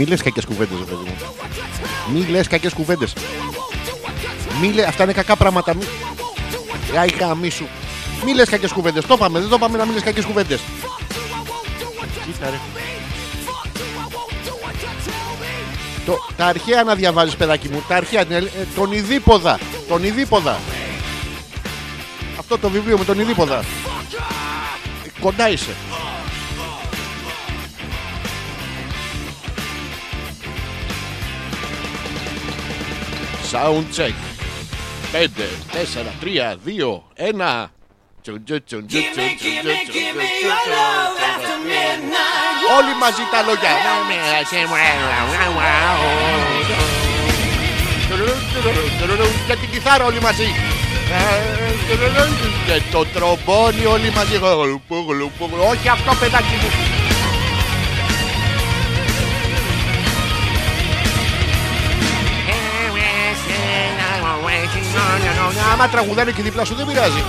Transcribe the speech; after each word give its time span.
Μη 0.00 0.06
λες 0.06 0.22
κακές 0.22 0.44
κουβέντες, 0.44 0.78
ρε 0.78 0.84
παιδί 0.84 1.02
μου. 1.06 1.16
Μη 2.12 2.26
λες 2.26 2.46
κακές 2.46 2.72
κουβέντες. 2.72 3.12
Μη 4.60 4.82
αυτά 4.82 5.02
είναι 5.02 5.12
κακά 5.12 5.36
πράγματα. 5.36 5.74
Μη... 5.74 5.82
είχα 6.92 7.26
γάμι 7.26 7.50
σου. 7.50 7.68
Μη 8.24 8.34
λες 8.34 8.48
κακές 8.48 8.72
κουβέντες. 8.72 9.06
Το 9.06 9.16
πάμε, 9.16 9.40
δεν 9.40 9.48
το 9.48 9.58
πάμε 9.58 9.76
να 9.76 9.84
μιλήσει 9.84 10.04
λες 10.04 10.14
κακές 10.14 10.24
κουβέντες. 10.24 10.60
Κοίτα. 12.24 12.60
Το, 16.06 16.18
τα 16.36 16.46
αρχαία 16.46 16.82
να 16.82 16.94
διαβάζεις 16.94 17.36
παιδάκι 17.36 17.68
μου 17.68 17.82
Τα 17.88 17.96
αρχαία, 17.96 18.20
ε, 18.20 18.42
τον 18.74 18.92
Ιδίποδα 18.92 19.58
Τον 19.88 20.04
Ιδίποδα 20.04 20.60
Αυτό 22.38 22.58
το 22.58 22.70
βιβλίο 22.70 22.98
με 22.98 23.04
τον 23.04 23.20
Ιδίποδα 23.20 23.58
ε, 23.58 25.20
Κοντά 25.20 25.50
είσαι 25.50 25.74
Soundcheck. 33.52 34.14
5, 35.12 35.48
4, 35.72 36.12
3, 36.20 36.56
2, 36.64 37.02
1. 37.16 37.70
Όλοι 42.78 42.94
μαζί 43.00 43.22
τα 43.32 43.42
λόγια. 43.42 43.70
Και 49.46 49.56
την 49.56 49.70
κιθάρα 49.70 50.04
όλοι 50.04 50.20
μαζί. 50.20 50.42
Ε, 51.12 51.52
και 52.66 52.82
το 52.92 53.04
τρομπόνι 53.04 53.84
όλοι 53.84 54.10
μαζί. 54.10 54.36
Όχι 55.70 55.88
αυτό 55.88 56.14
παιδάκι 56.20 56.54
μου. 56.62 56.99
Άμα 65.72 65.88
τραγουδάνε 65.88 66.30
και 66.30 66.42
δίπλα 66.42 66.64
σου 66.64 66.74
δεν 66.74 66.86
πειράζει. 66.86 67.22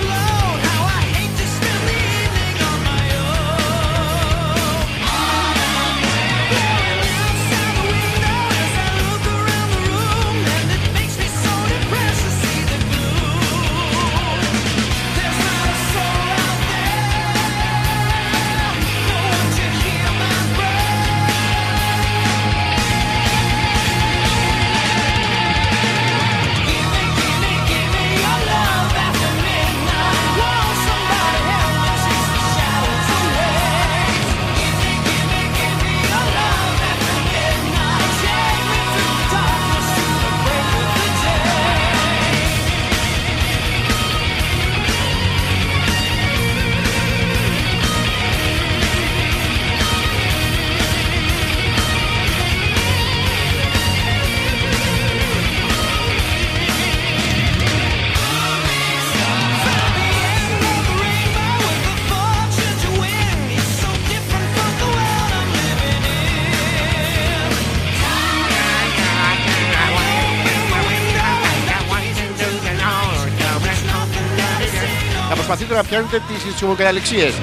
χαίρονται 75.91 76.20
τις 76.20 76.55
τσιμοκαταληξίες. 76.55 77.34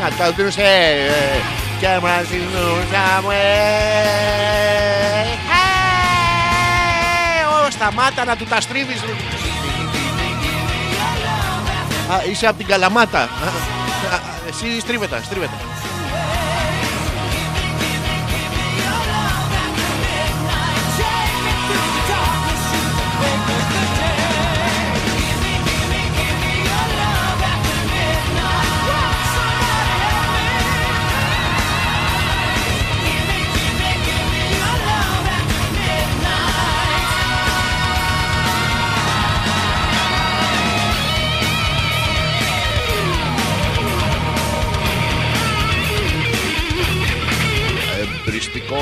Να 0.00 0.08
το 0.08 0.14
κάνουν 0.18 0.52
σε... 0.52 0.62
Και 1.80 1.86
μας 2.02 2.28
δίνουσαμε... 2.28 3.40
Σταμάτα 7.70 8.24
να 8.24 8.36
του 8.36 8.44
τα 8.44 8.60
στρίβεις. 8.60 9.02
Είσαι 12.30 12.46
από 12.46 12.58
την 12.58 12.66
Καλαμάτα. 12.66 13.28
Εσύ 14.48 14.80
στρίβετα, 14.80 15.20
στρίβετα. 15.24 15.73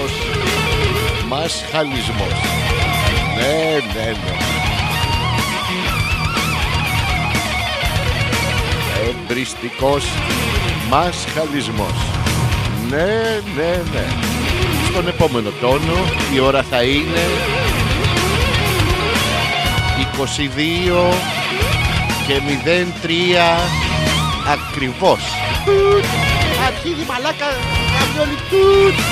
Εμπριστικός 0.02 1.28
μας 1.28 1.64
χαλισμός. 1.72 2.32
Ναι, 3.36 3.78
ναι, 3.94 4.06
ναι. 4.06 4.36
Εμπριστικός 9.08 10.04
μας 10.88 11.24
χαλισμός. 11.34 11.94
Ναι, 12.88 13.40
ναι, 13.56 13.82
ναι. 13.92 14.06
Στον 14.90 15.08
επόμενο 15.08 15.50
τόνο 15.60 15.94
η 16.34 16.40
ώρα 16.40 16.62
θα 16.62 16.82
είναι 16.82 17.26
22 21.10 21.14
και 22.26 22.40
03 23.02 23.10
ακριβώς. 24.52 25.20
Αρχίδι 26.66 27.04
μαλάκα, 27.08 27.46
ραδιόλι 27.98 28.38
τούτ. 28.50 29.11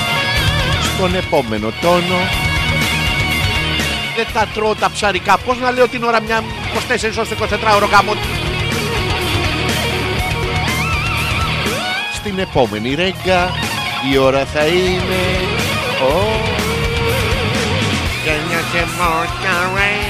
Στον 1.00 1.14
επόμενο 1.14 1.72
τόνο 1.80 2.18
δεν 4.16 4.26
τα 4.32 4.48
τρώω 4.54 4.74
τα 4.74 4.90
ψαρικά. 4.90 5.38
Πώς 5.38 5.58
να 5.58 5.70
λέω 5.70 5.88
την 5.88 6.02
ώρα 6.02 6.20
μια 6.20 6.38
24 6.38 6.44
ώρες 7.18 7.28
24 7.72 7.76
ώρο 7.76 7.86
γάμο. 7.86 8.12
Στην 12.14 12.38
επόμενη 12.38 12.94
ρέγγα 12.94 13.50
η 14.12 14.18
ώρα 14.18 14.44
θα 14.44 14.66
είναι... 14.66 15.20
Oh. 16.02 16.60
Can 18.24 18.42
you 18.52 20.09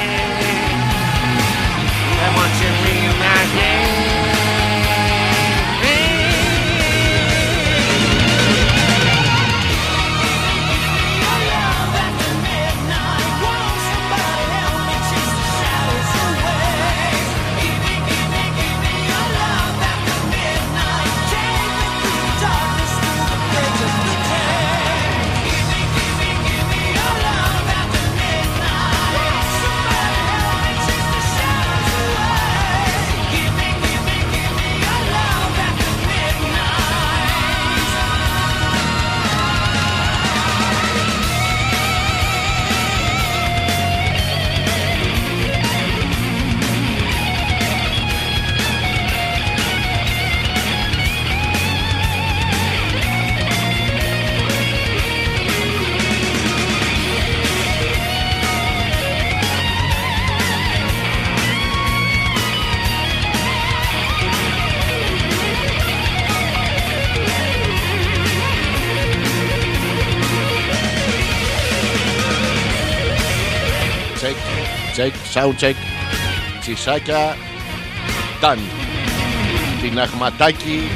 check, 75.01 75.15
sound 75.35 75.55
check. 75.61 75.77
Τσισάκια. 76.61 77.37
Ταν. 78.41 78.59
Την 79.83 80.01
αχματάκι. 80.01 80.91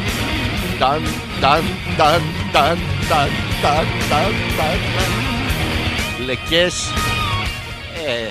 Ταν, 0.79 1.03
ταν, 1.41 1.65
ταν, 1.97 2.23
ταν, 2.53 2.79
ταν, 3.09 3.29
ταν, 3.63 3.87
ταν, 4.11 4.33
ταν. 4.57 4.79
Λεκές. 6.27 6.93
Ε. 8.07 8.29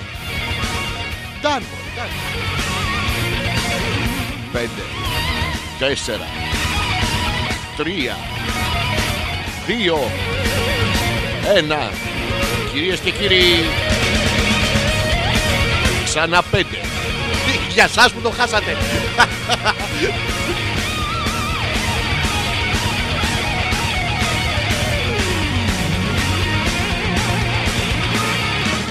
Ταν, 1.42 1.62
ταν. 1.96 2.08
Πέντε. 4.52 4.82
Τέσσερα. 5.78 6.26
Τρία. 7.76 8.16
Δύο. 9.66 10.10
Ένα. 11.56 11.90
Κυρίες 12.72 12.98
και 12.98 13.10
κύριοι, 13.10 13.64
Ξανά 16.16 16.42
πέντε. 16.42 16.76
Τι, 17.46 17.72
Για 17.72 17.88
σας 17.88 18.12
που 18.12 18.20
το 18.20 18.30
χάσατε. 18.30 18.76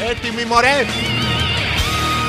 Έτοιμοι 0.10 0.46
μωρέ. 0.46 0.86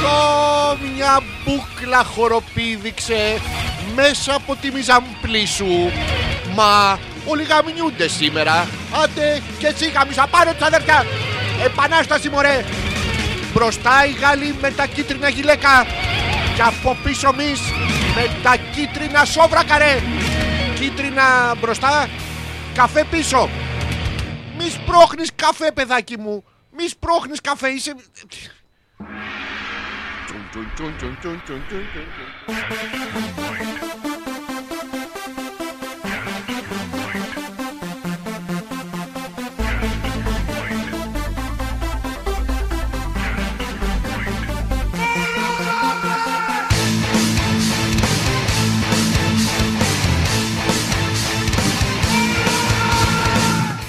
Το 0.03 0.79
μια 0.95 1.23
μπουκλα 1.45 2.05
χοροπήδηξε 2.05 3.41
μέσα 3.95 4.35
από 4.35 4.57
τη 4.57 4.71
μιζαμπλή 4.71 5.47
σου. 5.47 5.93
Μα 6.55 6.99
όλοι 7.27 7.43
γαμνιούνται 7.43 8.09
σήμερα. 8.09 8.69
Άντε 9.03 9.43
και 9.59 9.67
εσύ 9.67 9.91
γαμίσα 9.91 10.27
πάρε 10.31 10.53
τους 10.53 10.67
αδερφιά. 10.67 11.07
Επανάσταση 11.65 12.29
μωρέ. 12.29 12.65
Μπροστά 13.55 14.07
οι 14.07 14.13
Γάλλοι 14.13 14.57
με 14.61 14.71
τα 14.71 14.87
κίτρινα 14.87 15.29
γυλαίκα 15.29 15.87
και 16.55 16.63
από 16.63 16.97
πίσω 17.05 17.29
εμείς 17.29 17.61
με 18.15 18.41
τα 18.43 18.57
κίτρινα 18.57 19.25
σόβρακα 19.25 19.79
ρε. 19.79 20.03
Κίτρινα 20.75 21.55
μπροστά, 21.61 22.09
καφέ 22.75 23.05
πίσω. 23.11 23.49
Μη 24.59 24.71
σπρώχνεις 24.71 25.31
καφέ 25.35 25.73
παιδάκι 25.73 26.19
μου. 26.19 26.45
Μη 26.77 26.89
σπρώχνεις 26.89 27.41
καφέ, 27.41 27.69
είσαι... 27.69 27.95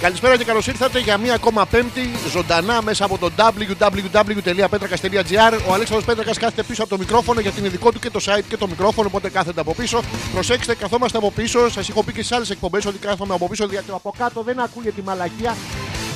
Καλησπέρα 0.05 0.37
και 0.37 0.43
καλώς 0.43 0.67
ήρθατε 0.67 0.99
για 0.99 1.17
μία 1.17 1.33
ακόμα 1.33 1.65
Πέμπτη 1.65 2.09
ζωντανά 2.29 2.81
μέσα 2.81 3.05
από 3.05 3.17
το 3.17 3.31
www.petrakas.gr. 3.37 5.59
Ο 5.67 5.73
Αλέξανδρος 5.73 6.05
Πέτρακας 6.05 6.37
κάθεται 6.37 6.63
πίσω 6.63 6.81
από 6.81 6.91
το 6.91 6.97
μικρόφωνο 6.97 7.39
γιατί 7.39 7.59
είναι 7.59 7.69
δικό 7.69 7.91
του 7.91 7.99
και 7.99 8.09
το 8.09 8.19
site 8.25 8.43
και 8.49 8.57
το 8.57 8.67
μικρόφωνο, 8.67 9.07
οπότε 9.07 9.29
κάθεται 9.29 9.61
από 9.61 9.73
πίσω. 9.73 10.01
Προσέξτε, 10.33 10.75
καθόμαστε 10.75 11.17
από 11.17 11.31
πίσω. 11.31 11.69
Σας 11.69 11.89
έχω 11.89 12.03
πει 12.03 12.13
και 12.13 12.23
στις 12.23 12.35
άλλες 12.35 12.49
εκπομπές 12.49 12.85
ότι 12.85 12.97
κάθομαι 12.97 13.33
από 13.33 13.47
πίσω 13.47 13.65
γιατί 13.65 13.91
από 13.91 14.13
κάτω 14.17 14.41
δεν 14.41 14.59
ακούγεται 14.59 14.93
τη 14.95 15.01
μαλακία. 15.01 15.55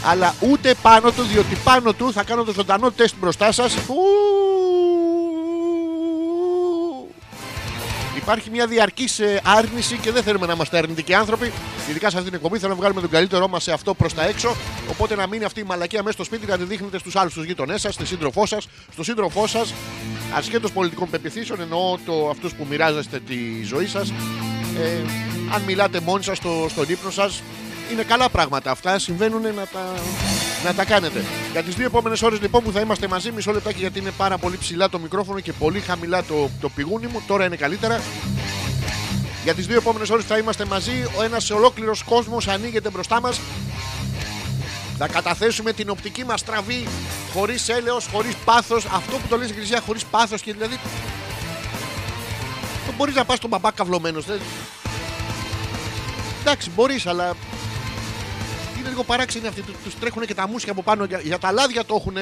Αλλά 0.06 0.34
ούτε 0.40 0.74
πάνω 0.82 1.12
του, 1.12 1.24
διότι 1.24 1.58
πάνω 1.64 1.94
του 1.94 2.14
θα 2.14 2.24
κάνω 2.24 2.44
το 2.44 2.54
ζωντανό 2.54 2.92
τεστ 2.92 3.16
μπροστά 3.20 3.52
σας. 3.52 3.76
Υπάρχει 8.30 8.50
μια 8.50 8.68
διαρκής 8.68 9.20
άρνηση 9.44 9.98
και 9.98 10.12
δεν 10.12 10.24
θέλουμε 10.24 10.46
να 10.46 10.54
είμαστε 10.54 10.78
αρνητικοί 10.78 11.14
άνθρωποι. 11.14 11.52
Ειδικά 11.90 12.10
σε 12.10 12.18
αυτήν 12.18 12.32
την 12.32 12.34
εκπομπή 12.34 12.58
θέλουμε 12.58 12.74
να 12.74 12.80
βγάλουμε 12.80 13.02
τον 13.02 13.10
καλύτερό 13.10 13.48
μας 13.48 13.64
σε 13.64 13.72
αυτό 13.72 13.94
προς 13.94 14.14
τα 14.14 14.26
έξω. 14.28 14.56
Οπότε 14.90 15.16
να 15.16 15.28
μείνει 15.28 15.44
αυτή 15.44 15.60
η 15.60 15.64
μαλακία 15.64 16.00
μέσα 16.04 16.14
στο 16.14 16.24
σπίτι 16.24 16.46
να 16.46 16.58
τη 16.58 16.64
δείχνετε 16.64 16.98
στους 16.98 17.16
άλλους, 17.16 17.32
στους 17.32 17.46
γείτονές 17.46 17.82
σας, 17.82 17.94
στη 17.94 18.06
σύντροφό 18.06 18.46
σας, 18.46 18.68
στο 18.92 19.04
σύντροφό 19.04 19.48
σας, 19.48 19.74
ασχέτως 20.36 20.72
πολιτικών 20.72 21.10
πεπιθήσεων, 21.10 21.62
εννοώ 21.62 21.98
το, 22.06 22.30
αυτούς 22.30 22.54
που 22.54 22.66
μοιράζεστε 22.70 23.20
τη 23.20 23.64
ζωή 23.64 23.88
σας. 23.88 24.10
Ε, 24.80 25.00
αν 25.54 25.62
μιλάτε 25.62 26.00
μόνοι 26.00 26.24
σας 26.24 26.38
στο, 26.38 26.66
στον 26.70 26.86
ύπνο 26.90 27.10
σας, 27.10 27.42
είναι 27.92 28.04
καλά 28.04 28.30
πράγματα 28.30 28.72
αυτά. 28.72 29.00
Συμβαίνουν 29.00 29.42
να 29.42 29.66
τα, 29.66 29.94
να 30.66 30.74
τα 30.74 30.86
κάνετε. 30.86 31.24
Για 31.52 31.64
τις 31.64 31.76
δύο 31.76 31.86
επόμενες 31.86 32.22
ώρες 32.22 32.42
λοιπόν 32.42 32.64
που 32.64 32.72
θα 32.72 32.80
είμαστε 32.80 33.08
μαζί, 33.08 33.32
μισό 33.32 33.52
λεπτάκι 33.52 33.80
γιατί 33.80 34.00
είναι 34.00 34.12
πάρα 34.18 34.38
πολύ 34.38 34.58
ψηλά 34.58 34.90
το 34.90 35.00
μικρόφωνο 35.00 35.40
και 35.40 35.54
πολύ 35.54 35.80
χαμηλά 35.80 36.24
το, 36.24 36.50
το 36.62 36.70
πηγούνι 36.70 37.08
μου. 37.08 37.22
Τώρα 37.28 37.46
είναι 37.46 37.56
καλύτερα. 37.56 38.02
Για 39.44 39.54
τις 39.54 39.68
δύο 39.68 39.78
επόμενες 39.78 40.10
ώρες 40.10 40.26
θα 40.26 40.38
είμαστε 40.38 40.66
μαζί. 40.66 41.06
Ο 41.18 41.24
ένας 41.24 41.50
ολόκληρος 41.50 42.04
κόσμος 42.04 42.48
ανοίγεται 42.48 42.90
μπροστά 42.90 43.22
μας. 43.22 43.40
Θα 44.98 45.08
καταθέσουμε 45.08 45.74
την 45.74 45.90
οπτική 45.90 46.26
μας 46.26 46.44
τραβή 46.44 46.88
χωρίς 47.34 47.70
έλεος, 47.70 48.08
χωρίς 48.12 48.36
πάθος. 48.46 48.86
Αυτό 48.86 49.12
που 49.12 49.28
το 49.30 49.38
λες 49.38 49.50
Εκκλησία 49.50 49.82
χωρίς 49.86 50.06
πάθος 50.06 50.42
και 50.42 50.54
δηλαδή. 50.54 50.80
Δεν 52.86 52.94
μπορείς 52.98 53.16
να 53.16 53.26
πας 53.26 53.38
στον 53.38 53.50
μπαμπά 53.50 53.72
καυλωμένος. 53.72 54.26
Δεν... 54.26 54.40
Εντάξει, 56.42 56.70
μπορείς, 56.76 57.08
αλλά. 57.08 57.36
Είναι 58.90 58.98
είναι 58.98 59.08
λίγο 59.08 59.16
παράξενοι 59.16 59.48
αυτοί. 59.48 59.62
Του 59.62 59.92
τρέχουν 60.00 60.26
και 60.26 60.34
τα 60.34 60.48
μουσια 60.48 60.72
από 60.72 60.84
πάνω. 60.84 61.04
Για, 61.04 61.20
για 61.20 61.38
τα 61.38 61.52
λάδια 61.52 61.86
το 61.86 61.96
έχουν. 61.96 62.18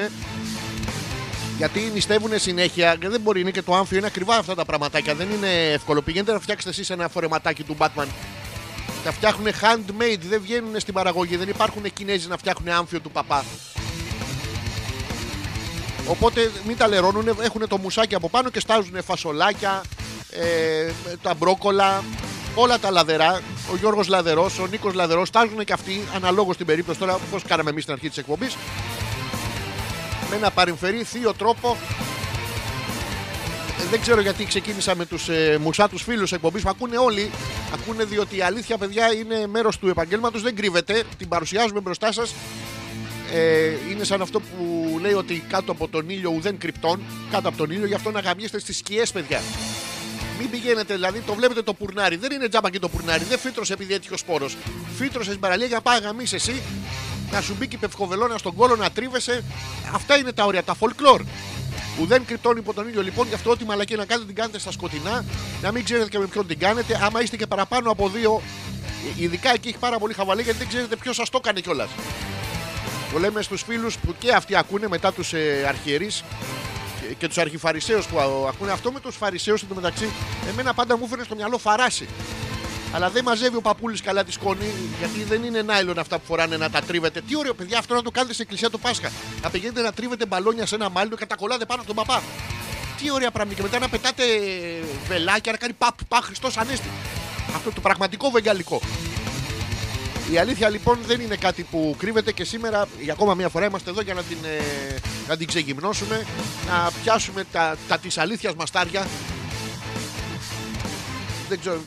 Γιατί 1.56 1.90
νηστεύουν 1.94 2.38
συνέχεια 2.38 2.96
και 2.96 3.08
δεν 3.08 3.20
μπορεί, 3.20 3.40
είναι 3.40 3.50
και 3.50 3.62
το 3.62 3.74
άμφιο, 3.74 3.96
είναι 3.96 4.06
ακριβά 4.06 4.36
αυτά 4.36 4.54
τα 4.54 4.64
πραγματάκια. 4.64 5.14
Δεν 5.14 5.28
είναι 5.30 5.72
εύκολο. 5.72 6.02
Πηγαίνετε 6.02 6.32
να 6.32 6.40
φτιάξετε 6.40 6.70
εσείς 6.70 6.90
ένα 6.90 7.08
φορεματάκι 7.08 7.62
του 7.62 7.76
Batman. 7.78 8.06
Τα 9.04 9.12
φτιάχνουν 9.12 9.46
handmade, 9.60 10.20
δεν 10.28 10.40
βγαίνουν 10.42 10.80
στην 10.80 10.94
παραγωγή. 10.94 11.36
Δεν 11.36 11.48
υπάρχουν 11.48 11.92
Κινέζοι 11.92 12.28
να 12.28 12.36
φτιάχνουν 12.36 12.68
άμφιο 12.68 13.00
του 13.00 13.10
παπά. 13.10 13.44
Οπότε 16.06 16.50
μην 16.66 16.76
τα 16.76 16.88
λερώνουν, 16.88 17.28
έχουν 17.42 17.68
το 17.68 17.78
μουσάκι 17.78 18.14
από 18.14 18.28
πάνω 18.28 18.50
και 18.50 18.60
στάζουν 18.60 19.02
φασολάκια, 19.02 19.82
ε, 20.30 20.90
τα 21.22 21.34
μπρόκολα, 21.34 22.04
όλα 22.54 22.78
τα 22.78 22.90
λαδερά. 22.90 23.40
Ο 23.72 23.76
Γιώργος 23.76 24.08
Λαδερός, 24.08 24.58
ο 24.58 24.66
Νίκος 24.66 24.94
Λαδερός, 24.94 25.28
στάζουν 25.28 25.64
και 25.64 25.72
αυτοί 25.72 26.04
αναλόγως 26.14 26.54
στην 26.54 26.66
περίπτωση 26.66 26.98
τώρα, 26.98 27.14
όπως 27.14 27.42
κάναμε 27.42 27.70
εμείς 27.70 27.82
στην 27.82 27.94
αρχή 27.94 28.08
της 28.08 28.18
εκπομπής. 28.18 28.56
Με 30.30 30.36
ένα 30.36 30.50
παρεμφερή 30.50 31.02
θείο 31.02 31.34
τρόπο. 31.34 31.76
Ε, 33.80 33.84
Δεν 33.90 34.00
ξέρω 34.00 34.20
γιατί 34.20 34.44
ξεκίνησα 34.44 34.94
με 34.94 35.06
τους 35.06 35.28
ε, 35.28 35.58
μουσάτου 35.60 35.98
φίλους 35.98 36.32
εκπομπής 36.32 36.62
που 36.62 36.68
ακούνε 36.68 36.98
όλοι. 36.98 37.30
Ακούνε 37.74 38.04
διότι 38.04 38.36
η 38.36 38.42
αλήθεια, 38.42 38.78
παιδιά, 38.78 39.12
είναι 39.12 39.46
μέρος 39.46 39.78
του 39.78 39.88
επαγγέλματος, 39.88 40.42
δεν 40.42 40.56
κρύβεται. 40.56 41.02
Την 41.18 41.28
παρουσιάζουμε 41.28 41.80
μπροστά 41.80 42.12
σας. 42.12 42.34
Ε, 43.32 43.70
είναι 43.90 44.04
σαν 44.04 44.22
αυτό 44.22 44.40
που 44.40 44.98
λέει 45.00 45.12
ότι 45.12 45.44
κάτω 45.48 45.72
από 45.72 45.88
τον 45.88 46.10
ήλιο 46.10 46.32
ουδέν 46.36 46.58
κρυπτών. 46.58 47.00
Κάτω 47.30 47.48
από 47.48 47.56
τον 47.56 47.70
ήλιο, 47.70 47.86
γι' 47.86 47.94
αυτό 47.94 48.10
να 48.10 48.20
γαμιέστε 48.20 48.58
στις 48.58 48.76
σκιές, 48.76 49.12
παιδιά. 49.12 49.40
Μην 50.38 50.50
πηγαίνετε, 50.50 50.94
δηλαδή 50.94 51.20
το 51.20 51.34
βλέπετε 51.34 51.62
το 51.62 51.74
πουρνάρι. 51.74 52.16
Δεν 52.16 52.32
είναι 52.32 52.48
τζάμπα 52.48 52.70
και 52.70 52.78
το 52.78 52.88
πουρνάρι. 52.88 53.24
Δεν 53.24 53.38
φύτρωσε 53.38 53.72
επειδή 53.72 53.94
έτυχε 53.94 54.14
ο 54.14 54.16
σπόρος. 54.16 54.56
Φύτρωσες 54.96 55.26
στην 55.26 55.40
παραλία 55.40 55.66
για 55.66 55.76
να 55.76 55.82
πάει 55.82 56.00
να 56.00 56.06
γαμίσει 56.06 56.34
εσύ. 56.34 56.62
Να 57.32 57.40
σου 57.40 57.54
μπει 57.58 57.68
και 57.68 57.76
η 57.76 57.78
πευκοβελώνα 57.78 58.38
στον 58.38 58.54
κόλο 58.54 58.76
να 58.76 58.90
τρίβεσαι. 58.90 59.44
Αυτά 59.94 60.18
είναι 60.18 60.32
τα 60.32 60.44
όρια, 60.44 60.62
τα 60.62 60.76
folklore. 60.80 61.20
Ουδέν 62.00 62.24
κρυπτώνει 62.24 62.58
υπό 62.58 62.74
τον 62.74 62.88
ήλιο 62.88 63.02
λοιπόν, 63.02 63.28
γι' 63.28 63.34
αυτό 63.34 63.50
ό,τι 63.50 63.64
μαλακή 63.64 63.96
να 63.96 64.04
κάνετε 64.04 64.26
την 64.26 64.34
κάνετε 64.34 64.58
στα 64.58 64.70
σκοτεινά. 64.72 65.24
Να 65.62 65.72
μην 65.72 65.84
ξέρετε 65.84 66.08
και 66.08 66.18
με 66.18 66.26
ποιον 66.26 66.46
την 66.46 66.58
κάνετε. 66.58 67.00
Άμα 67.02 67.22
είστε 67.22 67.36
και 67.36 67.46
παραπάνω 67.46 67.90
από 67.90 68.08
δύο, 68.08 68.42
ε, 69.18 69.22
ειδικά 69.22 69.52
εκεί 69.52 69.68
έχει 69.68 69.78
πάρα 69.78 69.98
πολύ 69.98 70.14
χαβαλέ 70.14 70.42
γιατί 70.42 70.58
δεν 70.58 70.68
ξέρετε 70.68 70.96
ποιος 70.96 71.16
σας 71.16 71.30
το 71.30 71.38
έκανε 71.42 71.60
κιόλας. 71.60 71.88
Το 73.12 73.18
λέμε 73.18 73.42
στους 73.42 73.62
φίλους 73.62 73.98
που 73.98 74.14
και 74.18 74.32
αυτοί 74.32 74.56
ακούνε 74.56 74.88
μετά 74.88 75.12
τους 75.12 75.32
ε, 75.32 75.64
αρχιερείς 75.68 76.24
και, 77.08 77.14
και 77.14 77.26
τους 77.28 77.38
αρχιφαρισαίους 77.38 78.06
που 78.06 78.18
α- 78.18 78.48
ακούνε 78.48 78.72
αυτό 78.72 78.92
με 78.92 79.00
τους 79.00 79.16
φαρισαίους 79.16 79.62
εντωμεταξύ. 79.62 80.10
Εμένα 80.48 80.74
πάντα 80.74 80.96
μου 80.98 81.04
έφερε 81.04 81.24
στο 81.24 81.34
μυαλό 81.34 81.58
φαράση. 81.58 82.08
Αλλά 82.92 83.10
δεν 83.10 83.24
μαζεύει 83.24 83.56
ο 83.56 83.60
παππούλη 83.60 84.00
καλά 84.00 84.24
τη 84.24 84.32
σκόνη, 84.32 84.72
γιατί 84.98 85.22
δεν 85.22 85.42
είναι 85.42 85.62
νάιλον 85.62 85.98
αυτά 85.98 86.18
που 86.18 86.24
φοράνε 86.26 86.56
να 86.56 86.70
τα 86.70 86.80
τρίβετε. 86.80 87.20
Τι 87.20 87.36
ωραίο, 87.36 87.54
παιδιά, 87.54 87.78
αυτό 87.78 87.94
να 87.94 88.02
το 88.02 88.10
κάνετε 88.10 88.34
σε 88.34 88.42
εκκλησία 88.42 88.70
το 88.70 88.78
Πάσχα. 88.78 89.10
Να 89.42 89.50
πηγαίνετε 89.50 89.82
να 89.82 89.92
τρίβετε 89.92 90.26
μπαλόνια 90.26 90.66
σε 90.66 90.74
ένα 90.74 90.88
μάλινο 90.90 91.16
και 91.16 91.26
τα 91.26 91.36
κολλάτε 91.36 91.64
πάνω 91.64 91.82
στον 91.82 91.94
παπά. 91.94 92.22
Τι 93.02 93.10
ωραία 93.10 93.30
πράγματα. 93.30 93.56
Και 93.56 93.62
μετά 93.62 93.78
να 93.78 93.88
πετάτε 93.88 94.22
βελάκια, 95.08 95.52
να 95.52 95.58
κάνει 95.58 95.72
παπ, 95.72 95.94
παπ, 96.08 96.22
Χριστός 96.24 96.56
Ανέστη. 96.56 96.88
Αυτό 97.56 97.72
το 97.72 97.80
πραγματικό 97.80 98.30
βεγγαλικό. 98.30 98.80
Η 100.32 100.38
αλήθεια 100.38 100.68
λοιπόν 100.68 100.98
δεν 101.06 101.20
είναι 101.20 101.36
κάτι 101.36 101.62
που 101.62 101.94
κρύβεται 101.98 102.32
και 102.32 102.44
σήμερα 102.44 102.88
για 103.00 103.12
ακόμα 103.12 103.34
μια 103.34 103.48
φορά 103.48 103.66
είμαστε 103.66 103.90
εδώ 103.90 104.00
για 104.00 104.14
να 104.14 104.22
την, 104.22 104.36
ε, 104.44 104.98
να 105.28 105.36
την 105.36 105.46
ξεγυμνώσουμε, 105.46 106.26
να 106.66 106.90
πιάσουμε 107.02 107.44
τα, 107.52 107.76
τα 107.88 107.98
της 107.98 108.18
αλήθειας 108.18 108.54
μαστάρια. 108.54 109.06
Δεν 111.48 111.60
ξέρω, 111.60 111.80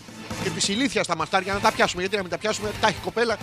και 0.44 0.50
της 0.50 0.68
ηλίθιας 0.68 1.08
τα 1.08 1.16
μαστάρια 1.16 1.54
να 1.54 1.60
τα 1.60 1.72
πιάσουμε, 1.72 2.02
γιατί 2.02 2.16
να 2.16 2.22
μην 2.22 2.32
τα 2.32 2.38
πιάσουμε, 2.38 2.72
τα 2.82 2.88
έχει 2.88 2.98
η 2.98 3.04
κοπέλα. 3.04 3.38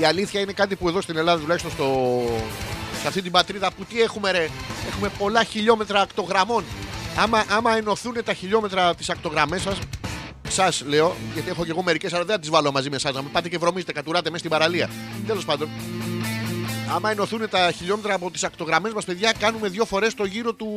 Η 0.00 0.04
αλήθεια 0.04 0.40
είναι 0.40 0.52
κάτι 0.52 0.76
που 0.76 0.88
εδώ 0.88 1.00
στην 1.00 1.16
Ελλάδα 1.16 1.40
τουλάχιστον 1.40 1.70
στο, 1.70 2.20
σε 3.00 3.08
αυτή 3.08 3.22
την 3.22 3.32
πατρίδα 3.32 3.72
που 3.72 3.84
τι 3.84 4.00
έχουμε 4.00 4.30
ρε, 4.30 4.48
έχουμε 4.88 5.08
πολλά 5.18 5.44
χιλιόμετρα 5.44 6.00
ακτογραμμών. 6.00 6.64
Άμα, 7.16 7.44
άμα 7.48 7.76
ενωθούν 7.76 8.14
τα 8.24 8.32
χιλιόμετρα 8.32 8.94
τις 8.94 9.10
ακτογραμμές 9.10 9.62
σας, 9.62 9.78
Σας 10.50 10.82
λέω, 10.86 11.16
γιατί 11.32 11.48
έχω 11.48 11.64
και 11.64 11.70
εγώ 11.70 11.82
μερικές, 11.82 12.12
αλλά 12.12 12.24
δεν 12.24 12.34
θα 12.34 12.40
τις 12.40 12.50
βάλω 12.50 12.72
μαζί 12.72 12.90
με 12.90 12.96
εσάς. 12.96 13.14
Να 13.14 13.22
μην 13.22 13.32
πάτε 13.32 13.48
και 13.48 13.58
βρωμίστε, 13.58 13.92
κατουράτε 13.92 14.30
μέσα 14.30 14.38
στην 14.38 14.50
παραλία. 14.50 14.90
Τέλος 15.26 15.44
πάντων, 15.44 15.68
άμα 16.94 17.10
ενωθούν 17.10 17.48
τα 17.48 17.70
χιλιόμετρα 17.70 18.14
από 18.14 18.30
τις 18.30 18.44
ακτογραμμές 18.44 18.92
μας, 18.92 19.04
παιδιά, 19.04 19.32
κάνουμε 19.38 19.68
δύο 19.68 19.84
φορές 19.84 20.14
το 20.14 20.24
γύρο 20.24 20.52
του, 20.52 20.68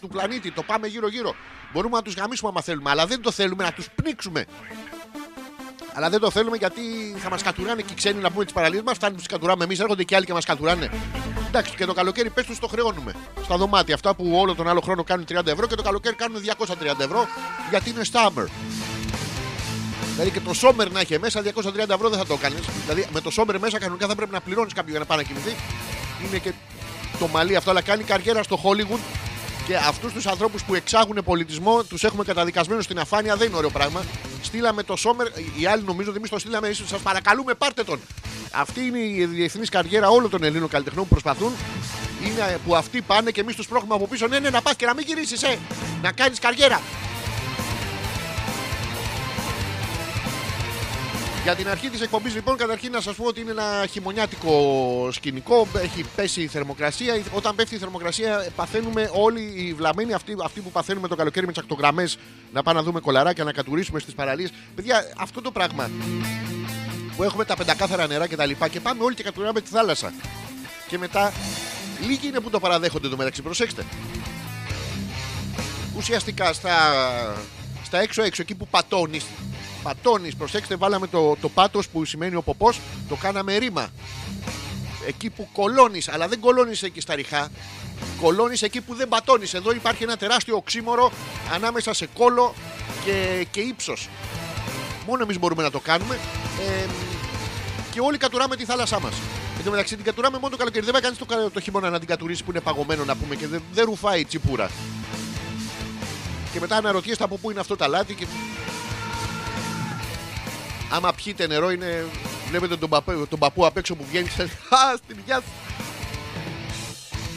του 0.00 0.08
πλανήτη. 0.08 0.50
Το 0.50 0.62
πάμε 0.62 0.86
γύρω-γύρω. 0.86 1.34
Μπορούμε 1.72 1.96
να 1.96 2.02
τους 2.02 2.14
γαμίσουμε 2.14 2.50
άμα 2.50 2.62
θέλουμε, 2.62 2.90
αλλά 2.90 3.06
δεν 3.06 3.20
το 3.22 3.30
θέλουμε 3.30 3.64
να 3.64 3.72
τους 3.72 3.88
πνίξουμε. 3.94 4.46
Αλλά 5.94 6.10
δεν 6.10 6.20
το 6.20 6.30
θέλουμε 6.30 6.56
γιατί 6.56 6.80
θα 7.18 7.30
μας 7.30 7.42
κατουράνε 7.42 7.82
και 7.82 7.92
οι 7.92 7.94
ξένοι 7.94 8.20
να 8.20 8.30
πούμε 8.30 8.44
τις 8.44 8.52
παραλίες 8.52 8.82
μας. 8.82 8.96
Φτάνει 8.96 9.14
που 9.14 9.20
του 9.20 9.28
κατουράμε 9.28 9.64
εμείς, 9.64 9.78
έρχονται 9.80 10.04
και 10.04 10.16
άλλοι 10.16 10.24
και 10.24 10.32
μας 10.32 10.44
κατουράνε. 10.44 10.90
Εντάξει, 11.46 11.74
και 11.74 11.84
το 11.84 11.92
καλοκαίρι 11.92 12.30
πες 12.30 12.46
τους 12.46 12.58
το 12.58 12.66
χρεώνουμε. 12.66 13.12
Στα 13.44 13.56
δωμάτια. 13.56 13.94
Αυτά 13.94 14.14
που 14.14 14.36
όλο 14.36 14.54
τον 14.54 14.68
άλλο 14.68 14.80
χρόνο 14.80 15.04
κάνουν 15.04 15.26
30 15.28 15.46
ευρώ 15.46 15.66
και 15.66 15.74
το 15.74 15.82
καλοκαίρι 15.82 16.14
κάνουν 16.14 16.42
230 16.42 17.00
ευρώ 17.00 17.26
γιατί 17.70 17.90
είναι 17.90 18.02
summer. 18.12 18.46
Δηλαδή 20.12 20.30
και 20.30 20.40
το 20.40 20.52
summer 20.62 20.90
να 20.90 21.00
έχει 21.00 21.18
μέσα 21.18 21.42
230 21.42 21.88
ευρώ 21.88 22.08
δεν 22.08 22.18
θα 22.18 22.26
το 22.26 22.36
κάνει. 22.36 22.56
Δηλαδή 22.86 23.08
με 23.12 23.20
το 23.20 23.30
summer 23.36 23.56
μέσα 23.60 23.78
κανονικά 23.78 24.06
θα 24.06 24.14
πρέπει 24.14 24.32
να 24.32 24.40
πληρώνεις 24.40 24.72
κάποιον 24.72 24.90
για 24.90 24.98
να 24.98 25.06
πάει 25.06 25.18
να 25.18 25.24
κοιμηθεί. 25.24 25.54
Είναι 26.26 26.38
και 26.38 26.52
το 27.18 27.26
μαλλί 27.26 27.56
αυτό, 27.56 27.70
αλλά 27.70 27.82
κάνει 27.82 28.02
καριέρα 28.02 28.42
στο 28.42 28.60
Hollywood. 28.64 29.29
Και 29.66 29.76
αυτούς 29.76 30.12
τους 30.12 30.26
ανθρώπους 30.26 30.62
που 30.64 30.74
εξάγουν 30.74 31.18
πολιτισμό 31.24 31.82
τους 31.84 32.04
έχουμε 32.04 32.24
καταδικασμένους 32.24 32.84
στην 32.84 32.98
αφάνεια. 32.98 33.36
Δεν 33.36 33.48
είναι 33.48 33.56
ωραίο 33.56 33.70
πράγμα. 33.70 34.02
Στείλαμε 34.42 34.82
το 34.82 34.96
Σόμερ, 34.96 35.26
οι 35.58 35.66
άλλοι 35.66 35.82
νομίζω 35.86 36.08
ότι 36.08 36.18
εμείς 36.18 36.30
το 36.30 36.38
στείλαμε. 36.38 36.72
Σας 36.72 37.00
παρακαλούμε, 37.00 37.54
πάρτε 37.54 37.84
τον. 37.84 38.00
Αυτή 38.52 38.80
είναι 38.80 38.98
η 38.98 39.26
διεθνής 39.26 39.68
καριέρα 39.68 40.08
όλων 40.08 40.30
των 40.30 40.42
Ελλήνων 40.42 40.68
καλλιτεχνών 40.68 41.04
που 41.04 41.10
προσπαθούν. 41.10 41.52
Είναι 42.24 42.58
που 42.66 42.76
αυτοί 42.76 43.02
πάνε 43.02 43.30
και 43.30 43.40
εμείς 43.40 43.56
τους 43.56 43.66
πρόχουμε 43.68 43.94
από 43.94 44.06
πίσω. 44.06 44.26
Ναι, 44.26 44.38
ναι, 44.38 44.50
να 44.50 44.62
πας 44.62 44.76
και 44.76 44.86
να 44.86 44.94
μην 44.94 45.04
γυρίσεις, 45.06 45.42
ε! 45.42 45.58
Να 46.02 46.12
κάνεις 46.12 46.38
καριέρα. 46.38 46.80
Για 51.42 51.54
την 51.54 51.68
αρχή 51.68 51.88
της 51.88 52.00
εκπομπής, 52.00 52.34
λοιπόν, 52.34 52.56
καταρχήν 52.56 52.92
να 52.92 53.00
σας 53.00 53.16
πω 53.16 53.24
ότι 53.24 53.40
είναι 53.40 53.50
ένα 53.50 53.86
χειμωνιάτικο 53.90 55.08
σκηνικό. 55.12 55.66
Έχει 55.82 56.04
πέσει 56.16 56.42
η 56.42 56.46
θερμοκρασία. 56.46 57.22
Όταν 57.32 57.54
πέφτει 57.54 57.74
η 57.74 57.78
θερμοκρασία, 57.78 58.46
παθαίνουμε 58.56 59.10
όλοι 59.12 59.40
οι 59.40 59.74
βλαμμένοι, 59.74 60.12
αυτοί, 60.12 60.36
αυτοί 60.44 60.60
που 60.60 60.70
παθαίνουμε 60.70 61.08
το 61.08 61.16
καλοκαίρι 61.16 61.46
με 61.46 61.52
τι 61.52 61.60
ακτογραμμέ, 61.60 62.08
να 62.52 62.62
πάμε 62.62 62.78
να 62.78 62.84
δούμε 62.84 63.00
κολαράκια, 63.00 63.44
να 63.44 63.52
κατουρίσουμε 63.52 63.98
στις 63.98 64.14
παραλίες. 64.14 64.52
Παιδιά, 64.74 65.12
αυτό 65.16 65.40
το 65.40 65.50
πράγμα 65.50 65.90
που 67.16 67.22
έχουμε 67.22 67.44
τα 67.44 67.56
πεντακάθαρα 67.56 68.06
νερά 68.06 68.26
και 68.26 68.36
τα 68.36 68.46
λοιπά 68.46 68.68
και 68.68 68.80
πάμε 68.80 69.04
όλοι 69.04 69.14
και 69.14 69.22
κατουράμε 69.22 69.60
τη 69.60 69.70
θάλασσα. 69.70 70.12
Και 70.88 70.98
μετά, 70.98 71.32
λίγοι 72.06 72.26
είναι 72.26 72.40
που 72.40 72.50
το 72.50 72.60
παραδέχονται 72.60 73.08
το 73.08 73.16
μεταξύ. 73.16 73.42
Προσέξτε. 73.42 73.84
Ουσιαστικά 75.96 76.52
στα, 76.52 76.76
στα 77.84 77.98
έξω-έξω, 78.00 78.42
εκεί 78.42 78.54
που 78.54 78.68
πατώνεις, 78.68 79.24
πατώνεις, 79.82 80.34
προσέξτε, 80.36 80.76
βάλαμε 80.76 81.06
το, 81.06 81.36
το 81.40 81.48
πάτος 81.48 81.88
που 81.88 82.04
σημαίνει 82.04 82.34
ο 82.34 82.42
ποπός, 82.42 82.80
το 83.08 83.14
κάναμε 83.14 83.56
ρήμα. 83.56 83.88
Εκεί 85.06 85.30
που 85.30 85.48
κολώνεις, 85.52 86.08
αλλά 86.08 86.28
δεν 86.28 86.40
κολώνεις 86.40 86.82
εκεί 86.82 87.00
στα 87.00 87.14
ριχά. 87.14 87.48
Κολώνεις 88.20 88.62
εκεί 88.62 88.80
που 88.80 88.94
δεν 88.94 89.08
πατώνεις. 89.08 89.54
Εδώ 89.54 89.72
υπάρχει 89.72 90.02
ένα 90.02 90.16
τεράστιο 90.16 90.56
οξύμορο 90.56 91.12
ανάμεσα 91.52 91.94
σε 91.94 92.08
κόλο 92.14 92.54
και, 93.04 93.46
και 93.50 93.60
ύψος. 93.60 94.08
Μόνο 95.06 95.22
εμείς 95.22 95.38
μπορούμε 95.38 95.62
να 95.62 95.70
το 95.70 95.80
κάνουμε. 95.80 96.18
Ε, 96.60 96.86
και 97.92 98.00
όλοι 98.00 98.18
κατουράμε 98.18 98.56
τη 98.56 98.64
θάλασσά 98.64 99.00
μας. 99.00 99.14
Εν 99.58 99.64
τω 99.64 99.70
μεταξύ 99.70 99.96
την 99.96 100.04
κατουράμε 100.04 100.38
μόνο 100.38 100.50
το 100.50 100.56
καλοκαίρι. 100.56 100.84
Δεν 100.84 100.94
va 100.96 101.00
κανείς 101.00 101.18
το, 101.18 101.24
κα- 101.24 101.50
το 101.52 101.60
χειμώνα 101.60 101.90
να 101.90 101.98
την 101.98 102.08
κατουρίσει 102.08 102.44
που 102.44 102.50
είναι 102.50 102.60
παγωμένο 102.60 103.04
να 103.04 103.16
πούμε 103.16 103.34
και 103.34 103.46
δεν, 103.46 103.62
δεν 103.72 103.84
ρουφάει 103.84 104.20
η 104.20 104.24
τσιπούρα. 104.24 104.70
Και 106.52 106.60
μετά 106.60 106.76
αναρωτιέστε 106.76 107.24
από 107.24 107.36
πού 107.36 107.50
είναι 107.50 107.60
αυτό 107.60 107.76
τα 107.76 107.88
λάτι 107.88 108.14
και 108.14 108.26
άμα 110.90 111.12
πιείτε 111.12 111.46
νερό 111.46 111.70
είναι. 111.70 112.04
Βλέπετε 112.48 112.76
τον, 112.76 112.88
παππού, 112.88 113.26
τον 113.30 113.38
παππού 113.38 113.66
απ' 113.66 113.76
έξω 113.76 113.94
που 113.94 114.04
βγαίνει 114.08 114.28
και 114.28 114.34
λέει 114.36 114.46
Α, 114.80 114.96
στην 114.96 115.16
υγεία 115.18 115.36
σου. 115.36 115.50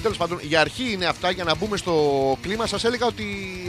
Τέλος 0.01 0.17
πάντων, 0.17 0.39
για 0.41 0.61
αρχή 0.61 0.91
είναι 0.91 1.05
αυτά 1.05 1.31
για 1.31 1.43
να 1.43 1.55
μπούμε 1.55 1.77
στο 1.77 2.37
κλίμα. 2.41 2.67
Σας 2.67 2.83
έλεγα 2.83 3.05
ότι 3.05 3.25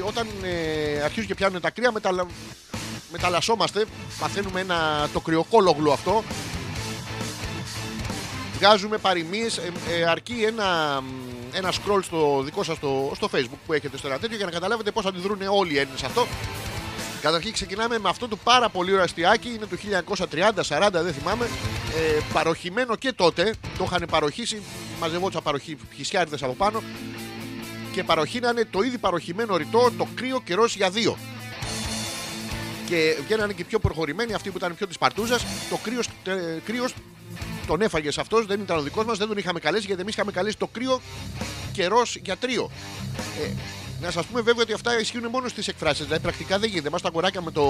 όταν 0.06 0.26
ε, 0.42 1.02
αρχίζουν 1.02 1.26
και 1.28 1.34
πιάνουν 1.34 1.60
τα 1.60 1.70
κρύα, 1.70 1.92
μεταλα... 1.92 2.26
μεταλλασσόμαστε. 3.12 3.84
Παθαίνουμε 4.18 4.60
ένα, 4.60 5.08
το 5.12 5.20
κρυοκόλογλου 5.20 5.92
αυτό. 5.92 6.24
Βγάζουμε 8.56 8.98
παροιμίες, 8.98 9.56
ε, 9.56 9.72
ε, 9.90 10.04
αρκεί 10.04 10.42
ένα, 10.46 11.00
μ, 11.00 11.56
ένα 11.56 11.72
scroll 11.72 12.02
στο 12.02 12.42
δικό 12.44 12.62
σας 12.62 12.76
στο, 12.76 13.12
στο 13.14 13.28
facebook 13.34 13.58
που 13.66 13.72
έχετε 13.72 13.96
στο 13.96 14.06
ένα 14.08 14.18
τέτοιο 14.18 14.36
για 14.36 14.46
να 14.46 14.52
καταλάβετε 14.52 14.90
πώς 14.90 15.04
αντιδρούν 15.06 15.38
όλοι 15.48 15.74
οι 15.74 15.78
Έλληνες 15.78 15.98
σε 15.98 16.06
αυτό. 16.06 16.26
Καταρχήν 17.24 17.52
ξεκινάμε 17.52 17.98
με 17.98 18.08
αυτό 18.08 18.28
το 18.28 18.36
πάρα 18.36 18.68
πολύ 18.68 18.90
ωραίο 18.90 19.04
αστιάκι, 19.04 19.48
είναι 19.48 19.66
του 19.66 19.78
1930-40, 20.68 20.88
δεν 20.92 21.12
θυμάμαι. 21.12 21.44
Ε, 21.96 22.20
παροχημένο 22.32 22.96
και 22.96 23.12
τότε, 23.12 23.54
το 23.78 23.84
είχαν 23.84 24.06
παροχήσει, 24.10 24.62
μαζευόντουσαν 25.00 25.42
παροχή 25.42 25.76
χισιάριδες 25.94 26.42
από 26.42 26.52
πάνω. 26.52 26.82
Και 27.92 28.04
παροχήνανε 28.04 28.64
το 28.64 28.82
ήδη 28.82 28.98
παροχημένο 28.98 29.56
ρητό, 29.56 29.90
το 29.98 30.08
κρύο 30.14 30.40
καιρός 30.44 30.76
για 30.76 30.90
δύο. 30.90 31.16
Και 32.86 33.16
βγαίνανε 33.24 33.52
και 33.52 33.62
οι 33.62 33.64
πιο 33.64 33.78
προχωρημένοι, 33.78 34.34
αυτοί 34.34 34.50
που 34.50 34.56
ήταν 34.56 34.74
πιο 34.74 34.86
της 34.86 34.98
παρτούζας. 34.98 35.44
Το 35.70 35.76
κρύος 35.76 36.08
κρύος 36.64 36.94
τον 37.66 37.80
έφαγες 37.80 38.14
σε 38.14 38.20
αυτός, 38.20 38.46
δεν 38.46 38.60
ήταν 38.60 38.78
ο 38.78 38.82
δικός 38.82 39.04
μας, 39.04 39.18
δεν 39.18 39.28
τον 39.28 39.36
είχαμε 39.36 39.60
καλέσει 39.60 39.86
γιατί 39.86 40.00
εμείς 40.00 40.14
είχαμε 40.14 40.32
καλέσει 40.32 40.56
το 40.56 40.66
κρύο 40.66 41.00
καιρός 41.72 42.16
για 42.22 42.36
τρίο. 42.36 42.70
Ε, 43.42 43.52
να 44.00 44.10
σας 44.10 44.26
πούμε 44.26 44.40
βέβαια 44.40 44.62
ότι 44.62 44.72
αυτά 44.72 45.00
ισχύουν 45.00 45.26
μόνο 45.26 45.48
στις 45.48 45.68
εκφράσεις. 45.68 46.04
Δηλαδή 46.04 46.22
πρακτικά 46.22 46.58
δεν 46.58 46.68
γίνεται. 46.68 46.90
Μας 46.90 47.02
τα 47.02 47.10
κοράκια 47.10 47.42
με 47.42 47.50
το, 47.50 47.64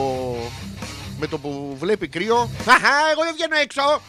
με 1.18 1.26
το 1.26 1.38
που 1.38 1.76
βλέπει 1.78 2.08
κρύο. 2.08 2.50
Χαχά, 2.64 3.10
εγώ 3.12 3.22
δεν 3.24 3.34
βγαίνω 3.34 3.56
έξω. 3.62 4.00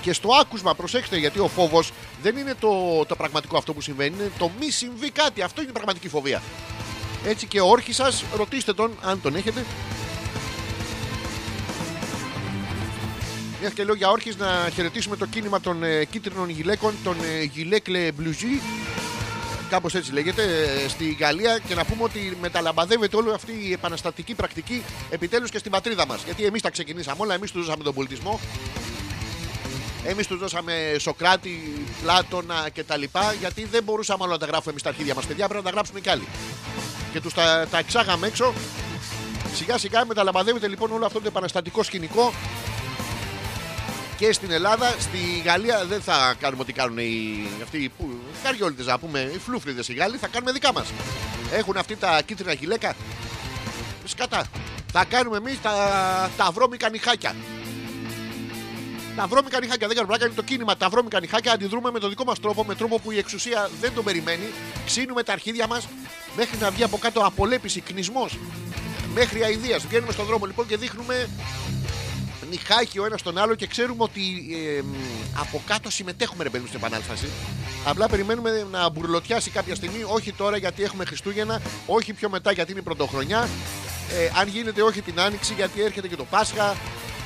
Και 0.00 0.12
στο 0.12 0.28
άκουσμα, 0.40 0.74
προσέξτε 0.74 1.16
γιατί 1.16 1.38
ο 1.38 1.48
φόβος 1.48 1.92
δεν 2.22 2.36
είναι 2.36 2.54
το, 2.60 3.04
το 3.08 3.16
πραγματικό 3.16 3.56
αυτό 3.56 3.72
που 3.74 3.80
συμβαίνει, 3.80 4.14
είναι 4.14 4.30
το 4.38 4.50
μη 4.60 4.70
συμβεί 4.70 5.10
κάτι. 5.10 5.42
Αυτό 5.42 5.60
είναι 5.60 5.70
η 5.70 5.72
πραγματική 5.72 6.08
φοβία. 6.08 6.42
Έτσι 7.26 7.46
και 7.46 7.60
ο 7.60 7.68
όρχη 7.68 7.92
σας, 7.92 8.24
ρωτήστε 8.36 8.72
τον 8.72 8.98
αν 9.02 9.20
τον 9.20 9.36
έχετε. 9.36 9.64
Μια 13.60 13.72
και 13.72 13.84
λέω 13.84 13.94
για 13.94 14.10
όρχης 14.10 14.36
να 14.36 14.70
χαιρετήσουμε 14.74 15.16
το 15.16 15.26
κίνημα 15.26 15.60
των 15.60 15.82
ε, 15.82 16.04
κίτρινων 16.04 16.48
γυλαίκων, 16.48 16.94
των 17.04 17.16
ε, 17.22 17.42
γυλέκλε 17.42 18.12
μπλουζί. 18.12 18.60
Κάπως 19.74 19.94
έτσι 19.94 20.12
λέγεται, 20.12 20.42
ε, 20.42 20.88
στη 20.88 21.16
Γαλλία 21.20 21.58
και 21.58 21.74
να 21.74 21.84
πούμε 21.84 22.02
ότι 22.02 22.36
μεταλαμπαδεύεται 22.40 23.16
όλη 23.16 23.32
αυτή 23.32 23.52
η 23.68 23.72
επαναστατική 23.72 24.34
πρακτική 24.34 24.82
επιτέλους 25.10 25.50
και 25.50 25.58
στην 25.58 25.70
πατρίδα 25.70 26.06
μας. 26.06 26.22
Γιατί 26.24 26.44
εμείς 26.44 26.62
τα 26.62 26.70
ξεκινήσαμε 26.70 27.16
όλα, 27.20 27.34
εμείς 27.34 27.50
τους 27.50 27.64
δώσαμε 27.64 27.84
τον 27.84 27.94
πολιτισμό, 27.94 28.40
Εμείς 30.04 30.26
τους 30.26 30.38
δώσαμε 30.38 30.96
Σοκράτη, 30.98 31.86
Πλάτωνα 32.02 32.68
κτλ. 32.74 33.02
Γιατί 33.40 33.64
δεν 33.64 33.82
μπορούσαμε 33.82 34.22
όλα 34.22 34.32
να 34.32 34.38
τα 34.38 34.46
γράφουμε 34.46 34.70
εμείς 34.70 34.82
τα 34.82 34.88
αρχίδια 34.88 35.14
μας. 35.14 35.26
Παιδιά 35.26 35.48
πρέπει 35.48 35.64
να 35.64 35.68
τα 35.68 35.74
γράψουμε 35.74 36.00
κι 36.00 36.08
άλλοι. 36.08 36.26
Και 37.12 37.20
τους 37.20 37.34
τα, 37.34 37.66
τα 37.70 37.78
εξάγαμε 37.78 38.26
έξω. 38.26 38.52
Σιγά 39.54 39.78
σιγά 39.78 40.06
μεταλαμπαδεύεται 40.06 40.68
λοιπόν 40.68 40.92
όλο 40.92 41.06
αυτό 41.06 41.20
το 41.20 41.26
επαναστατικό 41.28 41.82
σκηνικό 41.82 42.32
και 44.16 44.32
στην 44.32 44.50
Ελλάδα. 44.50 44.94
Στη 44.98 45.18
Γαλλία 45.44 45.84
δεν 45.84 46.00
θα 46.00 46.34
κάνουμε 46.40 46.62
ό,τι 46.62 46.72
κάνουν 46.72 46.98
οι, 46.98 47.46
αυτοί 47.62 47.92
που. 47.98 48.18
Καριόλτε 48.42 48.82
να 48.82 48.98
πούμε, 48.98 49.30
οι 49.34 49.38
φλούφριδε 49.38 49.82
οι 49.86 49.92
Γάλλοι, 49.94 50.16
θα 50.16 50.26
κάνουμε 50.26 50.52
δικά 50.52 50.72
μας. 50.72 50.92
Έχουν 51.52 51.76
αυτή 51.76 51.96
τα 51.96 52.22
κίτρινα 52.22 52.52
γυλαίκα. 52.52 52.94
Σκατά. 54.04 54.44
Θα 54.92 55.04
κάνουμε 55.04 55.36
εμείς 55.36 55.60
τα, 55.62 55.72
τα 56.36 56.50
βρώμικα 56.50 56.90
νυχάκια. 56.90 57.34
Τα 59.16 59.26
βρώμικα 59.26 59.60
νυχάκια 59.60 59.86
δεν 59.86 59.96
κάνουμε. 59.96 60.16
Είναι 60.20 60.28
το 60.34 60.42
κίνημα 60.42 60.76
τα 60.76 60.88
βρώμικα 60.88 61.20
νυχάκια. 61.20 61.52
Αντιδρούμε 61.52 61.90
με 61.90 61.98
τον 61.98 62.08
δικό 62.08 62.24
μας 62.24 62.40
τρόπο, 62.40 62.64
με 62.64 62.74
τρόπο 62.74 62.98
που 62.98 63.10
η 63.10 63.18
εξουσία 63.18 63.70
δεν 63.80 63.94
τον 63.94 64.04
περιμένει. 64.04 64.46
Ξύνουμε 64.86 65.22
τα 65.22 65.32
αρχίδια 65.32 65.66
μας 65.66 65.88
μέχρι 66.36 66.58
να 66.58 66.70
βγει 66.70 66.82
από 66.82 66.98
κάτω 66.98 67.20
απολέπιση, 67.20 67.80
κνισμό. 67.80 68.28
Μέχρι 69.14 69.42
αηδίας. 69.42 69.86
Βγαίνουμε 69.86 70.12
στον 70.12 70.26
δρόμο 70.26 70.46
λοιπόν 70.46 70.66
και 70.66 70.76
δείχνουμε 70.76 71.28
νυχάκι 72.50 72.98
ο 72.98 73.04
ένας 73.04 73.22
τον 73.22 73.38
άλλο 73.38 73.54
και 73.54 73.66
ξέρουμε 73.66 74.02
ότι 74.02 74.20
ε, 74.76 74.82
από 75.40 75.62
κάτω 75.66 75.90
συμμετέχουμε 75.90 76.42
ρε 76.42 76.48
παιδί 76.50 76.62
μου, 76.62 76.68
στην 76.68 76.80
επανάσταση. 76.84 77.28
Απλά 77.84 78.08
περιμένουμε 78.08 78.66
να 78.70 78.88
μπουρλωτιάσει 78.88 79.50
κάποια 79.50 79.74
στιγμή, 79.74 80.04
όχι 80.06 80.32
τώρα 80.32 80.56
γιατί 80.56 80.82
έχουμε 80.82 81.04
Χριστούγεννα, 81.04 81.62
όχι 81.86 82.12
πιο 82.12 82.28
μετά 82.28 82.52
γιατί 82.52 82.70
είναι 82.70 82.80
η 82.80 82.82
πρωτοχρονιά. 82.82 83.48
Ε, 84.10 84.30
αν 84.40 84.48
γίνεται 84.48 84.82
όχι 84.82 85.02
την 85.02 85.20
άνοιξη 85.20 85.54
γιατί 85.54 85.82
έρχεται 85.82 86.08
και 86.08 86.16
το 86.16 86.24
Πάσχα. 86.24 86.76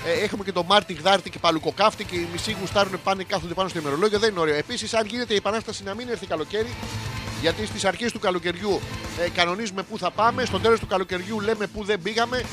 Ε, 0.06 0.24
έχουμε 0.24 0.44
και 0.44 0.52
το 0.52 0.62
Μάρτι, 0.62 0.92
Γδάρτι 0.92 1.30
και 1.30 1.38
Παλουκοκάφτη 1.38 2.04
και 2.04 2.16
οι 2.16 2.28
μισοί 2.32 2.56
γουστάρουν 2.60 3.00
πάνε 3.04 3.22
κάθονται 3.22 3.54
πάνω 3.54 3.68
στο 3.68 3.78
ημερολόγιο. 3.78 4.18
Δεν 4.18 4.30
είναι 4.30 4.40
ωραίο. 4.40 4.54
Επίσης, 4.54 4.94
αν 4.94 5.06
γίνεται 5.06 5.32
η 5.32 5.36
επανάσταση 5.36 5.82
να 5.82 5.94
μην 5.94 6.08
έρθει 6.08 6.26
καλοκαίρι, 6.26 6.74
γιατί 7.40 7.66
στις 7.66 7.84
αρχές 7.84 8.12
του 8.12 8.18
καλοκαιριού 8.18 8.80
ε, 9.24 9.28
κανονίζουμε 9.28 9.82
πού 9.82 9.98
θα 9.98 10.10
πάμε, 10.10 10.44
στο 10.44 10.60
τέλος 10.60 10.80
του 10.80 10.86
καλοκαιριού 10.86 11.40
λέμε 11.40 11.66
πού 11.66 11.84
δεν 11.84 12.02
πήγαμε 12.02 12.44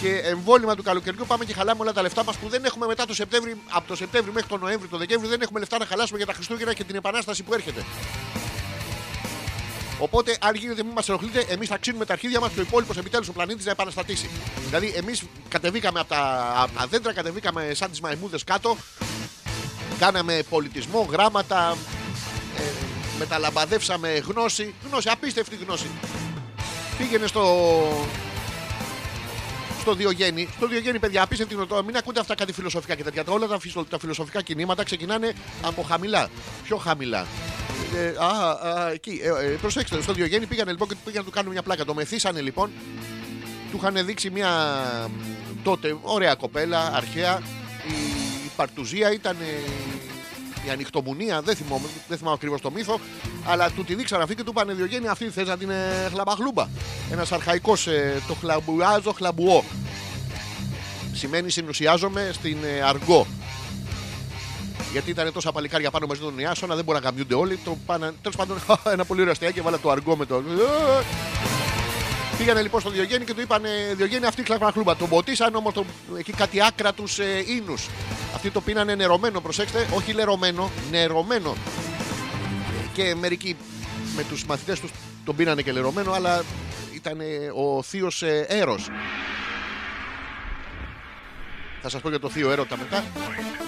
και 0.00 0.16
εμβόλυμα 0.16 0.74
του 0.76 0.82
καλοκαιριού 0.82 1.24
πάμε 1.26 1.44
και 1.44 1.54
χαλάμε 1.54 1.82
όλα 1.82 1.92
τα 1.92 2.02
λεφτά 2.02 2.24
μας 2.24 2.36
που 2.36 2.48
δεν 2.48 2.64
έχουμε 2.64 2.86
μετά 2.86 3.06
το 3.06 3.14
Σεπτέμβρη, 3.14 3.56
από 3.70 3.88
το 3.88 3.96
Σεπτέμβρη 3.96 4.32
μέχρι 4.32 4.48
τον 4.48 4.60
Νοέμβρη, 4.60 4.88
το 4.88 4.96
Δεκέμβρη 4.96 5.28
δεν 5.28 5.40
έχουμε 5.40 5.58
λεφτά 5.58 5.78
να 5.78 5.86
χαλάσουμε 5.86 6.18
για 6.18 6.26
τα 6.26 6.32
Χριστούγεννα 6.32 6.74
και 6.74 6.84
την 6.84 6.96
επανάσταση 6.96 7.42
που 7.42 7.54
έρχεται. 7.54 7.84
Οπότε, 9.98 10.36
αν 10.40 10.54
γίνεται, 10.54 10.82
μην 10.82 10.92
μας 10.92 11.08
ενοχλείτε, 11.08 11.44
εμείς 11.48 11.68
θα 11.68 11.78
ξύνουμε 11.78 12.04
τα 12.04 12.12
αρχίδια 12.12 12.40
μας 12.40 12.52
και 12.52 12.58
ο 12.58 12.62
υπόλοιπος 12.62 12.96
επιτέλους 12.96 13.28
ο 13.28 13.32
πλανήτης 13.32 13.64
να 13.64 13.70
επαναστατήσει. 13.70 14.30
Δηλαδή, 14.66 14.92
εμείς 14.96 15.22
κατεβήκαμε 15.48 16.00
από 16.00 16.08
τα, 16.08 16.52
από 16.56 16.78
τα 16.78 16.86
δέντρα, 16.86 17.12
κατεβήκαμε 17.12 17.70
σαν 17.74 17.90
τις 17.90 18.00
μαϊμούδες 18.00 18.44
κάτω, 18.44 18.76
κάναμε 19.98 20.42
πολιτισμό, 20.48 21.08
γράμματα, 21.10 21.76
ε, 22.58 22.62
μεταλαμπαδεύσαμε 23.18 24.08
γνώση, 24.08 24.74
γνώση, 24.88 25.08
απίστευτη 25.08 25.56
γνώση. 25.56 25.90
Πήγαινε 26.98 27.26
στο, 27.26 27.42
στο 29.80 29.94
Διογέννη. 29.94 30.48
Στο 30.56 30.66
Διογέννη, 30.66 30.98
παιδιά, 30.98 31.22
απίστευτη 31.22 31.54
γνωτό. 31.54 31.84
Μην 31.84 31.96
ακούτε 31.96 32.20
αυτά 32.20 32.34
κάτι 32.34 32.52
φιλοσοφικά 32.52 32.94
και 32.94 33.02
τέτοια. 33.02 33.22
Όλα 33.28 33.46
τα, 33.46 33.58
φυσο- 33.58 33.86
τα 33.90 33.98
φιλοσοφικά 33.98 34.42
κινήματα 34.42 34.84
ξεκινάνε 34.84 35.32
από 35.62 35.82
χαμηλά. 35.82 36.28
Πιο 36.64 36.76
χαμηλά. 36.76 37.26
Ε, 37.96 38.14
α, 38.18 38.50
α, 38.68 38.90
εκεί. 38.92 39.20
Ε, 39.22 39.44
ε, 39.46 39.48
προσέξτε, 39.48 40.02
στο 40.02 40.12
Διογέννη 40.12 40.46
πήγανε 40.46 40.70
λοιπόν 40.70 40.88
και 40.88 40.94
πήγαν 41.04 41.18
να 41.20 41.24
του 41.28 41.34
κάνουν 41.34 41.52
μια 41.52 41.62
πλάκα. 41.62 41.84
Το 41.84 41.94
μεθύσανε 41.94 42.40
λοιπόν. 42.40 42.70
Του 43.70 43.76
είχαν 43.76 44.06
δείξει 44.06 44.30
μια 44.30 44.50
τότε 45.62 45.96
ωραία 46.02 46.34
κοπέλα, 46.34 46.92
αρχαία. 46.94 47.38
Η, 47.88 47.92
η 48.44 48.50
Παρτουζία 48.56 49.12
ήταν 49.12 49.36
ε, 49.40 49.68
η 50.66 50.70
ανοιχτομουνία, 50.70 51.40
δεν 51.42 51.56
θυμάμαι, 51.56 51.86
δεν 52.08 52.18
θυμάμαι 52.18 52.34
ακριβώς 52.34 52.60
το 52.60 52.70
μύθο, 52.70 53.00
αλλά 53.46 53.70
του 53.70 53.84
τη 53.84 53.94
δείξαν 53.94 54.20
αυτή 54.20 54.34
και 54.34 54.42
του 54.42 54.50
είπανε 54.54 54.72
Διογέννη 54.72 55.08
αυτή 55.08 55.30
θες 55.30 55.48
να 55.48 55.56
την 55.56 55.70
ε, 55.70 56.08
χλαμπαχλούμπα. 56.12 56.68
Ένας 57.12 57.32
αρχαϊκός 57.32 57.86
ε, 57.86 58.22
το 58.28 58.34
χλαμπουάζω 58.34 59.12
χλαμπουό. 59.12 59.64
Σημαίνει 61.12 61.50
συνουσιάζομαι 61.50 62.30
στην 62.32 62.56
ε, 62.64 62.82
αργό. 62.82 63.26
Γιατί 64.92 65.10
ήταν 65.10 65.32
τόσα 65.32 65.52
παλικάρια 65.52 65.90
πάνω 65.90 66.06
μαζί 66.06 66.20
τον 66.20 66.38
Ιάσονα, 66.38 66.74
δεν 66.74 66.84
μπορεί 66.84 66.98
να 66.98 67.04
γαμιούνται 67.04 67.34
όλοι. 67.34 67.58
Το 67.64 67.76
πάνε, 67.86 68.12
τέλος 68.22 68.36
πάντων, 68.36 68.58
ένα 68.92 69.04
πολύ 69.04 69.20
ωραίο 69.20 69.32
αστιάκι, 69.32 69.60
βάλα 69.60 69.78
το 69.78 69.90
αργό 69.90 70.16
με 70.16 70.26
το. 70.26 70.42
Πήγανε 72.40 72.62
λοιπόν 72.62 72.80
στο 72.80 72.90
Διογέννη 72.90 73.24
και 73.24 73.34
του 73.34 73.40
είπαν 73.40 73.62
Διογέννη 73.94 74.26
αυτή 74.26 74.44
χλαμπαχλούμπα. 74.44 74.96
Τον 74.96 75.08
ποτίσαν 75.08 75.54
όμως 75.54 75.72
εκεί 76.18 76.32
κάτι 76.32 76.62
άκρα 76.62 76.92
τους 76.92 77.18
ε, 77.18 77.44
ίνους. 77.46 77.88
Αυτοί 78.34 78.50
το 78.50 78.60
πίνανε 78.60 78.94
νερωμένο, 78.94 79.40
προσέξτε, 79.40 79.86
όχι 79.94 80.12
λερωμένο, 80.12 80.70
νερωμένο. 80.90 81.56
Και 82.92 83.14
μερικοί 83.14 83.56
με 84.16 84.24
τους 84.24 84.44
μαθητές 84.44 84.80
τους 84.80 84.90
τον 85.24 85.36
πίνανε 85.36 85.62
και 85.62 85.72
λερωμένο, 85.72 86.12
αλλά 86.12 86.42
ήταν 86.94 87.18
ο 87.54 87.82
θείος 87.82 88.22
ε, 88.22 88.46
Έρος. 88.48 88.88
Θα 91.82 91.88
σας 91.88 92.00
πω 92.00 92.08
για 92.08 92.20
το 92.20 92.28
θείο 92.28 92.50
Έρωτα 92.50 92.76
μετά. 92.76 93.04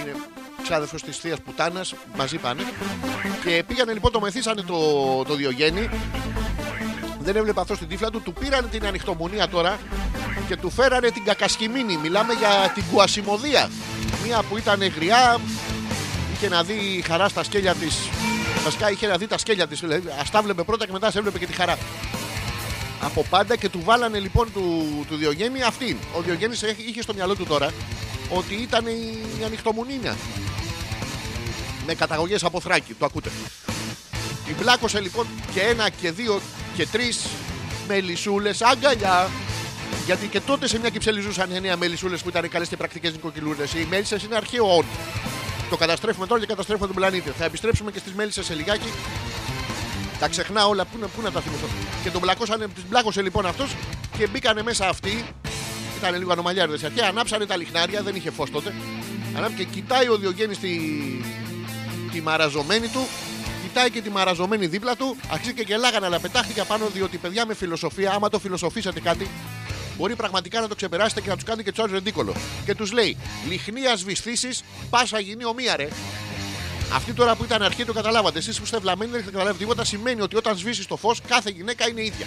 Είναι 0.00 0.14
ξάδερφος 0.62 1.02
της 1.02 1.18
θείας 1.18 1.40
Πουτάνας, 1.40 1.94
μαζί 2.16 2.36
πάνε. 2.36 2.62
Και 3.44 3.64
πήγανε 3.66 3.92
λοιπόν, 3.92 4.12
το 4.12 4.20
μεθύσανε 4.20 4.62
το, 4.62 4.78
το 5.24 5.34
Διογέννη. 5.34 5.88
Δεν 7.22 7.36
έβλεπε 7.36 7.60
αυτό 7.60 7.74
στην 7.74 7.88
τύφλα 7.88 8.10
του, 8.10 8.22
του 8.22 8.32
πήραν 8.32 8.70
την 8.70 8.86
ανοιχτομονία 8.86 9.48
τώρα 9.48 9.78
και 10.48 10.56
του 10.56 10.70
φέρανε 10.70 11.10
την 11.10 11.24
κακασκημίνη. 11.24 11.96
Μιλάμε 11.96 12.32
για 12.32 12.72
την 12.74 12.84
κουασιμωδία. 12.92 13.70
Μία 14.24 14.42
που 14.42 14.56
ήταν 14.56 14.82
γριά, 14.82 15.40
είχε 16.34 16.48
να 16.48 16.62
δει 16.62 17.02
χαρά 17.06 17.28
στα 17.28 17.42
σκέλια 17.44 17.74
της. 17.74 17.96
Βασικά 18.64 18.90
είχε 18.90 19.06
να 19.06 19.16
δει 19.16 19.26
τα 19.26 19.38
σκέλια 19.38 19.66
της. 19.66 19.80
Δηλαδή, 19.80 20.08
ας 20.20 20.30
τα 20.30 20.42
βλέπε 20.42 20.62
πρώτα 20.62 20.86
και 20.86 20.92
μετά 20.92 21.10
σε 21.10 21.18
έβλεπε 21.18 21.38
και 21.38 21.46
τη 21.46 21.52
χαρά. 21.52 21.78
Από 23.00 23.24
πάντα 23.30 23.56
και 23.56 23.68
του 23.68 23.80
βάλανε 23.84 24.18
λοιπόν 24.18 24.52
του, 24.52 24.86
του 25.08 25.16
Διογέννη 25.16 25.62
αυτήν. 25.62 25.96
Ο 26.16 26.20
Διογέννης 26.20 26.62
είχε 26.62 27.02
στο 27.02 27.14
μυαλό 27.14 27.36
του 27.36 27.44
τώρα 27.44 27.72
ότι 28.28 28.54
ήταν 28.54 28.86
η, 28.86 29.18
η 29.40 29.44
ανοιχτομουνίνια. 29.44 30.16
Με 31.86 31.94
καταγωγές 31.94 32.44
από 32.44 32.60
Θράκη, 32.60 32.94
το 32.94 33.04
ακούτε. 33.04 33.30
Την 34.46 34.56
πλάκωσε 34.56 35.00
λοιπόν 35.00 35.26
και 35.54 35.60
ένα 35.60 35.88
και 35.88 36.10
δύο 36.10 36.40
και 36.76 36.86
τρεις 36.86 37.26
μελισσούλες 37.88 38.62
αγκαλιά. 38.62 39.30
Γιατί 40.06 40.26
και 40.26 40.40
τότε 40.40 40.68
σε 40.68 40.78
μια 40.78 40.88
κυψέλη 40.88 41.20
ζούσαν 41.20 41.50
εννέα 41.52 41.76
μελισσούλες 41.76 42.22
που 42.22 42.28
ήταν 42.28 42.48
καλές 42.48 42.68
και 42.68 42.76
πρακτικές 42.76 43.12
νοικοκυλούρες. 43.12 43.72
Οι 43.74 43.86
μέλισσες 43.90 44.22
είναι 44.22 44.36
αρχαίο 44.36 44.76
όν. 44.76 44.84
Το 45.70 45.76
καταστρέφουμε 45.76 46.26
τώρα 46.26 46.40
και 46.40 46.46
καταστρέφουμε 46.46 46.86
τον 46.86 46.96
πλανήτη. 46.96 47.30
Θα 47.38 47.44
επιστρέψουμε 47.44 47.90
και 47.90 47.98
στις 47.98 48.12
μέλισσες 48.12 48.44
σε 48.44 48.54
λιγάκι. 48.54 48.88
Τα 50.18 50.28
ξεχνά 50.28 50.66
όλα. 50.66 50.84
Πού, 50.84 50.98
να- 51.00 51.06
πού 51.06 51.20
να 51.22 51.30
τα 51.30 51.40
θυμηθώ. 51.40 51.66
Και 52.02 52.10
τον 52.10 52.20
μπλακώσανε, 52.20 52.68
τις 52.68 52.84
μπλάκωσε 52.88 53.22
λοιπόν 53.22 53.46
αυτός 53.46 53.74
και 54.18 54.26
μπήκανε 54.26 54.62
μέσα 54.62 54.88
αυτοί. 54.88 55.24
Ήταν 55.98 56.18
λίγο 56.18 56.32
ανομαλιάριδες 56.32 56.84
αρχαία. 56.84 57.08
Ανάψανε 57.08 57.46
τα 57.46 57.56
λιχνάρια, 57.56 58.02
δεν 58.02 58.14
είχε 58.14 58.30
φως 58.30 58.50
τότε. 58.50 58.74
Ανάψε 59.36 59.56
και 59.56 59.64
κοιτάει 59.64 60.08
ο 60.08 60.16
Διογέννης 60.16 60.58
τη, 60.58 60.70
τη 62.12 62.20
μαραζωμένη 62.20 62.88
του. 62.88 63.06
Κοιτάει 63.72 63.90
και 63.90 64.00
τη 64.00 64.10
μαραζωμένη 64.10 64.66
δίπλα 64.66 64.96
του. 64.96 65.16
Αρχίζει 65.30 65.54
και 65.54 65.64
γελάγανε, 65.66 66.06
αλλά 66.06 66.20
πετάχτηκα 66.20 66.64
πάνω 66.64 66.86
διότι 66.86 67.16
παιδιά 67.16 67.46
με 67.46 67.54
φιλοσοφία, 67.54 68.12
άμα 68.12 68.28
το 68.28 68.38
φιλοσοφήσατε 68.38 69.00
κάτι, 69.00 69.30
μπορεί 69.96 70.16
πραγματικά 70.16 70.60
να 70.60 70.68
το 70.68 70.74
ξεπεράσετε 70.74 71.20
και 71.20 71.28
να 71.28 71.34
τους 71.34 71.44
κάνετε 71.44 71.62
και 71.62 71.70
τους 71.70 71.78
άλλους 71.78 71.92
ρεντίκολο. 71.92 72.34
Και 72.64 72.74
τους 72.74 72.92
λέει: 72.92 73.16
Λιχνία 73.48 73.96
σβηστήσει, 73.96 74.48
πάσα 74.90 75.18
γίνει 75.18 75.44
ομοία, 75.44 75.76
ρε. 75.76 75.88
Αυτή 76.94 77.12
τώρα 77.12 77.34
που 77.34 77.44
ήταν 77.44 77.62
αρχή 77.62 77.84
το 77.84 77.92
καταλάβατε. 77.92 78.38
Εσείς 78.38 78.56
που 78.58 78.64
είστε 78.64 78.78
βλαμμένοι 78.78 79.10
δεν 79.10 79.20
έχετε 79.20 79.36
καταλάβει 79.36 79.58
τίποτα. 79.58 79.84
Σημαίνει 79.84 80.20
ότι 80.20 80.36
όταν 80.36 80.56
σβήσει 80.56 80.88
το 80.88 80.96
φως, 80.96 81.20
κάθε 81.28 81.50
γυναίκα 81.50 81.88
είναι 81.88 82.04
ίδια. 82.04 82.26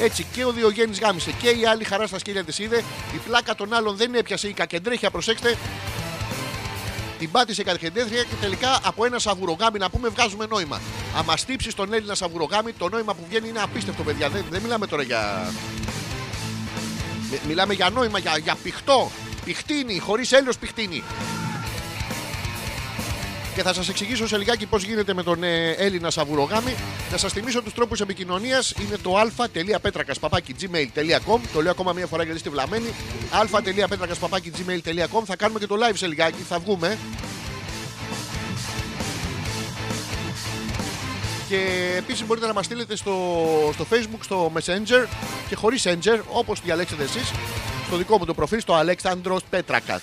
Έτσι 0.00 0.26
και 0.32 0.44
ο 0.44 0.52
Διογέννης 0.52 1.00
γάμισε 1.00 1.30
και 1.30 1.48
η 1.48 1.66
άλλη 1.66 1.84
χαρά 1.84 2.06
στα 2.06 2.18
σκύλια 2.18 2.44
της 2.44 2.58
είδε. 2.58 2.76
Η 3.14 3.18
πλάκα 3.26 3.54
των 3.54 3.74
άλλων 3.74 3.96
δεν 3.96 4.14
έπιασε 4.14 4.48
η 4.48 4.52
κακεντρέχεια, 4.52 5.10
προσέξτε. 5.10 5.56
Την 7.18 7.30
πάτησε 7.30 7.60
η 7.60 7.64
κακεντρέχεια 7.64 8.22
και 8.22 8.34
τελικά 8.40 8.80
από 8.84 9.04
ένα 9.04 9.18
σαβουρογάμι 9.18 9.78
να 9.78 9.90
πούμε 9.90 10.08
βγάζουμε 10.08 10.46
νόημα. 10.46 10.80
Άμα 11.16 11.36
στύψεις 11.36 11.74
τον 11.74 11.92
Έλληνα 11.92 12.14
σαβουρογάμι, 12.14 12.72
το 12.72 12.88
νόημα 12.88 13.14
που 13.14 13.24
βγαίνει 13.28 13.48
είναι 13.48 13.60
απίστευτο, 13.62 14.02
παιδιά. 14.02 14.28
Δεν, 14.28 14.44
δεν 14.50 14.62
μιλάμε 14.62 14.86
τώρα 14.86 15.02
για. 15.02 15.52
Μι- 17.30 17.40
Μιλάμε 17.46 17.74
για 17.74 17.90
νόημα, 17.90 18.18
για, 18.18 18.38
για 18.42 18.56
πηχτό. 18.62 19.10
Πιχτίνι, 19.44 19.98
χωρίς 19.98 20.32
έλεο 20.32 20.52
πιχτίνι. 20.60 21.02
Και 23.56 23.62
θα 23.62 23.74
σας 23.74 23.88
εξηγήσω 23.88 24.26
σε 24.26 24.36
λιγάκι 24.36 24.66
πώς 24.66 24.82
γίνεται 24.82 25.14
με 25.14 25.22
τον 25.22 25.42
ε, 25.42 25.70
Έλληνα 25.70 26.10
Σαβουρογάμι. 26.10 26.74
Να 27.10 27.16
σας 27.16 27.32
θυμίσω 27.32 27.62
τους 27.62 27.74
τρόπους 27.74 28.00
επικοινωνίας. 28.00 28.74
Είναι 28.80 28.96
το 28.96 29.16
α.πέτρακα.gmail.com. 29.16 31.40
Το 31.52 31.62
λέω 31.62 31.70
ακόμα 31.70 31.92
μία 31.92 32.06
φορά 32.06 32.22
γιατί 32.22 32.38
είστε 32.38 32.50
βλαμμένοι. 32.50 32.88
α.πέτρακα.gmail.com. 33.30 35.22
Θα 35.24 35.36
κάνουμε 35.36 35.58
και 35.58 35.66
το 35.66 35.74
live 35.74 35.94
σε 35.94 36.06
λιγάκι. 36.06 36.42
Θα 36.48 36.58
βγούμε. 36.58 36.98
Και 41.48 41.66
επίσης 41.96 42.26
μπορείτε 42.26 42.46
να 42.46 42.52
μας 42.52 42.64
στείλετε 42.64 42.96
στο, 42.96 43.14
στο 43.72 43.86
facebook, 43.90 44.20
στο 44.20 44.52
messenger 44.54 45.06
και 45.48 45.56
χωρίς 45.56 45.86
Messenger, 45.86 46.20
όπως 46.32 46.60
διαλέξετε 46.60 47.02
εσείς, 47.02 47.30
στο 47.86 47.96
δικό 47.96 48.18
μου 48.18 48.24
το 48.24 48.34
προφίλ, 48.34 48.60
στο 48.60 48.74
Αλέξανδρος 48.74 49.42
Πέτρακα. 49.50 50.00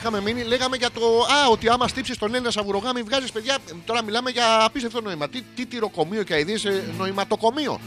Είχαμε 0.00 0.20
μείνει, 0.20 0.42
λέγαμε 0.42 0.76
για 0.76 0.90
το. 0.90 1.00
Α, 1.00 1.48
ότι 1.50 1.68
άμα 1.68 1.88
στύψεις 1.88 2.18
τον 2.18 2.34
Έλληνα 2.34 2.50
σαβουρογάμι, 2.50 3.02
βγάζεις 3.02 3.32
παιδιά. 3.32 3.58
Τώρα 3.84 4.02
μιλάμε 4.02 4.30
για 4.30 4.64
απίστευτο 4.64 5.00
νόημα. 5.00 5.28
Τι, 5.28 5.42
τι 5.54 5.66
τυροκομείο 5.66 6.22
και 6.22 6.34
αειδίε 6.34 6.56
νοηματοκομείο. 6.98 7.80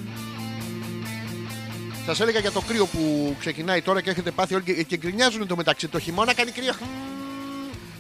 Σας 2.05 2.19
έλεγα 2.19 2.39
για 2.39 2.51
το 2.51 2.61
κρύο 2.61 2.85
που 2.85 3.35
ξεκινάει 3.39 3.81
τώρα 3.81 4.01
και 4.01 4.09
έχετε 4.09 4.31
πάθει 4.31 4.53
όλοι 4.53 4.63
και, 4.63 4.83
και 4.83 4.97
γκρινιάζουν 4.97 5.47
το 5.47 5.55
μεταξύ. 5.55 5.87
Το 5.87 5.99
χειμώνα 5.99 6.33
κάνει 6.33 6.51
κρύο. 6.51 6.73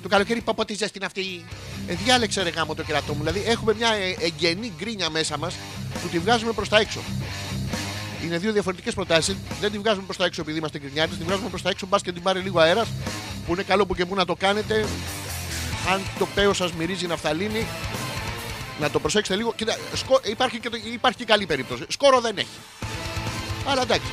Το 0.01 0.07
καλοκαίρι 0.09 0.41
πω 0.41 0.53
πω 0.55 0.65
τι 0.65 0.73
ζέστη 0.73 0.97
είναι 0.97 1.05
αυτή. 1.05 1.45
Ε, 1.87 1.93
διάλεξε 1.93 2.43
ρε 2.43 2.49
γάμο 2.49 2.75
το 2.75 2.83
κερατό 2.83 3.13
μου. 3.13 3.19
Δηλαδή 3.19 3.43
έχουμε 3.45 3.73
μια 3.73 3.89
ε, 3.89 4.15
εγγενή 4.25 4.73
γκρίνια 4.77 5.09
μέσα 5.09 5.37
μας 5.37 5.55
που 6.01 6.07
τη 6.07 6.19
βγάζουμε 6.19 6.51
προς 6.51 6.69
τα 6.69 6.77
έξω. 6.77 6.99
Είναι 8.23 8.37
δύο 8.37 8.51
διαφορετικές 8.51 8.93
προτάσεις. 8.93 9.35
Δεν 9.61 9.71
τη 9.71 9.77
βγάζουμε 9.77 10.05
προς 10.05 10.17
τα 10.17 10.25
έξω 10.25 10.41
επειδή 10.41 10.57
είμαστε 10.57 10.79
γκρινιάτες. 10.79 11.17
Τη 11.17 11.23
βγάζουμε 11.23 11.49
προς 11.49 11.61
τα 11.61 11.69
έξω 11.69 11.85
μπας 11.87 12.01
και 12.01 12.11
την 12.11 12.21
πάρει 12.21 12.39
λίγο 12.39 12.59
αέρας. 12.59 12.87
Που 13.45 13.53
είναι 13.53 13.63
καλό 13.63 13.85
που 13.85 13.95
και 13.95 14.05
που 14.05 14.15
να 14.15 14.25
το 14.25 14.35
κάνετε. 14.35 14.85
Αν 15.91 16.01
το 16.19 16.27
παίο 16.35 16.53
σας 16.53 16.73
μυρίζει 16.73 17.07
ναφθαλίνη, 17.07 17.67
να 18.79 18.89
το 18.89 18.99
προσέξετε 18.99 19.37
λίγο. 19.37 19.53
Κοίτα, 19.55 19.77
σκο... 19.93 20.19
υπάρχει, 20.23 20.59
και 20.59 20.69
το... 20.69 20.77
υπάρχει 20.93 21.17
και 21.17 21.25
καλή 21.25 21.45
περίπτωση. 21.45 21.83
Σκόρο 21.87 22.21
δεν 22.21 22.37
έχει. 22.37 22.57
Αλλά 23.65 23.81
εντάξει. 23.81 24.11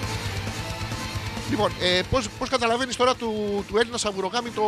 Λοιπόν, 1.51 1.73
ε, 1.81 2.01
πώς, 2.11 2.29
πώς 2.39 2.49
καταλαβαίνεις 2.49 2.97
τώρα 2.97 3.15
του, 3.15 3.65
του 3.69 3.79
Έλληνα 3.79 3.97
Σαβουρογάμι 3.99 4.51
το, 4.51 4.65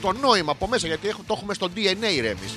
το 0.00 0.12
νόημα 0.12 0.52
από 0.52 0.68
μέσα, 0.68 0.86
γιατί 0.86 1.08
έχουμε, 1.08 1.24
το 1.26 1.34
έχουμε 1.36 1.54
στο 1.54 1.70
DNA 1.74 2.20
ρε 2.20 2.28
εμείς. 2.28 2.54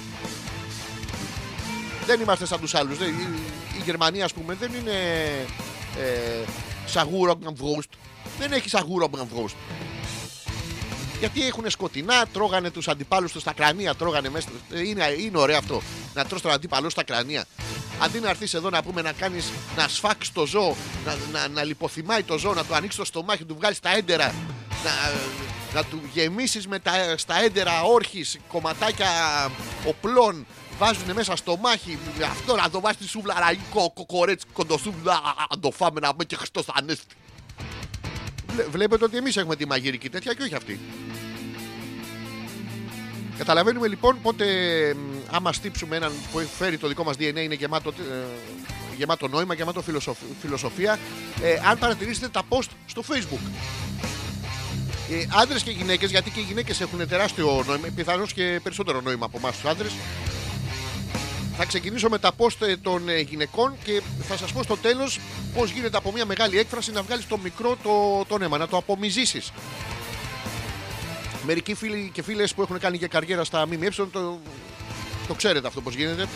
Δεν 2.12 2.22
είμαστε 2.22 2.46
σαν 2.46 2.60
τους 2.60 2.76
άλλους. 2.76 2.98
Δεν, 2.98 3.08
η, 3.08 3.40
η 3.78 3.82
Γερμανία, 3.84 4.26
ας 4.26 4.34
πούμε, 4.34 4.54
δεν 4.60 4.72
είναι 4.74 4.92
ε, 5.98 6.44
σαγούρομπραμβρούστ. 6.86 7.90
Δεν 8.40 8.52
έχει 8.52 8.70
σαγούρομπραμβρούστ. 8.70 9.56
Γιατί 11.20 11.48
έχουν 11.48 11.70
σκοτεινά, 11.70 12.26
τρώγανε 12.34 12.70
τους 12.70 12.88
αντιπάλους 12.88 13.32
τους 13.32 13.42
στα 13.42 13.54
κρανία, 13.54 13.96
τρώγανε 13.96 14.30
μέσα. 14.30 14.48
ε, 14.74 14.88
Είναι, 14.88 15.16
είναι 15.20 15.38
ωραίο 15.38 15.58
αυτό, 15.58 15.82
να 16.14 16.26
τρως 16.26 16.42
τον 16.42 16.52
αντίπαλό 16.52 16.90
στα 16.90 17.04
κρανία. 17.04 17.46
Αντί 18.00 18.20
να 18.20 18.30
έρθεις 18.30 18.54
εδώ 18.54 18.70
να 18.70 18.84
πούμε 18.84 19.02
να 19.02 19.12
κάνεις 19.12 19.52
να 19.78 19.88
σφάξεις 19.88 20.34
το 20.34 20.46
ζώο, 20.46 20.76
να, 21.06 21.18
να, 21.32 21.48
να 21.48 21.64
λιποθυμάει 21.64 22.24
το 22.24 22.38
ζώο, 22.38 22.54
να 22.54 22.66
του 22.66 22.76
ανοίξεις 22.76 23.00
το 23.00 23.06
στομάχι, 23.06 23.42
να 23.42 23.48
του 23.48 23.56
βγάλεις 23.56 23.80
τα 23.80 23.96
έντερα, 23.96 24.34
να, 24.84 24.92
να 25.74 25.84
του 25.84 26.02
γεμίσεις 26.14 26.68
με 26.68 26.80
τα, 26.80 27.18
στα 27.18 27.44
έντερα 27.44 27.82
όρχης, 27.82 28.40
κομματάκια 28.48 29.08
οπλών, 29.86 30.46
βάζουν 30.82 31.12
μέσα 31.14 31.36
στο 31.36 31.58
μάχη. 31.58 31.98
Αυτό 32.32 32.56
να 32.56 32.70
το 32.70 32.80
βάζεις 32.80 32.98
στη 33.00 33.08
σούβλα, 33.08 33.36
ραϊκό, 33.40 33.92
κοκορέτσι, 33.94 34.46
κοντοσούβλα, 34.54 35.20
να 35.50 35.60
το 35.60 35.72
φάμε 35.72 36.00
να 36.00 36.12
πούμε 36.12 36.24
και 36.24 36.36
Χριστός 36.36 36.66
Ανέστη. 36.74 37.16
Βλέ- 38.54 38.70
Βλέπετε 38.70 39.04
ότι 39.04 39.18
εμείς 39.18 39.38
έχουμε 39.38 39.56
τη 39.56 39.66
μαγειρική 39.68 40.10
τέτοια 40.10 40.34
και 40.34 40.44
όχι 40.44 40.56
αυτή. 40.56 40.80
Καταλαβαίνουμε 43.38 43.88
λοιπόν 43.88 44.22
πότε 44.22 44.46
μ, 44.94 45.36
άμα 45.36 45.54
στύψουμε 45.54 45.96
έναν 45.96 46.12
που 46.32 46.40
έχει 46.40 46.50
φέρει 46.58 46.78
το 46.78 46.88
δικό 46.88 47.04
μας 47.04 47.16
DNA 47.20 47.36
είναι 47.38 47.54
γεμάτο, 47.56 47.90
ε, 47.90 48.26
γεμάτο 48.98 49.28
νόημα, 49.28 49.54
γεμάτο 49.54 49.82
φιλοσοφ- 49.82 50.18
φιλοσοφία. 50.42 51.00
Ε, 51.42 51.60
αν 51.70 51.78
παρατηρήσετε 51.78 52.28
τα 52.30 52.42
post 52.50 52.68
στο 52.86 53.04
facebook. 53.10 53.50
Ε, 55.12 55.26
άντρες 55.42 55.64
και 55.64 55.72
γυναίκες, 55.72 56.10
γιατί 56.10 56.30
και 56.30 56.40
οι 56.40 56.44
γυναίκες 56.44 56.82
έχουν 56.82 57.08
τεράστιο 57.08 57.64
νόημα, 57.68 57.88
πιθανώς 57.96 58.34
και 58.34 58.60
περισσότερο 58.64 59.02
νόημα 59.02 59.26
από 59.26 59.38
εμάς 59.38 59.56
τους 59.56 59.70
άντρες. 59.70 59.92
Θα 61.58 61.66
ξεκινήσω 61.66 62.10
με 62.10 62.20
τα 62.20 62.32
post 62.38 62.68
ε, 62.68 62.78
των 62.78 63.10
ε, 63.10 63.20
γυναικών 63.20 63.74
και 63.84 64.02
θα 64.22 64.38
σας 64.38 64.54
πω 64.54 64.64
στο 64.64 64.78
τέλος 64.78 65.20
πώς 65.54 65.72
γίνεται 65.72 65.98
από 65.98 66.12
μια 66.12 66.26
μεγάλη 66.26 66.60
έκφραση 66.60 66.92
να 66.92 67.02
βγάλεις 67.02 67.28
το 67.28 67.38
μικρό 67.38 67.78
το, 67.84 68.26
το 68.28 68.38
νόημα, 68.38 68.58
να 68.58 68.68
το 68.68 68.78
απομυζήσεις. 68.78 69.52
Μερικοί 71.46 71.74
φίλοι 71.74 72.10
και 72.14 72.24
φίλες 72.24 72.54
που 72.54 72.62
έχουν 72.62 72.80
κάνει 72.80 72.98
και 72.98 73.08
καριέρα 73.08 73.44
στα 73.44 73.68
ΜΜΕ 73.68 73.90
το, 73.90 74.40
το 75.28 75.34
ξέρετε 75.34 75.68
αυτό 75.68 75.82
πώς 75.82 75.96
γίνεται. 75.96 76.28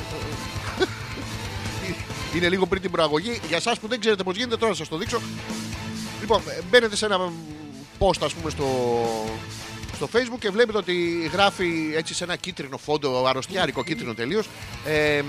Είναι 2.35 2.49
λίγο 2.49 2.65
πριν 2.65 2.81
την 2.81 2.91
προαγωγή. 2.91 3.39
Για 3.47 3.57
εσά 3.57 3.75
που 3.81 3.87
δεν 3.87 3.99
ξέρετε 3.99 4.23
πώς 4.23 4.35
γίνεται, 4.35 4.57
τώρα 4.57 4.71
θα 4.71 4.77
σας 4.77 4.87
το 4.87 4.97
δείξω. 4.97 5.21
Λοιπόν, 6.19 6.41
ε, 6.47 6.61
μπαίνετε 6.69 6.95
σε 6.95 7.05
ένα 7.05 7.31
post, 7.99 8.21
ας 8.23 8.33
πούμε, 8.33 8.49
στο, 8.49 8.65
στο 9.95 10.09
facebook 10.13 10.39
και 10.39 10.49
βλέπετε 10.49 10.77
ότι 10.77 11.29
γράφει 11.33 11.91
έτσι 11.95 12.13
σε 12.13 12.23
ένα 12.23 12.35
κίτρινο 12.35 12.77
φόντο, 12.77 13.25
αρρωστιάρικο 13.27 13.83
κίτρινο 13.83 14.13
τελείως, 14.13 14.47
ε, 14.85 15.21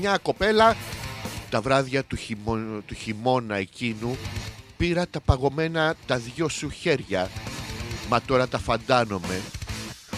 μια 0.00 0.18
κοπέλα 0.22 0.76
τα 1.50 1.60
βράδια 1.60 2.04
του, 2.04 2.16
χειμώ- 2.16 2.82
του 2.86 2.94
χειμώνα 2.94 3.56
εκείνου 3.56 4.16
πήρα 4.76 5.06
τα 5.08 5.20
παγωμένα 5.20 5.94
τα 6.06 6.16
δυο 6.18 6.48
σου 6.48 6.70
χέρια 6.70 7.30
Μα 8.08 8.20
τώρα 8.20 8.48
τα 8.48 8.58
φαντάνομαι. 8.58 9.40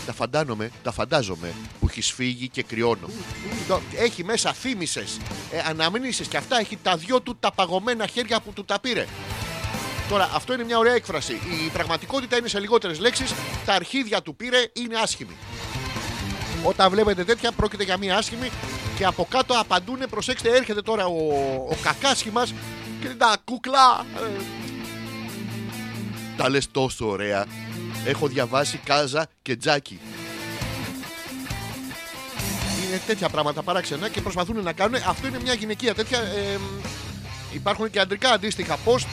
Τα 0.06 0.12
φαντάνομαι, 0.12 0.70
τα 0.82 0.92
φαντάζομαι 0.92 1.52
που 1.80 1.86
έχεις 1.90 2.12
φύγει 2.12 2.48
και 2.48 2.62
κρυώνω. 2.62 3.08
Το- 3.68 3.80
Έχει 3.96 4.24
μέσα 4.24 4.52
θύμησε, 4.52 5.04
ε, 5.50 5.58
αναμνήσεις 5.68 6.26
και 6.28 6.36
αυτά. 6.36 6.58
Έχει 6.58 6.78
τα 6.82 6.96
δυο 6.96 7.20
του 7.20 7.36
τα 7.40 7.52
παγωμένα 7.52 8.06
χέρια 8.06 8.40
που 8.40 8.52
του 8.52 8.64
τα 8.64 8.80
πήρε. 8.80 9.06
Τώρα, 10.08 10.30
αυτό 10.34 10.52
είναι 10.52 10.64
μια 10.64 10.78
ωραία 10.78 10.94
έκφραση. 10.94 11.32
Η 11.32 11.70
πραγματικότητα 11.72 12.36
είναι 12.36 12.48
σε 12.48 12.60
λιγότερες 12.60 12.98
λέξεις. 12.98 13.34
Τα 13.66 13.72
αρχίδια 13.74 14.22
του 14.22 14.36
πήρε 14.36 14.58
είναι 14.72 14.96
άσχημη. 14.96 15.36
Όταν 16.62 16.90
βλέπετε 16.90 17.24
τέτοια, 17.24 17.52
πρόκειται 17.52 17.84
για 17.84 17.96
μια 17.96 18.16
άσχημη 18.16 18.50
και 18.96 19.04
από 19.04 19.26
κάτω 19.30 19.54
απαντούν. 19.58 19.98
Προσέξτε, 20.10 20.48
έρχεται 20.56 20.82
τώρα 20.82 21.06
ο, 21.06 21.16
ο 21.70 21.76
κακάσχη 21.82 22.30
μα 22.30 22.44
και 23.00 23.06
λέει 23.06 23.16
τα 23.16 23.36
κουκλά. 23.44 24.04
ε, 24.16 24.42
τα 26.36 26.48
λες 26.48 26.70
τόσο 26.70 27.08
ωραία. 27.08 27.44
Έχω 28.04 28.26
διαβάσει 28.26 28.80
Κάζα 28.84 29.26
και 29.42 29.56
Τζάκι. 29.56 30.00
Είναι 32.86 33.00
τέτοια 33.06 33.28
πράγματα 33.28 33.62
παράξενα 33.62 34.08
και 34.08 34.20
προσπαθούν 34.20 34.62
να 34.62 34.72
κάνουν. 34.72 35.00
Αυτό 35.08 35.26
είναι 35.26 35.40
μια 35.42 35.54
γυναικεία 35.54 35.94
τέτοια. 35.94 36.18
ε, 36.18 36.58
υπάρχουν 37.52 37.90
και 37.90 38.00
αντρικά 38.00 38.30
αντίστοιχα 38.30 38.78
post. 38.84 39.06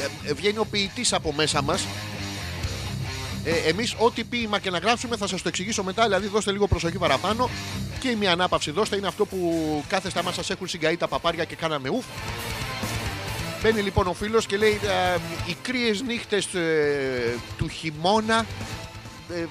Ε, 0.00 0.30
ε, 0.30 0.34
βγαίνει 0.34 0.58
ο 0.58 0.64
ποιητής 0.64 1.12
από 1.12 1.32
μέσα 1.32 1.62
μας. 1.62 1.86
Ε, 3.44 3.68
Εμείς, 3.68 3.94
ό,τι 3.98 4.24
ποίημα 4.24 4.58
και 4.58 4.70
να 4.70 4.78
γράψουμε, 4.78 5.16
θα 5.16 5.26
σας 5.26 5.42
το 5.42 5.48
εξηγήσω 5.48 5.82
μετά. 5.82 6.02
Δηλαδή, 6.02 6.26
δώστε 6.26 6.52
λίγο 6.52 6.66
προσοχή 6.66 6.98
παραπάνω. 6.98 7.50
Και 8.00 8.08
η 8.08 8.14
μία 8.14 8.32
ανάπαυση 8.32 8.70
δώστε 8.70 8.96
είναι 8.96 9.06
αυτό 9.06 9.26
που 9.26 9.84
κάθεστε 9.88 10.18
άμα 10.18 10.32
σας 10.32 10.50
έχουν 10.50 10.68
συγκαεί 10.68 10.96
τα 10.96 11.08
παπάρια 11.08 11.44
και 11.44 11.56
κάναμε 11.56 11.88
ουφ. 11.88 12.04
Μπαίνει 13.62 13.80
λοιπόν 13.80 14.06
ο 14.06 14.12
φίλος 14.12 14.46
και 14.46 14.56
λέει 14.56 14.80
ε, 14.82 15.16
οι 15.46 15.56
κρύες 15.62 16.02
νύχτες 16.02 16.54
ε, 16.54 17.38
του 17.56 17.68
χειμώνα 17.68 18.46
ε, 19.30 19.44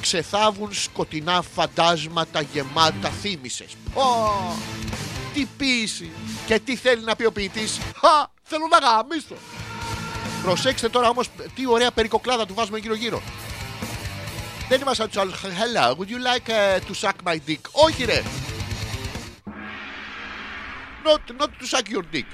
ξεθάβουν 0.00 0.72
σκοτεινά 0.72 1.42
φαντάσματα 1.54 2.40
γεμάτα 2.40 3.10
θύμησες. 3.10 3.76
Πω, 3.94 4.02
τι 5.34 5.46
ποίηση. 5.56 6.10
Και 6.46 6.58
τι 6.58 6.76
θέλει 6.76 7.04
να 7.04 7.16
πει 7.16 7.24
ο 7.24 7.32
ποιητής. 7.32 7.78
Χα, 7.78 8.26
θέλω 8.42 8.66
να 8.70 8.78
γαμίσω. 8.78 9.36
Προσέξτε 10.46 10.88
τώρα 10.88 11.08
όμως 11.08 11.28
τι 11.54 11.66
ωραία 11.66 11.90
περικοκλάδα 11.90 12.46
του 12.46 12.54
βάζουμε 12.54 12.78
γύρω 12.78 12.94
γύρω. 12.94 13.22
Δεν 14.68 14.80
είμαστε 14.80 15.02
σαν 15.02 15.10
τους 15.10 15.20
άλλους. 15.20 15.40
Hello, 15.42 15.94
would 15.94 16.08
you 16.08 16.18
like 16.18 16.48
uh, 16.48 16.88
to 16.88 16.94
suck 17.06 17.30
my 17.30 17.36
dick? 17.48 17.60
Όχι 17.72 18.04
ρε. 18.04 18.22
Not, 21.04 21.40
not 21.40 21.50
to 21.60 21.66
suck 21.72 21.88
your 21.90 22.04
dick. 22.12 22.28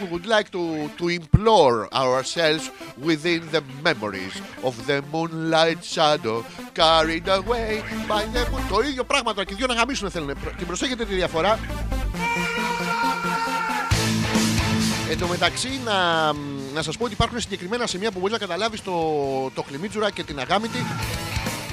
we 0.00 0.06
would 0.12 0.26
like 0.34 0.48
to, 0.50 0.64
to 1.00 1.04
implore 1.20 1.76
ourselves 1.94 2.64
within 3.08 3.40
the 3.54 3.62
memories 3.88 4.34
of 4.68 4.74
the 4.88 4.98
moonlight 5.12 5.80
shadow 5.94 6.36
carried 6.80 7.26
away 7.38 7.70
by 8.08 8.22
the 8.34 8.42
moon. 8.50 8.62
Το 8.68 8.80
ίδιο 8.80 9.04
πράγμα 9.04 9.32
τώρα 9.32 9.46
και 9.46 9.52
οι 9.52 9.56
δυο 9.56 9.66
να 9.66 9.74
γαμίσουν 9.74 10.10
θέλουν. 10.10 10.30
Και 10.58 10.64
προσέχετε 10.64 11.04
τη 11.04 11.14
διαφορά. 11.14 11.58
Εν 15.10 15.18
τω 15.18 15.26
μεταξύ, 15.26 15.80
να, 15.84 16.32
να 16.74 16.82
σας 16.82 16.96
πω 16.96 17.04
ότι 17.04 17.12
υπάρχουν 17.12 17.40
συγκεκριμένα 17.40 17.86
σημεία 17.86 18.10
που 18.10 18.18
μπορεί 18.18 18.32
να 18.32 18.38
καταλάβεις 18.38 18.82
το, 18.82 18.92
το 19.54 19.62
χλιμίτζουρα 19.62 20.10
και 20.10 20.22
την 20.22 20.40
αγάμητη. 20.40 20.86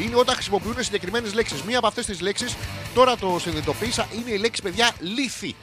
Είναι 0.02 0.16
όταν 0.16 0.36
χρησιμοποιούν 0.36 0.84
συγκεκριμένες 0.84 1.34
λέξεις. 1.34 1.62
Μία 1.62 1.78
από 1.78 1.88
αυτές 1.88 2.06
τις 2.06 2.22
λέξεις, 2.22 2.56
τώρα 2.94 3.18
το 3.18 3.38
συνειδητοποίησα, 3.40 4.08
είναι 4.18 4.32
η 4.32 4.38
λέξη 4.38 4.62
παιδιά 4.62 4.92
λύθη. 5.00 5.56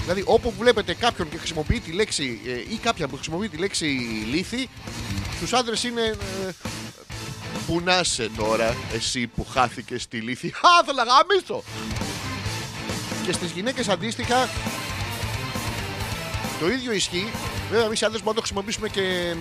Δηλαδή, 0.00 0.22
όπου 0.26 0.52
βλέπετε 0.58 0.94
κάποιον 0.94 1.28
και 1.28 1.38
χρησιμοποιεί 1.38 1.80
τη 1.80 1.92
λέξη 1.92 2.40
ε, 2.46 2.50
ή 2.50 2.78
κάποια 2.82 3.08
που 3.08 3.14
χρησιμοποιεί 3.14 3.48
τη 3.48 3.56
λέξη 3.56 3.84
λύθη, 4.30 4.68
στου 5.42 5.56
άντρες 5.56 5.84
είναι. 5.84 6.16
Ε, 6.46 6.52
που 7.66 7.80
να 7.84 7.98
είσαι 7.98 8.30
τώρα, 8.36 8.76
εσύ 8.94 9.26
που 9.26 9.46
χάθηκε 9.52 9.98
στη 9.98 10.16
λύθη; 10.16 10.48
Α, 10.68 10.84
θέλω 10.84 11.04
να 11.04 11.12
γαμίσω! 11.12 11.62
Και 13.26 13.32
στις 13.32 13.50
γυναίκες 13.50 13.88
αντίστοιχα, 13.88 14.48
το 16.60 16.68
ίδιο 16.68 16.92
ισχύει. 16.92 17.30
Βέβαια, 17.70 17.84
εμείς 17.86 18.00
οι 18.00 18.04
άντρες 18.04 18.22
μπορούμε 18.22 18.40
να 18.40 18.40
το 18.40 18.40
χρησιμοποιήσουμε 18.40 18.88
και 18.88 19.34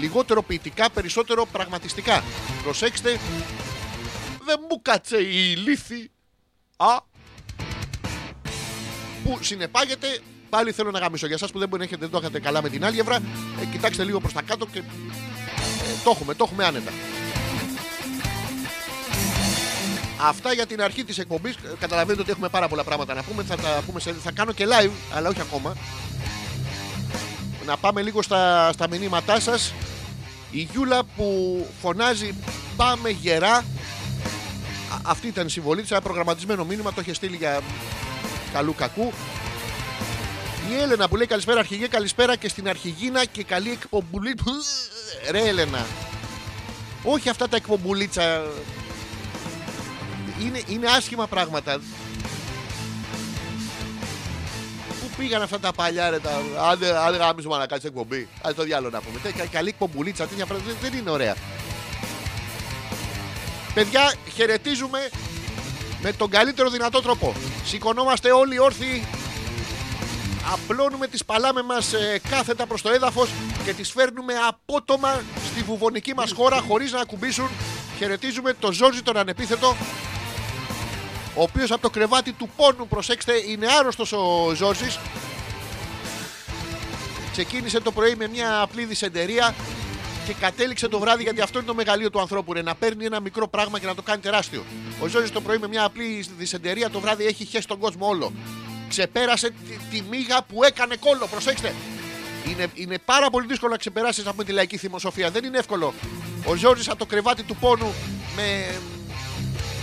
λιγότερο 0.00 0.42
ποιητικά, 0.42 0.90
περισσότερο 0.90 1.46
πραγματιστικά. 1.52 2.22
Προσέξτε, 2.62 3.18
δεν 4.44 4.60
μου 4.70 4.82
κάτσε 4.82 5.16
η 5.16 5.56
λύθη. 5.56 6.10
Α, 6.76 6.96
που 9.24 9.38
συνεπάγεται 9.40 10.18
πάλι 10.48 10.72
θέλω 10.72 10.90
να 10.90 10.98
γαμίσω 10.98 11.26
για 11.26 11.34
εσάς 11.34 11.50
που 11.50 11.58
δεν 11.58 11.68
μπορεί 11.68 11.80
να 11.80 11.86
έχετε, 11.86 12.00
δεν 12.00 12.10
το 12.10 12.18
έχετε 12.18 12.40
καλά 12.40 12.62
με 12.62 12.68
την 12.68 12.84
άλγευρα. 12.84 13.16
Ε, 13.60 13.64
κοιτάξτε 13.72 14.04
λίγο 14.04 14.20
προς 14.20 14.32
τα 14.32 14.42
κάτω 14.42 14.66
και 14.66 14.78
ε, 14.78 14.82
το 16.04 16.10
έχουμε, 16.10 16.34
το 16.34 16.44
έχουμε 16.44 16.64
άνετα. 16.64 16.90
Αυτά 20.22 20.52
για 20.52 20.66
την 20.66 20.82
αρχή 20.82 21.04
της 21.04 21.18
εκπομπής. 21.18 21.54
Καταλαβαίνετε 21.80 22.22
ότι 22.22 22.30
έχουμε 22.30 22.48
πάρα 22.48 22.68
πολλά 22.68 22.84
πράγματα 22.84 23.14
να 23.14 23.22
πούμε. 23.22 23.42
Θα 23.42 23.56
τα 23.56 23.82
πούμε 23.86 24.00
σε, 24.00 24.12
θα 24.12 24.32
κάνω 24.32 24.52
και 24.52 24.66
live, 24.66 24.90
αλλά 25.14 25.28
όχι 25.28 25.40
ακόμα. 25.40 25.76
Να 27.66 27.76
πάμε 27.76 28.02
λίγο 28.02 28.22
στα, 28.22 28.72
στα 28.72 28.88
μηνύματά 28.88 29.40
σας. 29.40 29.74
Η 30.50 30.68
Γιούλα 30.72 31.02
που 31.16 31.66
φωνάζει 31.80 32.34
Πάμε 32.80 33.10
γερά. 33.10 33.56
Α, 33.56 33.64
αυτή 35.02 35.26
ήταν 35.26 35.46
η 35.46 35.50
συμβολή 35.50 35.82
της. 35.82 35.90
Ένα 35.90 36.00
προγραμματισμένο 36.00 36.64
μήνυμα. 36.64 36.92
Το 36.92 37.00
είχε 37.00 37.14
στείλει 37.14 37.36
για 37.36 37.60
καλού 38.52 38.74
κακού. 38.74 39.12
Η 40.70 40.74
Έλενα 40.82 41.08
που 41.08 41.16
λέει 41.16 41.26
καλησπέρα 41.26 41.60
αρχηγέ, 41.60 41.86
καλησπέρα 41.86 42.36
και 42.36 42.48
στην 42.48 42.68
αρχηγίνα 42.68 43.24
και 43.24 43.44
καλή 43.44 43.70
εκπομπουλή. 43.70 44.34
Ρε 45.30 45.48
Έλενα. 45.48 45.86
Όχι 47.04 47.28
αυτά 47.28 47.48
τα 47.48 47.56
εκπομπουλίτσα. 47.56 48.42
Είναι, 50.40 50.60
είναι 50.66 50.86
άσχημα 50.86 51.26
πράγματα. 51.26 51.80
Πήγαν 55.20 55.42
αυτά 55.42 55.58
τα 55.60 55.72
παλιά 55.72 56.10
ρε 56.10 56.18
τα. 56.18 56.30
Αν 56.70 56.78
δεν 56.78 56.94
αν 56.94 57.10
δεν 57.10 57.20
γάμισουμε 57.20 57.56
να 57.56 57.66
κάτσει 57.66 57.86
εκπομπή. 57.86 58.28
Α 58.42 58.50
το 58.56 58.62
διάλογο 58.62 58.90
να 58.90 59.00
πούμε. 59.00 59.18
Τε- 59.22 59.48
Καλή 59.50 59.68
εκπομπουλίτσα, 59.68 60.26
τέτοια 60.26 60.46
πράγματα 60.46 60.70
δεν- 60.80 60.90
δεν 60.90 61.00
είναι 61.00 61.10
ωραία. 61.10 61.34
Παιδιά, 63.74 64.14
χαιρετίζουμε 64.34 65.08
με 66.02 66.12
τον 66.12 66.30
καλύτερο 66.30 66.70
δυνατό 66.70 67.02
τρόπο. 67.02 67.34
Σηκωνόμαστε 67.64 68.30
όλοι 68.32 68.58
όρθιοι. 68.58 69.04
Απλώνουμε 70.52 71.06
τις 71.06 71.24
παλάμε 71.24 71.62
μας 71.62 71.92
ε, 71.92 72.20
κάθετα 72.30 72.66
προς 72.66 72.82
το 72.82 72.90
έδαφος 72.90 73.28
και 73.64 73.72
τις 73.72 73.90
φέρνουμε 73.92 74.34
απότομα 74.48 75.20
στη 75.52 75.62
βουβονική 75.62 76.14
μας 76.14 76.32
χώρα 76.32 76.60
χωρίς 76.68 76.92
να 76.92 77.00
ακουμπήσουν. 77.00 77.48
Χαιρετίζουμε 77.98 78.52
τον 78.52 78.72
Ζόρζι 78.72 79.02
τον 79.02 79.16
ανεπίθετο 79.16 79.76
ο 81.34 81.42
οποίος 81.42 81.70
από 81.70 81.82
το 81.82 81.90
κρεβάτι 81.90 82.32
του 82.32 82.48
πόνου, 82.56 82.88
προσέξτε, 82.88 83.32
είναι 83.48 83.66
άρρωστος 83.78 84.12
ο 84.12 84.52
Ζόρζης. 84.54 84.98
Ξεκίνησε 87.32 87.80
το 87.80 87.92
πρωί 87.92 88.14
με 88.14 88.28
μια 88.28 88.60
απλή 88.60 88.84
δυσεντερία 88.84 89.54
και 90.26 90.34
κατέληξε 90.40 90.88
το 90.88 90.98
βράδυ 90.98 91.22
γιατί 91.22 91.40
αυτό 91.40 91.58
είναι 91.58 91.66
το 91.66 91.74
μεγαλείο 91.74 92.10
του 92.10 92.20
ανθρώπου. 92.20 92.52
Ρε, 92.52 92.62
να 92.62 92.74
παίρνει 92.74 93.04
ένα 93.04 93.20
μικρό 93.20 93.48
πράγμα 93.48 93.78
και 93.78 93.86
να 93.86 93.94
το 93.94 94.02
κάνει 94.02 94.20
τεράστιο. 94.20 94.64
Ο 95.02 95.06
Ζόρι 95.06 95.30
το 95.30 95.40
πρωί 95.40 95.58
με 95.58 95.68
μια 95.68 95.84
απλή 95.84 96.26
δυσεντερία 96.38 96.90
το 96.90 97.00
βράδυ 97.00 97.24
έχει 97.26 97.44
χέσει 97.44 97.66
τον 97.66 97.78
κόσμο 97.78 98.06
όλο. 98.06 98.32
Ξεπέρασε 98.88 99.50
τη, 99.50 99.76
τη 99.90 100.02
μίγα 100.10 100.42
που 100.42 100.64
έκανε 100.64 100.96
κόλλο. 100.96 101.26
Προσέξτε. 101.26 101.74
Είναι, 102.50 102.66
είναι 102.74 102.98
πάρα 103.04 103.30
πολύ 103.30 103.46
δύσκολο 103.46 103.72
να 103.72 103.78
ξεπεράσεις 103.78 104.26
από 104.26 104.44
τη 104.44 104.52
λαϊκή 104.52 104.76
θυμοσοφία. 104.76 105.30
Δεν 105.30 105.44
είναι 105.44 105.58
εύκολο. 105.58 105.94
Ο 106.44 106.54
Ζόρι 106.54 106.82
από 106.86 106.96
το 106.98 107.06
κρεβάτι 107.06 107.42
του 107.42 107.56
πόνου 107.56 107.94
με, 108.36 108.74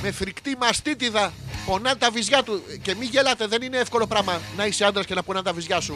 με 0.02 0.12
φρικτή 0.12 0.56
μαστίτιδα 0.60 1.34
πονά 1.66 1.98
τα 1.98 2.12
βυζιά 2.12 2.44
του. 2.44 2.64
Και 2.82 2.96
μην 2.96 3.10
γελάτε, 3.10 3.48
δεν 3.48 3.62
είναι 3.62 3.78
εύκολο 3.78 4.08
πράγμα 4.08 4.42
να 4.58 4.66
είσαι 4.66 4.86
άντρας 4.86 5.06
και 5.06 5.14
να 5.14 5.24
πονά 5.24 5.42
τα 5.42 5.54
βυζιά 5.54 5.80
σου. 5.80 5.96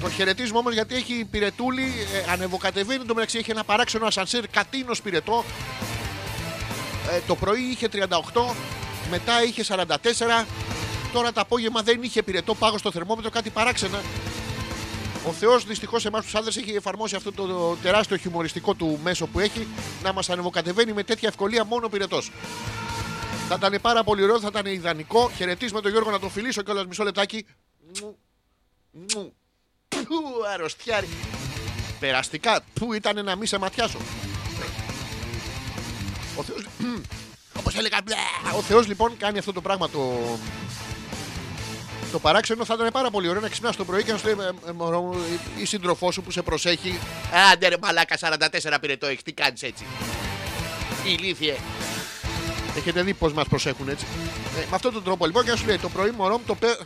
Τον 0.00 0.10
χαιρετίζουμε 0.12 0.58
όμως 0.58 0.72
γιατί 0.72 0.94
έχει 0.94 1.26
πυρετούλη, 1.30 1.92
ε, 2.26 2.32
ανεβοκατεβαίνει. 2.32 3.04
Το 3.04 3.14
μεταξύ 3.14 3.38
έχει 3.38 3.50
ένα 3.50 3.64
παράξενο 3.64 4.06
ασανσέρ 4.06 4.48
κατίνος 4.48 5.02
πυρετό. 5.02 5.44
Ε, 7.10 7.20
το 7.26 7.36
πρωί 7.36 7.60
είχε 7.60 7.88
38, 7.88 8.54
μετά 9.10 9.42
είχε 9.44 9.62
44. 9.62 10.46
Τώρα 11.12 11.32
το 11.32 11.40
απόγευμα 11.40 11.82
δεν 11.82 12.02
είχε 12.02 12.22
πυρετό, 12.22 12.54
πάγω 12.54 12.78
στο 12.78 12.90
θερμόμετρο, 12.90 13.30
κάτι 13.30 13.50
παράξενα. 13.50 14.00
Ο 15.26 15.32
Θεός 15.32 15.64
δυστυχώς 15.64 16.04
εμάς 16.04 16.24
τους 16.24 16.34
άντρε 16.34 16.60
έχει 16.60 16.70
εφαρμόσει 16.70 17.16
αυτό 17.16 17.32
το, 17.32 17.46
το 17.46 17.76
τεράστιο 17.82 18.16
χιουμοριστικό 18.16 18.74
του 18.74 18.98
μέσο 19.02 19.26
που 19.26 19.40
έχει 19.40 19.66
να 20.02 20.12
μας 20.12 20.30
ανεβοκατεβαίνει 20.30 20.92
με 20.92 21.02
τέτοια 21.02 21.28
ευκολία 21.28 21.64
μόνο 21.64 21.88
πυρετός. 21.88 22.30
Θα 23.48 23.54
ήταν 23.54 23.78
πάρα 23.80 24.04
πολύ 24.04 24.22
ωραίο, 24.22 24.40
θα 24.40 24.48
ήταν 24.50 24.66
ιδανικό. 24.66 25.30
Χαιρετίζουμε 25.36 25.80
τον 25.80 25.90
Γιώργο 25.90 26.10
να 26.10 26.18
τον 26.18 26.30
φιλήσω 26.30 26.62
κιόλας 26.62 26.86
μισό 26.86 27.04
λεπτάκι. 27.04 27.46
Μου, 28.00 28.16
μου. 28.90 29.32
Πού, 29.88 30.22
αρρωστιάρι. 30.52 31.08
Περαστικά. 32.00 32.60
Πού 32.74 32.92
ήταν 32.92 33.24
να 33.24 33.36
μη 33.36 33.46
σε 33.46 33.58
ματιάσω. 33.58 33.98
Ο 36.36 36.42
Θεός... 36.42 36.66
Όπως 37.58 37.74
έλεγα, 37.74 37.98
μπλε. 38.04 38.14
ο 38.56 38.62
Θεός 38.62 38.86
λοιπόν 38.86 39.16
κάνει 39.16 39.38
αυτό 39.38 39.52
το 39.52 39.60
πράγμα 39.60 39.88
το... 39.90 40.18
Το 42.12 42.18
παράξενο 42.18 42.64
θα 42.64 42.74
ήταν 42.74 42.88
πάρα 42.92 43.10
πολύ 43.10 43.28
ωραίο 43.28 43.40
να 43.40 43.48
ξυπνάς 43.48 43.76
το 43.76 43.84
πρωί 43.84 44.04
και 44.04 44.12
να 44.12 44.18
σου 44.18 44.26
λέει 44.26 44.36
«Ε, 44.66 44.68
ε, 44.68 44.72
μωρό 44.72 45.00
μου, 45.00 45.16
η 45.58 45.64
σύντροφός 45.64 46.14
σου 46.14 46.22
που 46.22 46.30
σε 46.30 46.42
προσέχει. 46.42 46.98
Άντε 47.52 47.68
ρε 47.68 47.76
μαλάκα 47.82 48.16
44 48.18 48.76
πήρε 48.80 48.96
το 48.96 49.06
έχεις, 49.06 49.22
τι 49.22 49.32
κάνεις 49.32 49.62
έτσι. 49.62 49.84
Ηλίθιε. 51.04 51.56
Έχετε 52.76 53.02
δει 53.02 53.14
πώς 53.14 53.32
μας 53.32 53.48
προσέχουν 53.48 53.88
έτσι. 53.88 54.06
Ε, 54.56 54.60
με 54.70 54.74
αυτόν 54.74 54.92
τον 54.92 55.04
τρόπο 55.04 55.26
λοιπόν 55.26 55.44
και 55.44 55.50
να 55.50 55.56
σου 55.56 55.66
λέει 55.66 55.78
το 55.78 55.88
πρωί 55.88 56.10
μωρό 56.10 56.38
μου 56.38 56.44
το 56.46 56.54
πέ... 56.54 56.76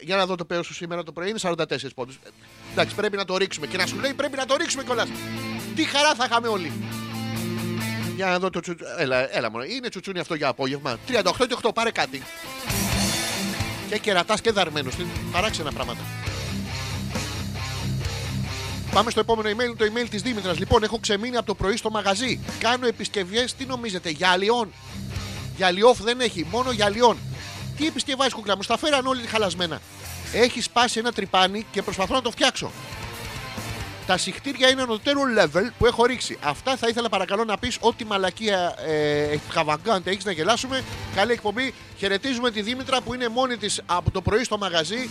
Για 0.00 0.16
να 0.16 0.26
δω 0.26 0.34
το 0.34 0.44
πέος 0.44 0.66
σου 0.66 0.74
σήμερα 0.74 1.02
το 1.02 1.12
πρωί 1.12 1.28
είναι 1.28 1.38
44 1.42 1.54
πόντους. 1.94 2.14
Ε, 2.14 2.28
Εντάξει 2.72 2.94
πρέπει 2.94 3.16
να 3.16 3.24
το 3.24 3.36
ρίξουμε 3.36 3.66
και 3.66 3.76
να 3.76 3.86
σου 3.86 3.98
λέει 4.00 4.12
πρέπει 4.12 4.36
να 4.36 4.46
το 4.46 4.56
ρίξουμε 4.56 4.84
κιόλας. 4.84 5.08
Τι 5.74 5.84
χαρά 5.84 6.14
θα 6.14 6.24
είχαμε 6.24 6.48
όλοι. 6.48 6.72
Για 8.16 8.26
να 8.26 8.38
δω 8.38 8.50
το 8.50 8.60
τσουτσού. 8.60 8.84
Έλα, 8.98 9.36
έλα 9.36 9.50
μόνο. 9.50 9.64
Είναι 9.64 9.88
τσουτσούνι 9.88 10.18
αυτό 10.18 10.34
για 10.34 10.48
απόγευμα. 10.48 10.98
38 11.08 11.22
και 11.48 11.56
8, 11.62 11.70
πάρε 11.74 11.90
κάτι. 11.90 12.22
Και 13.90 13.98
κερατάς 13.98 14.40
και 14.40 14.50
δαρμένος. 14.50 14.94
Παράξενα 15.32 15.72
πράγματα. 15.72 16.00
Πάμε 18.92 19.10
στο 19.10 19.20
επόμενο 19.20 19.48
email, 19.48 19.74
το 19.76 19.84
email 19.84 20.06
της 20.10 20.22
Δήμητρας. 20.22 20.58
Λοιπόν, 20.58 20.82
έχω 20.82 20.98
ξεμείνει 20.98 21.36
από 21.36 21.46
το 21.46 21.54
πρωί 21.54 21.76
στο 21.76 21.90
μαγαζί. 21.90 22.40
Κάνω 22.58 22.86
επισκευές, 22.86 23.54
τι 23.54 23.64
νομίζετε, 23.64 24.10
για 24.10 24.28
αλλιών. 24.28 24.72
Για 25.56 25.66
αλλιόφ 25.66 26.00
δεν 26.02 26.20
έχει, 26.20 26.46
μόνο 26.50 26.70
για 26.70 26.84
αλλιών. 26.84 27.16
Τι 27.76 27.86
επισκευάζεις 27.86 28.32
κουκλά 28.32 28.56
μου, 28.56 28.62
στα 28.62 28.78
φέραν 28.78 29.06
όλοι 29.06 29.26
χαλασμένα. 29.26 29.80
Έχεις 30.32 30.64
σπάσει 30.64 30.98
ένα 30.98 31.12
τρυπάνι 31.12 31.66
και 31.70 31.82
προσπαθώ 31.82 32.14
να 32.14 32.22
το 32.22 32.30
φτιάξω. 32.30 32.70
Τα 34.10 34.18
συχτήρια 34.18 34.68
είναι 34.70 34.82
ανωτέρω 34.82 35.20
level 35.38 35.70
που 35.78 35.86
έχω 35.86 36.04
ρίξει. 36.04 36.38
Αυτά 36.42 36.76
θα 36.76 36.88
ήθελα 36.88 37.08
παρακαλώ 37.08 37.44
να 37.44 37.58
πεις 37.58 37.76
ό,τι 37.80 38.04
μαλακία 38.04 38.74
ε, 38.86 39.36
extravagant 39.36 40.00
έχεις 40.04 40.24
να 40.24 40.32
γελάσουμε. 40.32 40.82
Καλή 41.14 41.32
εκπομπή. 41.32 41.74
Χαιρετίζουμε 41.98 42.50
τη 42.50 42.62
Δήμητρα 42.62 43.00
που 43.00 43.14
είναι 43.14 43.28
μόνη 43.28 43.56
της 43.56 43.80
από 43.86 44.10
το 44.10 44.20
πρωί 44.20 44.44
στο 44.44 44.58
μαγαζί. 44.58 45.08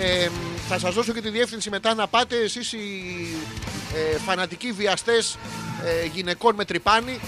Ε, 0.00 0.28
θα 0.68 0.78
σας 0.78 0.94
δώσω 0.94 1.12
και 1.12 1.20
τη 1.20 1.28
διεύθυνση 1.28 1.70
μετά 1.70 1.94
να 1.94 2.06
πάτε 2.06 2.36
εσείς 2.36 2.72
οι 2.72 2.78
ε, 3.94 4.18
φανατικοί 4.18 4.72
βιαστές 4.72 5.38
ε, 5.84 6.06
γυναικών 6.06 6.54
με 6.54 6.64
τρυπάνι. 6.64 7.20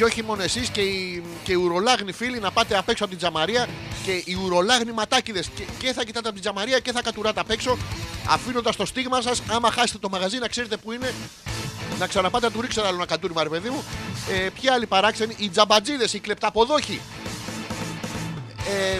Και 0.00 0.06
όχι 0.06 0.22
μόνο 0.22 0.42
εσείς 0.42 0.68
και 0.68 0.80
οι, 0.80 1.22
και 1.44 1.52
οι 1.52 1.54
ουρολάγνοι 1.54 2.12
φίλοι 2.12 2.38
να 2.38 2.50
πάτε 2.50 2.76
απ' 2.76 2.88
έξω 2.88 3.04
από 3.04 3.12
την 3.12 3.22
τζαμαρία 3.22 3.66
και 4.04 4.10
οι 4.24 4.38
ουρολάγνοι 4.44 4.92
ματάκιδες. 4.92 5.50
Και, 5.54 5.64
και 5.78 5.92
θα 5.92 6.04
κοιτάτε 6.04 6.28
από 6.28 6.32
την 6.32 6.40
τζαμαρία 6.40 6.78
και 6.78 6.92
θα 6.92 7.02
κατουράτε 7.02 7.40
απ' 7.40 7.50
έξω, 7.50 7.78
αφήνοντας 8.28 8.76
το 8.76 8.86
στίγμα 8.86 9.20
σας. 9.20 9.42
Άμα 9.48 9.70
χάσετε 9.70 9.98
το 9.98 10.08
μαγαζί, 10.08 10.38
να 10.38 10.48
ξέρετε 10.48 10.76
που 10.76 10.92
είναι. 10.92 11.14
Να 11.98 12.06
ξαναπάτε 12.06 12.46
να 12.46 12.52
του 12.52 12.60
ρίξετε 12.60 12.86
άλλο 12.86 12.96
ένα 12.96 13.06
κατούριμα, 13.06 13.42
ρε 13.42 13.48
παιδί 13.48 13.70
μου. 13.70 13.84
Ε, 14.30 14.48
ποιοι 14.60 14.68
άλλοι 14.70 14.86
παράξενοι, 14.86 15.34
οι 15.38 15.48
τζαμπατζίδες, 15.48 16.12
οι 16.12 16.18
κλεπταποδόχοι. 16.18 17.00
Ε, 18.68 18.98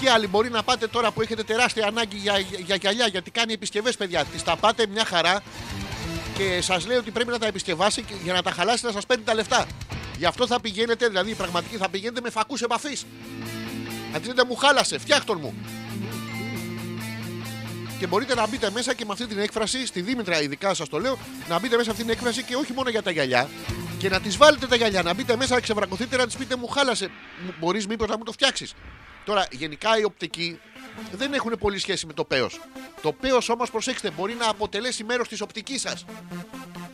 Ποιοι 0.00 0.08
άλλοι 0.08 0.26
μπορεί 0.26 0.50
να 0.50 0.62
πάτε 0.62 0.86
τώρα 0.86 1.10
που 1.10 1.22
έχετε 1.22 1.42
τεράστια 1.42 1.86
ανάγκη 1.86 2.16
για, 2.16 2.38
για, 2.38 2.58
για 2.58 2.74
γυαλιά, 2.74 3.06
γιατί 3.06 3.30
κάνει 3.30 3.52
επισκευές, 3.52 3.96
παιδιά. 3.96 4.24
Τη 4.24 4.42
τα 4.42 4.56
πάτε 4.56 4.86
μια 4.86 5.04
χαρά 5.04 5.42
και 6.34 6.60
σας 6.60 6.86
λέει 6.86 6.96
ότι 6.96 7.10
πρέπει 7.10 7.30
να 7.30 7.38
τα 7.38 7.46
επισκευάσει 7.46 8.02
και 8.02 8.14
για 8.22 8.32
να 8.32 8.42
τα 8.42 8.50
χαλάσει 8.50 8.84
να 8.84 8.92
σας 8.92 9.06
παίρνει 9.06 9.24
τα 9.24 9.34
λεφτά. 9.34 9.66
Γι' 10.18 10.26
αυτό 10.26 10.46
θα 10.46 10.60
πηγαίνετε, 10.60 11.08
δηλαδή 11.08 11.30
οι 11.30 11.34
πραγματικοί 11.34 11.76
θα 11.76 11.88
πηγαίνετε 11.88 12.20
με 12.20 12.30
φακούς 12.30 12.62
επαφής. 12.62 13.06
Αντί 14.14 14.26
λέτε 14.26 14.44
μου 14.44 14.54
χάλασε, 14.54 14.98
φτιάχτον 14.98 15.38
μου. 15.40 15.54
Και 17.98 18.06
μπορείτε 18.06 18.34
να 18.34 18.46
μπείτε 18.46 18.70
μέσα 18.70 18.94
και 18.94 19.04
με 19.04 19.12
αυτή 19.12 19.26
την 19.26 19.38
έκφραση, 19.38 19.86
στη 19.86 20.00
Δήμητρα 20.00 20.42
ειδικά 20.42 20.74
σας 20.74 20.88
το 20.88 20.98
λέω, 20.98 21.18
να 21.48 21.58
μπείτε 21.58 21.76
μέσα 21.76 21.84
σε 21.84 21.90
αυτή 21.90 22.02
την 22.02 22.12
έκφραση 22.12 22.42
και 22.42 22.56
όχι 22.56 22.72
μόνο 22.72 22.90
για 22.90 23.02
τα 23.02 23.10
γυαλιά. 23.10 23.48
Και 23.98 24.08
να 24.08 24.20
τη 24.20 24.28
βάλετε 24.28 24.66
τα 24.66 24.76
γυαλιά, 24.76 25.02
να 25.02 25.14
μπείτε 25.14 25.36
μέσα, 25.36 25.54
να 25.54 25.60
ξεβρακωθείτε, 25.60 26.16
να 26.16 26.26
τη 26.26 26.36
πείτε 26.36 26.56
μου 26.56 26.68
χάλασε. 26.68 27.10
Μπορείς 27.58 27.86
μήπως 27.86 28.08
να 28.08 28.16
μου 28.16 28.24
το 28.24 28.32
φτιάξεις. 28.32 28.74
Τώρα, 29.24 29.46
γενικά 29.50 29.98
οι 29.98 30.04
οπτικοί 30.04 30.58
δεν 31.12 31.32
έχουν 31.32 31.56
πολύ 31.58 31.78
σχέση 31.78 32.06
με 32.06 32.12
το 32.12 32.24
πέος. 32.24 32.60
Το 33.02 33.12
πέος 33.12 33.48
όμως, 33.48 33.70
προσέξτε, 33.70 34.10
μπορεί 34.10 34.34
να 34.34 34.48
αποτελέσει 34.48 35.04
μέρος 35.04 35.28
της 35.28 35.40
οπτικής 35.40 35.80
σας. 35.80 36.04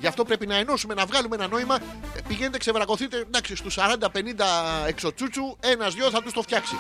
Γι' 0.01 0.07
αυτό 0.07 0.25
πρέπει 0.25 0.47
να 0.47 0.57
ενώσουμε, 0.57 0.95
να 0.95 1.07
βγάλουμε 1.07 1.35
ένα 1.35 1.47
νόημα. 1.47 1.75
Ε, 2.17 2.21
Πηγαίνετε, 2.29 2.59
ξεβρακωθείτε, 2.59 3.17
εντάξει, 3.17 3.57
στους 3.57 3.75
40-50 3.75 4.85
εξωτσούτσου, 4.87 5.57
ένας-δυο 5.61 6.11
θα 6.11 6.23
τους 6.23 6.33
το 6.33 6.43
φτιάξει. 6.43 6.79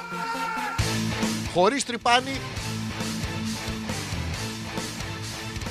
Χωρίς 1.52 1.85
τρυπάνι. 1.85 2.40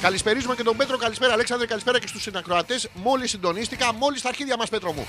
Καλησπερίζουμε 0.02 0.56
και 0.56 0.64
τον 0.64 0.78
Πέτρο. 0.78 0.98
Καλησπέρα, 0.98 1.34
Αλέξανδρε. 1.34 1.68
Καλησπέρα 1.68 2.00
και 2.00 2.08
στους 2.08 2.22
συνακροατές. 2.22 2.88
Μόλις 2.94 3.30
συντονίστηκα, 3.30 3.94
μόλις 3.94 4.20
στα 4.20 4.30
αρχίδια 4.30 4.58
μας, 4.58 4.70
Πέτρο 4.70 4.92
μου. 4.92 5.06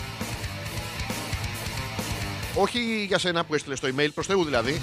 Όχι 2.55 3.05
για 3.09 3.19
σένα 3.19 3.45
που 3.45 3.55
έστειλες 3.55 3.81
το 3.81 3.89
email, 3.97 4.09
προς 4.15 4.27
Θεού 4.27 4.45
δηλαδή. 4.45 4.81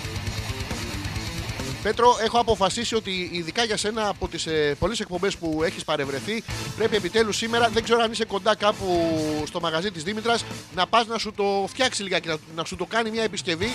Πέτρο, 1.84 2.18
έχω 2.24 2.40
αποφασίσει 2.40 2.96
ότι 2.96 3.30
ειδικά 3.34 3.64
για 3.64 3.78
σένα 3.78 4.08
από 4.08 4.28
τις 4.28 4.46
ε, 4.46 4.76
πολλές 4.80 5.00
εκπομπές 5.00 5.38
που 5.38 5.64
έχεις 5.64 5.84
παρευρεθεί, 5.84 6.44
πρέπει 6.78 6.96
επιτέλους 6.96 7.38
σήμερα, 7.38 7.70
δεν 7.70 7.84
ξέρω 7.84 8.02
αν 8.02 8.12
είσαι 8.12 8.26
κοντά 8.26 8.56
κάπου 8.56 9.14
στο 9.48 9.60
μαγαζί 9.60 9.92
της 9.92 10.04
Δήμητρας, 10.04 10.46
να 10.76 10.88
πας 10.88 11.08
να 11.08 11.18
σου 11.18 11.32
το 11.32 11.66
φτιάξει 11.68 12.04
λιγάκι, 12.04 12.28
να, 12.28 12.38
να 12.56 12.66
σου 12.66 12.76
το 12.76 12.86
κάνει 12.86 13.12
μια 13.12 13.24
επισκευή. 13.24 13.72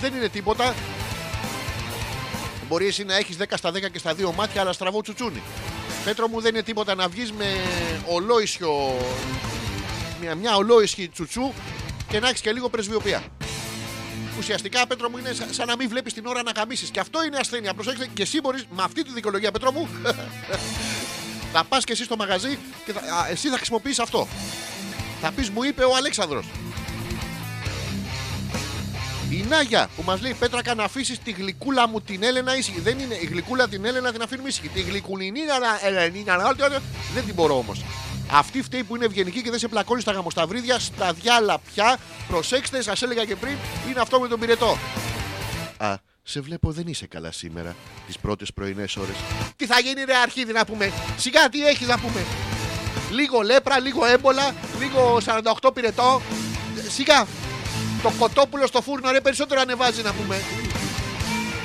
Δεν 0.00 0.14
είναι 0.14 0.28
τίποτα. 0.28 0.74
Μπορεί 2.68 2.86
εσύ 2.86 3.04
να 3.04 3.16
έχεις 3.16 3.36
10 3.38 3.42
στα 3.56 3.70
10 3.70 3.90
και 3.92 3.98
στα 3.98 4.14
2 4.14 4.32
μάτια, 4.36 4.60
αλλά 4.60 4.72
στραβό 4.72 5.02
τσουτσούνι. 5.02 5.42
Πέτρο 6.04 6.28
μου 6.28 6.40
δεν 6.40 6.54
είναι 6.54 6.62
τίποτα 6.62 6.94
να 6.94 7.08
βγεις 7.08 7.32
με 7.32 7.46
ολόισιο. 8.06 8.96
Μια, 10.20 10.34
μια 10.34 10.56
ολόισχη 10.56 11.08
τσουτσού 11.08 11.52
και 12.08 12.20
να 12.20 12.28
έχεις 12.28 12.40
και 12.40 12.52
λίγο 12.52 12.68
πρεσβειοποία. 12.68 13.22
Ουσιαστικά, 14.38 14.86
Πέτρο 14.86 15.08
μου, 15.10 15.18
είναι 15.18 15.32
σα- 15.32 15.52
σαν 15.52 15.66
να 15.66 15.76
μην 15.76 15.88
βλέπει 15.88 16.12
την 16.12 16.26
ώρα 16.26 16.42
να 16.42 16.52
καμίσει. 16.52 16.86
Και 16.90 17.00
αυτό 17.00 17.24
είναι 17.24 17.36
ασθένεια. 17.36 17.74
Προσέξτε, 17.74 18.08
και 18.14 18.22
εσύ 18.22 18.40
μπορεί 18.40 18.62
με 18.70 18.82
αυτή 18.82 19.04
τη 19.04 19.12
δικαιολογία, 19.12 19.50
Πέτρο 19.50 19.72
μου, 19.72 19.88
θα 21.52 21.64
πα 21.64 21.78
και 21.84 21.92
εσύ 21.92 22.04
στο 22.04 22.16
μαγαζί 22.16 22.58
και 22.84 22.92
θα, 22.92 23.00
α, 23.00 23.28
εσύ 23.30 23.48
θα 23.48 23.56
χρησιμοποιήσει 23.56 24.02
αυτό. 24.02 24.28
Θα 25.20 25.32
πει, 25.32 25.48
μου 25.54 25.62
είπε 25.62 25.84
ο 25.84 25.96
Αλέξανδρος. 25.96 26.46
Η 29.30 29.44
Νάγια 29.48 29.88
που 29.96 30.02
μα 30.02 30.18
λέει 30.20 30.34
Πέτρακα 30.38 30.74
να 30.74 30.84
αφήσει 30.84 31.18
τη 31.20 31.30
γλυκούλα 31.30 31.88
μου 31.88 32.00
την 32.00 32.22
Έλενα 32.22 32.56
ήσυχη. 32.56 32.80
Δεν 32.80 32.98
είναι 32.98 33.14
η 33.14 33.26
γλυκούλα 33.26 33.68
την 33.68 33.84
Έλενα 33.84 34.12
την 34.12 34.22
αφήνουμε 34.22 34.48
ήσυχη. 34.48 34.68
Τη 34.68 34.80
γλυκουλινίνα 34.80 35.54
Ελενίνα 35.82 36.54
δεν 37.14 37.24
την 37.24 37.34
μπορώ 37.34 37.58
όμω. 37.58 37.72
Αυτή 38.30 38.62
φταίει 38.62 38.82
που 38.82 38.96
είναι 38.96 39.04
ευγενική 39.04 39.42
και 39.42 39.50
δεν 39.50 39.58
σε 39.58 39.68
πλακώνει 39.68 40.00
στα 40.00 40.12
γαμοσταυρίδια, 40.12 40.78
στα 40.78 41.12
διάλα 41.12 41.58
πια. 41.58 41.98
Προσέξτε, 42.28 42.82
σας 42.82 43.02
έλεγα 43.02 43.24
και 43.24 43.36
πριν, 43.36 43.56
είναι 43.90 44.00
αυτό 44.00 44.20
με 44.20 44.28
τον 44.28 44.40
πυρετό. 44.40 44.78
Α, 45.76 45.94
σε 46.22 46.40
βλέπω 46.40 46.70
δεν 46.72 46.86
είσαι 46.86 47.06
καλά 47.06 47.32
σήμερα, 47.32 47.76
τις 48.06 48.18
πρώτες 48.18 48.52
πρωινές 48.52 48.96
ώρες. 48.96 49.16
Τι 49.56 49.66
θα 49.66 49.80
γίνει, 49.80 50.04
ρε 50.04 50.16
Αρχίδη, 50.16 50.52
να 50.52 50.64
πούμε; 50.64 50.92
Σιγά 51.16 51.48
τι 51.48 51.66
έχει 51.66 51.84
να 51.84 51.98
πούμε; 51.98 52.24
Λίγο 53.10 53.40
λέπρα, 53.40 53.80
λίγο 53.80 54.04
έμπολα, 54.04 54.54
λίγο 54.78 55.20
48 55.62 55.74
πυρετό. 55.74 56.20
Ε, 56.86 56.90
Σιγά. 56.90 57.26
Το 58.02 58.12
κοτόπουλο 58.18 58.66
στο 58.66 58.82
φούρνο 58.82 59.10
ρε 59.10 59.20
περισσότερο 59.20 59.60
ανεβάζει 59.60 60.02
να 60.02 60.12
πούμε. 60.12 60.42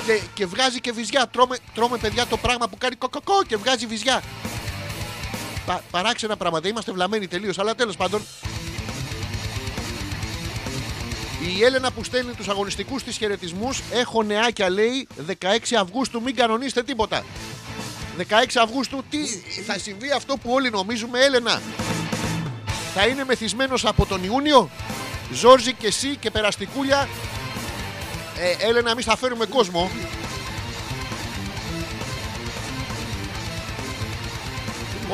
Και, 0.06 0.22
και 0.34 0.46
βγάζει 0.46 0.80
και 0.80 0.92
βυζιά. 0.92 1.28
Τρώμε, 1.28 1.58
τρώμε 1.74 1.98
παιδιά 1.98 2.26
το 2.26 2.38
πράγμα 2.38 2.70
που 2.70 2.78
κάνει 2.78 2.96
κοκοκό 2.96 3.44
και 3.48 3.58
βγάζει 3.58 3.86
βυζιά. 3.86 4.22
Πα, 5.66 5.84
παράξενα 5.92 6.38
πράγματα. 6.38 6.68
Είμαστε 6.68 6.92
βλαμμένοι 6.92 7.28
τελείως. 7.28 7.60
Αλλά 7.60 7.76
τέλος 7.76 7.98
πάντων. 7.98 8.22
Η 11.58 11.64
Έλενα 11.64 11.92
που 11.92 12.04
στέλνει 12.04 12.34
τους 12.34 12.48
αγωνιστικούς 12.48 13.04
της 13.04 13.18
χαιρετισμούς. 13.18 13.82
Έχω 13.92 14.24
νεάκια 14.24 14.70
λέει 14.70 15.08
16 15.28 15.76
Αυγούστου. 15.80 16.22
Μην 16.22 16.36
κανονίσετε 16.36 16.84
τίποτα. 16.84 17.24
16 18.18 18.24
Αυγούστου 18.62 19.04
τι 19.10 19.26
θα 19.66 19.78
συμβεί 19.80 20.12
αυτό 20.12 20.38
που 20.38 20.52
όλοι 20.52 20.70
νομίζουμε 20.70 21.20
Έλενα; 21.20 21.62
Θα 22.94 23.08
είναι 23.08 23.24
μεθυσμένος 23.24 23.86
από 23.86 24.06
τον 24.06 24.24
Ιούνιο; 24.24 24.70
Ζόρζι 25.34 25.74
και 25.74 25.88
εσύ 25.88 26.16
και 26.16 26.32
περαστικούλια; 26.32 27.08
Ε, 28.38 28.68
Έλενα, 28.68 28.92
εμείς 28.92 29.06
θα 29.06 29.18
φέρουμε 29.18 29.46
κόσμο. 29.46 29.92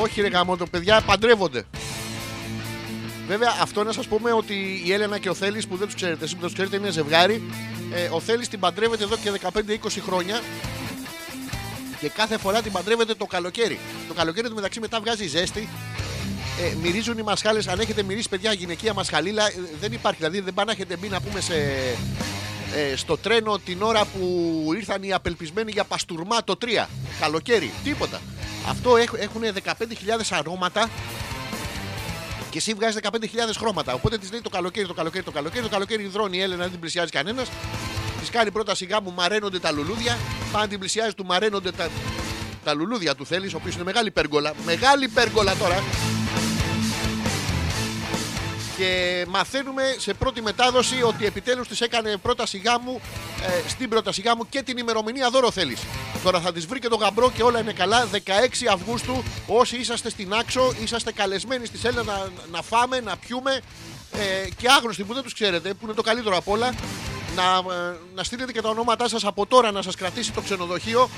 Όχι 0.00 0.20
ρε 0.20 0.28
γαμώτο, 0.28 0.66
παιδιά 0.66 1.00
παντρεύονται. 1.00 1.62
Βέβαια, 3.26 3.56
αυτό 3.60 3.84
να 3.84 3.92
σας 3.92 4.06
πούμε 4.06 4.32
ότι 4.32 4.82
η 4.84 4.92
Έλενα 4.92 5.18
και 5.18 5.28
ο 5.28 5.34
Θέλει 5.34 5.62
που 5.68 5.76
δεν 5.76 5.86
τους 5.86 5.94
ξέρετε, 5.94 6.24
εσεί 6.24 6.34
που 6.34 6.40
δεν 6.40 6.48
τους 6.48 6.58
ξέρετε, 6.58 6.76
είναι 6.76 6.90
ζευγάρι. 6.90 7.42
Ε, 7.94 8.08
ο 8.12 8.20
Θέλει 8.20 8.46
την 8.46 8.60
παντρεύεται 8.60 9.04
εδώ 9.04 9.16
και 9.16 9.32
15-20 9.86 10.00
χρόνια 10.06 10.40
και 12.00 12.08
κάθε 12.08 12.38
φορά 12.38 12.62
την 12.62 12.72
παντρεύεται 12.72 13.14
το 13.14 13.26
καλοκαίρι. 13.26 13.78
Το 14.08 14.14
καλοκαίρι 14.14 14.48
του 14.48 14.54
μεταξύ 14.54 14.80
μετά 14.80 15.00
βγάζει 15.00 15.26
ζέστη. 15.26 15.68
Ε, 16.60 16.74
μυρίζουν 16.82 17.18
οι 17.18 17.22
μασχάλες. 17.22 17.68
Αν 17.68 17.80
έχετε 17.80 18.02
μυρίσει 18.02 18.28
παιδιά 18.28 18.52
γυναικεία 18.52 18.94
μασχαλίλα, 18.94 19.46
ε, 19.46 19.54
δεν 19.80 19.92
υπάρχει. 19.92 20.18
Δηλαδή 20.18 20.40
δεν 20.40 20.54
πάνε 20.54 20.66
να 20.66 20.72
έχετε 20.72 20.96
μπει 20.96 21.08
να 21.08 21.20
πούμε 21.20 21.40
σε, 21.40 21.54
ε, 22.74 22.96
στο 22.96 23.16
τρένο 23.16 23.58
την 23.58 23.82
ώρα 23.82 24.04
που 24.04 24.64
ήρθαν 24.76 25.02
οι 25.02 25.12
απελπισμένοι 25.12 25.70
για 25.70 25.84
παστούρμα 25.84 26.44
το 26.44 26.58
3. 26.60 26.86
Καλοκαίρι. 27.20 27.70
Τίποτα. 27.84 28.20
Αυτό 28.68 28.96
έχουν 28.96 29.42
15.000 29.64 29.74
αρώματα 30.30 30.90
και 32.50 32.58
εσύ 32.58 32.74
βγάζεις 32.74 33.00
15.000 33.02 33.10
χρώματα. 33.58 33.92
Οπότε 33.92 34.18
της 34.18 34.30
λέει 34.30 34.40
το 34.40 34.50
καλοκαίρι, 34.50 34.86
το 34.86 34.94
καλοκαίρι, 34.94 35.24
το 35.24 35.30
καλοκαίρι. 35.30 35.62
Το 35.62 35.70
καλοκαίρι 35.70 36.02
υδρώνει 36.02 36.36
η 36.36 36.40
Έλενα, 36.40 36.62
δεν 36.62 36.70
την 36.70 36.80
πλησιάζει 36.80 37.10
κανένας. 37.10 37.48
Της 38.20 38.30
κάνει 38.30 38.50
πρώτα 38.50 38.74
σιγά 38.74 39.00
μου 39.00 39.12
μαραίνονται 39.16 39.58
τα 39.58 39.72
λουλούδια. 39.72 40.18
Πάνε 40.52 40.68
την 40.68 40.78
πλησιάζει, 40.78 41.14
του 41.14 41.24
μαραίνονται 41.24 41.70
τα, 41.70 41.88
τα 42.64 42.74
λουλούδια 42.74 43.14
του 43.14 43.26
θέλεις, 43.26 43.54
ο 43.54 43.56
οποίος 43.56 43.74
είναι 43.74 43.84
μεγάλη 43.84 44.10
πέργολα. 44.10 44.52
Μεγάλη 44.64 45.08
πέργολα 45.08 45.54
τώρα. 45.54 45.82
Και 48.80 49.24
μαθαίνουμε 49.28 49.82
σε 49.98 50.14
πρώτη 50.14 50.42
μετάδοση 50.42 51.02
ότι 51.02 51.26
επιτέλους 51.26 51.68
της 51.68 51.80
έκανε 51.80 52.16
πρόταση 52.16 52.58
γάμου, 52.58 53.00
ε, 53.42 53.68
στην 53.68 53.88
πρόταση 53.88 54.20
γάμου 54.20 54.48
και 54.48 54.62
την 54.62 54.78
ημερομηνία 54.78 55.30
δώρο 55.30 55.50
θέλεις. 55.50 55.80
Τώρα 56.22 56.40
θα 56.40 56.52
της 56.52 56.66
βρει 56.66 56.78
και 56.78 56.88
το 56.88 56.96
γαμπρό 56.96 57.30
και 57.30 57.42
όλα 57.42 57.60
είναι 57.60 57.72
καλά. 57.72 58.06
16 58.06 58.66
Αυγούστου 58.72 59.22
όσοι 59.46 59.76
είσαστε 59.76 60.10
στην 60.10 60.32
Άξο, 60.34 60.72
είσαστε 60.82 61.12
καλεσμένοι 61.12 61.66
στη 61.66 61.78
Σέλνα 61.78 62.02
να, 62.02 62.28
να 62.50 62.62
φάμε, 62.62 63.00
να 63.00 63.16
πιούμε 63.16 63.60
ε, 64.12 64.48
και 64.56 64.68
άγνωστοι 64.76 65.04
που 65.04 65.14
δεν 65.14 65.22
τους 65.22 65.34
ξέρετε, 65.34 65.68
που 65.68 65.84
είναι 65.84 65.94
το 65.94 66.02
καλύτερο 66.02 66.36
απ' 66.36 66.48
όλα, 66.48 66.74
να, 67.36 67.42
ε, 67.74 67.96
να 68.14 68.24
στείλετε 68.24 68.52
και 68.52 68.60
τα 68.62 68.68
ονόματά 68.68 69.08
σας 69.08 69.24
από 69.24 69.46
τώρα 69.46 69.70
να 69.70 69.82
σας 69.82 69.96
κρατήσει 69.96 70.32
το 70.32 70.40
ξενοδοχείο. 70.40 71.10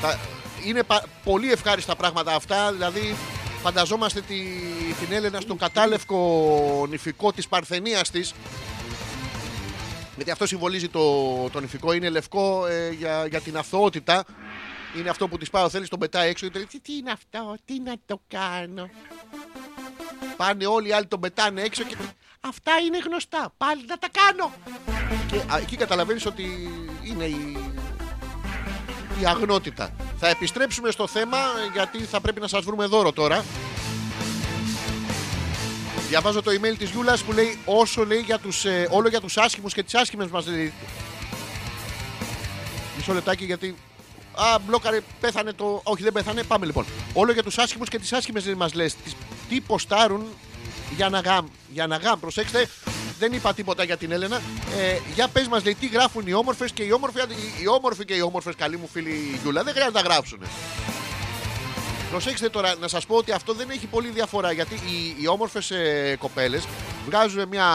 Θα- 0.00 0.18
είναι 0.64 0.82
πα- 0.82 1.04
πολύ 1.24 1.52
ευχάριστα 1.52 1.96
πράγματα 1.96 2.34
αυτά. 2.34 2.72
Δηλαδή, 2.72 3.16
φανταζόμαστε 3.62 4.20
τη, 4.20 4.40
την 5.00 5.12
Έλενα 5.12 5.40
στον 5.40 5.58
κατάλευκο 5.58 6.86
νηφικό 6.88 7.32
της 7.32 7.48
Παρθενίας 7.48 8.10
της. 8.10 8.34
Γιατί 10.16 10.30
αυτό 10.30 10.46
συμβολίζει 10.46 10.88
το, 10.88 11.48
το 11.50 11.60
νηφικό. 11.60 11.92
Είναι 11.92 12.08
λευκό 12.08 12.66
ε, 12.66 12.90
για, 12.90 13.26
για 13.26 13.40
την 13.40 13.56
αθωότητα. 13.56 14.24
Είναι 14.98 15.10
αυτό 15.10 15.28
που 15.28 15.38
της 15.38 15.50
πάει 15.50 15.64
ο 15.64 15.68
θέλεις, 15.68 15.88
τον 15.88 15.98
πετάει 15.98 16.28
έξω. 16.28 16.48
Και 16.48 16.58
λέει, 16.58 16.66
τι, 16.66 16.80
τι 16.80 16.96
είναι 16.96 17.10
αυτό, 17.10 17.56
τι 17.64 17.80
να 17.80 17.94
το 18.06 18.20
κάνω; 18.28 18.90
Πάνε 20.36 20.66
όλοι 20.66 20.88
οι 20.88 20.92
άλλοι 20.92 21.06
τον 21.06 21.20
πετάνε 21.20 21.62
έξω 21.62 21.82
και 21.82 21.96
αυτά 22.40 22.72
είναι 22.86 22.98
γνωστά. 22.98 23.52
Πάλι 23.56 23.84
να 23.86 23.98
τα 23.98 24.08
κάνω. 24.12 24.52
Και 25.30 25.36
α, 25.36 25.58
εκεί 25.58 25.76
καταλαβαίνεις 25.76 26.26
ότι 26.26 26.44
είναι 27.02 27.24
η, 27.24 27.71
η 29.20 29.26
αγνότητα. 29.26 29.90
Θα 30.18 30.28
επιστρέψουμε 30.28 30.90
στο 30.90 31.06
θέμα 31.06 31.38
γιατί 31.72 31.98
θα 31.98 32.20
πρέπει 32.20 32.40
να 32.40 32.48
σας 32.48 32.64
βρούμε 32.64 32.86
δώρο 32.86 33.12
τώρα. 33.12 33.44
Διαβάζω 36.08 36.42
το 36.42 36.50
email 36.50 36.74
της 36.78 36.90
Γιούλας 36.90 37.22
που 37.22 37.32
λέει 37.32 37.58
όσο 37.64 38.04
λέει 38.06 38.18
για 38.20 38.38
τους, 38.38 38.64
ε, 38.64 38.88
όλο 38.90 39.08
για 39.08 39.20
τους 39.20 39.36
άσχημους 39.36 39.72
και 39.74 39.82
τις 39.82 39.94
άσχημες 39.94 40.28
μας 40.28 40.46
λέει. 40.46 40.72
Μισό 42.96 43.12
λεπτάκι 43.12 43.44
γιατί... 43.44 43.76
Α, 44.34 44.58
μπλόκαρε, 44.66 45.00
πέθανε 45.20 45.52
το... 45.52 45.80
Όχι 45.84 46.02
δεν 46.02 46.12
πέθανε, 46.12 46.42
πάμε 46.42 46.66
λοιπόν. 46.66 46.86
Όλο 47.12 47.32
για 47.32 47.42
τους 47.42 47.58
άσχημους 47.58 47.88
και 47.88 47.98
τις 47.98 48.12
άσχημες 48.12 48.44
δεν 48.44 48.56
μας 48.56 48.74
λες. 48.74 48.94
Τις- 49.04 49.14
Τι 49.48 49.60
ποστάρουν 49.60 50.26
για 50.96 51.08
να 51.08 51.20
γάμ. 51.20 51.46
Για 51.72 51.86
να 51.86 51.96
γάμ, 51.96 52.20
προσέξτε. 52.20 52.68
Δεν 53.18 53.32
είπα 53.32 53.54
τίποτα 53.54 53.84
για 53.84 53.96
την 53.96 54.12
Έλενα. 54.12 54.36
Ε, 54.80 54.98
για 55.14 55.28
πες 55.28 55.48
μας, 55.48 55.64
λέει, 55.64 55.74
τι 55.74 55.86
γράφουν 55.86 56.26
οι 56.26 56.32
όμορφες 56.32 56.72
και 56.72 56.82
οι 56.82 56.92
όμορφοι, 56.92 57.18
οι, 57.20 57.62
οι 57.62 57.68
όμορφοι 57.68 58.04
και 58.04 58.14
οι 58.14 58.20
όμορφες, 58.20 58.54
καλή 58.54 58.76
μου 58.76 58.88
φίλη 58.92 59.38
Γιούλα. 59.42 59.62
Δεν 59.62 59.72
χρειάζεται 59.72 60.02
να 60.02 60.08
γράψουν. 60.08 60.38
Προσέξτε 62.10 62.48
τώρα 62.48 62.74
να 62.80 62.88
σας 62.88 63.06
πω 63.06 63.16
ότι 63.16 63.32
αυτό 63.32 63.52
δεν 63.52 63.70
έχει 63.70 63.86
πολύ 63.86 64.08
διαφορά 64.08 64.52
γιατί 64.52 64.74
οι, 64.74 65.16
οι 65.20 65.28
όμορφες 65.28 65.70
ε, 65.70 66.16
κοπέλες 66.18 66.64
βγάζουν 67.06 67.48
μια 67.48 67.66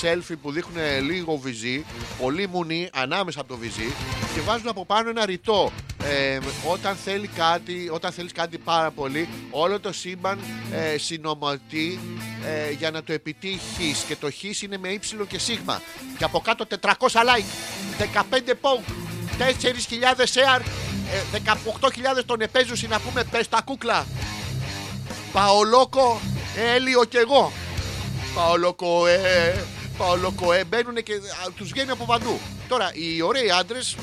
selfie 0.00 0.36
που 0.42 0.50
δείχνουν 0.50 0.76
λίγο 1.06 1.36
βυζί, 1.36 1.84
πολύ 2.20 2.48
μουνί 2.48 2.90
ανάμεσα 2.92 3.40
από 3.40 3.48
το 3.48 3.56
βυζί 3.56 3.92
και 4.34 4.40
βάζουν 4.40 4.68
από 4.68 4.84
πάνω 4.86 5.08
ένα 5.08 5.26
ρητό. 5.26 5.72
Ε, 6.02 6.38
όταν 6.70 6.96
θέλει 6.96 7.26
κάτι, 7.26 7.90
όταν 7.92 8.12
θέλεις 8.12 8.32
κάτι 8.32 8.58
πάρα 8.58 8.90
πολύ, 8.90 9.28
όλο 9.50 9.80
το 9.80 9.92
σύμπαν 9.92 10.38
ε, 10.72 10.98
συνομωτεί 10.98 12.00
ε, 12.46 12.70
για 12.70 12.90
να 12.90 13.02
το 13.02 13.12
επιτύχεις. 13.12 14.02
Και 14.08 14.16
το 14.16 14.30
χ 14.30 14.62
είναι 14.62 14.78
με 14.78 14.88
ύψιλο 14.88 15.24
και 15.24 15.38
σίγμα. 15.38 15.82
Και 16.18 16.24
από 16.24 16.40
κάτω 16.40 16.64
400 16.80 16.88
like, 16.90 17.50
15 17.98 18.54
poke, 18.60 18.92
4.000 19.38 20.20
share, 20.20 20.62
ε, 21.34 21.38
18.000 22.18 22.24
τον 22.26 22.40
επέζουση 22.40 22.86
να 22.86 23.00
πούμε 23.00 23.24
πες 23.24 23.48
τα 23.48 23.60
κούκλα. 23.64 24.06
Παολόκο, 25.32 26.20
Έλιο 26.74 27.04
και 27.04 27.18
εγώ. 27.18 27.52
Παολόκο, 28.34 29.06
ε, 29.06 29.64
Παολόκο, 29.96 30.52
ε, 30.52 30.64
μπαίνουν 30.64 30.94
και 30.94 31.12
τους 31.56 31.70
βγαίνει 31.70 31.90
από 31.90 32.04
παντού. 32.04 32.40
Τώρα, 32.68 32.90
οι 32.94 33.22
ωραίοι 33.22 33.50
άντρες, 33.50 33.96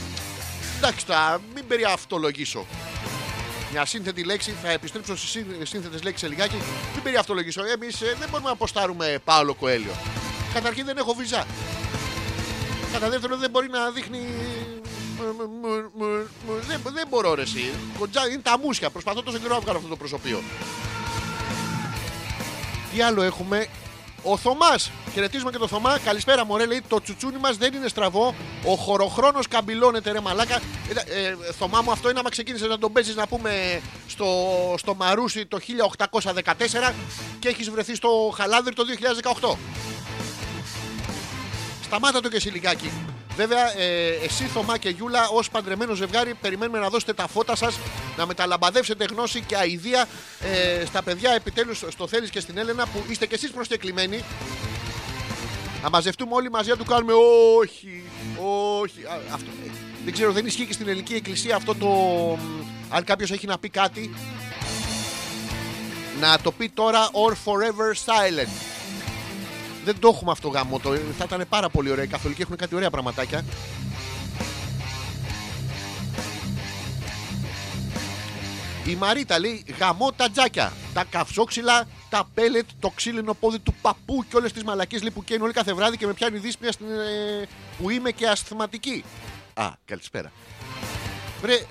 εντάξει, 0.78 1.05
θα 1.07 1.41
μην 1.53 1.67
περιαυτολογήσω. 1.67 2.65
Μια 3.71 3.86
σύνθετη 3.86 4.23
λέξη, 4.23 4.55
θα 4.63 4.69
επιστρέψω 4.69 5.17
στις 5.17 5.45
σύνθετες 5.63 6.03
λέξεις 6.03 6.21
σε 6.21 6.28
λιγάκι. 6.28 6.55
Μην 6.93 7.03
περιαυτολογήσω. 7.03 7.61
Εμείς 7.65 7.97
δεν 7.97 8.30
μπορούμε 8.30 8.47
να 8.47 8.51
αποστάρουμε 8.51 9.19
Πάολο 9.23 9.53
Κοέλιο. 9.53 9.91
Καταρχήν 10.53 10.86
δεν 10.86 10.97
έχω 10.97 11.13
βυζά. 11.13 11.45
Κατά 12.93 13.09
δεύτερον, 13.09 13.39
δεν 13.39 13.49
μπορεί 13.49 13.69
να 13.69 13.89
δείχνει. 13.89 14.19
Δεν, 16.67 16.82
δεν 16.93 17.07
μπορώ 17.09 17.34
ρε 17.34 17.41
εσύ. 17.41 17.71
Κοντζά, 17.99 18.28
είναι 18.28 18.41
τα 18.41 18.59
μουσια. 18.59 18.89
Προσπαθώ 18.89 19.23
τόσο 19.23 19.38
καιρό 19.38 19.53
να 19.53 19.59
βγάλω 19.59 19.78
αυτό 19.78 19.89
το 19.89 19.95
προσωπείο. 19.95 20.41
Τι 22.93 23.01
άλλο 23.01 23.21
έχουμε; 23.21 23.67
Ο 24.30 24.38
Θωμάς. 24.38 24.91
Χαιρετίζουμε 25.13 25.51
και 25.51 25.57
το 25.57 25.67
Θωμά. 25.67 25.99
Καλησπέρα, 25.99 26.45
Μωρέ. 26.45 26.65
Λέει 26.65 26.84
το 26.88 27.01
τσουτσούνι 27.01 27.38
μας 27.38 27.57
δεν 27.57 27.73
είναι 27.73 27.88
στραβό. 27.88 28.36
Ο 28.65 28.75
χωροχρόνος 28.75 29.47
καμπυλώνεται, 29.47 30.11
ρε 30.11 30.19
Μαλάκα. 30.21 30.55
Ε, 30.55 31.28
ε, 31.28 31.36
Θωμά 31.57 31.82
μου, 31.82 31.91
αυτό 31.91 32.09
είναι 32.09 32.19
άμα 32.19 32.30
ξεκίνησες 32.30 32.67
να 32.67 32.78
τον 32.78 32.91
παίζει, 32.91 33.13
να 33.13 33.28
πούμε, 33.28 33.82
στο, 34.07 34.25
στο 34.78 34.95
Μαρούσι 34.95 35.45
το 35.45 35.57
1814 35.57 36.93
και 37.39 37.47
έχεις 37.47 37.69
βρεθεί 37.69 37.95
στο 37.95 38.34
Χαλάνδρι 38.36 38.73
το 38.73 38.84
2018. 39.53 39.57
Σταμάτα 41.84 42.21
το 42.21 42.30
και 42.30 42.36
εσύ 42.36 42.49
λιγάκι. 42.49 42.91
Βέβαια, 43.38 43.78
ε, 43.78 44.08
εσύ 44.24 44.44
Θωμά 44.44 44.78
και 44.78 44.90
Γιούλα, 44.90 45.28
ως 45.28 45.50
παντρεμένος 45.50 45.98
ζευγάρι, 45.98 46.34
περιμένουμε 46.34 46.80
να 46.80 46.90
δώσετε 46.90 47.14
τα 47.14 47.28
φώτα 47.28 47.56
σας, 47.56 47.80
να 48.18 48.26
μεταλαμπαδεύσετε 48.26 49.06
γνώση 49.12 49.42
και 49.42 49.58
αηδία 49.58 50.08
ε, 50.42 50.86
στα 50.86 51.04
παιδιά, 51.04 51.32
επιτέλους 51.32 51.84
στο 51.88 52.08
Θέλει 52.08 52.30
και 52.30 52.40
στην 52.40 52.58
Έλενα, 52.58 52.88
που 52.88 53.04
είστε 53.10 53.26
κι 53.26 53.34
εσείς 53.34 53.52
προσκεκλημένοι. 53.52 54.24
Να 55.84 55.90
μαζευτούμε 55.90 56.34
όλοι 56.34 56.50
μαζί 56.50 56.70
να 56.70 56.78
του 56.78 56.86
κάνουμε 56.86 57.14
όχι, 57.60 58.04
όχι. 58.82 59.04
Α, 59.04 59.20
αυτό, 59.34 59.50
ε, 59.66 59.70
δεν 60.04 60.14
ξέρω, 60.14 60.32
δεν 60.32 60.46
ισχύει 60.46 60.66
και 60.66 60.74
στην 60.74 60.88
ελληνική 60.88 61.14
εκκλησία 61.14 61.56
αυτό 61.56 61.76
το. 61.76 61.88
μ, 61.88 62.62
Αν 62.90 63.04
κάποιος 63.04 63.32
έχει 63.32 63.48
να 63.48 63.58
πει 63.58 63.70
κάτι, 63.70 64.16
να 66.20 66.40
το 66.40 66.52
πει 66.52 66.70
τώρα 66.70 67.10
or 67.12 67.32
forever 67.32 67.94
silent. 68.06 68.76
Δεν 69.88 70.00
το 70.00 70.08
έχουμε 70.08 70.32
αυτό 70.32 70.48
γάμο. 70.48 70.80
Το, 70.80 70.96
θα 71.18 71.24
ήταν 71.24 71.46
πάρα 71.50 71.70
πολύ 71.70 71.92
ωραία. 71.92 72.04
Οι 72.04 72.08
καθολικοί 72.08 72.42
έχουν 72.42 72.56
κάτι 72.56 72.76
ωραία 72.76 72.90
πραγματάκια. 72.90 73.46
Η 78.86 78.96
Μαρίτα 78.96 79.40
λέει 79.40 79.66
γαμώ 79.80 80.12
τα 80.12 80.30
τζάκια, 80.30 80.74
τα 80.94 81.04
καυσόξυλα, 81.10 81.88
τα 82.10 82.30
πέλετ, 82.34 82.66
το 82.80 82.90
ξύλινο 82.96 83.34
πόδι 83.34 83.60
του 83.60 83.76
παππού 83.82 84.26
και 84.30 84.36
όλες 84.36 84.54
τις 84.54 84.64
μαλακίε 84.64 85.00
λέει 85.00 85.12
που 85.12 85.24
καίνουν 85.24 85.44
όλοι 85.44 85.54
κάθε 85.54 85.74
βράδυ 85.74 85.98
και 85.98 86.06
με 86.06 86.14
πιάνει 86.14 86.38
δύσπια 86.38 86.72
στην, 86.72 86.86
ε, 86.86 87.48
που 87.78 87.90
είμαι 87.90 88.12
και 88.12 88.28
ασθηματική. 88.28 89.04
Α, 89.54 89.70
καλησπέρα. 89.86 90.32
Βρε, 91.42 91.66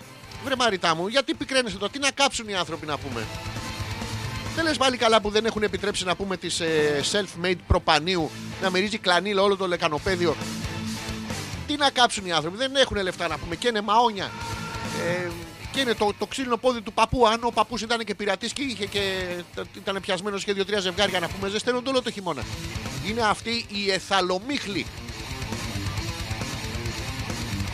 βρε 0.45 0.57
Μαριτά 0.57 0.95
μου, 0.95 1.07
γιατί 1.07 1.35
πικραίνεσαι 1.35 1.77
το, 1.77 1.91
τι 1.91 1.99
να 1.99 2.11
κάψουν 2.11 2.49
οι 2.49 2.55
άνθρωποι 2.55 2.87
να 2.87 2.99
πούμε; 2.99 3.27
Δεν 4.57 4.64
λες 4.64 4.76
πάλι 4.76 4.96
καλά 4.96 5.20
που 5.20 5.30
δεν 5.30 5.44
έχουν 5.46 5.62
επιτρέψει 5.62 6.04
να 6.04 6.16
πούμε 6.16 6.36
τις 6.36 6.61
ε, 6.61 7.00
self-made 7.12 7.59
προπανίου 7.66 8.30
να 8.62 8.70
μυρίζει 8.70 8.98
κλανίλα 8.98 9.42
όλο 9.42 9.57
το 9.57 9.66
λεκανοπέδιο. 9.66 10.36
Τι 11.66 11.76
να 11.76 11.90
κάψουν 11.90 12.26
οι 12.26 12.32
άνθρωποι, 12.32 12.57
δεν 12.57 12.76
έχουν 12.76 13.02
λεφτά 13.02 13.28
να 13.28 13.38
πούμε 13.38 13.57
και 13.57 13.68
είναι 13.68 13.80
μαόνια. 13.80 14.30
Ε, 15.07 15.30
και 15.72 15.80
είναι 15.80 15.94
το, 15.94 16.12
το 16.18 16.26
ξύλινο 16.26 16.57
πόδι 16.57 16.80
του 16.80 16.92
παππού. 16.92 17.26
Αν 17.26 17.44
ο 17.44 17.50
παππούς 17.50 17.82
ήταν 17.82 18.04
και 18.04 18.14
πειρατής 18.14 18.52
και 18.52 18.62
είχε 18.62 18.86
και 18.86 19.26
ήταν 19.76 20.00
πιασμένος 20.00 20.44
και 20.44 20.52
δύο-τρία 20.52 20.80
ζευγάρια 20.80 21.20
να 21.20 21.28
πούμε, 21.28 21.48
ζεσταίνονται 21.48 21.88
όλο 21.88 22.02
το 22.02 22.11
χειμώνα. 22.11 22.42
Είναι 23.09 23.22
αυτή 23.22 23.66
η 23.68 23.90
εθαλομίχλη. 23.90 24.86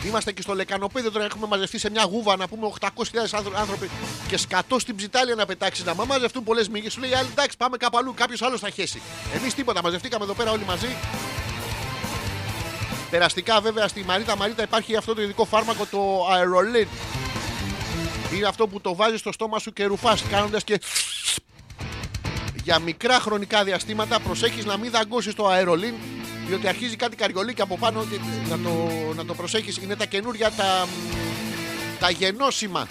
Είμαστε 0.05 0.31
και 0.31 0.41
στο 0.41 0.53
λεκανοπέδιο 0.53 1.11
τώρα 1.11 1.25
έχουμε 1.25 1.47
μαζευτεί 1.47 1.77
σε 1.77 1.89
μια 1.89 2.03
γούβα 2.03 2.35
να 2.35 2.47
πούμε 2.47 2.71
800.000 2.79 2.87
άνθρω- 3.31 3.55
άνθρωποι 3.57 3.89
και 4.27 4.37
σκατό 4.37 4.79
στην 4.79 4.95
ψιτάλια 4.95 5.35
να 5.35 5.45
πετάξει 5.45 5.83
να 5.83 5.93
μα 5.93 6.05
μαζευτούν 6.05 6.43
πολλές 6.43 6.69
μύγες. 6.69 6.93
Σου 6.93 6.99
λέει 6.99 7.09
η 7.09 7.13
άλλη 7.13 7.27
εντάξει 7.31 7.57
πάμε 7.57 7.77
κάπου 7.77 7.97
αλλού, 7.97 8.13
κάποιος 8.13 8.41
άλλος 8.41 8.59
θα 8.59 8.69
χέσει. 8.69 9.01
Εμείς 9.35 9.53
τίποτα, 9.53 9.81
μαζευτήκαμε 9.83 10.23
εδώ 10.23 10.33
πέρα 10.33 10.51
όλοι 10.51 10.63
μαζί. 10.65 10.87
Περαστικά 13.09 13.61
βέβαια 13.61 13.87
στη 13.87 14.03
Μαρίτα 14.03 14.35
Μαρίτα 14.35 14.63
υπάρχει 14.63 14.95
αυτό 14.95 15.13
το 15.13 15.21
ειδικό 15.21 15.45
φάρμακο 15.45 15.85
το 15.85 16.27
αερολίν. 16.31 16.87
Είναι 18.35 18.47
αυτό 18.47 18.67
που 18.67 18.81
το 18.81 18.95
βάζεις 18.95 19.19
στο 19.19 19.31
στόμα 19.31 19.59
σου 19.59 19.73
και 19.73 19.85
ρουφάς 19.85 20.23
κάνοντας 20.29 20.63
και. 20.63 20.79
Για 22.63 22.79
μικρά 22.79 23.19
χρονικά 23.19 23.63
διαστήματα 23.63 24.19
προσέχεις 24.19 24.65
να 24.65 24.77
μην 24.77 24.91
δαγκώσεις 24.91 25.33
το 25.35 25.47
αερολίν 25.47 25.93
διότι 26.47 26.67
αρχίζει 26.67 26.95
κάτι 26.95 27.15
καριολί 27.15 27.53
και 27.53 27.61
από 27.61 27.77
πάνω 27.77 28.05
και 28.05 28.19
να 28.49 28.57
το, 28.57 28.89
να 29.15 29.25
το 29.25 29.33
προσέχεις. 29.33 29.77
Είναι 29.77 29.95
τα 29.95 30.05
καινούρια 30.05 30.51
τα, 30.51 30.87
τα 31.99 32.09
γενώσιμα. 32.09 32.87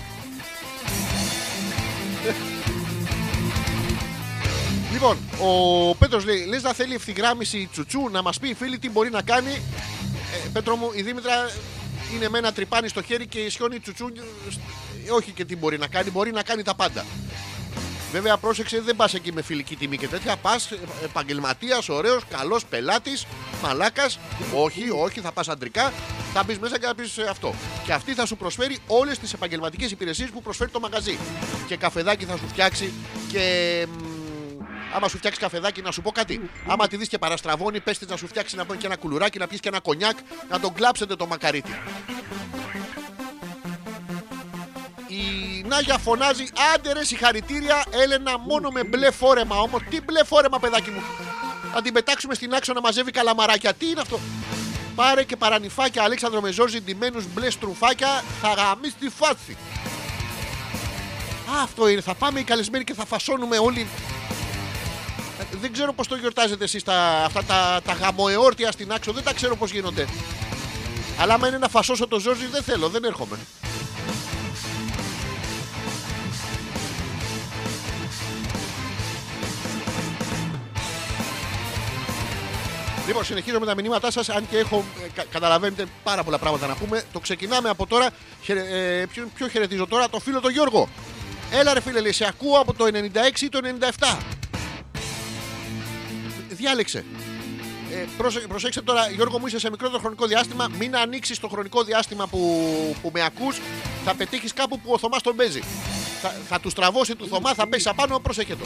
Λοιπόν, 4.92 5.18
ο 5.40 5.94
Πέτρος 5.94 6.24
λέει 6.24 6.44
Λες 6.46 6.62
να 6.62 6.72
θέλει 6.72 6.94
ευθυγράμμιση 6.94 7.68
τσουτσού 7.72 8.08
Να 8.10 8.22
μας 8.22 8.38
πει 8.38 8.48
η 8.48 8.54
φίλη 8.54 8.78
τι 8.78 8.90
μπορεί 8.90 9.10
να 9.10 9.22
κάνει 9.22 9.50
ε, 9.50 10.48
Πέτρο 10.52 10.76
μου, 10.76 10.90
η 10.94 11.02
Δήμητρα 11.02 11.50
είναι 12.14 12.28
με 12.28 12.38
ένα 12.38 12.52
τρυπάνι 12.52 12.88
στο 12.88 13.02
χέρι 13.02 13.26
και 13.26 13.38
ισιώνει 13.38 13.80
τσουτσού 13.80 14.06
ε, 15.06 15.10
Όχι 15.10 15.30
και 15.30 15.44
τι 15.44 15.56
μπορεί 15.56 15.78
να 15.78 15.86
κάνει 15.86 16.10
Μπορεί 16.10 16.32
να 16.32 16.42
κάνει 16.42 16.62
τα 16.62 16.74
πάντα 16.74 17.04
Βέβαια, 18.12 18.36
πρόσεξε, 18.36 18.80
δεν 18.80 18.96
πας 18.96 19.14
εκεί 19.14 19.32
με 19.32 19.42
φιλική 19.42 19.76
τιμή 19.76 19.96
και 19.96 20.08
τέτοια. 20.08 20.36
Πας 20.36 20.70
επαγγελματίας, 21.04 21.88
ωραίος, 21.88 22.22
καλός 22.30 22.64
πελάτης, 22.64 23.26
μαλάκας. 23.62 24.18
Όχι, 24.54 24.90
όχι, 24.90 25.20
θα 25.20 25.32
πας 25.32 25.48
αντρικά. 25.48 25.92
Θα 26.32 26.42
μπεις 26.42 26.58
μέσα 26.58 26.78
και 26.78 26.86
θα 26.86 26.94
πεις 26.94 27.18
αυτό. 27.18 27.54
Και 27.84 27.92
αυτή 27.92 28.14
θα 28.14 28.26
σου 28.26 28.36
προσφέρει 28.36 28.78
όλες 28.86 29.18
τις 29.18 29.32
επαγγελματικές 29.32 29.90
υπηρεσίες 29.90 30.30
που 30.30 30.42
προσφέρει 30.42 30.70
το 30.70 30.80
μαγαζί. 30.80 31.18
Και 31.66 31.76
καφεδάκι 31.76 32.24
θα 32.24 32.36
σου 32.36 32.48
φτιάξει 32.48 32.92
και. 33.32 33.86
μ, 33.88 34.12
Άμα 34.94 35.08
σου 35.08 35.16
φτιάξει 35.16 35.40
καφεδάκι, 35.40 35.82
να 35.82 35.90
σου 35.90 36.02
πω 36.02 36.10
κάτι. 36.10 36.50
Άμα 36.66 36.88
τη 36.88 36.96
δεις 36.96 37.08
και 37.08 37.18
παραστραβώνει, 37.18 37.80
πες 37.80 37.98
της 37.98 38.08
να 38.08 38.16
σου 38.16 38.26
φτιάξει 38.26 38.56
να 38.56 38.64
πούμε 38.64 38.78
και 38.78 38.86
ένα 38.86 38.96
κουλουράκι, 38.96 39.38
να 39.38 39.46
πιεις 39.46 39.60
και 39.60 39.68
ένα 39.68 39.80
κονιάκ, 39.80 40.16
να 40.50 40.60
τον 40.60 40.72
κλάψετε 40.74 41.16
το 41.16 41.26
μακαρίτι. 41.26 41.72
Η 45.06 45.41
Νάγια 45.72 45.98
φωνάζει 45.98 46.46
άντε 46.74 46.92
ρε 46.92 47.04
συγχαρητήρια 47.04 47.84
Έλενα 47.90 48.38
μόνο 48.38 48.70
με 48.70 48.84
μπλε 48.84 49.10
φόρεμα 49.10 49.58
όμως 49.58 49.80
Τι 49.90 50.00
μπλε 50.00 50.24
φόρεμα 50.24 50.58
παιδάκι 50.58 50.90
μου 50.90 51.02
Να 51.74 51.82
την 51.82 51.92
πετάξουμε 51.92 52.34
στην 52.34 52.54
άξο 52.54 52.72
να 52.72 52.80
μαζεύει 52.80 53.10
καλαμαράκια 53.10 53.74
Τι 53.74 53.88
είναι 53.88 54.00
αυτό 54.00 54.20
Πάρε 54.94 55.24
και 55.24 55.36
παρανυφάκια 55.36 56.02
Αλέξανδρο 56.02 56.40
με 56.40 56.50
Ζόρζι 56.50 56.80
ντυμένους 56.80 57.24
μπλε 57.34 57.50
στρουφάκια 57.50 58.24
Θα 58.42 58.48
γαμίσει 58.48 58.94
τη 58.98 59.08
φάση 59.08 59.56
Α, 61.56 61.62
αυτό 61.62 61.88
είναι 61.88 62.00
θα 62.00 62.14
πάμε 62.14 62.40
οι 62.40 62.44
καλεσμένοι 62.44 62.84
και 62.84 62.94
θα 62.94 63.06
φασώνουμε 63.06 63.58
όλοι. 63.58 63.86
Ε, 65.40 65.44
δεν 65.60 65.72
ξέρω 65.72 65.92
πώς 65.92 66.08
το 66.08 66.16
γιορτάζετε 66.16 66.64
εσείς 66.64 66.82
τα, 66.82 67.22
αυτά 67.24 67.44
τα, 67.44 67.80
τα 67.84 67.92
γαμοεόρτια 67.92 68.72
στην 68.72 68.92
άξο 68.92 69.12
Δεν 69.12 69.24
τα 69.24 69.32
ξέρω 69.32 69.56
πώς 69.56 69.70
γίνονται. 69.70 70.06
Αλλά 71.20 71.34
άμα 71.34 71.48
είναι 71.48 71.58
να 71.58 71.68
φασώσω 71.68 72.08
το 72.08 72.18
Ζόρζι 72.18 72.46
δεν 72.46 72.62
θέλω, 72.62 72.88
δεν 72.88 73.04
έρχομαι 73.04 73.38
Λοιπόν, 83.12 83.26
συνεχίζω 83.26 83.58
με 83.58 83.66
τα 83.66 83.74
μηνύματά 83.74 84.10
σας. 84.10 84.28
Αν 84.28 84.48
και 84.50 84.58
έχω, 84.58 84.84
ε, 85.04 85.08
κα- 85.14 85.24
καταλαβαίνετε 85.30 85.84
πάρα 86.02 86.24
πολλά 86.24 86.38
πράγματα 86.38 86.66
να 86.66 86.74
πούμε. 86.74 87.02
Το 87.12 87.20
ξεκινάμε 87.20 87.68
από 87.68 87.86
τώρα. 87.86 88.08
Χαιρε- 88.42 88.72
ε, 88.72 89.06
ποιο, 89.12 89.28
ποιο 89.34 89.48
χαιρετίζω 89.48 89.86
τώρα, 89.86 90.08
το 90.08 90.18
φίλο 90.20 90.40
το 90.40 90.48
Γιώργο. 90.48 90.88
Έλα 91.50 91.74
ρε 91.74 91.80
φίλε, 91.80 92.00
λέει, 92.00 92.12
σε 92.12 92.26
ακούω 92.28 92.58
από 92.58 92.72
το 92.74 92.84
96 92.86 93.44
ή 93.44 93.48
το 93.48 93.58
97. 93.62 94.18
Διάλεξε. 96.48 97.04
Ε, 97.92 98.04
προσε- 98.16 98.46
προσέξτε 98.46 98.82
τώρα, 98.82 99.08
Γιώργο 99.10 99.38
μου, 99.38 99.46
είσαι 99.46 99.58
σε 99.58 99.70
μικρότερο 99.70 99.98
χρονικό 100.00 100.26
διάστημα. 100.26 100.68
Μην 100.78 100.96
ανοίξεις 100.96 101.38
το 101.38 101.48
χρονικό 101.48 101.82
διάστημα 101.84 102.26
που, 102.26 102.64
που 103.02 103.10
με 103.14 103.24
ακούς 103.24 103.60
Θα 104.04 104.14
πετύχεις 104.14 104.52
κάπου 104.52 104.80
που 104.80 104.92
ο 104.92 104.98
Θωμάς 104.98 105.22
τον 105.22 105.36
παίζει. 105.36 105.62
Θα, 106.22 106.34
θα 106.48 106.60
του 106.60 106.70
στραβώσει 106.70 107.14
του 107.16 107.26
Θωμά, 107.28 107.54
θα 107.54 107.68
πέσει 107.68 107.88
απάνω, 107.88 108.18
πρόσεχε 108.18 108.56
το. 108.56 108.64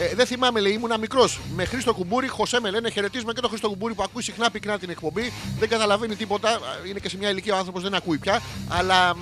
Ε, 0.00 0.14
δεν 0.14 0.26
θυμάμαι, 0.26 0.60
λέει, 0.60 0.72
ήμουνα 0.72 0.98
μικρός. 0.98 1.40
Με 1.54 1.64
Χρήστο 1.64 1.94
Κουμπούρη, 1.94 2.28
Χωσέ 2.28 2.60
με 2.60 2.70
λένε, 2.70 2.90
χαιρετίζουμε 2.90 3.32
και 3.32 3.40
τον 3.40 3.48
Χρήστο 3.48 3.68
Κουμπούρη 3.68 3.94
που 3.94 4.02
ακούει 4.02 4.22
συχνά 4.22 4.50
πυκνά 4.50 4.78
την 4.78 4.90
εκπομπή. 4.90 5.32
Δεν 5.58 5.68
καταλαβαίνει 5.68 6.16
τίποτα. 6.16 6.58
Είναι 6.88 6.98
και 6.98 7.08
σε 7.08 7.16
μια 7.16 7.30
ηλικία 7.30 7.54
ο 7.54 7.56
άνθρωπος 7.56 7.82
δεν 7.82 7.94
ακούει 7.94 8.18
πια. 8.18 8.40
Αλλά 8.68 9.16
μ, 9.16 9.20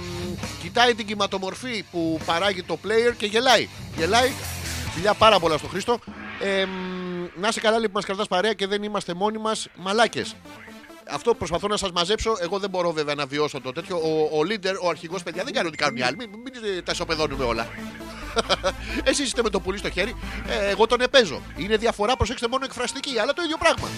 κοιτάει 0.63 0.95
την 0.95 1.07
κυματομορφή 1.07 1.85
που 1.91 2.21
παράγει 2.27 2.63
το 2.63 2.79
player 2.85 3.15
και 3.17 3.27
γελάει. 3.27 3.69
Γελάει. 3.97 4.31
Φιλιά 4.95 5.15
πάρα 5.15 5.39
πολλά 5.39 5.59
στο 5.59 5.69
Χρήστο. 5.69 5.99
Ε, 6.41 6.65
μ, 6.65 7.41
να 7.41 7.49
είσαι 7.49 7.61
καλά, 7.61 7.77
λοιπόν, 7.77 7.91
που 7.91 7.97
μας 7.97 8.05
κρατάς 8.05 8.29
παρέα 8.29 8.53
και 8.53 8.67
δεν 8.67 8.83
είμαστε 8.83 9.15
μόνοι 9.15 9.39
μας 9.39 9.69
μαλάκες. 9.77 10.35
Αυτό 11.11 11.35
προσπαθώ 11.35 11.69
να 11.69 11.77
σας 11.77 11.91
μαζέψω. 11.93 12.37
Εγώ 12.41 12.59
δεν 12.59 12.71
μπορώ 12.71 12.93
βέβαια 12.93 13.15
να 13.15 13.27
βιώσω 13.27 13.61
το 13.61 13.73
τέτοιο. 13.73 13.97
Ο, 13.97 14.39
ο 14.39 14.41
leader, 14.49 14.75
ο 14.83 14.89
αρχηγός, 14.89 15.23
παιδιά, 15.23 15.45
δεν 15.45 15.53
κάνει 15.53 15.69
ό,τι 15.69 15.77
κάνουν 15.77 15.97
οι 15.97 16.03
άλλοι. 16.03 16.17
Μην, 16.17 16.31
μην 16.31 16.85
τα 16.85 16.93
ισοπεδώνουμε 16.93 17.45
όλα. 17.45 17.69
Εσείς 19.11 19.27
είστε 19.27 19.43
με 19.43 19.51
το 19.51 19.61
πουλί 19.61 19.79
στο 19.79 19.91
χέρι. 19.91 20.17
Ε, 20.49 20.71
εγώ 20.71 20.87
τον 20.87 21.01
επέζω. 21.01 21.41
Είναι 21.57 21.77
διαφορά, 21.77 22.17
προσέξτε 22.17 22.49
μόνο 22.49 22.65
εκφραστική, 22.65 23.19
αλλά 23.19 23.33
το 23.33 23.43
ίδιο 23.43 23.57
πράγμα. 23.57 23.89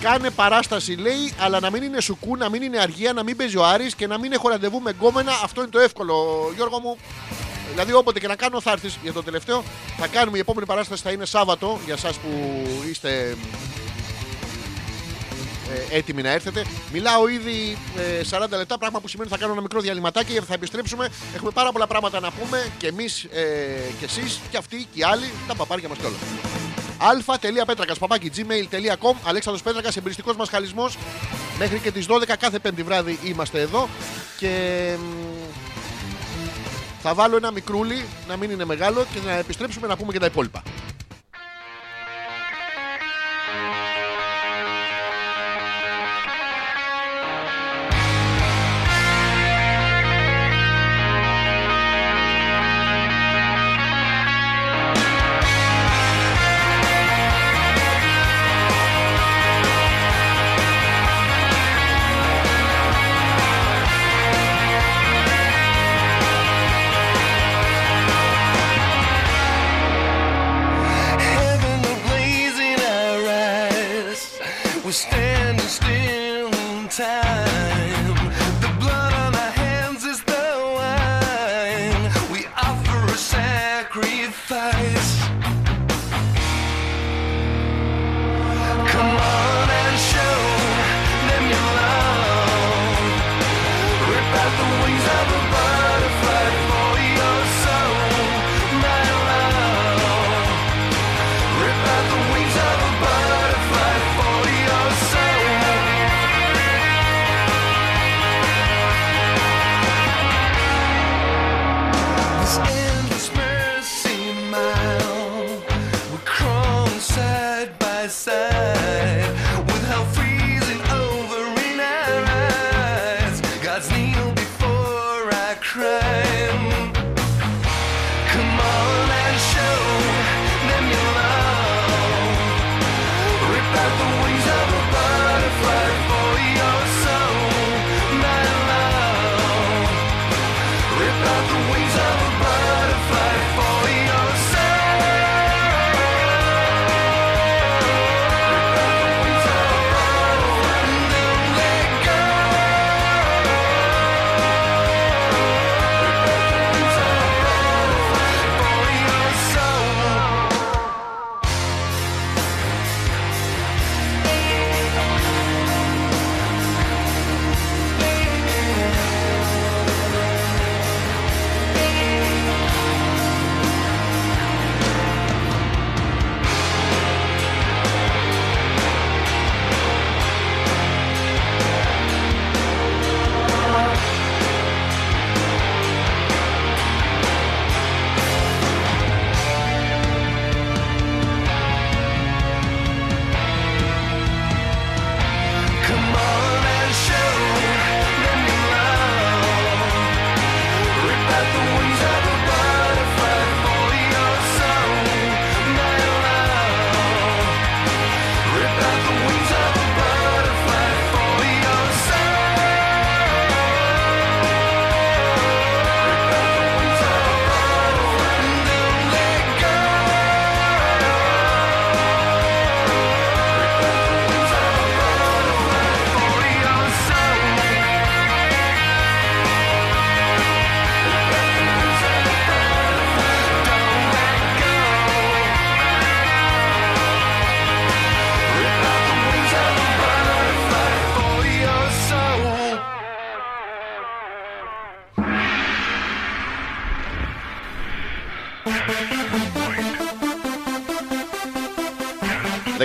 Κάνε 0.00 0.30
παράσταση, 0.30 0.92
λέει, 0.92 1.32
αλλά 1.38 1.60
να 1.60 1.70
μην 1.70 1.82
είναι 1.82 2.00
σουκού, 2.00 2.36
να 2.36 2.48
μην 2.48 2.62
είναι 2.62 2.78
αργία, 2.78 3.12
να 3.12 3.22
μην 3.22 3.36
παίζει 3.36 3.56
ο 3.56 3.64
Άρης 3.64 3.94
και 3.94 4.06
να 4.06 4.18
μην 4.18 4.32
έχω 4.32 4.48
ραντεβού 4.48 4.80
με 4.80 4.90
γκόμενα. 4.90 5.32
Αυτό 5.42 5.60
είναι 5.60 5.70
το 5.70 5.78
εύκολο, 5.78 6.14
Γιώργο 6.54 6.80
μου. 6.80 6.96
Δηλαδή, 7.70 7.92
όποτε 7.92 8.20
και 8.20 8.26
να 8.26 8.36
κάνω, 8.36 8.60
θα 8.60 8.70
έρθεις 8.70 8.98
για 9.02 9.12
το 9.12 9.22
τελευταίο. 9.22 9.64
Θα 9.98 10.06
κάνουμε 10.06 10.36
η 10.36 10.40
επόμενη 10.40 10.66
παράσταση, 10.66 11.02
θα 11.02 11.10
είναι 11.10 11.24
Σάββατο 11.24 11.78
για 11.84 11.94
εσά 11.94 12.08
που 12.08 12.62
είστε 12.90 13.36
ε, 15.90 15.96
έτοιμοι 15.96 16.22
να 16.22 16.30
έρθετε. 16.30 16.64
Μιλάω 16.92 17.28
ήδη 17.28 17.76
ε, 17.96 18.20
40 18.30 18.46
λεπτά, 18.50 18.78
πράγμα 18.78 19.00
που 19.00 19.08
σημαίνει 19.08 19.28
ότι 19.28 19.38
θα 19.38 19.44
κάνω 19.44 19.52
ένα 19.52 19.62
μικρό 19.62 19.80
διαλυματάκι 19.80 20.32
και 20.32 20.40
θα 20.40 20.54
επιστρέψουμε. 20.54 21.08
Έχουμε 21.34 21.50
πάρα 21.50 21.72
πολλά 21.72 21.86
πράγματα 21.86 22.20
να 22.20 22.30
πούμε 22.30 22.70
και 22.78 22.86
εμείς 22.86 23.24
ε, 23.24 23.40
και 23.98 24.04
εσείς 24.04 24.40
και 24.50 24.56
αυτοί 24.56 24.76
και 24.76 25.00
οι 25.00 25.02
άλλοι, 25.02 25.30
τα 25.48 25.54
παπάρια 25.54 25.88
μας 25.88 25.98
και 25.98 26.06
όλα. 26.06 26.16
αλφα.πέτρακας 26.98 27.98
παπάκι 27.98 28.30
gmail.com 28.36 29.14
Αλέξανδρος 29.24 29.62
Πέτρακας, 29.62 29.96
εμπειριστικό 29.96 30.32
μας 30.38 30.48
χαλισμός. 30.48 30.98
Μέχρι 31.58 31.78
και 31.78 31.90
τις 31.90 32.06
12 32.08 32.36
κάθε 32.38 32.58
πέμπτη 32.58 32.82
βράδυ 32.82 33.18
είμαστε 33.24 33.60
εδώ. 33.60 33.88
Και 34.38 34.94
μ, 34.98 35.28
θα 37.02 37.14
βάλω 37.14 37.36
ένα 37.36 37.50
μικρούλι, 37.50 38.04
να 38.28 38.36
μην 38.36 38.50
είναι 38.50 38.64
μεγάλο 38.64 39.06
και 39.14 39.20
να 39.24 39.32
επιστρέψουμε 39.32 39.86
να 39.86 39.96
πούμε 39.96 40.12
και 40.12 40.18
τα 40.18 40.26
υπόλοιπα. 40.26 40.62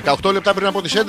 18 0.05 0.31
λεπτά 0.31 0.53
πριν 0.53 0.67
από 0.67 0.81
τις 0.81 0.95
11, 0.95 0.99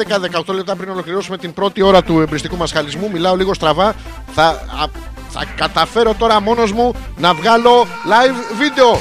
18 0.49 0.55
λεπτά 0.55 0.77
πριν 0.77 0.91
ολοκληρώσουμε 0.91 1.39
την 1.39 1.53
πρώτη 1.53 1.83
ώρα 1.83 2.03
του 2.03 2.21
εμπριστικού 2.21 2.57
μας 2.57 2.73
χαλισμού. 2.73 3.11
Μιλάω 3.13 3.37
λίγο 3.37 3.55
στραβά. 3.55 3.95
Θα, 4.35 4.45
α, 4.45 4.87
θα 5.31 5.45
καταφέρω 5.57 6.15
τώρα 6.15 6.41
μόνος 6.41 6.73
μου 6.73 6.95
να 7.17 7.35
βγάλω 7.35 7.83
live 7.83 8.57
βίντεο. 8.59 9.01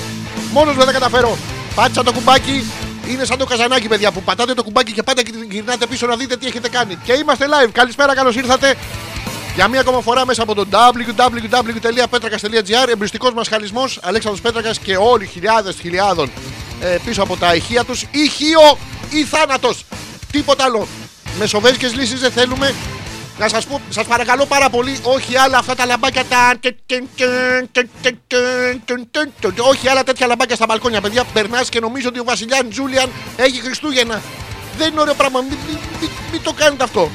Μόνος 0.51 0.73
μου 0.73 0.77
δεν 0.77 0.87
θα 0.87 0.93
καταφέρω. 0.93 1.37
Πάτσα 1.75 2.03
το 2.03 2.13
κουμπάκι. 2.13 2.71
Είναι 3.09 3.25
σαν 3.25 3.37
το 3.37 3.45
καζανάκι, 3.45 3.87
παιδιά, 3.87 4.11
που 4.11 4.21
πατάτε 4.21 4.53
το 4.53 4.63
κουμπάκι 4.63 4.91
και 4.91 5.03
πάτε 5.03 5.21
και 5.21 5.31
γυρνάτε 5.49 5.85
πίσω 5.85 6.07
να 6.07 6.15
δείτε 6.15 6.37
τι 6.37 6.47
έχετε 6.47 6.69
κάνει. 6.69 6.97
Και 7.03 7.13
είμαστε 7.13 7.45
live. 7.45 7.69
Καλησπέρα, 7.71 8.15
καλώς 8.15 8.35
ήρθατε. 8.35 8.75
Για 9.55 9.67
μία 9.67 9.79
ακόμα 9.79 10.01
φορά 10.01 10.25
μέσα 10.25 10.43
από 10.43 10.55
το 10.55 10.65
www.petrakas.gr 10.71 12.89
εμπριστικός 12.89 13.33
μας 13.33 13.47
χαλισμός 13.47 13.99
Αλέξανδρος 14.03 14.41
Πέτρακας 14.41 14.79
και 14.79 14.95
όλοι 14.95 15.25
χιλιάδες 15.25 15.75
χιλιάδων 15.81 16.31
ε, 16.81 16.97
πίσω 17.05 17.23
από 17.23 17.37
τα 17.37 17.55
ηχεία 17.55 17.83
τους. 17.83 18.05
Ηχείο 18.11 18.77
ή 19.17 19.23
θάνατο. 19.23 19.73
Τίποτα 20.31 20.63
άλλο. 20.63 20.87
Μεσοβέζικε 21.39 21.87
λύσει 21.87 22.15
δεν 22.15 22.31
θέλουμε. 22.31 22.73
Να 23.39 23.47
σα 23.49 23.61
πω, 23.61 23.81
σα 23.89 24.03
παρακαλώ 24.03 24.45
πάρα 24.45 24.69
πολύ, 24.69 24.99
όχι 25.03 25.35
άλλα 25.35 25.57
αυτά 25.57 25.75
τα 25.75 25.85
λαμπάκια 25.85 26.23
τα. 26.25 26.53
Όχι 29.57 29.87
άλλα 29.87 30.03
τέτοια 30.03 30.27
λαμπάκια 30.27 30.55
στα 30.55 30.65
μπαλκόνια, 30.65 31.01
παιδιά. 31.01 31.23
Περνά 31.33 31.63
και 31.69 31.79
νομίζω 31.79 32.07
ότι 32.07 32.19
ο 32.19 32.23
Βασιλιάν 32.23 32.69
Τζούλιαν 32.69 33.09
έχει 33.35 33.59
Χριστούγεννα. 33.61 34.21
Δεν 34.77 34.91
είναι 34.91 35.01
ωραίο 35.01 35.13
πράγμα. 35.13 35.41
Μην, 35.41 35.57
μην, 35.67 35.77
μην, 36.01 36.09
μην 36.31 36.41
το 36.41 36.53
κάνετε 36.53 36.83
αυτό. 36.83 37.09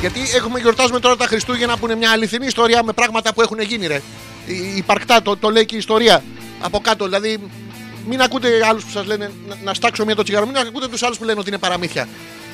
Γιατί 0.00 0.20
έχουμε 0.34 0.58
γιορτάζουμε 0.60 1.00
τώρα 1.00 1.16
τα 1.16 1.26
Χριστούγεννα 1.26 1.76
που 1.76 1.84
είναι 1.86 1.94
μια 1.94 2.10
αληθινή 2.10 2.46
ιστορία 2.46 2.82
με 2.82 2.92
πράγματα 2.92 3.34
που 3.34 3.42
έχουν 3.42 3.60
γίνει, 3.60 3.86
ρε. 3.86 4.02
Η- 4.46 4.76
Υπαρκτά, 4.76 5.22
το, 5.22 5.36
το 5.36 5.50
λέει 5.50 5.64
και 5.66 5.74
η 5.74 5.78
ιστορία. 5.78 6.22
Από 6.60 6.80
κάτω, 6.80 7.04
δηλαδή, 7.04 7.38
μην 8.08 8.20
ακούτε 8.20 8.48
άλλους 8.68 8.84
που 8.84 8.90
σας 8.90 9.06
λένε 9.06 9.30
να, 9.48 9.56
να 9.64 9.74
στάξω 9.74 10.04
μία 10.04 10.14
το 10.14 10.22
τσιγάρο, 10.22 10.46
μην 10.46 10.56
ακούτε 10.56 10.88
τους 10.88 11.02
άλλους 11.02 11.18
που 11.18 11.24
λένε 11.24 11.40
ότι 11.40 11.48
είναι 11.48 11.58
παραμύθια. 11.58 12.08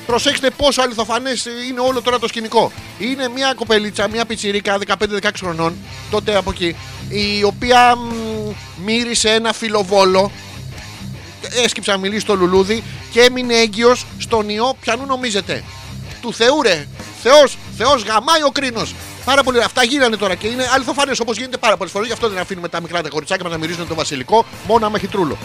Προσέξτε 0.05 0.49
πόσο 0.49 0.81
αληθοφανές 0.81 1.45
είναι 1.69 1.79
όλο 1.79 2.01
τώρα 2.01 2.19
το 2.19 2.27
σκηνικό. 2.27 2.71
Είναι 2.99 3.27
μια 3.27 3.53
κοπελίτσα, 3.55 4.07
μια 4.07 4.25
πιτσιρίκα 4.25 4.77
15-16 4.87 5.29
χρονών, 5.37 5.75
τότε 6.11 6.35
από 6.35 6.49
εκεί, 6.49 6.75
η 7.09 7.43
οποία 7.43 7.95
μ, 7.95 8.53
μύρισε 8.83 9.29
ένα 9.29 9.53
φιλοβόλο 9.53 10.31
έσκυψε 11.63 11.91
να 11.91 11.97
μιλήσει 11.97 12.19
στο 12.19 12.35
λουλούδι 12.35 12.83
και 13.11 13.21
έμεινε 13.21 13.53
έγκυος 13.53 14.05
στον 14.17 14.49
ιό. 14.49 14.75
Ποιανού 14.79 15.05
νομίζετε, 15.05 15.63
του 16.21 16.33
Θεού 16.33 16.61
ρε. 16.61 16.87
Θεός, 17.23 17.57
Θεός 17.77 18.03
γαμάει 18.03 18.43
ο 18.43 18.49
κρίνος. 18.49 18.95
Πάρα 19.25 19.43
πολύ 19.43 19.55
ωραία. 19.55 19.67
Αυτά 19.67 19.83
γίνανε 19.83 20.17
τώρα 20.17 20.35
και 20.35 20.47
είναι 20.47 20.67
αληθοφανές 20.73 21.19
όπως 21.19 21.37
γίνεται 21.37 21.57
πάρα 21.57 21.77
πολλές 21.77 21.91
φορές. 21.91 22.07
Γι' 22.07 22.13
αυτό 22.13 22.29
δεν 22.29 22.37
αφήνουμε 22.37 22.67
τα 22.67 22.81
μικρά 22.81 23.01
τα 23.01 23.09
κοριτσάκια 23.09 23.43
μας 23.43 23.53
να 23.53 23.59
μυρίζουν 23.59 23.87
το 23.87 23.95
βασιλικό, 23.95 24.45
μόνο 24.67 24.85
άμα 24.85 24.97
έχει 24.97 25.07
τρούλο. 25.07 25.37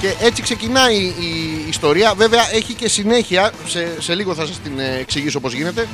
Και 0.00 0.14
έτσι 0.20 0.42
ξεκινάει 0.42 0.96
η 0.96 1.64
ιστορία. 1.68 2.14
Βέβαια 2.14 2.54
έχει 2.54 2.74
και 2.74 2.88
συνέχεια. 2.88 3.52
Σε, 3.66 4.00
σε 4.00 4.14
λίγο 4.14 4.34
θα 4.34 4.46
σας 4.46 4.58
την 4.60 4.78
ε, 4.78 4.96
εξηγήσω 4.98 5.40
πώς 5.40 5.52
γίνεται. 5.52 5.88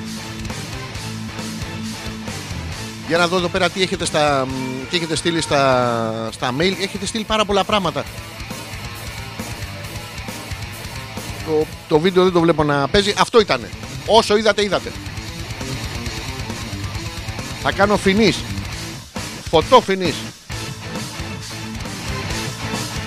Για 3.08 3.18
να 3.18 3.28
δω 3.28 3.36
εδώ 3.36 3.48
πέρα 3.48 3.70
τι 3.70 3.82
έχετε, 3.82 4.04
στα, 4.04 4.46
μ, 4.46 4.50
τι 4.90 4.96
έχετε 4.96 5.16
στείλει 5.16 5.40
στα, 5.40 6.28
στα 6.32 6.54
mail. 6.58 6.74
Έχετε 6.80 7.06
στείλει 7.06 7.24
πάρα 7.24 7.44
πολλά 7.44 7.64
πράγματα. 7.64 8.04
Το, 11.46 11.66
το 11.88 11.98
βίντεο 11.98 12.22
δεν 12.22 12.32
το 12.32 12.40
βλέπω 12.40 12.64
να 12.64 12.88
παίζει. 12.88 13.14
Αυτό 13.18 13.40
ήταν. 13.40 13.60
Όσο 14.06 14.36
είδατε, 14.36 14.62
είδατε. 14.62 14.92
Θα 17.62 17.72
κάνω 17.72 17.96
φινής. 17.96 18.36
Φωτό 19.50 19.80
φινής. 19.80 20.14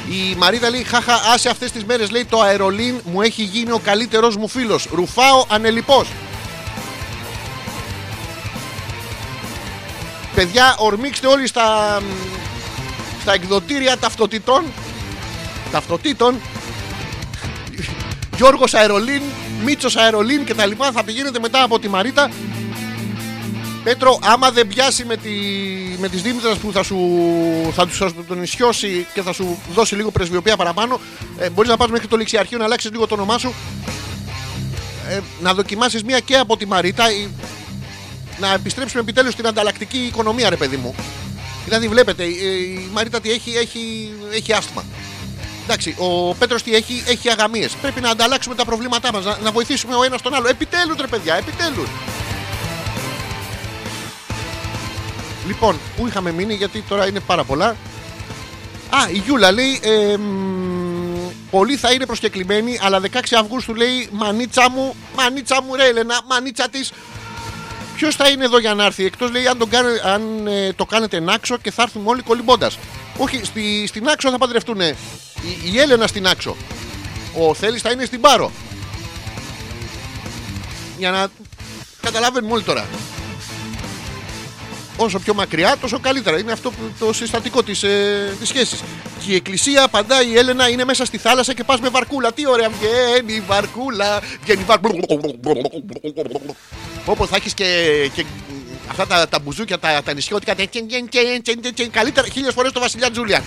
Η 0.09 0.35
Μαρίτα 0.37 0.69
λέει: 0.69 0.83
Χαχα, 0.83 1.13
άσε 1.33 1.49
αυτές 1.49 1.71
τις 1.71 1.83
μέρες 1.83 2.09
λέει 2.09 2.25
το 2.25 2.41
αερολίν 2.41 3.01
μου 3.05 3.21
έχει 3.21 3.43
γίνει 3.43 3.71
ο 3.71 3.79
καλύτερος 3.83 4.35
μου 4.35 4.47
φίλος. 4.47 4.87
Ρουφάω 4.91 5.45
ανελιπώς. 5.49 6.07
Παιδιά, 10.35 10.75
ορμήξτε 10.79 11.27
όλοι 11.27 11.47
στα, 11.47 11.99
στα 13.21 13.33
εκδοτήρια 13.33 13.97
ταυτοτήτων. 13.97 14.63
Ταυτοτήτων. 15.71 16.39
Γιώργος 18.35 18.73
Αερολίν, 18.73 19.21
Μίτσος 19.63 19.95
Αερολίν 19.95 20.45
και 20.45 20.53
τα 20.53 20.65
λοιπά 20.65 20.91
θα 20.91 21.03
πηγαίνετε 21.03 21.39
μετά 21.39 21.63
από 21.63 21.79
τη 21.79 21.89
Μαρίτα 21.89 22.29
Πέτρο, 23.83 24.19
άμα 24.21 24.51
δεν 24.51 24.67
πιάσει 24.67 25.05
με, 25.05 25.17
τη, 25.17 25.29
με 25.97 26.09
τις 26.09 26.21
Δήμητρας 26.21 26.57
που 26.57 26.71
θα 26.71 26.83
σου 26.83 26.97
θα 27.73 27.87
τους 27.87 27.97
θα 27.97 28.13
τον 28.27 28.43
ισιώσει 28.43 29.07
και 29.13 29.21
θα 29.21 29.33
σου 29.33 29.57
δώσει 29.73 29.95
λίγο 29.95 30.11
πρεσβειοποία 30.11 30.55
παραπάνω, 30.55 30.99
ε, 31.37 31.49
μπορείς 31.49 31.69
να 31.69 31.77
πας 31.77 31.89
μέχρι 31.89 32.07
το 32.07 32.17
ληξιαρχείο 32.17 32.57
να 32.57 32.63
αλλάξεις 32.63 32.91
λίγο 32.91 33.07
το 33.07 33.13
όνομά 33.13 33.37
σου, 33.37 33.53
ε, 35.09 35.19
να 35.41 35.53
δοκιμάσεις 35.53 36.03
μία 36.03 36.19
και 36.19 36.35
από 36.37 36.57
τη 36.57 36.65
Μαρίτα, 36.65 37.11
ή, 37.11 37.27
να 38.39 38.53
επιστρέψουμε 38.53 39.01
επιτέλους 39.01 39.33
στην 39.33 39.47
ανταλλακτική 39.47 39.97
οικονομία, 39.97 40.49
ρε 40.49 40.55
παιδί 40.55 40.77
μου. 40.77 40.95
Δηλαδή, 41.65 41.87
βλέπετε, 41.87 42.23
η, 42.23 42.35
η 42.85 42.89
Μαρίτα 42.93 43.19
τι 43.21 43.31
έχει, 43.31 43.51
έχει, 43.51 44.11
έχει 44.33 44.53
άσθμα. 44.53 44.83
Εντάξει, 45.71 45.95
ο 45.97 46.33
Πέτρος 46.35 46.63
τι 46.63 46.75
έχει, 46.75 47.03
έχει 47.07 47.29
αγαμίες. 47.29 47.71
Πρέπει 47.81 48.01
να 48.01 48.09
ανταλλάξουμε 48.09 48.55
τα 48.55 48.65
προβλήματά 48.65 49.13
μας, 49.13 49.25
να, 49.25 49.37
να 49.43 49.51
βοηθήσουμε 49.51 49.95
ο 49.95 50.03
ένας 50.03 50.21
τον 50.21 50.33
άλλο. 50.33 50.47
Επιτέλους, 50.47 50.95
ρε 50.99 51.07
παιδιά, 51.07 51.35
επιτέλους. 51.35 51.87
Λοιπόν, 55.47 55.79
πού 55.97 56.07
είχαμε 56.07 56.31
μείνει, 56.31 56.53
γιατί 56.53 56.81
τώρα 56.89 57.07
είναι 57.07 57.19
πάρα 57.19 57.43
πολλά. 57.43 57.67
Α, 58.89 59.09
η 59.11 59.17
Γιούλα 59.17 59.51
λέει. 59.51 59.79
ε, 59.83 60.17
μ, 60.17 61.29
πολλοί 61.51 61.75
θα 61.75 61.91
είναι 61.91 62.05
προσκεκλημένοι, 62.05 62.79
αλλά 62.81 62.99
16 62.99 63.19
Αυγούστου 63.39 63.75
λέει 63.75 64.09
Μανίτσα 64.11 64.69
μου, 64.69 64.95
μανίτσα 65.15 65.61
μου, 65.61 65.75
ρε 65.75 65.85
Έλενα, 65.87 66.19
μανίτσα 66.29 66.69
της. 66.69 66.91
Ποιος 67.95 68.15
θα 68.15 68.29
είναι 68.29 68.45
εδώ 68.45 68.59
για 68.59 68.73
να 68.73 68.85
έρθει, 68.85 69.05
εκτός 69.05 69.31
λέει 69.31 69.47
αν, 69.47 69.57
τον 69.57 69.69
κάνε- 69.69 70.01
αν 70.05 70.47
ε, 70.47 70.73
το 70.73 70.85
κάνετε 70.85 71.19
νάξο 71.19 71.57
και 71.57 71.71
θα 71.71 71.81
έρθουμε 71.81 72.09
όλοι 72.09 72.21
κολυμπώντας. 72.21 72.77
Όχι, 73.21 73.41
στη, 73.43 73.87
στην 73.87 74.07
άξο 74.07 74.29
θα 74.31 74.37
παντρευτούν 74.37 74.79
η, 74.79 74.95
η 75.73 75.79
Έλενα 75.79 76.07
στην 76.07 76.27
άξο. 76.27 76.55
Ο 77.39 77.53
Θέλει 77.53 77.77
θα 77.77 77.91
είναι 77.91 78.05
στην 78.05 78.21
Πάρο. 78.21 78.51
Για 80.97 81.11
να 81.11 81.27
καταλαβαίνουμε 82.01 82.53
όλοι 82.53 82.63
τώρα. 82.63 82.85
Όσο 84.97 85.19
πιο 85.19 85.33
μακριά, 85.33 85.75
τόσο 85.81 85.99
καλύτερα. 85.99 86.39
Είναι 86.39 86.51
αυτό 86.51 86.71
που- 86.71 86.91
το 86.99 87.13
συστατικό 87.13 87.63
της 87.63 87.83
ε, 87.83 88.35
της 88.39 88.47
σχέσης. 88.49 88.79
Και 89.25 89.31
η 89.31 89.35
εκκλησία 89.35 89.83
απαντά 89.83 90.23
η 90.23 90.37
Έλενα 90.37 90.69
είναι 90.69 90.83
μέσα 90.85 91.05
στη 91.05 91.17
θάλασσα 91.17 91.53
και 91.53 91.63
πας 91.63 91.79
με 91.79 91.89
βαρκούλα. 91.89 92.31
Τι 92.33 92.47
ωραία, 92.47 92.69
βγαίνει 92.69 93.33
η 93.33 93.43
βαρκούλα. 93.47 94.21
Βγαίνει 94.43 94.61
η 94.61 94.63
βαρκούλα. 94.63 95.05
Όπως 97.05 97.29
θα 97.29 97.35
έχεις 97.35 97.53
και, 97.53 97.65
και 98.15 98.25
αυτά 98.89 99.07
τα, 99.07 99.27
τα 99.27 99.39
μπουζούκια, 99.39 99.79
τα, 99.79 100.01
τα 100.03 100.13
νησιώτικα. 100.13 100.55
τα 100.55 100.67
τσεν, 100.67 100.87
τσεν, 100.87 101.09
τσεν, 101.09 101.41
τσεν, 101.41 101.61
τσεν, 101.61 101.73
τσεν, 101.73 101.91
Καλύτερα 101.91 102.27
χίλιες 102.27 102.53
φορές 102.53 102.71
το 102.71 102.79
Βασιλιά 102.79 103.11
Τζούλιαν. 103.11 103.43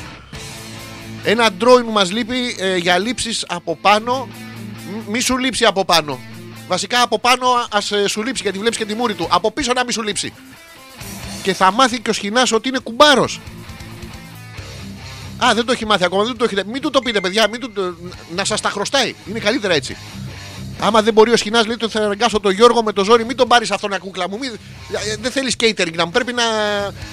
Ένα 1.24 1.52
ντρόιν 1.52 1.84
μου 1.86 1.92
μας 1.92 2.12
λείπει 2.12 2.56
ε, 2.58 2.76
για 2.76 2.98
λήψεις 2.98 3.44
από 3.48 3.76
πάνω. 3.76 4.28
Μ- 4.92 5.08
Μη 5.08 5.20
σου 5.20 5.38
λείψει 5.38 5.64
από 5.64 5.84
πάνω. 5.84 6.20
Βασικά 6.68 7.02
από 7.02 7.18
πάνω 7.18 7.46
ας 7.70 7.92
σου 8.06 8.22
λείψει 8.22 8.42
γιατί 8.42 8.58
βλέπεις 8.58 8.78
και 8.78 8.84
τη 8.84 8.94
μούρη 8.94 9.14
του. 9.14 9.28
Από 9.30 9.50
πίσω 9.52 9.72
να 9.72 9.84
μη 9.84 9.92
σου 9.92 10.02
λείψει. 10.02 10.32
Και 11.42 11.54
θα 11.54 11.72
μάθει 11.72 12.00
και 12.00 12.10
ο 12.10 12.12
σχοινάς 12.12 12.52
ότι 12.52 12.68
είναι 12.68 12.78
κουμπάρος. 12.78 13.40
Α, 15.44 15.54
δεν 15.54 15.64
το 15.64 15.72
έχει 15.72 15.86
μάθει 15.86 16.04
ακόμα, 16.04 16.24
δεν 16.24 16.36
το 16.36 16.44
έχετε. 16.44 16.64
Μην 16.64 16.82
του 16.82 16.90
το 16.90 17.00
πείτε, 17.00 17.20
παιδιά, 17.20 17.48
μην 17.48 17.60
του 17.60 17.72
το... 17.72 17.94
να 18.34 18.44
σας 18.44 18.60
τα 18.60 18.70
χρωστάει. 18.70 19.14
Είναι 19.28 19.38
καλύτερα 19.38 19.74
έτσι. 19.74 19.96
Άμα 20.84 21.02
δεν 21.02 21.12
μπορεί 21.12 21.32
ο 21.32 21.36
Σχοινάς, 21.36 21.66
λέει, 21.66 21.76
το 21.76 21.88
θα 21.88 22.00
αναγκάσω 22.00 22.40
τον 22.40 22.52
Γιώργο 22.52 22.82
με 22.82 22.92
το 22.92 23.04
ζόρι, 23.04 23.24
μην 23.24 23.36
τον 23.36 23.48
πάρεις 23.48 23.70
αυτόν 23.70 23.98
κούκλα 23.98 24.28
μου. 24.28 24.38
Μην... 24.38 24.50
ε, 25.12 25.16
Δεν 25.20 25.30
θέλεις 25.30 25.54
catering 25.60 25.94
να 25.94 26.04
μου. 26.04 26.10
Πρέπει 26.10 26.32
να, 26.32 26.42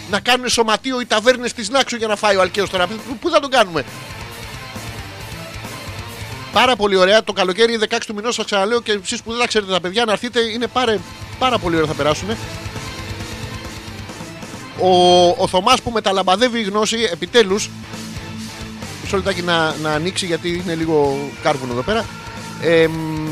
να 0.10 0.20
κάνουν 0.20 0.50
σωματείο 0.50 1.00
οι 1.02 1.06
ταβέρνες 1.06 1.54
της 1.54 1.70
Νάξου 1.70 1.96
για 1.96 2.08
να 2.08 2.16
φάει 2.16 2.36
ο 2.36 2.42
Αλκαίος 2.42 2.70
τώρα. 2.70 2.88
Πού- 2.88 3.18
Πού 3.20 3.30
θα 3.30 3.40
τον 3.40 3.50
κάνουμε. 3.50 3.84
Πάρα 6.54 6.76
πολύ 6.76 6.96
ωραία. 6.96 7.24
Το 7.24 7.34
καλοκαίρι 7.34 7.80
16 7.90 7.98
του 8.08 8.14
μηνός 8.16 8.36
σας 8.36 8.46
ξαναλέω 8.46 8.82
και 8.82 9.00
εσείς 9.04 9.22
που 9.22 9.32
δεν 9.32 9.40
τα 9.40 9.48
ξέρετε 9.48 9.72
τα 9.72 9.80
παιδιά 9.80 10.06
να 10.06 10.12
έρθετε 10.12 10.40
είναι 10.40 10.68
πάρα, 10.68 10.98
πάρα 11.40 11.58
πολύ 11.58 11.76
ωραία 11.76 11.88
θα 11.88 11.94
περάσουν. 11.94 12.30
Ο, 14.80 15.28
ο 15.38 15.48
Θωμάς 15.48 15.82
που 15.82 15.92
μεταλαμπαδεύει 15.92 16.60
η 16.60 16.64
γνώση 16.64 17.10
επιτέλους. 17.12 17.70
Μισό 19.04 19.16
λεπτάκι 19.18 19.42
να, 19.42 19.76
να 19.82 19.92
ανοίξει 19.92 20.26
γιατί 20.26 20.62
είναι 20.64 20.76
λίγο 20.76 21.30
κάρβουνο 21.44 21.72
εδώ 21.74 21.82
πέρα. 21.82 22.06
Ε, 22.62 22.88
μ, 22.88 23.29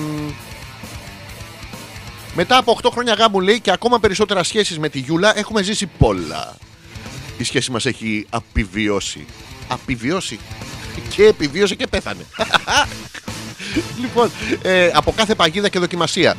μετά 2.37 2.57
από 2.57 2.77
8 2.83 2.89
χρόνια 2.91 3.13
γάμου 3.13 3.39
λέει 3.39 3.59
και 3.59 3.71
ακόμα 3.71 3.99
περισσότερα 3.99 4.43
σχέσεις 4.43 4.79
με 4.79 4.89
τη 4.89 4.99
Γιούλα 4.99 5.37
έχουμε 5.37 5.61
ζήσει 5.61 5.85
πολλά. 5.85 6.57
Η 7.37 7.43
σχέση 7.43 7.71
μας 7.71 7.85
έχει 7.85 8.25
απειβιώσει. 8.29 9.25
Απειβιώσει. 9.67 10.39
Και 11.15 11.23
επιβίωσε 11.23 11.75
και 11.75 11.87
πέθανε. 11.87 12.25
λοιπόν, 14.01 14.31
ε, 14.61 14.91
από 14.93 15.11
κάθε 15.15 15.35
παγίδα 15.35 15.69
και 15.69 15.79
δοκιμασία 15.79 16.35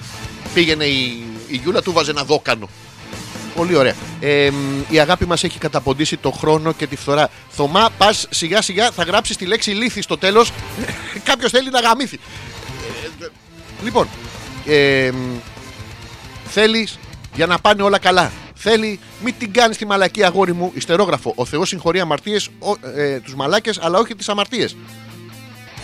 πήγαινε 0.55 0.85
η, 0.85 1.23
η 1.49 1.57
Γιούλα 1.57 1.83
του 1.83 1.93
βάζε 1.93 2.11
ένα 2.11 2.25
δόκανο. 2.25 2.69
Πολύ 3.55 3.77
ωραία. 3.77 3.95
Ε, 4.21 4.51
μ, 4.51 4.83
η 4.89 5.01
αγάπη 5.01 5.27
μας 5.27 5.45
έχει 5.45 5.59
καταποντήσει 5.59 6.17
το 6.17 6.31
χρόνο 6.31 6.73
και 6.73 6.87
τη 6.87 6.97
φθορά. 6.97 7.31
Θωμά, 7.51 7.91
πας 7.99 8.27
σιγά 8.31 8.63
σιγά 8.63 8.91
θα 8.91 9.03
γράψεις 9.03 9.37
τη 9.37 9.47
λέξη 9.47 9.71
λύθη 9.71 10.03
στο 10.03 10.19
τέλος. 10.19 10.53
Κάποιος 11.29 11.51
θέλει 11.51 11.71
να 11.71 11.81
γαμήθει. 11.81 12.19
Ε, 13.21 13.25
ε, 13.25 13.29
λοιπόν, 13.83 14.09
ε, 14.67 15.11
θέλεις 16.49 16.99
για 17.35 17.47
να 17.47 17.59
πάνε 17.59 17.83
όλα 17.83 17.99
καλά. 17.99 18.33
Θέλει, 18.55 19.01
μην 19.25 19.35
την 19.39 19.53
κάνεις 19.53 19.77
τη 19.77 19.87
μαλακή 19.87 20.25
αγόρι 20.25 20.53
μου, 20.53 20.73
ιστερόγραφο. 20.75 21.33
Ο 21.37 21.45
Θεός 21.45 21.69
συγχωρεί 21.69 22.01
αμαρτίες, 22.01 22.49
ε, 22.97 23.21
τους 23.21 23.35
μαλάκες, 23.35 23.79
αλλά 23.83 23.99
όχι 23.99 24.15
τις 24.15 24.29
αμαρτίες. 24.29 24.77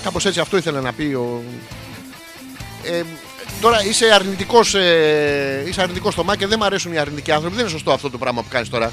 Κάπως 0.02 0.24
έτσι 0.26 0.40
αυτό 0.40 0.56
ήθελα 0.56 0.80
να 0.80 0.92
πει 0.92 1.02
ο. 1.02 1.42
Ε, 2.84 3.02
τώρα 3.60 3.84
είσαι 3.84 4.10
αρνητικός 4.14 4.74
ε, 4.74 5.64
είσαι 5.66 5.82
αρνητικός 5.82 6.12
στο 6.12 6.24
μά 6.24 6.36
και 6.36 6.46
δεν 6.46 6.58
μου 6.60 6.64
αρέσουν 6.64 6.92
οι 6.92 6.98
αρνητικοί 6.98 7.32
άνθρωποι. 7.32 7.54
Δεν 7.54 7.64
είναι 7.64 7.74
σωστό 7.74 7.92
αυτό 7.92 8.10
το 8.10 8.18
πράγμα 8.18 8.42
που 8.42 8.48
κάνεις 8.50 8.68
τώρα. 8.68 8.92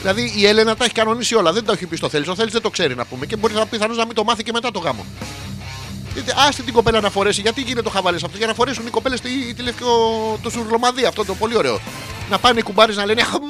Δηλαδή 0.00 0.32
η 0.36 0.46
Έλενα 0.46 0.76
τα 0.76 0.84
έχει 0.84 0.94
κανονίσει 0.94 1.34
όλα. 1.34 1.52
Δεν 1.52 1.64
τα 1.64 1.72
έχει 1.72 1.86
πει 1.86 1.96
στο 1.96 2.08
θέλει. 2.08 2.28
Ο 2.28 2.34
θέλει 2.34 2.50
δεν 2.50 2.62
το 2.62 2.70
ξέρει 2.70 2.94
να 2.94 3.04
πούμε. 3.04 3.26
Και 3.26 3.36
μπορεί 3.36 3.54
να 3.54 3.66
πιθανώς 3.66 3.96
να 3.96 4.06
μην 4.06 4.14
το 4.14 4.24
μάθει 4.24 4.42
και 4.42 4.52
μετά 4.52 4.70
το 4.70 4.78
γάμο. 4.78 5.04
Δείτε, 6.14 6.34
άστε 6.48 6.62
την 6.62 6.72
κοπέλα 6.72 7.00
να 7.00 7.10
φορέσει. 7.10 7.40
Γιατί 7.40 7.60
γίνεται 7.60 7.82
το 7.82 7.90
χαβαλέ 7.90 8.16
αυτό; 8.16 8.36
Για 8.36 8.46
να 8.46 8.54
φορέσουν 8.54 8.86
οι 8.86 8.90
κοπέλες 8.90 9.20
τη, 9.20 9.54
τη 9.54 9.62
λευκό, 9.62 9.88
το 10.42 10.50
σουρλομαδί. 10.50 11.04
Αυτό 11.04 11.24
το 11.24 11.34
πολύ 11.34 11.56
ωραίο. 11.56 11.80
Να 12.30 12.38
πάνε 12.38 12.58
οι 12.58 12.62
κουμπάρες 12.62 12.96
να 12.96 13.04
λένε 13.04 13.22
«Χμ, 13.22 13.42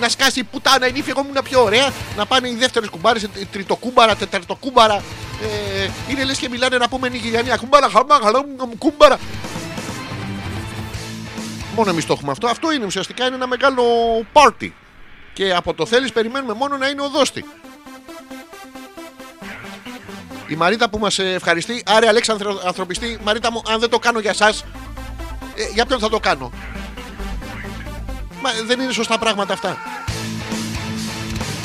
να 0.00 0.08
σκάσει 0.08 0.40
η 0.40 0.44
πουτάνα, 0.44 0.86
η 0.88 0.92
νύφη, 0.92 1.10
εγώ 1.10 1.20
ήμουν 1.20 1.42
πιο 1.44 1.62
ωραία. 1.62 1.92
Να 2.16 2.26
πάνε 2.26 2.48
οι 2.48 2.54
δεύτερες 2.54 2.88
κουμπάρες, 2.88 3.28
τριτοκούμπαρα, 3.52 4.16
τεταρτοκούμπαρα. 4.16 5.02
Ε, 5.42 5.88
είναι 6.08 6.24
λες 6.24 6.38
και 6.38 6.48
μιλάνε 6.48 6.76
να 6.76 6.88
πούμε 6.88 7.08
νιγηριανία. 7.08 7.56
Κουμπάρα, 7.56 7.88
χαμά, 7.88 8.18
χαλά, 8.22 8.44
κούμπαρα. 8.78 9.18
Μόνο 11.76 11.90
εμείς 11.90 12.06
το 12.06 12.12
έχουμε 12.12 12.30
αυτό. 12.30 12.46
Αυτό 12.46 12.72
είναι 12.72 12.84
ουσιαστικά 12.84 13.26
είναι 13.26 13.34
ένα 13.34 13.46
μεγάλο 13.46 13.82
πάρτι. 14.32 14.74
Και 15.32 15.54
από 15.54 15.74
το 15.74 15.86
θέλεις 15.86 16.12
περιμένουμε 16.12 16.52
μόνο 16.52 16.76
να 16.76 16.88
είναι 16.88 17.02
οδόστη. 17.02 17.44
Η 20.48 20.54
Μαρίτα 20.56 20.88
που 20.88 20.98
μας 20.98 21.18
ευχαριστεί. 21.18 21.82
Άρε 21.86 22.08
Αλέξανδρο 22.08 22.60
ανθρωπιστή. 22.64 23.18
Μαρίτα 23.24 23.52
μου, 23.52 23.62
αν 23.68 23.80
δεν 23.80 23.90
το 23.90 23.98
κάνω 23.98 24.18
για 24.18 24.30
εσά, 24.30 24.52
για 25.74 25.86
ποιον 25.86 25.98
θα 25.98 26.08
το 26.08 26.20
κάνω; 26.20 26.50
Μα 28.42 28.50
δεν 28.66 28.80
είναι 28.80 28.92
σωστά 28.92 29.18
πράγματα 29.18 29.52
αυτά. 29.52 29.76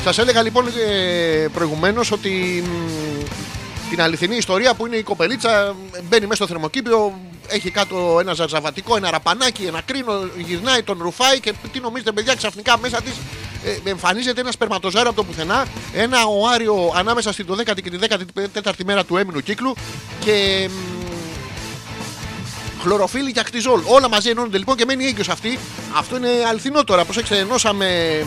Σας 0.04 0.18
έλεγα 0.18 0.42
λοιπόν 0.42 0.66
ε, 0.66 1.46
προηγουμένως 1.52 2.10
ότι 2.10 2.62
μ, 2.66 3.22
την 3.94 4.02
αληθινή 4.02 4.36
ιστορία 4.36 4.74
που 4.74 4.86
είναι 4.86 4.96
η 4.96 5.02
κοπελίτσα 5.02 5.74
μπαίνει 6.02 6.26
μέσα 6.26 6.34
στο 6.34 6.46
θερμοκήπιο, 6.46 7.18
έχει 7.46 7.70
κάτω 7.70 8.16
ένα 8.20 8.32
ζαρζαβατικό, 8.32 8.96
ένα 8.96 9.10
ραπανάκι, 9.10 9.64
ένα 9.64 9.80
κρίνο, 9.80 10.12
γυρνάει, 10.36 10.82
τον 10.82 10.98
ρουφάει 11.00 11.40
και 11.40 11.52
τι 11.72 11.80
νομίζετε, 11.80 12.12
παιδιά, 12.12 12.34
ξαφνικά 12.34 12.78
μέσα 12.78 13.02
της 13.02 13.12
ε, 13.64 13.90
εμφανίζεται 13.90 14.40
ένα 14.40 14.50
σπερματοζάριο 14.50 15.08
από 15.10 15.18
το 15.18 15.24
πουθενά, 15.24 15.66
ένα 15.92 16.18
οάριο 16.24 16.92
ανάμεσα 16.94 17.32
στην 17.32 17.46
12η 17.50 17.82
και 17.82 17.90
τη 17.90 17.98
14η 18.62 18.84
μέρα 18.84 19.04
του 19.04 19.16
έμεινου 19.16 19.40
κύκλου 19.40 19.74
και 20.20 20.68
μ, 20.70 20.72
χλωροφύλλι 22.82 23.32
και 23.32 23.40
ακτιζόλ. 23.40 23.80
Όλα 23.84 24.08
μαζί 24.08 24.30
ενώνονται 24.30 24.58
λοιπόν 24.58 24.76
και 24.76 24.84
μένει 24.84 25.04
έγκυος 25.04 25.28
αυτή. 25.28 25.58
Αυτό 25.96 26.16
είναι 26.16 26.28
αληθινό 26.48 26.84
τώρα. 26.84 27.04
Προσέξτε, 27.04 27.38
ενώσαμε 27.38 28.20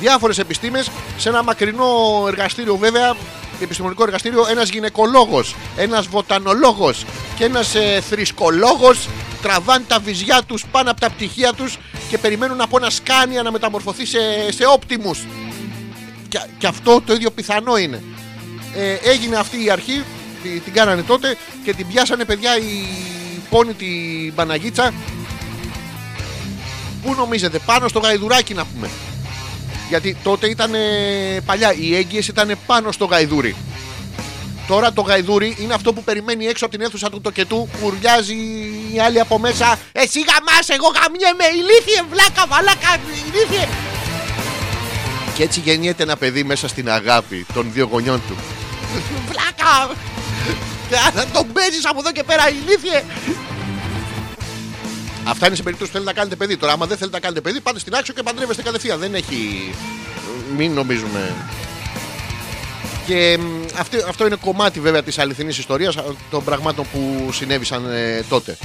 διάφορες 0.00 0.38
επιστήμες 0.38 0.90
σε 1.16 1.28
ένα 1.28 1.42
μακρινό 1.42 2.24
εργαστήριο 2.28 2.76
βέβαια. 2.76 3.16
Επιστημονικό 3.60 4.02
εργαστήριο, 4.02 4.46
ένας 4.50 4.68
γυναικολόγος, 4.68 5.54
ένας 5.76 6.06
βοτανολόγος 6.06 7.04
και 7.36 7.44
ένας 7.44 7.74
ε, 7.74 8.02
θρησκολόγος 8.10 9.08
τραβάνε 9.42 9.84
τα 9.88 9.98
βυζιά 9.98 10.42
τους 10.46 10.64
πάνω 10.70 10.90
από 10.90 11.00
τα 11.00 11.10
πτυχία 11.10 11.52
τους 11.52 11.78
και 12.08 12.18
περιμένουν 12.18 12.60
από 12.60 12.76
ένα 12.76 12.90
σκάνια 12.90 13.42
να 13.42 13.50
μεταμορφωθεί 13.52 14.06
σε, 14.06 14.18
σε 14.52 14.64
όπτιμου. 14.66 15.10
Και, 16.28 16.40
και 16.58 16.66
αυτό 16.66 17.00
το 17.00 17.12
ίδιο 17.12 17.30
πιθανό 17.30 17.76
είναι. 17.76 18.02
Ε, 18.76 18.92
έγινε 19.10 19.36
αυτή 19.36 19.64
η 19.64 19.70
αρχή, 19.70 20.02
τη- 20.42 20.60
την 20.60 20.72
κάνανε 20.72 21.02
τότε 21.02 21.36
και 21.64 21.72
την 21.74 21.86
πιάσανε 21.86 22.24
παιδιά 22.24 22.56
η 22.58 22.84
πόνη 23.50 23.72
την 23.74 24.34
Παναγίτσα. 24.34 24.92
Πού 27.02 27.14
νομίζετε, 27.14 27.58
πάνω 27.58 27.88
στο 27.88 27.98
γαϊδουράκι 27.98 28.54
να 28.54 28.64
πούμε. 28.64 28.90
Γιατί 29.90 30.16
τότε 30.22 30.46
ήταν 30.46 30.72
παλιά, 31.44 31.74
οι 31.74 31.96
έγκυες 31.96 32.28
ήταν 32.28 32.58
πάνω 32.66 32.92
στο 32.92 33.04
γαϊδούρι. 33.04 33.56
Τώρα 34.68 34.92
το 34.92 35.02
γαϊδούρι 35.02 35.56
είναι 35.60 35.74
αυτό 35.74 35.92
που 35.92 36.04
περιμένει 36.04 36.46
έξω 36.46 36.64
από 36.64 36.76
την 36.76 36.86
αίθουσα 36.86 37.10
του 37.10 37.20
τοκετού 37.20 37.68
που 37.72 37.86
ουρλιάζει 37.86 38.34
η 38.94 39.00
άλλη 39.00 39.20
από 39.20 39.38
μέσα. 39.38 39.78
Εσύ 39.92 40.18
γαμάς, 40.20 40.68
εγώ 40.68 40.86
γαμιέμαι, 40.86 41.44
ηλίθιε, 41.60 42.02
βλάκα, 42.10 42.46
μαλάκα, 42.46 42.96
ηλίθιε. 43.26 43.68
Και 45.34 45.42
έτσι 45.42 45.60
γεννιέται 45.60 46.02
ένα 46.02 46.16
παιδί 46.16 46.44
μέσα 46.44 46.68
στην 46.68 46.90
αγάπη 46.90 47.46
των 47.54 47.70
δύο 47.72 47.88
γονιών 47.92 48.22
του. 48.28 48.36
Βλάκα! 49.28 49.94
Να 51.14 51.26
τον 51.26 51.52
παίζεις 51.52 51.86
από 51.86 51.98
εδώ 52.00 52.12
και 52.12 52.22
πέρα, 52.22 52.44
ηλίθιε! 52.48 53.02
Αυτά 55.30 55.46
είναι 55.46 55.56
σε 55.56 55.62
περίπτωση 55.62 55.90
που 55.90 55.96
θέλετε 55.96 56.12
να 56.12 56.18
κάνετε 56.18 56.36
παιδί. 56.36 56.56
Τώρα, 56.56 56.72
άμα 56.72 56.86
δεν 56.86 56.96
θέλετε 56.96 57.16
να 57.16 57.22
κάνετε 57.22 57.40
παιδί, 57.40 57.60
πάτε 57.60 57.78
στην 57.78 57.94
άξιο 57.94 58.14
και 58.14 58.22
παντρεύεστε 58.22 58.62
κατευθείαν. 58.62 58.98
Δεν 58.98 59.14
έχει. 59.14 59.72
Μην 60.56 60.72
νομίζουμε. 60.72 61.34
Και 63.06 63.38
μ, 63.40 63.78
αυτή, 63.78 63.96
αυτό 64.08 64.26
είναι 64.26 64.36
κομμάτι 64.40 64.80
βέβαια 64.80 65.02
της 65.02 65.18
αληθινής 65.18 65.58
ιστορίας 65.58 65.96
των 66.30 66.44
πραγμάτων 66.44 66.86
που 66.92 67.32
συνέβησαν 67.32 67.92
ε, 67.92 68.24
τότε. 68.28 68.58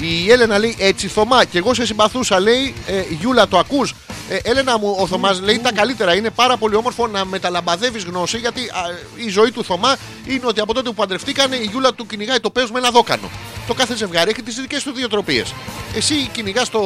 Η 0.00 0.30
Έλενα 0.30 0.58
λέει 0.58 0.76
έτσι 0.78 1.08
Θωμά 1.08 1.44
και 1.44 1.58
εγώ 1.58 1.74
σε 1.74 1.86
συμπαθούσα 1.86 2.40
λέει 2.40 2.74
ε, 2.86 3.02
Γιούλα 3.20 3.48
το 3.48 3.58
ακούς; 3.58 3.94
Ε, 4.28 4.38
Έλενα 4.42 4.78
μου 4.78 4.96
ο 4.98 5.06
Θωμάς 5.06 5.40
λέει 5.40 5.58
τα 5.58 5.72
καλύτερα 5.72 6.14
Είναι 6.14 6.30
πάρα 6.30 6.56
πολύ 6.56 6.74
όμορφο 6.74 7.06
να 7.06 7.24
μεταλαμπαδεύεις 7.24 8.04
γνώση 8.04 8.38
Γιατί 8.38 8.60
α, 8.60 8.82
η 9.26 9.28
ζωή 9.28 9.50
του 9.50 9.64
Θωμά 9.64 9.96
είναι 10.26 10.46
ότι 10.46 10.60
από 10.60 10.74
τότε 10.74 10.88
που 10.88 10.94
παντρευτήκανε 10.94 11.56
Η 11.56 11.68
Γιούλα 11.70 11.94
του 11.94 12.06
κυνηγάει 12.06 12.40
το 12.40 12.50
πέος 12.50 12.70
με 12.70 12.78
ένα 12.78 12.90
δόκανο 12.90 13.30
Το 13.70 13.76
κάθε 13.76 13.96
ζευγάρι 13.96 14.30
έχει 14.30 14.42
τις 14.42 14.54
δικές 14.54 14.82
του 14.82 14.92
διοτροπίες 14.92 15.54
Εσύ 15.94 16.28
κυνηγάς 16.32 16.70
το, 16.70 16.80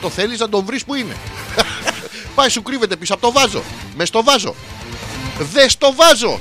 το 0.00 0.10
θέλεις 0.10 0.38
να 0.38 0.48
τον 0.48 0.64
βρεις 0.64 0.84
που 0.84 0.94
είναι 0.94 1.16
Πάει 2.34 2.48
σου 2.48 2.62
κρύβεται 2.62 2.96
πίσω 2.96 3.14
από 3.14 3.22
το 3.22 3.32
βάζο 3.32 3.62
Μες 3.96 4.08
στο 4.08 4.22
βάζο 4.22 4.54
Δες 5.38 5.72
στο 5.72 5.94
βάζο 5.94 6.40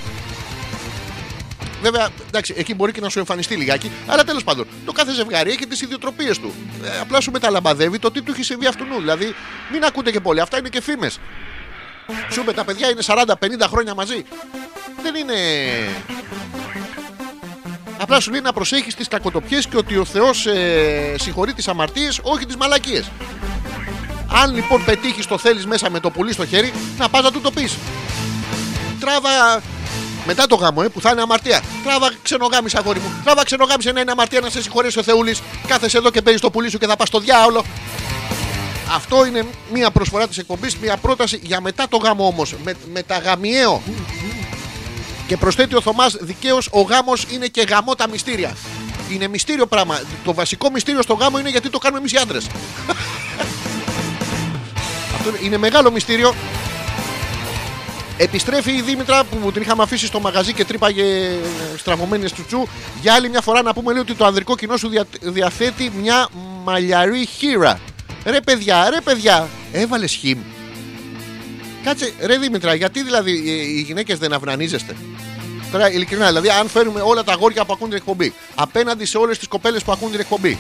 Βέβαια, 1.82 2.10
εντάξει, 2.28 2.54
εκεί 2.58 2.74
μπορεί 2.74 2.92
και 2.92 3.02
να 3.02 3.10
σου 3.10 3.20
εμφανιστεί 3.20 3.56
λιγάκι. 3.56 3.92
Αλλά 4.08 4.24
τέλος 4.24 4.44
πάντων, 4.44 4.68
το 4.86 4.92
κάθε 4.92 5.14
ζευγάρι 5.14 5.52
έχει 5.52 5.68
τις 5.68 5.82
ιδιοτροπίες 5.82 6.40
του. 6.40 6.54
Ε, 6.84 7.00
απλά 7.00 7.22
σου 7.22 7.32
μεταλαμπαδεύει 7.32 8.00
το 8.00 8.12
τι 8.12 8.22
του 8.22 8.32
έχεις 8.32 8.46
συμβεί 8.46 8.68
αυτού. 8.68 8.86
Δηλαδή, 8.98 9.36
μην 9.72 9.84
ακούτε 9.84 10.12
και 10.12 10.20
πολύ. 10.20 10.40
Αυτά 10.40 10.58
είναι 10.58 10.70
και 10.70 10.82
φήμες. 10.82 11.20
Σου 12.32 12.42
είπε 12.42 12.54
τα 12.54 12.64
παιδιά 12.64 12.90
είναι 12.90 13.02
40-50 13.06 13.68
χρόνια 13.70 13.94
μαζί. 13.94 14.26
Δεν 15.02 15.16
είναι. 15.16 15.36
Απλά 18.00 18.20
σου 18.20 18.32
λέει 18.32 18.42
να 18.42 18.54
προσέχεις 18.54 18.96
τις 18.96 19.08
κακοτοπιές 19.08 19.68
και 19.68 19.78
ότι 19.78 19.98
ο 19.98 20.06
Θεός 20.06 20.46
ε, 20.46 21.16
συγχωρεί 21.20 21.54
τις 21.54 21.68
αμαρτίες, 21.68 22.20
όχι 22.22 22.46
τις 22.46 22.56
μαλακίες. 22.56 23.12
Αν 24.44 24.56
λοιπόν 24.56 24.86
πετύχεις 24.86 25.28
το 25.28 25.38
θέλεις 25.38 25.66
μέσα 25.66 25.90
με 25.90 26.00
το 26.00 26.10
πουλί 26.10 26.34
στο 26.34 26.46
χέρι, 26.46 26.74
να 26.98 27.10
πας 27.10 27.22
να 27.22 27.32
του 27.32 27.42
το 27.42 27.52
πεις. 27.52 27.78
Τράβα 29.00 29.62
μετά 30.26 30.48
το 30.48 30.56
γάμο, 30.56 30.82
ε, 30.86 30.88
που 30.88 31.02
θα 31.02 31.10
είναι 31.12 31.22
αμαρτία. 31.22 31.62
Τράβα 31.84 32.12
ξενογάμι, 32.22 32.70
αγόρι 32.74 33.00
μου. 33.00 33.22
Τράβα 33.24 33.44
ξενογάμι 33.44 33.84
να 33.94 34.00
είναι 34.00 34.12
αμαρτία 34.12 34.40
να 34.40 34.50
σε 34.50 34.62
συγχωρέσει 34.62 35.00
ο 35.00 35.04
Θεούλης. 35.04 35.42
Κάθεσαι 35.68 35.98
εδώ 35.98 36.10
και 36.10 36.22
παίζει 36.22 36.40
το 36.40 36.50
πουλί 36.50 36.70
σου 36.70 36.78
και 36.78 36.88
θα 36.88 36.96
πας 36.96 37.08
στο 37.08 37.20
διάολο. 37.20 37.64
Αυτό 38.96 39.26
είναι 39.26 39.46
μια 39.74 39.92
προσφορά 39.92 40.28
της 40.28 40.38
εκπομπής, 40.38 40.78
μια 40.78 40.98
πρόταση 40.98 41.40
για 41.44 41.62
μετά 41.62 41.88
το 41.90 41.98
γάμο 41.98 42.28
όμως. 42.28 42.56
Με, 42.64 42.74
μεταγαμιαίο. 42.94 43.82
Και 45.28 45.38
προσθέτει 45.38 45.76
ο 45.76 45.82
Θωμάς 45.82 46.16
δικαίως 46.20 46.68
ο 46.72 46.82
γάμος 46.82 47.26
είναι 47.32 47.48
και 47.48 47.62
γαμό 47.70 47.96
τα 47.96 48.10
μυστήρια. 48.10 48.56
Είναι 49.12 49.28
μυστήριο 49.28 49.66
πράγμα. 49.68 50.00
Το 50.24 50.34
βασικό 50.34 50.70
μυστήριο 50.72 51.02
στο 51.02 51.14
γάμο 51.14 51.40
είναι 51.40 51.50
γιατί 51.50 51.70
το 51.70 51.78
κάνουμε 51.78 52.00
εμείς 52.00 52.12
οι 52.12 52.18
άντρες. 52.18 52.48
Αυτό 55.18 55.30
είναι- 55.30 55.40
είναι 55.42 55.58
μεγάλο 55.58 55.92
μυστήριο. 55.92 56.34
Επιστρέφει 58.18 58.72
η 58.72 58.82
Δήμητρα 58.82 59.24
που 59.24 59.52
την 59.52 59.62
είχαμε 59.62 59.84
αφήσει 59.84 60.06
στο 60.06 60.20
μαγαζί 60.20 60.54
και 60.54 60.66
τρύπαγε 60.66 61.04
ε, 61.04 61.38
στραβωμένη 61.78 62.30
του 62.30 62.46
τσου. 62.48 62.68
Για 63.02 63.14
άλλη 63.14 63.30
μια 63.30 63.42
φορά 63.42 63.62
να 63.62 63.74
πούμε 63.74 63.92
λέει 63.92 64.02
ότι 64.02 64.14
το 64.14 64.26
ανδρικό 64.26 64.56
κοινό 64.56 64.78
σου 64.78 64.88
δια- 64.90 65.06
διαθέτει 65.22 65.92
μια 66.02 66.28
μαλλιαρή 66.64 67.26
χείρα. 67.38 67.80
Ρε 68.26 68.42
παιδιά, 68.42 68.90
ρε 68.90 69.02
παιδιά, 69.02 69.48
έβαλες 69.72 70.14
χιμ. 70.14 70.38
Κάτσε, 71.84 72.14
ρε 72.20 72.38
Δήμητρα, 72.38 72.74
γιατί 72.74 73.04
δηλαδή 73.04 73.32
ε, 73.32 73.52
οι 73.52 73.82
γυναίκες 73.82 74.18
δεν 74.18 74.34
αυνανίζεστε; 74.34 74.96
Τώρα 75.72 75.92
ειλικρινά, 75.92 76.28
δηλαδή, 76.28 76.50
αν 76.50 76.68
φέρουμε 76.70 77.02
όλα 77.02 77.24
τα 77.24 77.32
αγόρια 77.32 77.66
που 77.66 77.74
ακούν 77.74 77.88
την 77.88 77.98
εκπομπή 77.98 78.34
απέναντι 78.56 79.06
σε 79.06 79.18
όλες 79.18 79.38
τις 79.38 79.48
κοπέλες 79.48 79.84
που 79.84 79.92
ακούν 79.92 80.12
την 80.12 80.20
εκπομπή, 80.20 80.58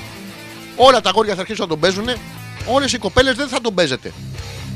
όλα 0.75 1.01
τα 1.01 1.09
αγόρια 1.09 1.33
θα 1.35 1.41
αρχίσουν 1.41 1.63
να 1.63 1.69
τον 1.69 1.79
παίζουν, 1.79 2.09
όλες 2.65 2.93
οι 2.93 2.97
κοπέλες 2.97 3.35
δεν 3.35 3.47
θα 3.47 3.61
τον 3.61 3.73
παίζετε. 3.73 4.11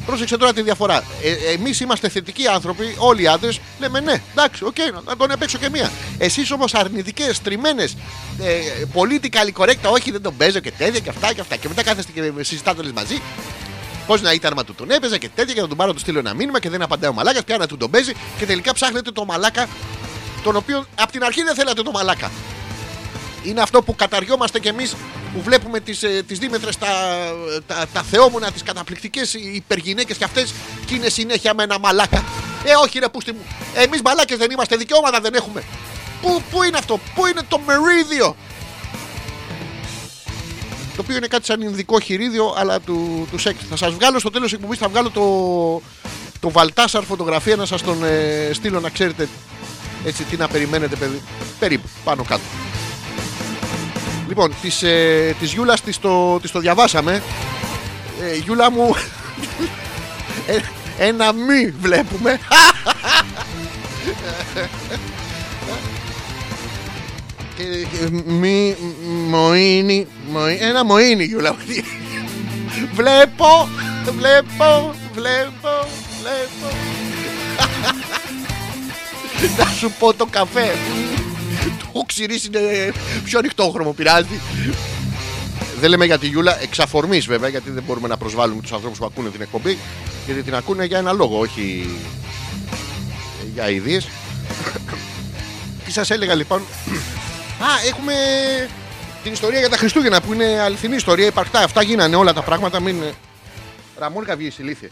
Πρόσεξε 0.05 0.37
τώρα 0.37 0.53
τη 0.53 0.61
διαφορά. 0.61 1.03
Ε, 1.23 1.51
Εμείς 1.53 1.79
είμαστε 1.79 2.09
θετικοί 2.09 2.47
άνθρωποι, 2.47 2.95
όλοι 2.97 3.21
οι 3.21 3.27
άντρες. 3.27 3.59
Λέμε 3.79 3.99
ναι, 3.99 4.21
εντάξει, 4.31 4.63
οκ, 4.63 4.75
να 5.05 5.17
τον 5.17 5.31
παίξω 5.31 5.57
και 5.57 5.69
μία. 5.69 5.91
Εσείς 6.17 6.51
όμως 6.51 6.73
αρνητικές, 6.73 7.41
τριμμένες, 7.41 7.95
ε, 8.41 8.59
political 8.93 9.61
correct, 9.61 9.91
όχι 9.91 10.11
δεν 10.11 10.21
τον 10.21 10.37
παίζω 10.37 10.59
και 10.59 10.71
τέτοια 10.71 10.99
και 10.99 11.09
αυτά 11.09 11.33
και 11.33 11.41
αυτά. 11.41 11.55
Και 11.55 11.67
μετά 11.67 11.83
κάθεστε 11.83 12.11
και 12.11 12.31
συζητάτε 12.43 12.79
όλες 12.79 12.91
μαζί. 12.91 13.21
Πώς 14.07 14.21
να 14.21 14.33
ήταν 14.33 14.51
άμα 14.51 14.63
του 14.63 14.73
τον 14.73 14.91
έπαιζα 14.91 15.17
και 15.17 15.29
τέτοια 15.29 15.53
και 15.53 15.61
να 15.61 15.67
τον 15.67 15.77
πάρω 15.77 15.93
του 15.93 15.99
στείλω 15.99 16.19
ένα 16.19 16.33
μήνυμα 16.33 16.59
και 16.59 16.69
δεν 16.69 16.81
απαντάει 16.81 17.09
ο 17.09 17.13
μαλάκας. 17.13 17.43
Πια 17.43 17.57
να 17.57 17.67
του 17.67 17.77
τον 17.77 17.91
παίζει 17.91 18.13
και 18.37 18.45
τελικά 18.45 18.73
ψάχνετε 18.73 19.11
το 19.11 19.25
μαλάκα 19.25 19.67
τον 20.43 20.55
οποίο 20.55 20.85
από 20.95 21.11
την 21.11 21.23
αρχή 21.23 21.43
δεν 21.43 21.55
θέλατε 21.55 21.81
το 21.81 21.91
μαλάκα. 21.91 22.31
Είναι 23.43 23.61
αυτό 23.61 23.81
που 23.81 23.95
καταριόμαστε 23.95 24.59
κι 24.59 24.67
εμείς 24.67 24.95
που 25.33 25.41
βλέπουμε 25.41 25.79
τις 25.79 25.99
τις 26.27 26.39
δίμετρε, 26.39 26.69
τα, 26.79 26.87
τα, 27.67 27.85
τα 27.93 28.01
θεόμουνα, 28.01 28.51
τις 28.51 28.63
καταπληκτικές 28.63 29.33
υπεργυναίκες 29.33 30.17
και 30.17 30.23
αυτές 30.23 30.53
και 30.85 30.95
είναι 30.95 31.09
συνέχεια 31.09 31.53
με 31.53 31.63
ένα 31.63 31.79
μαλάκα. 31.79 32.23
Ε, 32.63 32.73
όχι, 32.83 32.99
ρε, 32.99 33.09
πούστη 33.09 33.31
μου. 33.31 33.45
Εμείς 33.75 34.01
μαλάκες 34.01 34.37
δεν 34.37 34.51
είμαστε, 34.51 34.75
δικαιώματα 34.75 35.19
δεν 35.21 35.33
έχουμε. 35.33 35.63
Πού, 36.21 36.41
πού 36.51 36.63
είναι 36.63 36.77
αυτό, 36.77 36.99
πού 37.15 37.25
είναι 37.25 37.41
το 37.47 37.59
μερίδιο; 37.65 38.35
Το 40.95 41.01
οποίο 41.01 41.15
είναι 41.15 41.27
κάτι 41.27 41.45
σαν 41.45 41.61
ειδικό 41.61 41.99
χειρίδιο, 41.99 42.53
αλλά 42.57 42.79
του, 42.79 43.27
του 43.31 43.37
σεξ. 43.37 43.59
Θα 43.69 43.75
σας 43.75 43.93
βγάλω 43.93 44.19
στο 44.19 44.29
τέλος 44.29 44.53
εκπομπής, 44.53 44.77
θα 44.77 44.87
βγάλω 44.87 45.09
το, 45.09 45.21
το 46.39 46.51
Βαλτάσαρ 46.51 47.03
φωτογραφία 47.03 47.55
να 47.55 47.65
σας 47.65 47.81
τον 47.81 48.03
ε, 48.03 48.49
στείλω 48.53 48.79
να 48.79 48.89
ξέρετε 48.89 49.29
έτσι 50.05 50.23
τι 50.23 50.37
να 50.37 50.47
περιμένετε, 50.47 50.95
παιδί. 50.95 51.21
Περίπου, 51.59 51.87
πάνω 52.03 52.23
κάτω. 52.23 52.41
Λοιπόν, 54.27 54.53
της, 54.61 54.83
ε, 54.83 55.35
της 55.39 55.53
Γιούλας 55.53 55.81
της 55.81 55.99
το, 55.99 56.39
της 56.39 56.51
το 56.51 56.59
διαβάσαμε. 56.59 57.23
Ε, 58.21 58.35
Γιούλα 58.35 58.71
μου, 58.71 58.87
ε, 60.47 60.59
ένα 60.97 61.33
μη 61.33 61.73
βλέπουμε. 61.79 62.39
Και, 67.61 68.05
ε, 68.05 68.09
μη, 68.31 68.75
μοίνι, 69.29 70.07
μοίνι, 70.33 70.57
ένα 70.59 70.85
μοίνι 70.85 71.23
Γιούλα 71.23 71.53
μου. 71.53 71.59
Βλέπω, 72.93 73.69
βλέπω, 74.05 74.93
βλέπω, 75.13 75.87
βλέπω. 76.21 76.75
Να 79.57 79.65
σου 79.65 79.91
πω 79.99 80.13
το 80.13 80.25
καφέ. 80.25 80.75
Το 81.93 82.03
ξηρίσει 82.05 82.47
είναι 82.47 82.91
πιο 83.23 83.39
ανοιχτόχρωμο, 83.39 83.93
πειράζει. 83.93 84.39
Δεν 85.79 85.89
λέμε 85.89 86.05
για 86.05 86.17
τη 86.17 86.27
Γιούλα, 86.27 86.61
εξ 86.61 86.79
αφορμής 86.79 87.25
βέβαια, 87.25 87.49
γιατί 87.49 87.69
δεν 87.71 87.83
μπορούμε 87.83 88.07
να 88.07 88.17
προσβάλλουμε 88.17 88.61
τους 88.61 88.71
ανθρώπους 88.71 88.97
που 88.97 89.05
ακούνε 89.05 89.29
την 89.29 89.41
εκπομπή. 89.41 89.77
Γιατί 90.25 90.43
την 90.43 90.55
ακούνε 90.55 90.85
για 90.85 90.97
ένα 90.97 91.11
λόγο, 91.11 91.39
όχι 91.39 91.89
για 93.53 93.69
ιδίες. 93.69 94.07
Τι 95.85 95.91
σας 95.91 96.09
έλεγα 96.09 96.35
λοιπόν. 96.35 96.61
Α, 97.61 97.87
έχουμε 97.87 98.13
την 99.23 99.31
ιστορία 99.31 99.59
για 99.59 99.69
τα 99.69 99.77
Χριστούγεννα 99.77 100.21
που 100.21 100.33
είναι 100.33 100.59
αληθινή 100.59 100.95
ιστορία, 100.95 101.25
υπαρκτά. 101.25 101.59
Αυτά 101.59 101.81
γίνανε 101.83 102.15
όλα 102.15 102.33
τα 102.33 102.41
πράγματα. 102.41 102.79
Μην... 102.79 103.03
Ραμόν 103.97 104.25
καυγείς 104.25 104.57
ηλίθιε. 104.57 104.89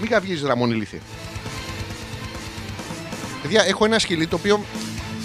Μην 0.00 0.10
καυγείς 0.10 0.42
Ραμόν 0.42 0.70
ηλίθιε. 0.70 0.98
Παιδιά, 3.42 3.64
έχω 3.64 3.84
ένα 3.84 3.98
σκυλί 3.98 4.26
το 4.26 4.36
οποίο 4.36 4.64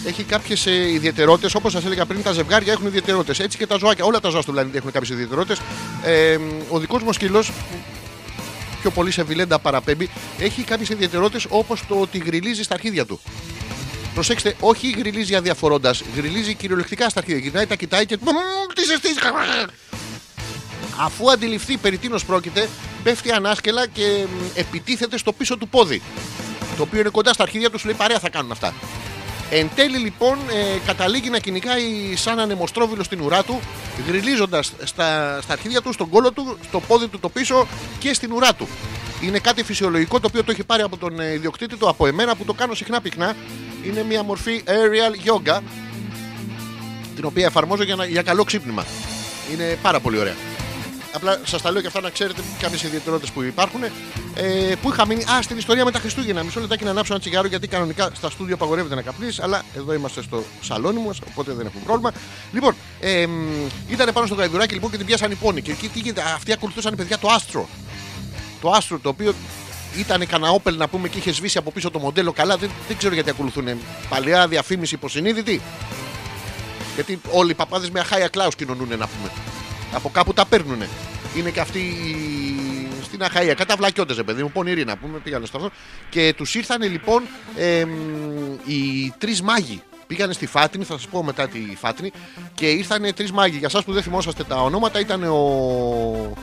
έχει 0.06 0.24
κάποιες 0.24 0.66
ιδιαιτερότητες. 0.66 1.56
Όπως 1.56 1.72
σας 1.72 1.86
έλεγα 1.86 2.06
πριν, 2.06 2.24
τα 2.24 2.32
ζευγάρια 2.32 2.72
έχουν 2.72 2.86
ιδιαιτερότητες. 2.86 3.40
Έτσι 3.40 3.58
και 3.58 3.68
τα 3.68 3.78
ζωάκια. 3.78 4.06
Όλα 4.06 4.20
τα 4.20 4.30
ζώα 4.30 4.42
στο 4.42 4.52
πλανήτη 4.52 4.78
έχουν 4.78 4.92
κάποιες 4.92 5.10
ιδιαιτερότητες. 5.10 5.62
Ε, 6.04 6.38
ο 6.70 6.80
δικός 6.80 7.04
μου 7.04 7.14
σκύλος, 7.14 7.52
πιο 8.82 8.92
πολύ 8.92 9.12
σε 9.12 9.24
βιλέντα 9.24 9.60
παραπέμπει, 9.60 10.10
έχει 10.40 10.62
κάποιες 10.62 10.90
ιδιαιτερότητες 10.90 11.46
όπως 11.50 11.84
το 11.88 11.96
ότι 12.00 12.18
γριλίζει 12.18 12.64
στα 12.64 12.74
αρχίδια 12.74 13.06
του. 13.06 13.20
Προσέξτε, 14.20 14.56
όχι 14.60 14.90
γριλίζει 14.98 15.36
αδιαφορώντα, 15.36 15.96
γριλίζει 16.16 16.54
κυριολεκτικά 16.54 17.10
στα 17.10 17.20
αρχίδια. 17.20 17.42
Γυρνάει, 17.42 17.66
τα 17.66 17.76
κοιτάει 17.76 18.06
και. 18.06 18.18
«Μμμ, 18.22 18.74
Τι 18.76 18.84
ζεστή! 18.84 19.10
Αφού 21.00 21.32
αντιληφθεί 21.32 21.78
περί 21.78 21.98
τίνος 21.98 22.26
πρόκειται, 22.26 22.70
πέφτει 23.04 23.32
ανάσκελα 23.32 23.88
και 23.88 24.26
μ, 24.28 24.46
επιτίθεται 24.54 25.18
στο 25.18 25.32
πίσω 25.34 25.58
του 25.58 25.68
πόδι. 25.68 26.02
Το 26.78 26.84
οποίο 26.84 27.00
είναι 27.00 27.10
κοντά 27.10 27.34
στα 27.34 27.44
αρχίδια 27.44 27.70
του, 27.70 27.80
σου 27.80 27.86
λέει 27.86 27.96
παρέα 27.96 28.20
θα 28.20 28.30
κάνουν 28.30 28.52
αυτά. 28.52 28.74
Εν 29.52 29.70
τέλει 29.76 29.98
λοιπόν 29.98 30.38
ε, 30.50 30.78
καταλήγει 30.86 31.30
να 31.30 31.40
κυνηγάει 31.40 32.16
σαν 32.16 32.40
ανεμοστρόβιλο 32.40 33.04
στην 33.04 33.22
ουρά 33.22 33.44
του, 33.44 33.60
γριλίζοντα 34.08 34.62
στα, 34.64 34.84
στα 35.42 35.54
αρχίδια 35.54 35.82
του, 35.82 35.94
στον 35.94 36.10
κόλο 36.10 36.32
του, 36.32 36.58
στο 36.68 36.80
πόδι 36.80 37.08
του 37.08 37.20
το 37.20 37.30
πίσω 37.30 37.68
και 38.00 38.14
στην 38.14 38.32
ουρά 38.32 38.54
του. 38.54 38.68
Είναι 39.22 39.40
κάτι 39.40 39.64
φυσιολογικό 39.64 40.20
το 40.20 40.28
οποίο 40.28 40.44
το 40.44 40.52
έχει 40.52 40.64
πάρει 40.64 40.82
από 40.82 40.98
τον 40.98 41.20
ε, 41.20 41.34
ιδιοκτήτη 41.34 41.76
του, 41.76 41.90
από 41.90 42.08
εμένα 42.08 42.36
που 42.36 42.44
το 42.46 42.54
κάνω 42.54 42.74
συχνά 42.74 43.02
πυκνά. 43.02 43.36
Είναι 43.86 44.04
μια 44.04 44.24
μορφή 44.24 44.64
aerial 44.66 45.30
yoga, 45.30 45.60
την 47.16 47.26
οποία 47.26 47.46
εφαρμόζω 47.46 47.84
για, 47.84 47.96
να- 47.96 48.06
για 48.06 48.22
καλό 48.22 48.44
ξύπνημα. 48.44 48.86
Είναι 49.54 49.78
πάρα 49.82 50.00
πολύ 50.00 50.18
ωραία. 50.20 50.36
Απλά 51.14 51.40
σας 51.44 51.62
τα 51.62 51.72
λέω 51.72 51.82
και 51.82 51.88
αυτά 51.88 52.02
να 52.02 52.10
ξέρετε 52.10 52.42
κάποιες 52.60 52.84
ιδιαιτερότητες 52.84 53.32
που 53.32 53.42
υπάρχουν. 53.42 53.84
Ε, 54.36 54.76
που 54.82 54.92
είχα 54.92 55.06
μείνει. 55.06 55.24
Α, 55.24 55.42
στην 55.42 55.58
ιστορία 55.58 55.86
με 55.86 55.92
τα 55.92 56.00
Χριστούγεννα. 56.00 56.44
Μισό 56.44 56.60
λεπτάκι 56.60 56.84
να 56.84 56.90
ανάψω 56.90 57.14
ένα 57.14 57.22
τσιγάρο 57.22 57.48
γιατί 57.48 57.68
κανονικά 57.68 58.12
στα 58.16 58.30
στούντιο 58.30 58.56
απαγορεύεται 58.56 58.96
να 58.96 59.02
καπνίσει. 59.02 59.42
Αλλά 59.44 59.62
εδώ 59.76 59.94
είμαστε 59.94 60.22
στο 60.22 60.44
σαλόνι 60.62 61.00
μου, 61.00 61.10
οπότε 61.30 61.54
δεν 61.54 61.66
έχουμε 61.66 61.84
πρόβλημα. 61.86 62.12
Λοιπόν, 62.52 62.76
ε, 63.00 63.28
ήταν 63.88 64.10
πάνω 64.14 64.26
στο 64.26 64.36
γαϊδουράκι 64.36 64.74
λοιπόν 64.74 64.92
και 64.92 64.98
την 64.98 65.06
πιάσαν 65.06 65.32
οι 65.32 65.36
πόνοι. 65.36 65.62
Και 65.62 65.72
εκεί 65.72 65.88
τι 65.88 66.00
γίνεται, 66.00 66.22
αυτοί 66.22 66.52
ακολουθούσαν 66.52 66.96
παιδιά 66.96 67.18
το 67.18 67.28
άστρο. 67.28 67.70
Το 68.62 68.70
άστρο 68.70 69.00
το 69.00 69.10
οποίο 69.10 69.34
ήταν 69.98 70.28
κανένα 70.28 70.52
όπελ 70.52 70.78
να 70.78 70.88
πούμε 70.88 71.08
και 71.08 71.18
είχε 71.18 71.34
σβήσει 71.34 71.58
από 71.58 71.72
πίσω 71.72 71.92
το 71.92 72.00
μοντέλο 72.00 72.32
καλά. 72.32 72.58
Δεν, 72.58 72.70
δεν 72.88 72.98
ξέρω 72.98 73.14
γιατί 73.14 73.30
ακολουθούν. 73.30 73.68
Παλαιά 74.10 74.48
διαφήμιση 74.48 74.96
υποσυνείδητη. 74.96 75.62
Γιατί 76.96 77.22
όλοι 77.32 77.52
οι 77.52 77.54
παπάδες 77.54 77.90
με 77.90 78.00
αχάια 78.00 78.28
κλάους 78.28 78.56
κοινωνούν 78.56 78.88
να 78.88 79.08
πούμε. 79.08 79.32
Από 79.94 80.10
κάπου 80.10 80.34
τα 80.34 80.46
παίρνουν. 80.46 80.84
Είναι 81.38 81.50
και 81.50 81.60
αυτοί 81.60 81.80
οι- 81.80 82.88
στην 83.04 83.24
Αχαία. 83.24 83.54
Κατά 83.54 83.76
βλακιώτες, 83.76 84.22
παιδί 84.26 84.42
μου, 84.44 84.52
πονηροί 84.52 84.86
να 84.86 84.98
πούμε. 84.98 85.18
Πήγανε 85.18 85.46
στο 85.46 85.58
αυτό. 85.58 85.70
Και 86.10 86.34
τους 86.38 86.56
ήρθαν 86.56 86.82
λοιπόν 86.82 87.24
εμ, 87.56 87.90
οι 88.66 89.14
τρεις 89.18 89.42
μάγοι. 89.42 89.82
Πήγανε 90.08 90.34
στη 90.34 90.46
Φάτνη, 90.46 90.84
θα 90.84 90.94
σας 90.94 91.08
πω 91.08 91.24
μετά 91.24 91.48
τη 91.48 91.60
Φάτνη. 91.80 92.12
Και 92.54 92.70
ήρθαν 92.70 93.14
τρεις 93.16 93.32
μάγοι. 93.32 93.58
Για 93.58 93.68
εσά 93.74 93.84
που 93.84 93.94
δεν 93.94 94.04
θυμόσαστε 94.04 94.44
τα 94.44 94.56
ονόματα, 94.56 95.00
ήταν 95.00 95.24
ο. 95.24 96.34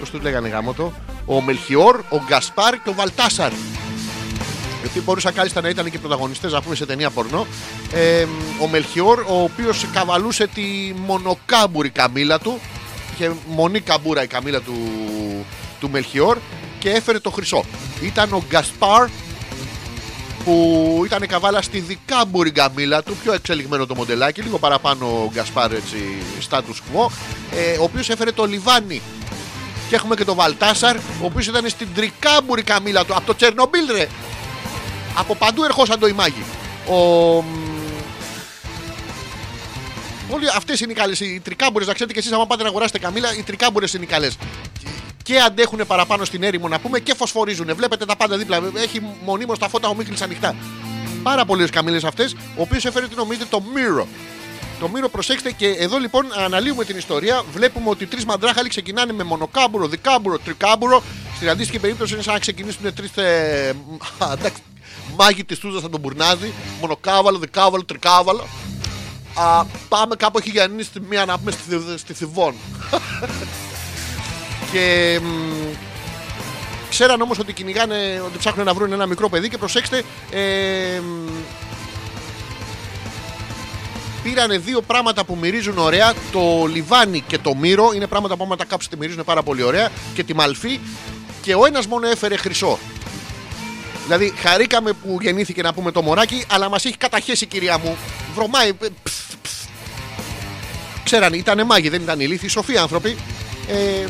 Πώς 0.00 0.10
τους 0.10 0.22
λέγανε 0.22 0.48
γάμο 0.48 0.72
το. 0.72 0.92
Ο 1.26 1.40
Μελχιόρ, 1.40 1.96
ο 2.08 2.20
Γκασπάρ 2.26 2.82
και 2.82 2.88
ο 2.88 2.92
Βαλτάσαρ. 2.92 3.52
Γιατί 4.84 5.00
μπορούσαν 5.00 5.34
κάλλιστα 5.34 5.60
να 5.60 5.68
ήταν 5.68 5.90
και 5.90 5.98
πρωταγωνιστές 5.98 6.52
να 6.52 6.62
πούμε 6.62 6.74
σε 6.74 6.86
ταινία 6.86 7.10
πορνό. 7.10 7.46
Ε, 7.92 8.26
ο 8.62 8.68
Μελχιόρ, 8.68 9.20
ο 9.20 9.42
οποίος 9.42 9.86
καβαλούσε 9.92 10.46
τη 10.46 10.94
μονοκάμπουρη 11.06 11.90
καμίλα 11.90 12.38
του. 12.38 12.60
Είχε 13.14 13.32
μονή 13.46 13.80
καμπούρα 13.80 14.22
η 14.22 14.26
καμίλα 14.26 14.60
του, 14.60 14.74
του 15.80 15.90
Μελχιόρ 15.90 16.38
και 16.78 16.90
έφερε 16.90 17.18
το 17.18 17.30
χρυσό. 17.30 17.64
Ήταν 18.02 18.32
ο 18.32 18.42
Γκασπάρ 18.48 19.08
που 20.44 21.02
ήταν 21.04 21.26
καβάλα 21.26 21.62
στη 21.62 21.80
δικάμπουρη 21.80 22.50
καμίλα 22.50 23.02
του, 23.02 23.16
πιο 23.22 23.32
εξελιγμένο 23.32 23.86
το 23.86 23.94
μοντελάκι, 23.94 24.42
λίγο 24.42 24.58
παραπάνω 24.58 25.06
ο 25.06 25.30
Γκασπάρ 25.32 25.72
έτσι 25.72 25.96
status 26.50 26.58
quo, 26.58 27.06
ε, 27.52 27.78
ο 27.78 27.82
οποίος 27.82 28.08
έφερε 28.08 28.32
το 28.32 28.44
λιβάνι 28.44 29.02
και 29.88 29.94
έχουμε 29.94 30.14
και 30.14 30.24
τον 30.24 30.36
Βαλτάσαρ, 30.36 30.96
ο 30.96 31.24
οποίος 31.24 31.46
ήταν 31.46 31.68
στην 31.68 31.88
τρικάμπουρη 31.94 32.62
καμίλα 32.62 33.04
του, 33.04 33.14
από 33.14 33.26
το 33.26 33.34
Τσερνομπίλ 33.34 33.86
ρε. 33.92 34.08
Από 35.16 35.34
παντού 35.34 35.64
ερχόσαν 35.64 35.98
το 35.98 36.06
ημάγι. 36.06 36.44
Ο... 36.88 36.96
Όλοι 40.30 40.48
αυτές 40.56 40.80
είναι 40.80 40.92
οι 40.92 40.94
καλές. 40.94 41.20
Οι 41.20 41.40
τρικάμπουρε, 41.44 41.84
να 41.84 41.92
ξέρετε 41.92 42.12
και 42.12 42.18
εσείς, 42.18 42.32
άμα 42.32 42.46
πάτε 42.46 42.62
να 42.62 42.68
αγοράσετε 42.68 42.98
καμίλα, 42.98 43.34
οι 43.36 43.42
τρικάμπουρε 43.42 43.86
είναι 43.94 44.04
οι 44.04 44.06
καλές. 44.06 44.36
Και 45.22 45.38
αντέχουν 45.38 45.86
παραπάνω 45.86 46.24
στην 46.24 46.42
έρημο 46.42 46.68
να 46.68 46.78
πούμε 46.78 46.98
και 46.98 47.14
φωσφορίζουν. 47.14 47.74
Βλέπετε 47.74 48.04
τα 48.04 48.16
πάντα 48.16 48.36
δίπλα. 48.36 48.60
Έχει 48.76 49.00
μονίμως 49.24 49.58
τα 49.58 49.68
φώτα 49.68 49.88
ο 49.88 49.94
Μίχλης 49.94 50.22
ανοιχτά. 50.22 50.54
Πάρα 51.22 51.44
πολλές 51.44 51.70
καμίλε 51.70 52.00
αυτές, 52.06 52.34
ο 52.34 52.62
οποίος 52.62 52.84
έφερε 52.84 53.08
τι 53.08 53.14
νομίζετε 53.14 53.46
το 53.50 53.62
Miro. 53.74 54.06
Το 54.80 54.88
Μύρο, 54.88 55.08
προσέξτε 55.08 55.52
και 55.52 55.66
εδώ 55.66 55.98
λοιπόν 55.98 56.26
αναλύουμε 56.44 56.84
την 56.84 56.96
ιστορία. 56.96 57.42
Βλέπουμε 57.52 57.90
ότι 57.90 58.06
τρεις 58.06 58.24
μαντράχαλοι 58.24 58.68
ξεκινάνε 58.68 59.12
με 59.12 59.24
μονοκάμπουρο, 59.24 59.88
δικάμπουρο, 59.88 60.38
τρικάμπουρο. 60.38 61.02
Στην 61.36 61.48
αντίστοιχη 61.48 61.78
περίπτωση 61.78 62.14
είναι 62.14 62.22
σαν 62.22 62.32
να 62.32 62.38
ξεκινήσουν 62.38 62.94
τρεις 62.94 63.16
ε, 63.16 63.74
α, 65.04 65.12
εντάξει, 65.12 65.14
μάγοι 65.16 65.44
της 65.44 65.58
Τούζα 65.58 65.78
από 65.78 65.88
τον 65.88 66.00
Μπουρνάδη. 66.00 66.52
Μονοκάβαλο, 66.80 67.38
δικάβαλο, 67.38 67.84
τρικάβαλο. 67.84 68.46
Α, 69.34 69.64
πάμε 69.88 70.16
κάπου 70.16 70.38
έχει 70.38 70.50
Γιάννη 70.50 70.82
στη 70.82 71.00
μία 71.00 71.24
να 71.24 71.38
πούμε 71.38 71.50
στη, 71.50 71.62
Θη- 71.68 71.98
στη 71.98 72.12
Θηβών. 72.12 72.54
και 74.72 75.18
μ, 75.22 75.74
ξέραν 76.90 77.20
όμως 77.20 77.38
ότι 77.38 77.52
κυνηγάνε, 77.52 78.22
ότι 78.26 78.38
ψάχνουν 78.38 78.66
να 78.66 78.74
βρουν 78.74 78.92
ένα 78.92 79.06
μικρό 79.06 79.28
παιδί 79.28 79.48
και 79.48 79.58
προσέξτε, 79.58 80.02
ε, 80.30 81.00
μ, 81.00 81.28
Πήρανε 84.22 84.58
δύο 84.58 84.80
πράγματα 84.82 85.24
που 85.24 85.36
μυρίζουν 85.40 85.78
ωραία. 85.78 86.12
Το 86.32 86.64
λιβάνι 86.72 87.20
και 87.26 87.38
το 87.38 87.54
μύρο. 87.54 87.92
Είναι 87.94 88.06
πράγματα 88.06 88.36
που 88.36 88.44
άμα 88.44 88.56
τα 88.56 88.64
κάψετε 88.64 88.96
μυρίζουν 88.96 89.24
πάρα 89.24 89.42
πολύ 89.42 89.62
ωραία. 89.62 89.88
Και 90.14 90.24
τη 90.24 90.34
μαλφή. 90.34 90.80
Και 91.42 91.54
ο 91.54 91.66
ένας 91.66 91.86
μόνο 91.86 92.06
έφερε 92.06 92.36
χρυσό. 92.36 92.78
Δηλαδή, 94.04 94.32
χαρήκαμε 94.36 94.92
που 94.92 95.18
γεννήθηκε 95.20 95.62
να 95.62 95.72
πούμε 95.74 95.90
το 95.90 96.02
μωράκι, 96.02 96.44
αλλά 96.50 96.68
μας 96.68 96.84
έχει 96.84 96.96
καταχέσει, 96.96 97.46
κυρία 97.46 97.78
μου. 97.78 97.96
Βρωμάει. 98.34 98.68
ε, 98.68 98.86
ψ, 99.02 99.12
ψ. 99.42 99.50
Ξέρανε, 101.04 101.36
ήταν 101.36 101.66
μάγοι, 101.66 101.88
δεν 101.88 102.02
ήταν 102.02 102.20
ηλίθιοι, 102.20 102.48
σοφοί 102.48 102.76
άνθρωποι. 102.76 103.16
Ε, 103.68 104.06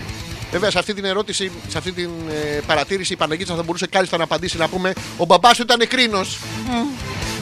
βέβαια, 0.51 0.71
σε 0.71 0.79
αυτή 0.79 0.95
την 0.95 1.05
ερώτηση, 1.05 1.51
σε 1.69 1.79
αυτή 1.79 1.93
την 1.93 2.11
ε, 2.31 2.61
παρατήρηση, 2.67 3.13
η 3.13 3.17
Παναγίτσα 3.17 3.55
θα 3.55 3.63
μπορούσε 3.63 3.87
κάλλιστα 3.87 4.17
να 4.17 4.25
απαντήσει 4.25 4.57
να 4.57 4.69
πούμε: 4.69 4.93
Ο 5.17 5.25
μπαμπάς 5.25 5.57
σου 5.57 5.63
ήταν 5.63 5.89
κρίνος. 5.89 6.39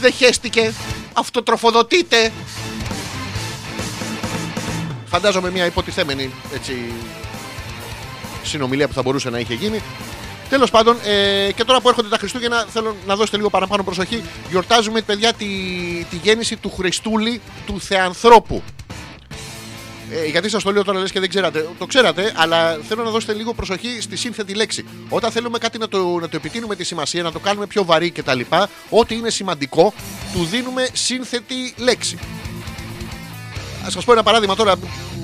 Δεν 0.01 0.13
χέστηκε. 0.13 0.73
Αυτοτροφοδοτείται. 1.13 2.33
Φαντάζομαι 5.07 5.51
μια 5.51 5.67
υποτιθέμενη 5.67 6.31
έτσι, 6.55 6.93
συνομιλία 8.43 8.89
που 8.89 8.95
θα 8.95 9.03
μπορούσε 9.03 9.31
να 9.31 9.39
είχε 9.39 9.55
γίνει. 9.55 9.83
Τέλος 10.53 10.71
πάντων, 10.71 10.97
ε, 11.05 11.53
και 11.53 11.65
τώρα 11.65 11.81
που 11.81 11.89
έρχονται 11.89 12.09
τα 12.09 12.19
Χριστούγεννα, 12.19 12.67
θέλω 12.69 12.97
να 13.07 13.17
δώσετε 13.17 13.37
λίγο 13.37 13.51
παραπάνω 13.51 13.83
προσοχή. 13.83 14.23
Γιορτάζουμε, 14.51 15.01
παιδιά, 15.01 15.33
τη, 15.33 15.47
τη 16.11 16.17
γέννηση 16.17 16.57
του 16.57 16.71
Χριστούλη 16.71 17.41
του 17.67 17.81
Θεανθρώπου. 17.81 18.63
Ε, 20.11 20.27
γιατί 20.27 20.49
σας 20.49 20.63
το 20.63 20.73
λέω 20.73 20.85
τώρα, 20.85 20.99
λες 20.99 21.13
και 21.13 21.21
δεν 21.21 21.29
ξέρατε. 21.29 21.69
Το 21.79 21.87
ξέρατε, 21.87 22.33
αλλά 22.37 22.79
θέλω 22.89 23.03
να 23.03 23.11
δώσετε 23.11 23.33
λίγο 23.33 23.55
προσοχή 23.55 24.01
στη 24.01 24.17
σύνθετη 24.17 24.55
λέξη. 24.55 24.85
Όταν 25.09 25.31
θέλουμε 25.31 25.59
κάτι 25.59 25.79
να 25.79 25.89
το, 25.89 26.19
να 26.21 26.29
το 26.29 26.37
επιτείνουμε 26.37 26.77
τη 26.77 26.85
σημασία, 26.85 27.23
να 27.23 27.33
το 27.33 27.39
κάνουμε 27.39 27.67
πιο 27.67 27.85
βαρύ 27.85 28.11
κτλ., 28.11 28.41
ό,τι 28.91 29.15
είναι 29.15 29.31
σημαντικό, 29.31 29.93
του 30.33 30.45
δίνουμε 30.45 30.89
σύνθετη 30.93 31.75
λέξη. 31.77 32.19
Α 33.87 33.91
σας 33.91 34.05
πω 34.05 34.13
ένα 34.13 34.23
παράδειγμα 34.23 34.55
τώρα, 34.55 34.75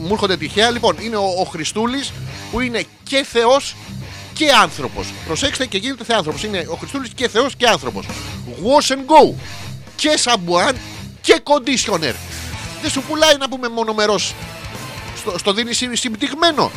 μου 0.00 0.12
έρχονται 0.12 0.36
τυχαία. 0.36 0.70
Λοιπόν, 0.70 0.96
είναι 1.00 1.16
ο, 1.16 1.26
ο 1.40 1.44
Χριστούλης 1.44 2.12
που 2.50 2.60
είναι 2.60 2.84
και 3.02 3.24
Θεός 3.30 3.74
και 4.38 4.50
άνθρωπος. 4.62 5.06
Προσέξτε 5.26 5.66
και 5.66 5.78
γίνεται 5.78 6.04
θεάνθρωπο. 6.04 6.38
Είναι 6.44 6.66
ο 6.70 6.74
Χριστούλης 6.74 7.10
και 7.14 7.28
Θεός 7.28 7.56
και 7.56 7.66
άνθρωπος. 7.66 8.06
Wash 8.62 8.92
and 8.92 8.96
go. 8.98 9.34
Και 9.96 10.16
σαμπουάν 10.16 10.76
και 11.20 11.42
conditioner. 11.44 12.14
Δεν 12.82 12.90
σου 12.90 13.02
πουλάει 13.02 13.36
να 13.36 13.48
πούμε 13.48 13.68
μονομερό. 13.68 14.18
Στο, 15.16 15.38
στο 15.38 15.52
δίνει 15.52 15.72
συ- 15.72 15.96
συμπτυγμένο. 15.96 16.70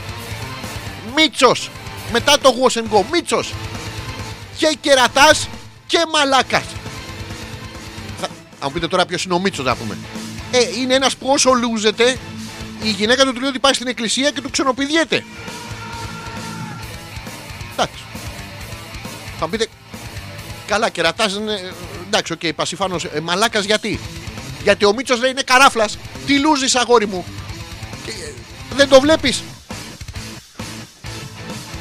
Μίτσος. 1.16 1.70
Μετά 2.12 2.39
το 2.39 2.53
wash 2.62 2.78
and 2.78 2.97
go. 2.97 3.03
Μίτσος. 3.12 3.53
Και 4.57 4.78
κερατάς 4.82 5.47
και 5.88 5.97
μαλάκας. 6.14 6.64
Θα... 8.22 8.26
Αν 8.26 8.32
μου 8.64 8.72
πείτε 8.72 8.88
τώρα 8.88 9.05
ποιος 9.05 9.24
είναι 9.24 9.34
ο 9.34 9.39
Μίτσος, 9.39 9.66
να 9.66 9.76
πούμε. 9.76 9.97
Ε, 10.51 10.59
είναι 10.80 10.93
ένας 10.93 11.16
που 11.16 11.28
όσο 11.30 11.51
λούζεται, 11.51 12.18
η 12.84 12.89
γυναίκα 12.89 13.26
του 13.26 13.34
του 13.34 13.39
λέει 13.39 13.49
ότι 13.49 13.59
πάει 13.59 13.74
στην 13.74 13.88
εκκλησία 13.88 14.32
και 14.32 14.41
του 14.41 14.49
ξενοπηδιέται. 14.49 15.24
Εντάξει. 17.82 18.03
Θα 19.39 19.45
μου 19.45 19.49
πείτε, 19.49 19.67
καλά, 20.67 20.89
κερατάς 20.89 21.34
είναι. 21.34 21.73
Εντάξει, 22.07 22.34
OK, 22.34 22.39
okay, 22.43 22.51
πασιφανώς. 22.55 23.03
Ε, 23.03 23.19
Μαλάκας 23.19 23.65
γιατί; 23.65 23.99
Γιατί 24.63 24.86
ο 24.86 24.93
Μίτσος 24.93 25.19
λέει 25.19 25.32
είναι 25.32 25.41
καράφλας. 25.41 25.97
Τι 26.25 26.39
λούζεις, 26.39 26.75
αγόρι 26.75 27.07
μου; 27.07 27.25
Και, 28.05 28.11
ε, 28.11 28.34
δεν 28.75 28.89
το 28.89 28.99
βλέπεις; 28.99 29.43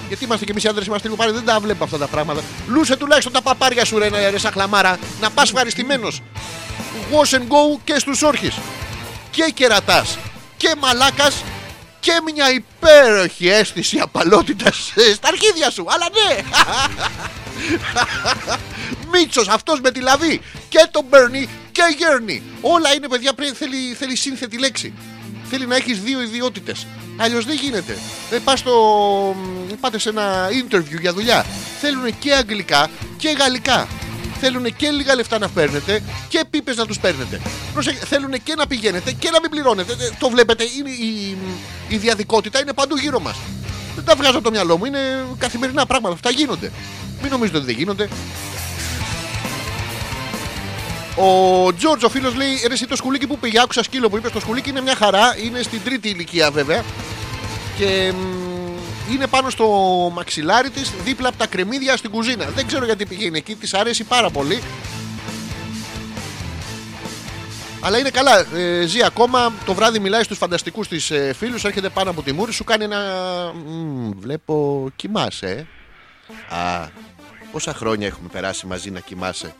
Γιατί 0.09 0.25
είμαστε 0.25 0.45
και 0.45 0.51
εμείς 0.51 0.65
οι 0.65 0.69
άντρε, 0.69 0.85
είμαστε 0.87 1.09
λίγο 1.09 1.23
πάρει, 1.23 1.33
δεν 1.33 1.45
τα 1.45 1.61
βλέπουμε 1.61 1.85
αυτά 1.85 1.99
τα 1.99 2.07
πράγματα. 2.07 2.43
Λούσε 2.69 2.97
τουλάχιστον 2.97 3.33
τα 3.33 3.43
παπάρια 3.43 3.85
σου, 3.85 3.99
ρε, 3.99 4.09
ρε, 4.31 4.39
σαν 4.39 4.53
χλαμάρα, 4.53 4.99
να 5.21 5.31
πας 5.31 5.49
ευχαριστημένος. 5.49 6.23
Wash 7.13 7.35
and 7.35 7.43
go 7.43 7.81
και 7.85 7.99
στους 7.99 8.23
όρχες. 8.23 8.59
Και 9.31 9.51
κερατάς. 9.55 10.19
Και 10.57 10.75
μαλάκας. 10.79 11.45
Και 12.01 12.13
μια 12.33 12.53
υπέροχη 12.53 13.49
αίσθηση 13.49 13.99
απαλότητας 13.99 14.93
στα 15.15 15.29
αρχίδια 15.29 15.71
σου. 15.71 15.87
Αλλά 15.89 16.09
ναι! 16.13 16.43
Μίτσος 19.13 19.49
αυτός 19.49 19.81
με 19.81 19.91
τη 19.91 20.01
λαβή. 20.01 20.41
Και 20.69 20.89
τον 20.91 21.05
Μπέρνι 21.09 21.49
και 21.73 21.83
γέρνει. 21.99 22.43
Όλα 22.61 22.95
είναι 22.95 23.09
παιδιά, 23.09 23.33
πρέπει, 23.35 23.55
θέλει, 23.55 23.95
θέλει 23.99 24.17
σύνθετη 24.17 24.59
λέξη. 24.59 24.93
Θέλει 25.51 25.67
να 25.67 25.77
έχεις 25.77 26.01
δύο 26.01 26.23
ιδιότητες. 26.23 26.87
Αλλιώς 27.17 27.45
δεν 27.45 27.57
γίνεται. 27.57 27.99
Δεν 28.31 28.45
πας 28.45 28.59
στο... 28.59 29.37
πάτε 29.81 29.99
σε 29.99 30.09
ένα 30.09 30.49
interview 30.49 31.01
για 31.01 31.13
δουλειά. 31.13 31.47
Θέλουν 31.81 32.19
και 32.19 32.35
αγγλικά 32.35 32.91
και 33.17 33.31
γαλλικά. 33.31 33.89
Θέλουν 34.41 34.77
και 34.77 34.91
λίγα 34.91 35.15
λεφτά 35.15 35.39
να 35.39 35.49
παίρνετε 35.49 36.03
και 36.29 36.45
πίπες 36.51 36.77
να 36.77 36.87
τους 36.87 36.99
παίρνετε. 36.99 37.41
Προσέχε, 37.73 38.05
θέλουν 38.07 38.33
και 38.43 38.55
να 38.57 38.67
πηγαίνετε 38.67 39.13
και 39.13 39.31
να 39.31 39.41
μην 39.41 39.51
πληρώνετε. 39.51 39.93
Ε, 39.93 40.11
Το 40.19 40.29
βλέπετε, 40.29 40.65
είναι 40.79 40.91
η, 40.91 41.37
η 41.89 41.97
διαδικότητα 41.97 42.61
είναι 42.61 42.73
παντού 42.73 42.97
γύρω 42.97 43.21
μας. 43.21 43.37
Δεν 43.95 44.05
τα 44.05 44.15
βγάζω 44.15 44.35
από 44.35 44.45
το 44.45 44.51
μυαλό 44.51 44.79
μου, 44.79 44.85
είναι 44.85 44.99
καθημερινά 45.39 45.87
πράγματα. 45.87 46.15
Αυτά 46.15 46.31
γίνονται. 46.31 46.73
Μην 47.23 47.31
νομίζετε 47.31 47.57
ότι 47.57 47.67
δεν 47.67 47.75
γίνονται. 47.77 48.09
Ο 51.17 51.73
Τζόρτζ, 51.75 52.05
ο 52.05 52.09
φίλος 52.09 52.35
λέει: 52.35 52.49
Ρε, 52.67 52.73
εσύ 52.73 52.87
το 52.87 52.97
σκουλίκι 52.97 53.27
που 53.27 53.39
πήγε, 53.39 53.61
άκουσα 53.61 53.83
σκύλο 53.83 54.09
που 54.09 54.17
είπε: 54.17 54.31
Το 54.31 54.41
σκουλίκι 54.41 54.71
είναι 54.71 54.81
μια 54.81 54.95
χαρά, 54.95 55.37
είναι 55.45 55.63
στην 55.63 55.81
τρίτη 55.85 56.09
ηλικία 56.09 56.51
βέβαια. 56.51 56.85
Και 57.79 58.13
μ, 58.17 58.50
είναι 59.13 59.27
πάνω 59.27 59.51
στο 59.51 59.67
μαξιλάρι 60.13 60.71
τη, 60.71 60.81
δίπλα 61.05 61.29
από 61.29 61.39
τα 61.39 61.47
κρεμμύδια 61.47 61.97
στην 61.97 62.11
κουζίνα. 62.11 62.45
Δεν 62.45 62.67
ξέρω 62.67 62.85
γιατί 62.85 63.07
πηγαίνει 63.07 63.39
εκεί, 63.39 63.55
τη 63.55 63.71
αρέσει 63.73 64.05
πάρα 64.05 64.31
πολύ. 64.31 64.63
Αλλά 67.83 67.99
είναι 67.99 68.11
καλά. 68.11 68.47
Ε, 68.55 68.87
ζει 68.87 69.03
ακόμα. 69.05 69.53
Το 69.65 69.75
βράδυ 69.75 69.99
μιλάει 69.99 70.23
στου 70.23 70.35
φανταστικού 70.35 70.85
τη 70.85 71.15
ε, 71.15 71.33
φίλου. 71.33 71.59
Έρχεται 71.63 71.89
πάνω 71.89 72.11
από 72.11 72.23
τη 72.23 72.33
μούρη 72.33 72.53
σου. 72.53 72.65
Κάνει 72.65 72.85
ένα. 72.85 73.01
«Μμμ, 73.55 74.11
βλέπω. 74.19 74.89
Κοιμάσαι. 74.97 75.67
ε». 76.51 76.57
Α, 76.57 76.89
πόσα 77.53 77.75
χρόνια 77.75 78.07
έχουμε 78.07 78.29
περάσει 78.33 78.67
μαζί 78.67 78.91
να 78.91 79.01
κοιμάσαι. 79.01 79.55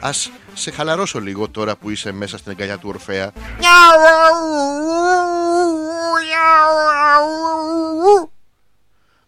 Α 0.00 0.10
σε 0.54 0.70
χαλαρώσω 0.70 1.20
λίγο 1.20 1.48
τώρα 1.48 1.76
που 1.76 1.90
είσαι 1.90 2.12
μέσα 2.12 2.38
στην 2.38 2.50
αγκαλιά 2.50 2.78
του 2.78 2.88
Ορφέα. 2.88 3.32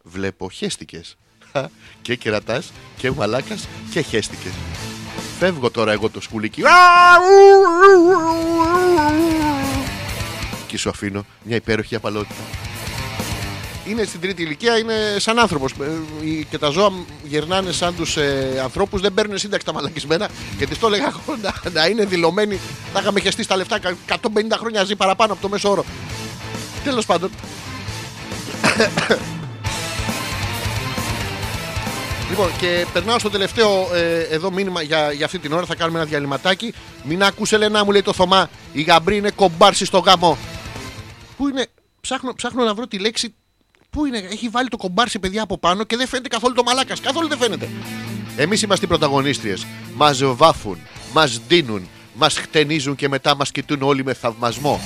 Βλέπω 0.09 0.50
χέστηκες 0.50 1.16
Και 2.02 2.14
κερατάς 2.14 2.72
και 2.96 3.11
μαλάκας 3.11 3.68
και 3.90 4.00
χέστηκες 4.00 4.52
Φεύγω 5.38 5.70
τώρα 5.70 5.92
εγώ 5.92 6.11
το 6.11 6.20
σκουλίκι 6.20 6.62
Και 10.66 10.78
σου 10.78 10.88
αφήνω 10.88 11.24
μια 11.42 11.56
υπέροχη 11.56 11.94
απαλότητα 11.94 12.42
είναι 13.88 14.04
στην 14.04 14.20
τρίτη 14.20 14.42
ηλικία, 14.42 14.78
είναι 14.78 14.94
σαν 15.16 15.38
άνθρωπος. 15.38 15.72
Και 16.50 16.59
τα 16.59 16.68
ζώα 16.68 16.92
γερνάνε 17.24 17.72
σαν 17.72 17.96
τους 17.96 18.16
ε, 18.16 18.61
ανθρώπους, 18.62 19.00
δεν 19.00 19.14
παίρνουν 19.14 19.38
σύνταξη 19.38 19.66
τα 19.66 19.72
μαλακισμένα. 19.72 20.28
Γιατί 20.59 20.76
το 20.76 20.86
έλεγα 20.86 21.06
εγώ 21.06 21.38
να, 21.42 21.70
να 21.70 21.86
είναι 21.86 22.04
δηλωμένοι. 22.04 22.59
Θα 22.92 23.00
είχαμε 23.00 23.20
χεστεί 23.20 23.42
στα 23.42 23.56
λεφτά 23.56 23.78
150 24.09 24.16
χρόνια 24.52 24.84
ζει 24.84 24.96
παραπάνω 24.96 25.32
από 25.32 25.42
το 25.42 25.48
μέσο 25.48 25.70
όρο. 25.70 25.84
Τέλος 26.84 27.06
πάντων. 27.06 27.30
Λοιπόν, 32.28 32.50
και 32.58 32.86
περνάω 32.92 33.18
στο 33.18 33.30
τελευταίο 33.30 33.94
ε, 33.94 34.20
εδώ 34.20 34.50
μήνυμα 34.50 34.82
για, 34.82 35.12
για 35.12 35.24
αυτή 35.24 35.38
την 35.38 35.52
ώρα. 35.52 35.66
Θα 35.66 35.74
κάνουμε 35.74 35.98
ένα 35.98 36.08
διαλυματάκι. 36.08 36.74
Μην 37.04 37.22
ακούσε, 37.22 37.54
Ελένα 37.54 37.84
μου 37.84 37.90
λέει 37.90 38.02
το 38.02 38.12
Θωμά. 38.12 38.50
Η 38.72 38.82
γαμπρή 38.82 39.16
είναι 39.16 39.30
κομπάρση 39.30 39.84
στο 39.84 39.98
γάμο. 39.98 40.38
Πού 41.36 41.48
είναι, 41.48 41.66
ψάχνω, 42.00 42.34
ψάχνω 42.34 42.64
να 42.64 42.74
βρω 42.74 42.86
τη 42.86 42.98
λέξη. 42.98 43.34
Πού 43.90 44.06
είναι, 44.06 44.18
έχει 44.18 44.48
βάλει 44.48 44.68
το 44.68 44.76
κομπάρσι 44.76 45.18
παιδιά 45.18 45.42
από 45.42 45.58
πάνω 45.58 45.84
και 45.84 45.96
δεν 45.96 46.06
φαίνεται 46.06 46.28
καθόλου 46.28 46.54
το 46.54 46.62
μαλάκας. 46.62 47.00
Καθόλου 47.00 47.28
δεν 47.28 47.38
φαίνεται. 47.38 47.68
Εμείς 48.36 48.62
είμαστε 48.62 48.84
οι 48.84 48.88
πρωταγωνίστριες. 48.88 49.66
Μας 49.94 50.20
βάφουν, 50.22 50.78
μας 51.12 51.40
δίνουν, 51.48 51.88
μας 52.14 52.38
χτενίζουν 52.38 52.94
και 52.94 53.08
μετά 53.08 53.36
μας 53.36 53.52
κοιτούν 53.52 53.82
όλοι 53.82 54.04
με 54.04 54.14
θαυμασμό. 54.14 54.80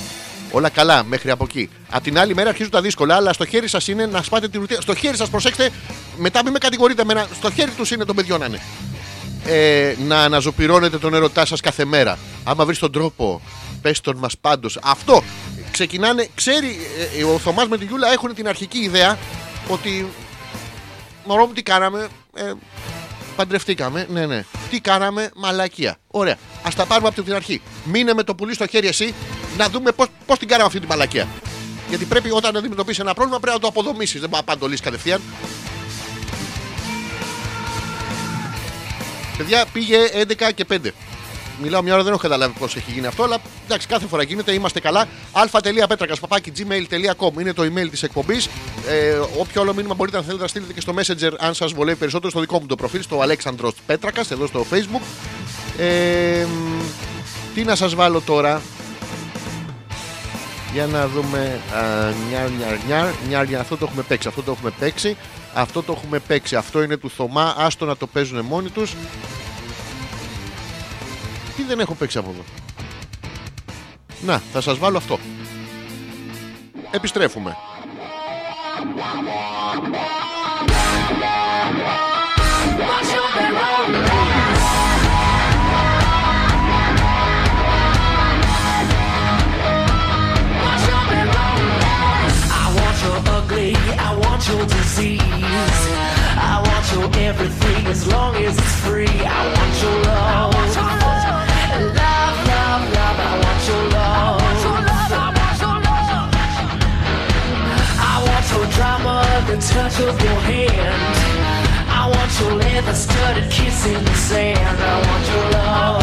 Όλα 0.55 0.69
καλά 0.69 1.03
μέχρι 1.03 1.29
από 1.29 1.43
εκεί. 1.43 1.69
Απ' 1.89 2.03
την 2.03 2.17
άλλη 2.17 2.33
μέρα 2.35 2.49
αρχίζουν 2.49 2.71
τα 2.71 2.81
δύσκολα, 2.81 3.15
αλλά 3.15 3.33
στο 3.33 3.45
χέρι 3.45 3.67
σας 3.67 3.87
είναι 3.87 4.05
να 4.05 4.21
σπάτε 4.21 4.47
τη 4.47 4.57
ρουτίνα. 4.57 4.81
Στο 4.81 4.95
χέρι 4.95 5.17
σας, 5.17 5.29
προσέξτε, 5.29 5.69
μετά 6.17 6.43
μην 6.43 6.51
με 6.51 6.57
κατηγορείτε 6.57 7.01
εμένα. 7.01 7.27
Στο 7.35 7.51
χέρι 7.51 7.71
τους 7.71 7.91
είναι 7.91 8.05
το 8.05 8.13
παιδιό 8.13 8.37
να 8.37 8.45
είναι. 8.45 8.61
Ε, 9.45 9.95
να 10.07 10.23
αναζωπυρώνετε 10.23 10.97
τον 10.97 11.13
ερωτά 11.13 11.45
σας 11.45 11.61
κάθε 11.61 11.85
μέρα. 11.85 12.17
Άμα 12.43 12.65
βρεις 12.65 12.79
τον 12.79 12.91
τρόπο, 12.91 13.41
πες 13.81 14.01
τον 14.01 14.17
μας 14.17 14.37
πάντως. 14.37 14.79
Αυτό 14.83 15.23
ξεκινάνε. 15.71 16.27
Ξέρει, 16.35 16.77
ε, 17.17 17.23
ο 17.23 17.37
Θωμάς 17.37 17.67
με 17.67 17.77
τη 17.77 17.85
Γιούλα 17.85 18.11
έχουν 18.11 18.33
την 18.33 18.47
αρχική 18.47 18.77
ιδέα 18.77 19.17
ότι. 19.67 20.07
Μωρό 21.25 21.45
μου, 21.45 21.53
τι 21.53 21.63
κάναμε. 21.63 22.07
Ε, 22.33 22.51
παντρευτήκαμε. 23.33 24.05
Ναι, 24.09 24.25
ναι. 24.25 24.43
Τι 24.69 24.79
κάναμε, 24.79 25.29
μαλακία. 25.35 25.97
Ωραία. 26.07 26.33
Α 26.63 26.69
τα 26.75 26.85
πάρουμε 26.85 27.07
από 27.07 27.23
την 27.23 27.33
αρχή. 27.33 27.61
Μείνε 27.83 28.13
με 28.13 28.23
το 28.23 28.35
πουλί 28.35 28.53
στο 28.53 28.67
χέρι 28.67 28.87
εσύ 28.87 29.13
να 29.57 29.69
δούμε 29.69 29.91
πώς 29.91 30.07
πώς 30.25 30.39
την 30.39 30.47
κάναμε 30.47 30.67
αυτή 30.67 30.79
τη 30.79 30.87
μαλακία. 30.87 31.27
Γιατί 31.89 32.05
πρέπει 32.05 32.31
όταν 32.31 32.57
αντιμετωπίσεις 32.57 32.99
ένα 32.99 33.13
πρόβλημα 33.13 33.39
πρέπει 33.39 33.55
να 33.55 33.61
το 33.61 33.67
αποδομήσεις. 33.67 34.19
Δεν 34.19 34.29
μπορεί 34.29 34.43
να 34.47 34.57
το 34.57 34.67
λύσει 34.67 34.81
κατευθείαν. 34.81 35.21
Παιδιά 39.37 39.65
πήγε 39.73 39.97
11 40.13 40.51
και 40.55 40.65
5. 40.69 40.77
Μιλάω 41.63 41.81
μια 41.81 41.93
ώρα, 41.93 42.03
δεν 42.03 42.11
έχω 42.11 42.21
καταλάβει 42.21 42.53
πώς 42.59 42.75
έχει 42.75 42.91
γίνει 42.91 43.07
αυτό, 43.07 43.23
αλλά 43.23 43.37
εντάξει, 43.65 43.87
κάθε 43.87 44.07
φορά 44.07 44.23
γίνεται, 44.23 44.53
είμαστε 44.53 44.79
καλά. 44.79 45.07
αλφα.πέτρακας 45.31 46.19
παπάκι 46.19 46.51
gmail.com 46.57 47.39
είναι 47.39 47.53
το 47.53 47.63
email 47.63 47.89
της 47.89 48.03
εκπομπής. 48.03 48.49
Ε, 48.87 49.19
όποιο 49.37 49.61
άλλο 49.61 49.73
μήνυμα 49.73 49.93
μπορείτε 49.93 50.17
να 50.17 50.23
θέλετε 50.23 50.41
να 50.41 50.47
στείλετε 50.47 50.73
και 50.73 50.81
στο 50.81 50.93
Messenger, 50.97 51.33
αν 51.39 51.53
σας 51.53 51.73
βολεύει 51.73 51.97
περισσότερο, 51.97 52.29
στο 52.29 52.39
δικό 52.39 52.59
μου 52.59 52.65
το 52.65 52.75
προφίλ, 52.75 53.01
στο 53.01 53.21
Αλέξανδρος 53.21 53.73
Πέτρακας, 53.85 54.31
εδώ 54.31 54.47
στο 54.47 54.65
Facebook. 54.71 55.01
Ε, 55.77 56.45
τι 57.53 57.63
να 57.63 57.75
σας 57.75 57.95
βάλω 57.95 58.21
τώρα; 58.21 58.61
Για 60.73 60.85
να 60.85 61.07
δούμε. 61.07 61.59
Α, 61.75 62.11
νιάρ, 62.29 62.49
νιάρ, 62.49 62.77
νιάρ, 62.87 63.07
νιάρ, 63.27 63.47
νιάρ. 63.47 63.61
Αυτό 63.61 63.77
το 63.77 63.85
έχουμε 63.89 64.03
παίξει. 64.07 64.27
Αυτό 64.27 64.41
το 64.41 64.51
έχουμε 64.51 64.71
παίξει. 64.79 65.17
Αυτό 65.53 65.83
το 65.83 65.93
έχουμε 65.97 66.19
παίξει. 66.19 66.55
Αυτό 66.55 66.83
είναι 66.83 66.97
του 66.97 67.09
Θωμά. 67.09 67.55
Άστο 67.57 67.85
να 67.85 67.97
το 67.97 68.07
παίζουν 68.07 68.45
μόνοι 68.45 68.69
τους. 68.69 68.95
Τι 71.55 71.63
δεν 71.63 71.79
έχω 71.79 71.93
παίξει 71.93 72.17
από 72.17 72.29
εδώ. 72.29 72.43
Να, 74.25 74.41
θα 74.53 74.61
σας 74.61 74.77
βάλω 74.77 74.97
αυτό. 74.97 75.19
Επιστρέφουμε. 76.91 77.57
I 92.55 92.75
want 92.77 92.97
your 93.03 93.17
ugly, 93.37 93.75
I 94.07 94.11
want 94.23 94.41
your 94.49 94.65
disease. 94.65 95.21
I 96.51 96.55
want 96.67 96.85
your 96.93 97.07
everything 97.29 97.85
as 97.87 98.01
long 98.07 98.35
as 98.35 98.57
it's 98.57 98.75
free. 98.85 99.17
I 99.39 99.41
want 99.53 99.73
your 99.83 99.97
love. 100.03 101.22
The 109.55 109.61
touch 109.61 109.99
of 109.99 110.19
your 110.19 110.39
hand. 110.49 111.13
I 111.89 112.09
want 112.09 112.31
your 112.39 112.53
leather 112.57 112.95
studded 112.95 113.51
kiss 113.51 113.85
in 113.85 114.03
the 114.03 114.15
sand. 114.15 114.57
I 114.57 114.95
want 115.07 115.25
your 115.29 115.45
love. 115.53 116.01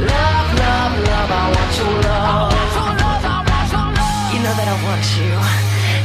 Love, 0.00 0.48
love, 0.64 0.94
love, 1.10 1.30
I 1.42 1.44
want 1.54 1.72
your 1.80 1.94
love. 2.08 2.52
You 4.32 4.40
know 4.44 4.54
that 4.58 4.68
I 4.74 4.78
want 4.86 5.06
you, 5.18 5.32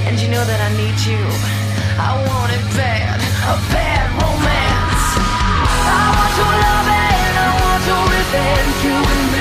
and 0.08 0.20
you 0.20 0.28
know 0.28 0.44
that 0.44 0.60
I 0.68 0.72
need 0.82 1.00
you. 1.08 1.24
I 1.96 2.12
want 2.28 2.52
it 2.52 2.66
bad, 2.76 3.20
a 3.48 3.56
bad 3.72 4.06
romance. 4.20 5.08
I 5.96 6.04
want 6.18 6.34
your 6.40 6.54
love 6.66 6.91
been 8.32 8.72
through 8.80 9.41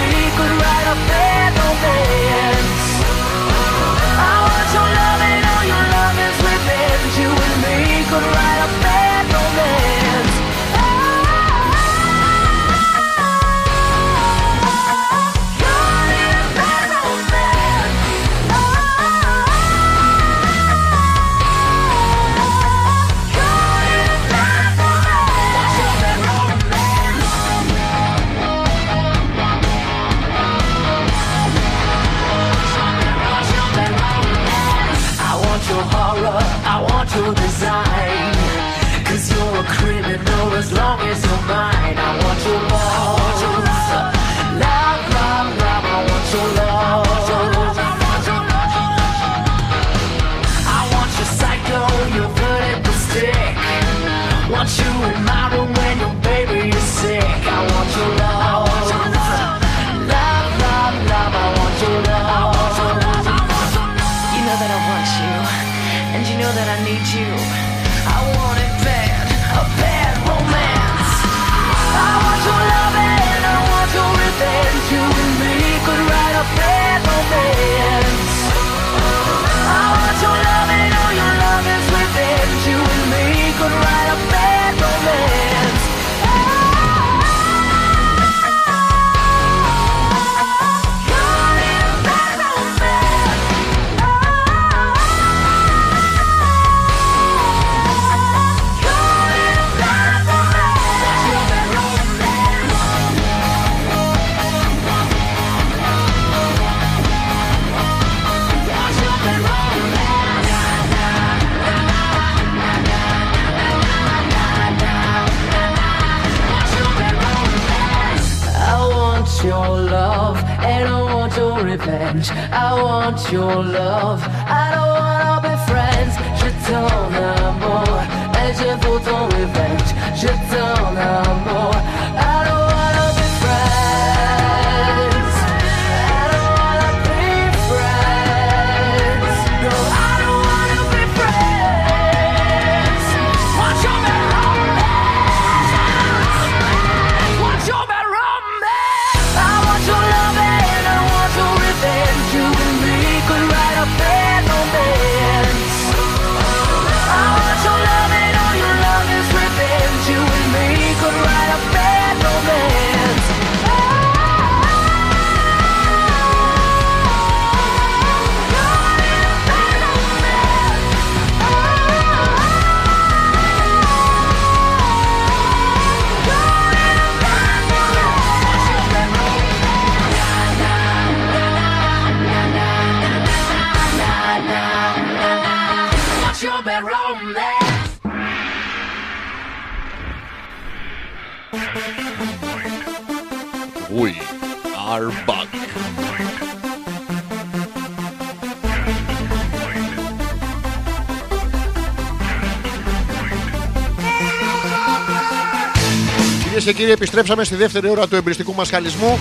Κυρίε 206.90 207.06
και 207.06 207.10
κύριοι, 207.10 207.32
επιστρέψαμε 207.32 207.44
στη 207.44 207.54
δεύτερη 207.54 207.88
ώρα 207.88 208.08
του 208.08 208.16
εμπριστικού 208.16 208.54
μας 208.54 208.70
χαλισμού. 208.70 209.18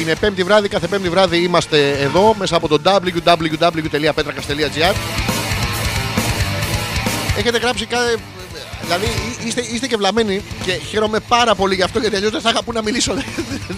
Είναι 0.00 0.14
πέμπτη 0.16 0.42
βράδυ, 0.42 0.68
κάθε 0.68 0.86
πέμπτη 0.86 1.08
βράδυ 1.08 1.36
είμαστε 1.42 1.90
εδώ 1.90 2.34
μέσα 2.38 2.56
από 2.56 2.68
το 2.68 2.80
www.petrakas.gr. 2.84 4.94
Έχετε 7.36 7.58
γράψει 7.58 7.86
κάθε. 7.86 8.16
Δηλαδή 8.82 9.06
εί- 9.06 9.46
είστε, 9.46 9.60
είστε 9.72 9.86
και 9.86 9.96
βλαμμένοι 9.96 10.42
και 10.64 10.72
χαίρομαι 10.72 11.20
πάρα 11.20 11.54
πολύ 11.54 11.74
γι' 11.74 11.82
αυτό 11.82 11.98
γιατί 11.98 12.16
αλλιώς 12.16 12.30
δεν 12.30 12.40
θα 12.40 12.50
είχα 12.50 12.62
που 12.62 12.72
να 12.72 12.82
μιλήσω. 12.82 13.14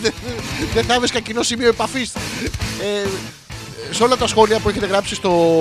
Δεν- 0.02 0.12
δεν 0.74 0.84
θα 0.84 0.94
έβρισκα 0.94 1.20
κοινό 1.20 1.42
σημείο 1.42 1.68
επαφής. 1.68 2.12
Ε, 2.80 3.06
σε 3.90 4.02
όλα 4.02 4.16
τα 4.16 4.26
σχόλια 4.26 4.59
που 4.59 4.68
έχετε 4.68 4.86
γράψει 4.86 5.14
στο, 5.14 5.56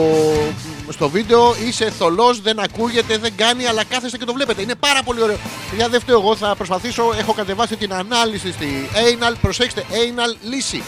στο 0.89 1.09
βίντεο 1.09 1.55
είσαι 1.67 1.91
θολός, 1.97 2.41
δεν 2.41 2.59
ακούγεται, 2.59 3.17
δεν 3.17 3.33
κάνει, 3.35 3.65
αλλά 3.65 3.83
κάθεστε 3.83 4.17
και 4.17 4.25
το 4.25 4.33
βλέπετε. 4.33 4.61
Είναι 4.61 4.75
πάρα 4.75 5.03
πολύ 5.03 5.21
ωραίο. 5.21 5.37
Για 5.75 5.89
δεν 5.89 5.99
φταίω 5.99 6.19
εγώ, 6.19 6.35
θα 6.35 6.55
προσπαθήσω. 6.55 7.13
Έχω 7.17 7.33
κατεβάσει 7.33 7.75
την 7.75 7.93
ανάλυση 7.93 8.51
στη 8.51 8.89
Anal. 8.93 9.35
Προσέξτε, 9.41 9.85
Anal 9.89 10.47
λύση. 10.49 10.83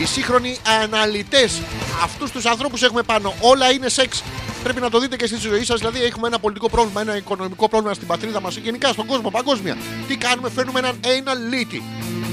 Οι 0.00 0.06
σύγχρονοι 0.06 0.58
αναλυτές, 0.82 1.62
αυτούς 2.02 2.30
τους 2.30 2.44
ανθρώπους 2.44 2.82
έχουμε 2.82 3.02
πάνω. 3.02 3.34
Όλα 3.40 3.72
είναι 3.72 3.88
σεξ. 3.88 4.22
Πρέπει 4.62 4.80
να 4.80 4.90
το 4.90 4.98
δείτε 4.98 5.16
και 5.16 5.26
στη 5.26 5.36
ζωή 5.36 5.64
σας. 5.64 5.78
Δηλαδή, 5.78 6.02
έχουμε 6.02 6.26
ένα 6.26 6.38
πολιτικό 6.38 6.68
πρόβλημα, 6.68 7.00
ένα 7.00 7.16
οικονομικό 7.16 7.68
πρόβλημα 7.68 7.94
στην 7.94 8.06
πατρίδα 8.06 8.40
μας, 8.40 8.56
γενικά 8.56 8.88
στον 8.92 9.06
κόσμο, 9.06 9.30
παγκόσμια. 9.30 9.76
Τι 10.08 10.16
κάνουμε, 10.16 10.50
φέρνουμε 10.50 10.78
έναν 10.78 11.00
anal 11.02 11.50
λύτη. 11.50 11.82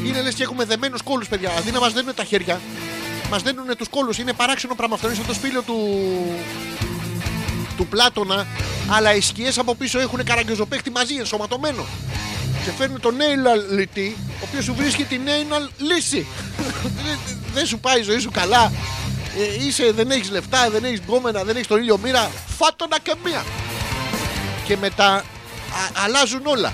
Είναι 0.06 0.22
λες 0.22 0.34
και 0.34 0.44
έχουμε 0.44 0.66
δεμένους 0.66 1.02
κόλους, 1.02 1.28
παιδιά. 1.28 1.52
Αντί 1.58 1.72
να 1.72 1.80
μας 1.80 1.94
δένουν 1.94 2.14
τα 2.14 2.24
χέρια, 2.24 2.62
μας 3.30 3.42
δένουν 3.42 3.76
τους 3.78 3.90
κόλους. 3.90 4.18
Είναι 4.18 4.34
παράξενο 4.34 4.76
πράγμα 4.76 4.96
αυτό. 4.96 5.08
Είναι 5.08 5.16
σαν 5.16 5.26
το 5.26 5.34
σπήλαιο 5.34 5.62
του, 5.62 5.76
του 7.78 7.88
Πλάτωνα. 7.88 8.48
Αλλά 8.90 9.16
οι 9.16 9.22
σκιές 9.22 9.58
από 9.58 9.76
πίσω 9.76 10.00
έχουν 10.00 10.24
καραγκιόζοπέχτη 10.24 10.90
μαζί, 10.90 11.16
ενσωματωμένο. 11.16 11.86
Και 12.66 12.72
φέρνει 12.78 13.00
τον 13.00 13.16
nail 13.18 13.72
λυτή, 13.74 14.16
ο 14.32 14.46
οποίος 14.48 14.64
σου 14.64 14.74
βρίσκει 14.76 15.04
την 15.04 15.22
nail 15.26 15.70
λύση. 15.78 16.26
Δεν- 16.84 17.20
δεν 17.54 17.66
σου 17.66 17.80
πάει 17.80 18.00
η 18.00 18.04
ζωή 18.04 18.20
σου 18.20 18.32
καλά. 18.32 18.72
Ε, 19.60 19.66
είσαι, 19.66 19.92
δεν 19.92 20.12
έχεις 20.12 20.30
λεφτά, 20.32 20.70
δεν 20.70 20.84
έχεις 20.84 21.00
γκόμενα, 21.00 21.44
δεν 21.44 21.56
έχεις 21.56 21.68
τον 21.68 21.78
ήλιο 21.80 21.98
μοίρα. 21.98 22.32
Φάτονα 22.58 23.00
και 23.00 23.14
μία. 23.24 23.44
Και 24.66 24.78
μετά 24.78 25.08
α- 25.14 25.24
αλλάζουν 26.06 26.42
όλα. 26.46 26.74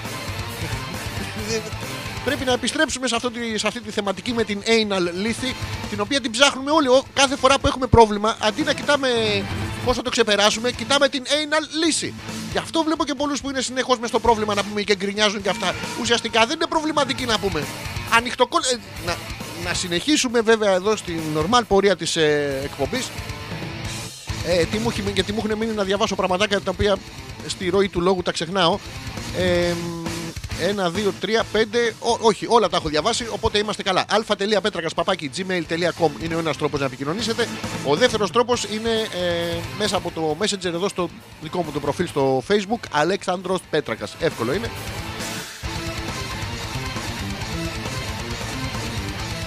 Πρέπει 2.25 2.45
να 2.45 2.51
επιστρέψουμε 2.51 3.07
σε, 3.07 3.15
αυτό, 3.15 3.31
τη- 3.31 3.57
σε 3.57 3.67
αυτή 3.67 3.81
τη 3.81 3.91
θεματική 3.91 4.33
με 4.33 4.43
την 4.43 4.61
anal 4.65 5.13
λύθη, 5.21 5.55
την 5.89 5.99
οποία 6.01 6.21
την 6.21 6.31
ψάχνουμε 6.31 6.71
όλοι. 6.71 6.87
Ο- 6.87 7.03
Κάθε 7.13 7.35
φορά 7.35 7.59
που 7.59 7.67
έχουμε 7.67 7.87
πρόβλημα, 7.87 8.35
αντί 8.41 8.61
να 8.63 8.73
κοιτάμε 8.73 9.07
πώς 9.85 9.95
θα 9.95 10.01
το 10.01 10.09
ξεπεράσουμε, 10.09 10.71
κοιτάμε 10.71 11.09
την 11.09 11.23
anal 11.27 11.85
λύση. 11.85 12.13
Γι' 12.51 12.57
αυτό 12.57 12.83
βλέπω 12.83 13.05
και 13.05 13.13
πολλούς 13.13 13.41
που 13.41 13.49
είναι 13.49 13.61
συνεχώς 13.61 13.99
μες 13.99 14.09
στο 14.09 14.19
πρόβλημα 14.19 14.53
να 14.53 14.63
πούμε 14.63 14.81
και 14.81 14.95
γκρινιάζουν 14.95 15.41
και 15.41 15.49
αυτά. 15.49 15.75
Ουσιαστικά 16.01 16.45
δεν 16.45 16.55
είναι 16.55 16.67
προβληματική 16.67 17.25
να 17.25 17.39
πούμε. 17.39 17.63
Ανοιχτοκό. 18.17 18.57
ε, 18.73 18.77
να, 19.05 19.15
να 19.63 19.73
συνεχίσουμε 19.73 20.41
βέβαια 20.41 20.71
εδώ 20.73 20.95
στην 20.95 21.19
νορμάλ 21.33 21.63
πορεία 21.65 21.95
της 21.95 22.15
ε, 22.15 22.59
εκπομπής. 22.63 23.09
Ε, 24.45 24.63
τι 24.65 24.77
μου, 24.77 24.89
έχει 24.89 24.99
μείνει- 25.01 25.13
γιατί 25.15 25.31
μου 25.33 25.41
έχουν 25.45 25.57
μείνει 25.57 25.73
να 25.73 25.83
διαβάσω 25.83 26.15
πραγματάκια 26.15 26.61
τα 26.61 26.71
οποία 26.71 26.95
στη 27.47 27.69
ροή 27.69 27.89
του 27.89 28.01
λόγου 28.01 28.21
τα 28.21 28.31
ξεχνάω. 28.31 28.77
Ε, 29.37 29.73
ένα, 30.59 30.89
δύο, 30.89 31.13
τρία, 31.19 31.43
πέντε. 31.51 31.93
ό- 31.99 32.17
όχι, 32.21 32.45
όλα 32.49 32.69
τα 32.69 32.77
έχω 32.77 32.89
διαβάσει, 32.89 33.27
οπότε 33.31 33.57
είμαστε 33.57 33.83
καλά. 33.83 34.05
α.πέτρακα.gmail.com 34.09 36.09
είναι 36.23 36.35
ο 36.35 36.39
ένας 36.39 36.57
τρόπος 36.57 36.79
να 36.79 36.85
επικοινωνήσετε. 36.85 37.47
Ο 37.85 37.95
δεύτερος 37.95 38.31
τρόπος 38.31 38.63
είναι 38.73 38.89
ε, 38.89 39.55
μέσα 39.77 39.95
από 39.97 40.11
το 40.11 40.37
Messenger 40.39 40.65
εδώ 40.65 40.89
στο 40.89 41.09
δικό 41.41 41.63
μου 41.63 41.71
το 41.71 41.79
προφίλ 41.79 42.07
στο 42.07 42.43
Facebook. 42.47 42.79
Αλέξανδρος 42.91 43.59
Πέτρακας. 43.69 44.15
Εύκολο 44.19 44.53
είναι. 44.53 44.69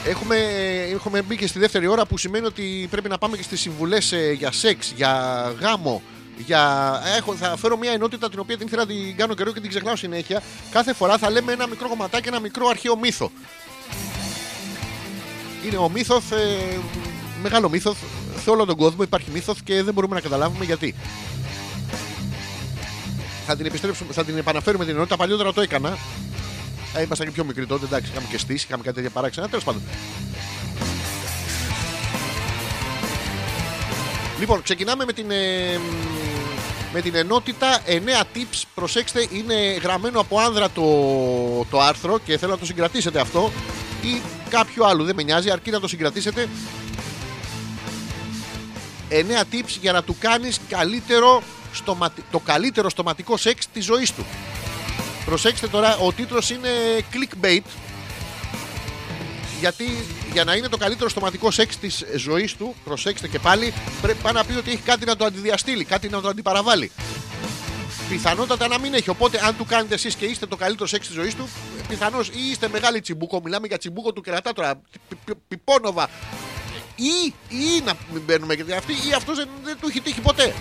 Έχουμε, 0.06 0.36
έχουμε 0.92 1.22
μπει 1.22 1.36
και 1.36 1.46
στη 1.46 1.58
δεύτερη 1.58 1.86
ώρα 1.86 2.06
που 2.06 2.18
σημαίνει 2.18 2.46
ότι 2.46 2.86
πρέπει 2.90 3.08
να 3.08 3.18
πάμε 3.18 3.36
και 3.36 3.42
στις 3.42 3.60
συμβουλές 3.60 4.12
ε, 4.12 4.32
για 4.38 4.52
σεξ, 4.52 4.92
για 4.96 5.12
γάμο, 5.60 6.02
για... 6.36 6.92
Έχω, 7.16 7.34
θα 7.34 7.56
φέρω 7.56 7.76
μια 7.76 7.92
ενότητα 7.92 8.30
την 8.30 8.38
οποία 8.38 8.56
την 8.56 8.66
ήθελα 8.66 8.82
να 8.82 8.88
την 8.88 9.16
κάνω 9.16 9.34
καιρό 9.34 9.52
και 9.52 9.60
την 9.60 9.70
ξεχνάω 9.70 9.96
συνέχεια. 9.96 10.42
Κάθε 10.70 10.92
φορά 10.92 11.18
θα 11.18 11.30
λέμε 11.30 11.52
ένα 11.52 11.66
μικρό 11.66 11.88
κομματάκι, 11.88 12.28
ένα 12.28 12.40
μικρό 12.40 12.66
αρχαίο 12.68 12.96
μύθο. 12.96 13.30
Είναι 15.66 15.76
ο 15.76 15.88
μύθος, 15.88 16.30
ε, 16.30 16.78
μεγάλο 17.42 17.68
μύθος, 17.68 17.96
σε 18.42 18.50
όλο 18.50 18.64
τον 18.64 18.76
κόσμο 18.76 19.02
υπάρχει 19.02 19.30
μύθος 19.32 19.62
και 19.62 19.82
δεν 19.82 19.94
μπορούμε 19.94 20.14
να 20.14 20.20
καταλάβουμε 20.20 20.64
γιατί. 20.64 20.94
Θα 23.46 23.56
την, 23.56 23.66
επιστρέψουμε, 23.66 24.12
θα 24.12 24.24
την 24.24 24.36
επαναφέρουμε 24.36 24.84
την 24.84 24.94
ενότητα, 24.94 25.16
παλιότερα 25.16 25.52
το 25.52 25.60
έκανα. 25.60 25.98
Ε, 26.96 27.02
ήμασταν 27.02 27.26
και 27.26 27.32
πιο 27.32 27.44
μικροί 27.44 27.66
τότε, 27.66 27.84
εντάξει, 27.84 28.10
είχαμε 28.10 28.26
και 28.30 28.38
στήσει, 28.38 28.66
είχαμε 28.66 28.82
κάτι 28.82 28.96
τέτοια 28.96 29.10
παράξενα. 29.10 29.48
Τέλος 29.48 29.64
πάντων. 29.64 29.82
Λοιπόν, 34.44 34.62
ξεκινάμε 34.62 35.04
με 35.04 35.12
την, 35.12 35.30
ε, 35.30 35.80
με 36.92 37.00
την 37.00 37.14
ενότητα 37.14 37.80
9 37.86 38.22
tips. 38.34 38.62
Προσέξτε, 38.74 39.26
είναι 39.30 39.54
γραμμένο 39.54 40.20
από 40.20 40.38
άνδρα 40.38 40.70
το, 40.70 40.82
το 41.70 41.80
άρθρο 41.80 42.18
και 42.18 42.38
θέλω 42.38 42.52
να 42.52 42.58
το 42.58 42.64
συγκρατήσετε 42.64 43.20
αυτό 43.20 43.52
ή 44.02 44.20
κάποιο 44.50 44.84
άλλο, 44.84 45.04
δεν 45.04 45.14
με 45.14 45.22
νοιάζει, 45.22 45.50
αρκεί 45.50 45.70
να 45.70 45.80
το 45.80 45.88
συγκρατήσετε. 45.88 46.48
9 49.08 49.44
tips 49.52 49.76
για 49.80 49.92
να 49.92 50.02
του 50.02 50.16
κάνεις 50.18 50.60
καλύτερο 50.68 51.42
στοματι- 51.72 52.24
το 52.30 52.38
καλύτερο 52.38 52.90
στοματικό 52.90 53.36
σεξ 53.36 53.66
της 53.72 53.84
ζωής 53.84 54.12
του. 54.12 54.26
Προσέξτε 55.24 55.68
τώρα, 55.68 55.96
ο 55.96 56.12
τίτλος 56.12 56.50
είναι 56.50 56.70
clickbait 57.12 57.62
γιατί 59.60 59.84
για 60.34 60.44
να 60.44 60.54
είναι 60.54 60.68
το 60.68 60.76
καλύτερο 60.76 61.08
στοματικό 61.08 61.50
σεξ 61.50 61.76
της 61.76 62.04
ζωής 62.16 62.54
του, 62.54 62.74
προσέξτε 62.84 63.28
και 63.28 63.38
πάλι, 63.38 63.72
πρέπει 64.02 64.22
πάει 64.22 64.32
να 64.32 64.44
πει 64.44 64.56
ότι 64.56 64.70
έχει 64.70 64.82
κάτι 64.82 65.04
να 65.04 65.16
το 65.16 65.24
αντιδιαστήλει, 65.24 65.84
κάτι 65.84 66.08
να 66.08 66.20
το 66.20 66.28
αντιπαραβάλει. 66.28 66.90
Πιθανότατα 68.08 68.68
να 68.68 68.78
μην 68.78 68.94
έχει. 68.94 69.10
Οπότε, 69.10 69.40
αν 69.44 69.56
του 69.56 69.64
κάνετε 69.64 69.94
εσείς 69.94 70.14
και 70.14 70.24
είστε 70.24 70.46
το 70.46 70.56
καλύτερο 70.56 70.86
σεξ 70.86 71.06
της 71.06 71.16
ζωής 71.16 71.34
του, 71.34 71.48
πιθανώς 71.88 72.28
ή 72.28 72.50
είστε 72.50 72.68
μεγάλη 72.68 73.00
τσιμπούκο, 73.00 73.40
μιλάμε 73.44 73.66
για 73.66 73.78
τσιμπούκο 73.78 74.12
του 74.12 74.20
κερατά 74.20 74.52
τώρα, 74.52 74.74
πι- 74.74 75.18
πι- 75.24 75.36
πιπόνοβα. 75.48 76.08
Ή, 76.96 77.34
ή 77.48 77.82
να 77.84 77.92
μην 78.12 78.22
μπαίνουμε 78.26 78.54
γιατί 78.54 78.72
αυτή 78.72 78.92
ή 78.92 79.12
αυτός 79.16 79.36
δεν, 79.36 79.48
δεν 79.64 79.76
του 79.80 79.88
έχει 79.88 80.00
τύχει 80.00 80.20
ποτέ. 80.20 80.54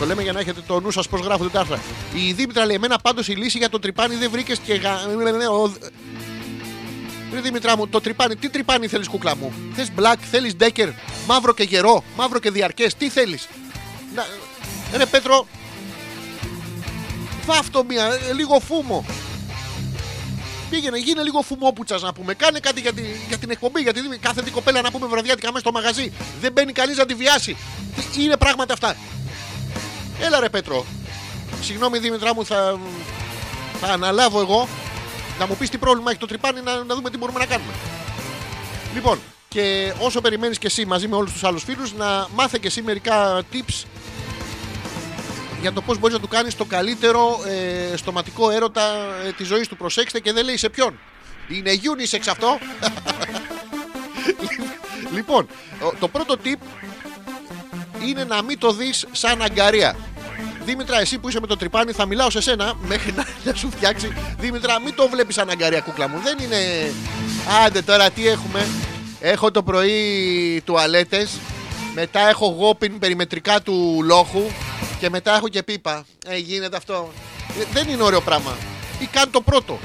Το 0.00 0.06
λέμε 0.06 0.22
για 0.22 0.32
να 0.32 0.40
έχετε 0.40 0.60
το 0.66 0.80
νου 0.80 0.90
σας 0.90 1.08
πώς 1.08 1.20
γράφονται 1.20 1.50
τα 1.50 1.60
άρθρα. 1.60 1.80
Η 2.14 2.32
Δήμητρα 2.32 2.66
λέει: 2.66 2.76
Εμένα 2.76 2.98
πάντως 2.98 3.28
η 3.28 3.32
λύση 3.32 3.58
για 3.58 3.68
το 3.68 3.78
τρυπάνι 3.78 4.14
δεν 4.14 4.30
βρήκες 4.30 4.58
και. 4.58 4.74
Γα... 4.74 4.94
ο- 5.50 5.72
Ρε 7.32 7.40
Δήμητρα 7.40 7.76
μου, 7.76 7.88
το 7.88 8.00
τρυπάνι, 8.00 8.36
τι 8.36 8.48
τρυπάνι 8.50 8.86
θέλεις 8.86 9.08
κούκλα 9.08 9.36
μου; 9.36 9.52
Θες 9.74 9.88
black, 9.98 10.16
θέλεις 10.30 10.56
ντέκερ, 10.56 10.88
μαύρο 11.26 11.54
και 11.54 11.62
γερό, 11.62 12.04
μαύρο 12.16 12.38
και 12.38 12.50
διαρκές, 12.50 12.94
τι 12.94 13.08
θέλεις; 13.08 13.48
Να... 14.14 14.26
Ρε 14.96 15.06
Πέτρο, 15.06 15.46
βάφτο 17.46 17.84
μία, 17.84 18.04
ε, 18.04 18.32
λίγο 18.32 18.60
φούμο. 18.60 19.04
Πήγαινε, 20.70 20.98
γίνε 20.98 21.22
λίγο 21.22 21.42
φουμόπουτσας 21.42 22.02
να 22.02 22.12
πούμε. 22.12 22.34
Κάνε 22.34 22.58
κάτι 22.58 22.80
για, 22.80 22.92
τη, 22.92 23.02
για 23.28 23.38
την 23.38 23.50
εκπομπή. 23.50 23.80
Γιατί 23.80 24.00
κάθε 24.20 24.42
την 24.42 24.52
κοπέλα 24.52 24.80
να 24.80 24.90
πούμε 24.90 25.06
βραδιάτικα 25.06 25.46
μέσα 25.48 25.60
στο 25.60 25.72
μαγαζί. 25.72 26.12
Δεν 26.40 26.52
μπαίνει 26.52 26.72
κανείς 26.72 26.96
να 26.96 27.06
τη 27.06 27.14
βιάσει. 27.14 27.56
Τι 28.14 28.22
είναι 28.24 28.36
πράγματα 28.36 28.72
αυτά. 28.72 28.96
Έλα 30.20 30.40
ρε 30.40 30.48
Πέτρο. 30.48 30.84
Συγγνώμη 31.62 31.98
Δήμητρά 31.98 32.34
μου, 32.34 32.46
θα, 32.46 32.78
θα 33.80 33.86
αναλάβω 33.92 34.40
εγώ 34.40 34.68
να 35.38 35.46
μου 35.46 35.56
πεις 35.56 35.70
τι 35.70 35.78
πρόβλημα 35.78 36.10
έχει 36.10 36.20
το 36.20 36.26
τρυπάνι 36.26 36.60
να, 36.60 36.84
να 36.84 36.94
δούμε 36.94 37.10
τι 37.10 37.16
μπορούμε 37.18 37.38
να 37.38 37.46
κάνουμε. 37.46 37.72
Λοιπόν, 38.94 39.18
και 39.48 39.92
όσο 39.98 40.20
περιμένεις 40.20 40.58
και 40.58 40.66
εσύ 40.66 40.84
μαζί 40.86 41.08
με 41.08 41.16
όλους 41.16 41.32
τους 41.32 41.44
άλλους 41.44 41.62
φίλους, 41.64 41.92
να 41.94 42.26
μάθε 42.34 42.58
και 42.60 42.66
εσύ 42.66 42.82
μερικά 42.82 43.42
tips 43.52 43.84
για 45.60 45.72
το 45.72 45.80
πώς 45.82 45.98
μπορείς 45.98 46.14
να 46.16 46.20
του 46.22 46.28
κάνεις 46.28 46.56
το 46.56 46.64
καλύτερο 46.64 47.40
ε, 47.92 47.96
στοματικό 47.96 48.50
έρωτα 48.50 48.82
ε, 49.26 49.32
της 49.32 49.46
ζωής 49.46 49.68
του. 49.68 49.76
Προσέξτε 49.76 50.20
και 50.20 50.32
δεν 50.32 50.44
λέει 50.44 50.56
σε 50.56 50.68
ποιον. 50.68 50.98
Είναι 51.48 51.70
unisex 51.72 52.20
αυτό. 52.30 52.58
λοιπόν, 55.16 55.46
ο- 55.82 55.92
το 56.00 56.08
πρώτο 56.08 56.34
tip 56.44 56.56
είναι 58.06 58.24
να 58.24 58.42
μην 58.42 58.58
το 58.58 58.72
δεις 58.72 59.06
σαν 59.12 59.42
αγκαρία. 59.42 59.96
Δήμητρα, 60.70 61.00
εσύ 61.00 61.18
που 61.18 61.28
είσαι 61.28 61.40
με 61.40 61.46
το 61.46 61.56
τρυπάνι, 61.56 61.92
θα 61.92 62.06
μιλάω 62.06 62.30
σε 62.30 62.40
σένα 62.40 62.74
μέχρι 62.86 63.12
να, 63.12 63.26
να 63.44 63.54
σου 63.54 63.70
φτιάξει. 63.70 64.12
Δήμητρα, 64.38 64.80
μην 64.80 64.94
το 64.94 65.08
βλέπεις 65.08 65.34
σαν 65.34 65.50
αγκαρία, 65.50 65.80
κούκλα 65.80 66.08
μου. 66.08 66.20
Δεν 66.22 66.38
είναι. 66.38 66.56
Άντε 67.66 67.82
τώρα, 67.82 68.10
τι 68.10 68.28
έχουμε; 68.28 68.66
Έχω 69.20 69.50
το 69.50 69.62
πρωί 69.62 70.62
τουαλέτες. 70.64 71.38
Μετά 71.94 72.28
έχω 72.28 72.46
γόπιν 72.46 72.98
περιμετρικά 72.98 73.60
του 73.60 74.00
λόχου. 74.04 74.42
Και 75.00 75.10
μετά 75.10 75.36
έχω 75.36 75.48
και 75.48 75.62
πίπα. 75.62 76.04
Ε, 76.26 76.36
γίνεται 76.36 76.76
αυτό. 76.76 77.12
Ε, 77.60 77.64
δεν 77.72 77.88
είναι 77.88 78.02
ωραίο 78.02 78.20
πράγμα. 78.20 78.56
Ή 78.98 79.06
καν 79.06 79.30
το 79.30 79.40
πρώτο. 79.40 79.78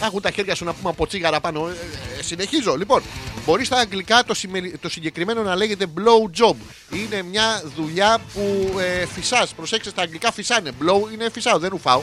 Θα 0.00 0.06
έχουν 0.06 0.20
τα 0.20 0.30
χέρια 0.30 0.54
σου 0.54 0.64
να 0.64 0.72
πούμε 0.72 0.88
από 0.90 1.06
τσίγαρα 1.06 1.40
πάνω. 1.40 1.68
Ε, 1.68 1.72
ε, 2.18 2.22
συνεχίζω. 2.22 2.76
Λοιπόν, 2.76 3.02
Μπορείς 3.46 3.66
στα 3.66 3.76
αγγλικά 3.78 4.24
το, 4.24 4.34
σημερι- 4.34 4.78
το 4.80 4.88
συγκεκριμένο 4.88 5.42
να 5.42 5.56
λέγεται 5.56 5.86
blow 5.96 6.40
job. 6.40 6.54
Είναι 6.90 7.22
μια 7.22 7.62
δουλειά 7.76 8.18
που 8.34 8.74
ε, 8.78 9.06
φυσάς. 9.06 9.54
Προσέξτε, 9.54 9.90
στα 9.90 10.02
αγγλικά 10.02 10.32
φυσάνε. 10.32 10.70
Blow 10.82 11.12
είναι 11.12 11.30
φυσάω, 11.32 11.58
δεν 11.58 11.70
ρουφάω. 11.70 12.02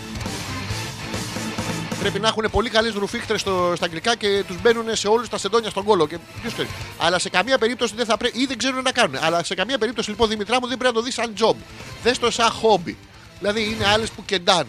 Πρέπει 1.99 2.20
να 2.20 2.28
έχουν 2.28 2.45
πολύ 2.52 2.70
καλές 2.70 2.94
ρουφίχτρες 2.94 3.41
στα 3.41 3.78
αγγλικά 3.80 4.15
και 4.15 4.44
τους 4.48 4.61
μπαίνουν 4.61 4.95
σε 4.95 5.07
όλους 5.07 5.30
τα 5.30 5.38
σεντόνια 5.38 5.70
στον 5.70 5.84
κόλο. 5.84 6.07
Και 6.07 6.18
ποιος 6.41 6.53
ξέρει. 6.53 6.68
Αλλά 6.98 7.20
σε 7.20 7.30
καμία 7.30 7.57
περίπτωση 7.57 7.94
δεν 7.95 8.06
θα 8.06 8.18
πρέπει 8.18 8.40
ή 8.41 8.45
δεν 8.45 8.57
ξέρουν 8.57 8.82
να 8.82 8.91
κάνουν. 8.91 9.18
Αλλά 9.22 9.44
σε 9.44 9.56
καμία 9.56 9.78
περίπτωση 9.78 10.10
λοιπόν 10.10 10.30
Δημητρά 10.30 10.60
μου 10.60 10.68
δεν 10.68 10.78
πρέπει 10.78 10.94
να 10.95 10.99
το 10.99 11.06
δεις 11.06 11.14
σαν 11.14 11.34
job. 11.40 11.56
Δες 12.03 12.20
το 12.20 12.32
σαν 12.32 12.49
hobby. 12.61 12.94
Δηλαδή 13.40 13.64
είναι 13.64 13.88
άλλες 13.88 14.10
που 14.10 14.26
κεντάνε. 14.26 14.68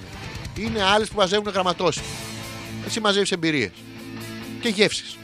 Είναι 0.59 0.83
άλλες 0.83 1.09
που 1.09 1.17
μαζεύουν 1.17 1.53
γραμματώσεις. 1.53 2.03
Εσύ 2.87 3.01
μαζεύει 3.01 3.29
εμπειρίες 3.31 3.71
και 4.61 4.69
γεύσεις. 4.69 5.17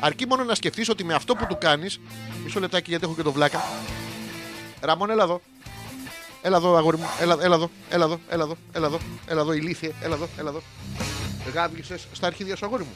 Αρκεί 0.00 0.26
μόνο 0.26 0.44
να 0.44 0.54
σκεφτείς 0.54 0.88
ότι 0.88 1.04
με 1.04 1.14
αυτό 1.14 1.34
που 1.34 1.46
του 1.46 1.58
κάνεις. 1.60 2.00
Μισό 2.44 2.60
λεπτάκι 2.60 2.90
γιατί 2.90 3.04
έχω 3.04 3.14
και 3.14 3.22
το 3.22 3.32
βλάκα. 3.32 3.64
Ραμόν, 4.80 5.10
έλα 5.10 5.22
εδώ. 5.22 5.40
Έλα 6.42 6.56
εδώ, 6.56 6.76
αγόρι 6.76 6.96
μου. 6.96 7.06
Έλα, 7.20 7.36
έλα 7.42 7.54
εδώ, 7.54 7.70
έλα 7.90 8.04
εδώ, 8.04 8.20
έλα 8.28 8.44
εδώ, 8.44 8.56
έλα 8.72 8.86
εδώ, 8.86 8.98
έλα 9.26 9.40
εδώ, 9.40 9.52
ηλίθιε, 9.52 9.90
έλα 10.02 10.14
εδώ, 10.14 10.28
έλα 10.38 10.48
εδώ. 10.50 10.62
Γάβγισες 11.54 12.06
στα 12.12 12.26
αρχίδια 12.26 12.56
σου, 12.56 12.64
αγόρι 12.66 12.82
μου. 12.82 12.94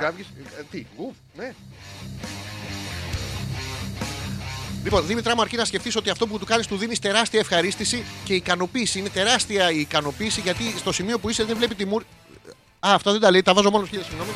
Γάβγισε. 0.00 0.28
ε, 0.58 0.62
τι, 0.70 0.86
ουφ, 0.96 1.14
ναι. 1.36 1.54
Λοιπόν, 4.84 5.06
Δήμητρα 5.06 5.34
μου, 5.34 5.40
αρκεί 5.40 5.56
να 5.56 5.64
σκεφτείς 5.64 5.96
ότι 5.96 6.10
αυτό 6.10 6.26
που 6.26 6.38
του 6.38 6.44
κάνεις 6.44 6.66
του 6.66 6.76
δίνεις 6.76 6.98
τεράστια 6.98 7.40
ευχαρίστηση 7.40 8.04
και 8.24 8.34
ικανοποίηση. 8.34 8.98
Είναι 8.98 9.08
τεράστια 9.08 9.70
η 9.70 9.80
ικανοποίηση 9.80 10.40
γιατί 10.40 10.74
στο 10.78 10.92
σημείο 10.92 11.18
που 11.18 11.30
είσαι 11.30 11.44
δεν 11.44 11.56
βλέπει 11.56 11.74
τη 11.74 11.84
μούρ. 11.84 12.02
Α, 12.86 12.94
αυτά 12.94 13.10
δεν 13.12 13.20
τα 13.20 13.30
λέει, 13.30 13.42
τα 13.42 13.54
βάζω 13.54 13.70
μόνος 13.70 13.88
χίλια, 13.88 14.04
συγγνώμη. 14.04 14.30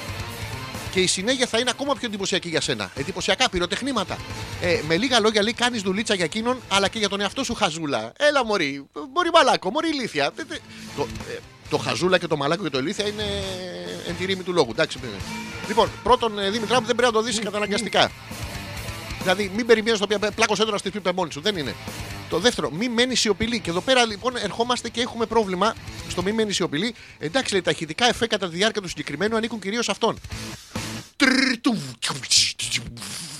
Και 0.92 1.00
η 1.00 1.06
συνέχεια 1.06 1.46
θα 1.46 1.58
είναι 1.58 1.70
ακόμα 1.70 1.94
πιο 1.94 2.06
εντυπωσιακή 2.08 2.48
για 2.48 2.60
σένα. 2.60 2.90
Εντυπωσιακά 2.94 3.48
πυροτεχνήματα. 3.50 4.16
Ε, 4.62 4.80
με 4.88 4.96
λίγα 4.96 5.20
λόγια 5.20 5.42
λέει: 5.42 5.52
Κάνεις 5.52 5.82
δουλίτσα 5.82 6.14
για 6.14 6.24
εκείνον, 6.24 6.56
αλλά 6.68 6.88
και 6.88 6.98
για 6.98 7.08
τον 7.08 7.20
εαυτό 7.20 7.44
σου 7.44 7.54
χαζούλα. 7.54 8.12
Έλα, 8.16 8.44
Μωρή. 8.44 8.86
Μωρή 9.14 9.30
μαλάκο, 9.34 9.70
Μωρή 9.70 9.88
ηλίθεια. 9.88 10.30
Δεν- 10.36 10.46
δεν- 10.48 10.60
Το, 10.96 11.06
ε, 11.30 11.38
το 11.70 11.78
χαζούλα 11.78 12.18
και 12.18 12.26
το 12.26 12.36
μαλάκο 12.36 12.62
και 12.62 12.70
το 12.70 12.78
ηλίθεια 12.78 13.06
είναι 13.06 13.24
εν 14.08 14.14
τη 14.18 14.24
ρήμη 14.24 14.42
του 14.42 14.52
λόγου. 14.52 14.70
Εντάξει, 14.70 14.98
παιδί. 14.98 15.12
Λοιπόν, 15.68 15.88
πρώτον, 16.02 16.38
ε, 16.38 16.50
Δήμητρά 16.50 16.80
μου, 16.80 16.86
δεν 16.86 16.96
πρέπει 16.96 17.12
να 17.12 17.18
το 17.20 17.24
δεις 17.26 17.38
καταναγκαστικά. 17.38 18.10
Δηλαδή, 19.20 19.50
μην 19.54 19.66
περιμένεις 19.66 19.98
το 19.98 20.04
οποίο 20.04 20.30
πλάκωσε 20.34 20.64
τώρα 20.64 20.78
στη 20.78 20.90
πίπε 20.90 21.12
μόνη 21.12 21.32
σου. 21.32 21.40
Δεν 21.40 21.56
είναι. 21.56 21.74
Το 22.30 22.38
δεύτερο, 22.38 22.70
μη 22.70 22.88
μένει 22.88 23.14
σιωπηλή. 23.14 23.60
Και 23.60 23.70
εδώ 23.70 23.80
πέρα 23.80 24.06
λοιπόν 24.06 24.36
ερχόμαστε 24.36 24.88
και 24.88 25.00
έχουμε 25.00 25.26
πρόβλημα 25.26 25.74
στο 26.08 26.22
μη 26.22 26.32
μένει 26.32 26.52
σιωπηλή. 26.52 26.94
Εντάξει, 27.18 27.52
λέει, 27.52 27.62
τα 27.62 27.70
ηχητικά 27.70 28.08
εφέ 28.08 28.26
κατά 28.26 28.48
τη 28.48 28.56
διάρκεια 28.56 28.82
του 28.82 28.88
συγκεκριμένου 28.88 29.36
ανήκουν 29.36 29.60
κυρίως 29.60 29.84
σε 29.84 29.90
αυτόν. 29.90 30.18
Τρρρτου. 31.16 31.76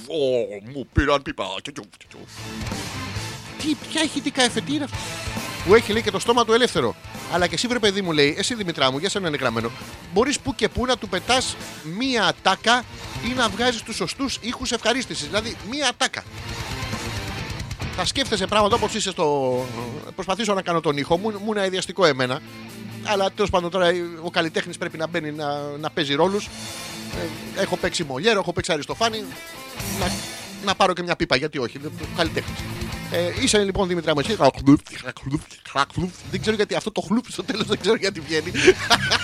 Ω, 0.07 0.17
Μου 0.73 0.89
πήραν 0.93 1.23
πίπα. 1.23 1.45
Τι, 3.59 3.75
ποια 3.91 4.03
ηχητικά 4.03 4.43
εφέ, 4.43 4.61
τι 4.61 4.75
είναι 4.75 4.85
αυτό; 4.85 4.97
Που 5.69 5.75
έχει 5.75 5.93
λέει 5.93 6.03
και 6.03 6.11
το 6.11 6.19
στόμα 6.19 6.45
του 6.45 6.53
ελεύθερο. 6.53 6.95
Αλλά 7.33 7.47
και 7.47 7.55
εσύ 7.55 7.67
βρε 7.67 7.79
παιδί 7.79 8.03
μου 8.03 8.13
λέει, 8.13 8.35
εσύ 8.39 8.55
Δημητρά 8.55 8.91
μου, 8.93 8.99
για 8.99 9.09
σένα 9.09 9.29
είναι 9.29 9.37
γραμμένο. 9.37 9.71
Μπορείς 10.13 10.41
που 10.41 10.55
και 10.55 10.69
που 10.69 10.87
να 10.87 10.97
του 10.97 11.09
πετάς 11.09 11.57
μία 11.99 12.25
ατάκα 12.25 12.85
ή 13.25 13.33
να 13.37 13.49
βγάζεις 13.49 13.83
τους 13.83 13.97
σωστούς 13.97 14.39
ήχους 14.41 14.73
ευχαρίστησης. 14.73 15.27
Δηλαδή 15.27 15.57
μία 15.71 15.89
ατάκα. 15.89 16.23
Θα 17.97 18.05
σκέφτεσαι 18.05 18.47
πράγματα 18.47 18.75
όπως 18.75 18.95
είσαι 18.95 19.11
στο. 19.11 19.67
Προσπαθήσω 20.15 20.55
να 20.55 20.63
κάνω 20.63 20.81
τον 20.81 20.97
ήχο 20.97 21.17
μου, 21.17 21.31
μου 21.31 21.51
είναι 21.51 21.61
αειδιαστικό 21.61 22.05
εμένα. 22.05 22.41
Αλλά 23.05 23.31
τέλος 23.31 23.51
πάντων 23.51 23.71
τώρα 23.71 23.91
ο 24.23 24.31
καλλιτέχνης 24.31 24.79
πρέπει 24.79 24.99
να 24.99 25.07
μπαίνει 25.07 25.33
να, 25.33 25.61
να 25.81 25.91
παίζει 25.91 26.15
ρόλους. 26.15 26.49
Ε, 27.57 27.61
έχω 27.63 27.77
παίξει 27.77 28.05
Μολιέρο, 28.05 28.39
έχω 28.39 28.53
παίξει 28.53 28.73
Αριστοφάνη. 28.73 29.25
Να, 30.01 30.07
να 30.65 30.75
πάρω 30.75 30.93
και 30.93 31.03
μια 31.03 31.17
πίπα, 31.17 31.37
γιατί 31.37 31.59
όχι. 31.59 31.81
Καλλιτέχνης. 32.17 32.59
Ε, 33.13 33.43
είσαι 33.43 33.59
λοιπόν 33.65 33.89
Δήμητρα 33.89 34.15
μου 34.15 34.21
εσύ. 34.21 34.37
Δεν 36.31 36.41
ξέρω 36.41 36.57
γιατί 36.57 36.75
αυτό 36.75 36.93
το 36.93 37.01
χλουπ 37.01 37.25
στο 37.31 37.45
τέλος 37.45 37.67
δεν 37.67 37.81
ξέρω 37.81 37.97
γιατί 37.97 38.21
βγαίνει. 38.21 38.53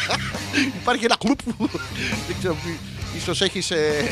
Υπάρχει 0.80 1.04
ένα 1.04 1.16
χλουπ. 1.22 1.38
δεν 2.26 2.36
ξέρω. 2.38 2.56
Ίσως 3.16 3.40
έχεις 3.40 3.70
ε, 3.70 4.08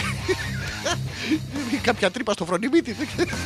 κάποια 1.89 2.11
τρύπα 2.11 2.33
στο 2.33 2.45
φρονιμίτι. 2.45 2.93
δεν 2.93 3.09
ξέρω. 3.17 3.37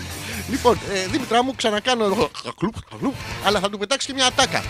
λοιπόν, 0.51 0.79
ε, 0.93 1.07
Δήμητρα 1.07 1.43
μου 1.45 1.55
ξανακάνω 1.57 2.05
εγώ. 2.05 2.31
Χλουπ, 2.59 2.75
χλουπ, 2.99 3.15
αλλά 3.45 3.61
θα 3.61 3.71
του 3.71 3.79
πετάξεις 3.79 4.07
και 4.07 4.15
μια 4.15 4.27
ατάκα. 4.27 4.65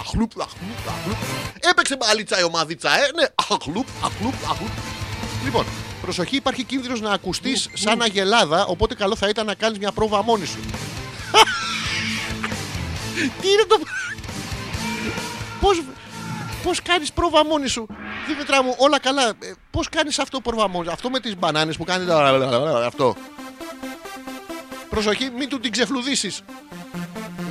Αχλουπ, 0.00 0.30
αχλουπ, 0.40 0.88
αχλουπ. 0.88 1.16
Έπαιξε 1.70 1.96
μπαλίτσα 1.96 2.40
η 2.40 2.42
ομαδίτσα, 2.42 2.90
ε. 2.90 3.10
Ναι, 3.14 3.26
αχλουπ, 3.50 3.86
αχλουπ, 4.02 4.34
αχλουπ. 4.50 4.70
Λοιπόν, 5.46 5.64
προσοχή, 6.02 6.36
υπάρχει 6.36 6.62
κίνδυνος 6.64 7.00
να 7.00 7.10
ακουστείς 7.10 7.68
σαν 7.72 8.02
αγελάδα, 8.02 8.64
οπότε 8.66 8.94
καλό 8.94 9.16
θα 9.16 9.28
ήταν 9.28 9.46
να 9.46 9.54
κάνεις 9.54 9.78
μια 9.78 9.92
πρόβα 9.92 10.22
μόνη 10.22 10.46
σου. 10.46 10.58
Τι 13.40 13.48
είναι 13.48 13.64
το... 13.68 13.78
Πώς, 15.60 15.82
πώς 16.62 16.82
κάνεις 16.82 17.12
πρόβα 17.12 17.44
μόνη 17.44 17.68
σου; 17.68 17.86
Δήμητρα 18.28 18.62
μου, 18.62 18.74
όλα 18.78 18.98
καλά. 19.00 19.28
Ε, 19.28 19.34
πώς 19.70 19.88
κάνεις 19.88 20.18
αυτό 20.18 20.40
πρόβα 20.40 20.68
μόνη 20.68 20.86
σου. 20.86 20.92
Αυτό 20.92 21.10
με 21.10 21.20
τις 21.20 21.36
μπανάνες 21.38 21.76
που 21.76 21.84
κάνει 21.84 22.06
τα- 22.06 22.84
αυτό. 22.86 23.16
Προσοχή, 24.90 25.30
μην 25.38 25.48
του 25.48 25.60
την 25.60 25.70
ξεφλουδίσεις. 25.72 26.38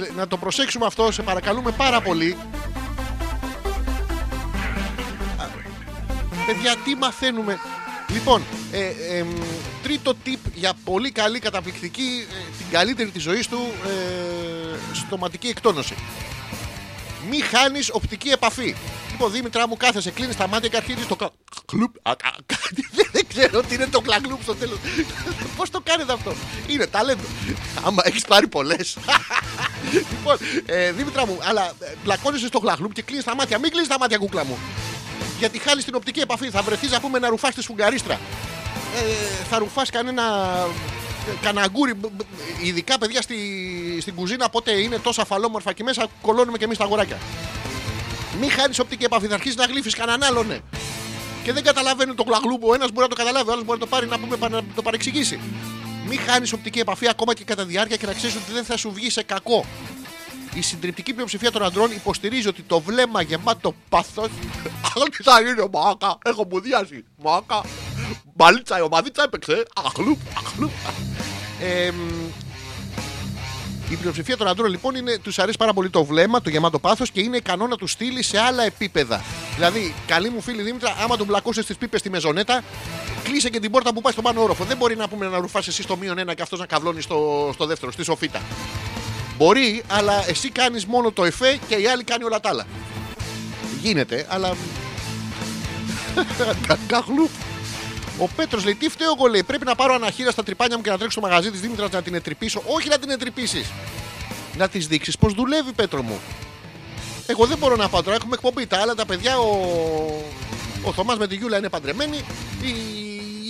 Ε, 0.10 0.14
Να 0.16 0.28
το 0.28 0.38
προσέξουμε 0.38 0.86
αυτό, 0.86 1.12
σε 1.12 1.22
παρακαλούμε 1.22 1.72
πάρα 1.72 2.02
πολύ. 2.02 2.38
Α, 5.38 5.44
Παιδιά, 6.46 6.76
τι 6.86 6.96
μαθαίνουμε; 6.96 7.60
Λοιπόν, 8.16 8.44
ε, 8.72 9.18
εμ, 9.18 9.28
τρίτο 9.84 10.14
tip 10.26 10.38
για 10.54 10.74
πολύ 10.84 11.12
καλή 11.12 11.40
καταπληκτική, 11.40 12.26
ε, 12.32 12.34
την 12.58 12.66
καλύτερη 12.72 13.10
της 13.10 13.24
ζωής 13.24 13.48
του, 13.48 13.72
ε, 13.86 14.76
στοματική 14.94 15.48
εκτόνωση. 15.48 15.94
Μη 17.30 17.40
χάνεις 17.40 17.90
οπτική 17.92 18.30
επαφή. 18.30 18.76
Λοιπόν, 19.12 19.32
Δήμητρα 19.32 19.68
μου, 19.68 19.78
κάθεσαι, 19.78 20.12
κλείνεις 20.12 20.36
τα 20.36 20.48
μάτια 20.48 20.70
και 20.70 20.78
αρχίζεις 20.78 21.08
το. 21.08 21.16
κα- 21.16 21.30
Κλουπ. 21.66 21.96
Α, 22.02 22.12
α, 22.12 22.16
κάτι, 22.46 22.88
Δεν 23.12 23.28
ξέρω 23.28 23.62
τι 23.62 23.76
είναι 23.76 23.88
το 23.88 24.02
κλαγκλουπ 24.02 24.42
στο 24.42 24.56
τέλος. 24.56 24.78
Πώς 25.58 25.70
το 25.70 25.82
κάνετε 25.84 26.14
αυτό; 26.14 26.34
Είναι 26.68 26.88
ταλέντο. 26.88 27.24
Άμα 27.86 28.02
έχεις 28.06 28.26
πάρει 28.26 28.48
πολλές. 28.48 28.98
λοιπόν, 30.12 30.38
ε, 30.66 30.92
Δήμητρα 30.92 31.26
μου, 31.28 31.38
αλλά 31.42 31.66
ε, 31.80 31.94
πλακώνεσαι 32.04 32.48
στο 32.48 32.60
κλαγκλουπ 32.60 32.94
και 32.94 33.02
κλείνεις 33.02 33.24
τα 33.24 33.36
μάτια. 33.36 33.60
Μην 33.60 33.70
κλείνεις 33.72 33.88
τα 33.88 33.98
μάτια, 34.00 34.18
κούκλα 34.18 34.46
μου. 34.46 34.58
Γιατί 35.40 35.60
χάνεις 35.60 35.86
την 35.86 35.96
οπτική 35.96 36.20
επαφή. 36.20 36.50
Θα 36.50 36.62
βρεθείς, 36.62 36.92
να 36.92 37.00
πούμε, 37.00 37.20
να 37.20 37.30
ρουφάς 37.30 37.56
τη 37.56 37.62
σφουγγαρίστρα. 37.62 38.14
Ε, 38.96 39.44
θα 39.50 39.58
ρουφάς 39.58 39.90
κανένα 39.90 40.24
ε, 41.28 41.46
καναγκούρι. 41.46 41.94
μπ- 41.94 42.12
μπ- 42.12 42.26
Ειδικά 42.64 42.98
παιδιά 42.98 43.22
στη, 43.22 43.36
στην 44.02 44.16
κουζίνα, 44.16 44.50
πότε 44.50 44.72
είναι 44.72 44.98
τόσα 45.00 45.26
φαλόμορφα 45.26 45.74
και 45.74 45.84
μέσα 45.84 46.08
κολώνουμε 46.22 46.58
και 46.58 46.64
εμείς 46.64 46.78
τα 46.78 46.84
αγοράκια. 46.84 47.18
Μην 48.40 48.52
χάνεις 48.52 48.80
οπτική 48.80 49.04
επαφή, 49.04 49.28
θα 49.28 49.34
αρχίσεις 49.34 49.56
να 49.58 49.66
γλύφεις 49.66 49.96
κανέναν 49.96 50.24
άλλον. 50.24 50.48
ναι. 50.48 50.58
Και 51.44 51.54
δεν 51.54 51.64
καταλαβαίνει 51.64 52.14
το 52.16 52.24
γλαγλούπο. 52.28 52.70
Ο 52.70 52.74
ένας 52.74 52.90
μπορεί 52.92 53.08
να 53.10 53.16
το 53.16 53.16
καταλάβει, 53.16 53.50
ο 53.50 53.52
άλλος 53.52 53.64
μπορεί 53.66 53.80
να 53.80 53.86
το 53.86 53.92
πάρει 53.92 54.08
να, 54.08 54.20
πούμε, 54.20 54.38
να 54.50 54.62
το 54.76 54.82
παρεξηγήσει. 54.82 55.40
Μην 56.08 56.20
χάνεις 56.20 56.54
οπτική 56.54 56.80
επαφή 56.80 57.10
ακόμα 57.10 57.34
και 57.34 57.44
κατά 57.44 57.66
διάρκεια 57.66 57.96
και 57.96 58.06
να 58.06 58.14
ξέρεις 58.14 58.36
ότι 58.36 58.52
δεν 58.54 58.64
θα 58.66 58.78
σου 58.78 58.92
βγει 58.94 59.10
σε 59.10 59.24
κακό. 59.24 59.66
Η 60.56 60.62
συντριπτική 60.62 61.14
πλειοψηφία 61.14 61.52
των 61.52 61.64
αντρών 61.64 61.92
υποστηρίζει 61.92 62.48
ότι 62.48 62.62
το 62.62 62.80
βλέμμα 62.80 63.22
γεμάτο 63.22 63.76
πάθο. 63.90 64.24
Αν 65.02 65.08
θα 65.24 65.42
είναι 65.42 65.68
μάκα, 65.72 66.18
έχω 66.24 66.48
μουδιάσει. 66.50 67.06
Μάκα. 67.18 67.64
Μπαλίτσα, 68.34 68.78
η 68.78 68.82
ομαδίτσα 68.82 69.24
έπαιξε. 69.24 69.66
Αχλουπ, 69.86 70.20
αχλουπ. 70.38 70.72
Ε, 71.60 71.92
μ, 71.92 72.26
η 73.90 73.96
πλειοψηφία 73.96 74.38
των 74.38 74.48
αντρών 74.48 74.70
λοιπόν 74.70 74.96
είναι, 74.96 75.18
τους 75.18 75.40
αρέσει 75.40 75.58
πάρα 75.58 75.74
πολύ 75.74 75.90
το 75.90 76.04
βλέμμα, 76.04 76.42
το 76.42 76.50
γεμάτο 76.50 76.80
πάθος 76.80 77.12
και 77.12 77.22
είναι 77.22 77.38
ικανό 77.38 77.68
να 77.68 77.76
τους 77.76 77.92
στείλει 77.92 78.24
σε 78.24 78.40
άλλα 78.40 78.64
επίπεδα. 78.64 79.24
Δηλαδή, 79.56 79.94
καλή 80.08 80.30
μου 80.30 80.42
φίλη 80.42 80.62
Δήμητρα, 80.62 80.96
άμα 81.04 81.18
τον 81.18 81.26
μπλακώσεις 81.26 81.64
στι 81.64 81.74
πίπες 81.74 82.00
στη 82.00 82.10
μεζονέτα, 82.10 82.64
κλείσε 83.24 83.50
και 83.50 83.60
την 83.60 83.72
πόρτα 83.72 83.94
που 83.94 84.02
πάει 84.02 84.12
στον 84.12 84.24
πάνω 84.24 84.42
όροφο. 84.42 84.64
Δεν 84.64 84.78
μπορεί 84.78 84.96
να 84.96 85.08
πούμε 85.08 85.28
να 85.28 85.38
ρουφάσει 85.38 85.70
εσύ 85.70 85.82
στο 85.82 85.98
μείον 85.98 86.18
ένα 86.18 86.34
και 86.34 86.42
αυτός 86.42 86.60
να 86.60 86.66
καβλώνει 86.66 87.02
στο, 87.02 87.50
στο 87.54 87.66
δεύτερο, 87.66 87.92
στη 87.92 88.04
σοφίτα. 88.04 88.42
Μπορεί, 89.38 89.84
αλλά 89.88 90.24
εσύ 90.30 90.50
κάνεις 90.50 90.86
μόνο 90.86 91.12
το 91.12 91.24
εφέ 91.24 91.60
και 91.68 91.76
η 91.76 91.88
άλλη 91.88 92.04
κάνει 92.04 92.24
όλα 92.24 92.40
τα 92.40 92.50
άλλα. 92.50 92.66
Γίνεται, 93.82 94.26
αλλά. 94.30 94.56
Καχλουπ. 96.88 97.30
Ο 98.20 98.28
Πέτρος 98.36 98.64
λέει: 98.64 98.76
Τι 98.76 98.90
φταίω 98.90 99.14
εγώ, 99.18 99.28
λέει. 99.28 99.44
Πρέπει 99.44 99.66
να 99.66 99.76
πάρω 99.76 99.94
αναχείρα 99.94 100.32
στα 100.32 100.44
τρυπάνια 100.44 100.76
μου 100.78 100.84
και 100.84 100.90
να 100.90 100.98
τρέξω 100.98 101.20
στο 101.20 101.28
μαγαζί 101.28 101.52
της 101.52 101.60
Δήμητρας 101.60 101.90
να 101.92 102.02
την 102.02 102.16
ετρυπήσω. 102.16 102.62
Όχι 102.66 102.90
να 102.90 102.98
την 103.00 103.10
ετρυπήσεις. 103.10 103.66
Να 104.58 104.68
της 104.70 104.88
δείξεις 104.88 105.18
πώ 105.18 105.30
δουλεύει, 105.30 105.72
Πέτρο 105.74 106.02
μου. 106.02 106.20
Εγώ 107.28 107.46
δεν 107.46 107.58
μπορώ 107.58 107.76
να 107.76 107.90
πάω 107.90 108.04
τώρα. 108.04 108.16
Έχουμε 108.16 108.34
εκπομπή. 108.36 108.66
Τα 108.68 108.78
άλλα 108.78 108.96
τα 108.96 109.06
παιδιά, 109.06 109.38
ο, 109.40 110.24
ο 110.84 110.92
Θωμάς 110.94 111.18
με 111.18 111.28
τη 111.28 111.36
Γιούλα 111.36 111.58
είναι 111.58 111.70
παντρεμένοι. 111.70 112.18
Η, 112.62 112.70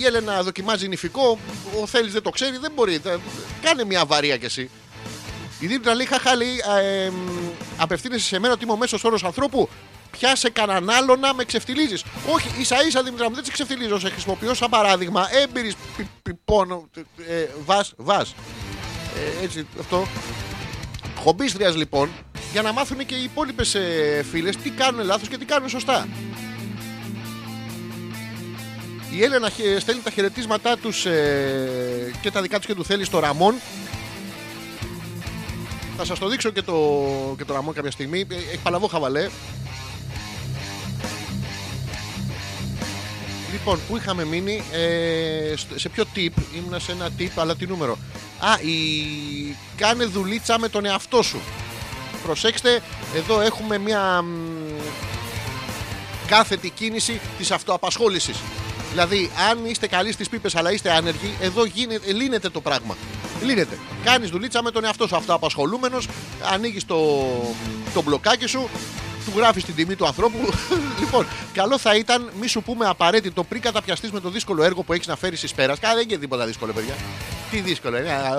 η 0.00 0.04
Έλενα 0.06 0.42
δοκιμάζει 0.42 0.88
νηφικό. 0.88 1.38
Ο 1.82 1.86
Θέλει 1.86 2.10
δεν 2.10 2.22
το 2.22 2.30
ξέρει. 2.30 2.58
Δεν 2.58 2.72
μπορεί. 2.74 2.98
Θα- 2.98 3.20
Κάνε 3.62 3.84
μια 3.84 4.04
βαρία 4.04 4.36
κι 4.36 4.44
εσύ. 4.44 4.70
Η 5.60 5.66
Δήμητρα 5.66 5.94
λέει: 5.94 6.06
Χαχά, 6.06 6.36
λέει, 6.36 6.62
ε, 6.82 7.04
εμ, 7.04 7.14
απευθύνεσαι 7.76 8.26
σε 8.26 8.38
μένα 8.38 8.52
ότι 8.54 8.64
είμαι 8.64 8.72
ο 8.72 8.76
μέσος 8.76 9.04
όρος 9.04 9.24
ανθρώπου. 9.24 9.68
πιάσε 10.10 10.50
κανέναν 10.50 10.90
άλλο 10.90 11.16
να 11.16 11.34
με 11.34 11.44
ξεφτιλίζει. 11.44 11.94
Όχι, 12.32 12.48
ίσα 12.60 12.86
ίσα 12.86 13.02
Δημήτρα 13.02 13.28
μου, 13.28 13.34
δεν 13.34 13.44
σε 13.44 13.50
ξεφτιλίζω. 13.52 13.98
Σε 13.98 14.10
χρησιμοποιώ 14.10 14.54
σαν 14.54 14.70
παράδειγμα 14.70 15.28
έμπειρης 15.42 15.74
πιπών. 16.22 16.90
Ε, 17.28 17.46
βας, 17.64 17.92
βας. 17.96 18.34
Ε, 19.40 19.44
έτσι, 19.44 19.66
αυτό. 19.80 20.06
Χομπίστρια 21.18 21.70
λοιπόν, 21.70 22.10
για 22.52 22.62
να 22.62 22.72
μάθουν 22.72 23.06
και 23.06 23.14
οι 23.14 23.22
υπόλοιπες 23.22 23.76
φίλες 24.30 24.56
τι 24.56 24.70
κάνουν 24.70 25.04
λάθος 25.06 25.28
και 25.28 25.38
τι 25.38 25.44
κάνουν 25.44 25.68
σωστά. 25.68 26.08
Η 29.10 29.24
Έλενα 29.24 29.50
χε- 29.50 29.80
στέλνει 29.80 30.00
τα 30.02 30.10
χαιρετίσματά 30.10 30.76
τους 30.76 31.02
και 32.20 32.30
τα 32.32 32.40
δικά 32.42 32.60
του 32.60 32.66
και 32.66 32.74
του 32.74 32.84
θέλει 32.84 33.04
στο 33.04 33.18
Ραμόν. 33.18 33.54
Θα 35.96 36.04
σας 36.04 36.18
το 36.18 36.28
δείξω 36.28 36.50
και 36.50 36.62
το, 36.62 36.74
και 37.38 37.44
το 37.44 37.54
Ραμόν 37.54 37.74
κάποια 37.74 37.90
στιγμή. 37.90 38.24
Ε, 38.30 38.34
Έχει 38.34 38.58
παλαβό 38.62 38.86
χαβαλέ. 38.86 39.28
Λοιπόν, 43.52 43.80
πού 43.88 43.96
είχαμε 43.96 44.24
μείνει, 44.24 44.62
ε, 44.72 45.56
στο- 45.56 45.78
σε 45.78 45.88
ποιο 45.88 46.04
tip, 46.14 46.32
ήμουνα 46.56 46.78
σε 46.78 46.92
ένα 46.92 47.08
tip, 47.18 47.28
αλλά 47.36 47.56
τι 47.56 47.66
νούμερο; 47.66 47.98
Α, 48.38 48.60
η... 48.60 48.76
κάνε 49.76 50.04
δουλίτσα 50.04 50.58
με 50.58 50.68
τον 50.68 50.84
εαυτό 50.84 51.22
σου. 51.22 51.40
Προσέξτε, 52.22 52.82
εδώ 53.14 53.40
έχουμε 53.40 53.78
μια 53.78 54.22
μ, 54.22 54.26
κάθετη 56.26 56.70
κίνηση 56.70 57.20
της 57.38 57.50
αυτοαπασχόλησης. 57.50 58.36
Δηλαδή, 58.96 59.30
αν 59.50 59.64
είστε 59.64 59.86
καλοί 59.86 60.12
στις 60.12 60.28
πίπες 60.28 60.56
αλλά 60.56 60.72
είστε 60.72 60.92
άνεργοι, 60.92 61.36
εδώ 61.40 61.64
γίνεται, 61.64 62.12
λύνεται 62.12 62.48
το 62.48 62.60
πράγμα. 62.60 62.96
Λύνεται. 63.42 63.78
Κάνεις 64.04 64.30
δουλίτσα 64.30 64.62
με 64.62 64.70
τον 64.70 64.84
εαυτό 64.84 65.06
σου 65.06 65.16
αυτοαπασχολούμενος, 65.16 66.08
ανοίγεις 66.52 66.84
το, 66.84 66.96
το 67.94 68.02
μπλοκάκι 68.02 68.46
σου, 68.46 68.68
του 69.24 69.32
γράφεις 69.36 69.64
την 69.64 69.74
τιμή 69.74 69.94
του 69.96 70.06
ανθρώπου. 70.06 70.38
λοιπόν, 71.00 71.26
καλό 71.52 71.78
θα 71.78 71.96
ήταν 71.96 72.30
μη 72.40 72.46
σου 72.46 72.62
πούμε 72.62 72.86
απαραίτητο 72.86 73.44
πριν 73.44 73.60
καταπιαστείς 73.60 74.10
με 74.10 74.20
το 74.20 74.30
δύσκολο 74.30 74.62
έργο 74.62 74.82
που 74.82 74.92
έχεις 74.92 75.06
να 75.06 75.16
φέρεις 75.16 75.42
εις 75.42 75.54
πέρας. 75.54 75.78
Καλά, 75.78 75.94
δεν 75.94 76.08
είναι 76.08 76.18
τίποτα 76.18 76.46
δύσκολο, 76.46 76.72
παιδιά. 76.72 76.94
Τι 77.50 77.60
δύσκολο 77.60 77.98
είναι. 77.98 78.10
Α, 78.10 78.36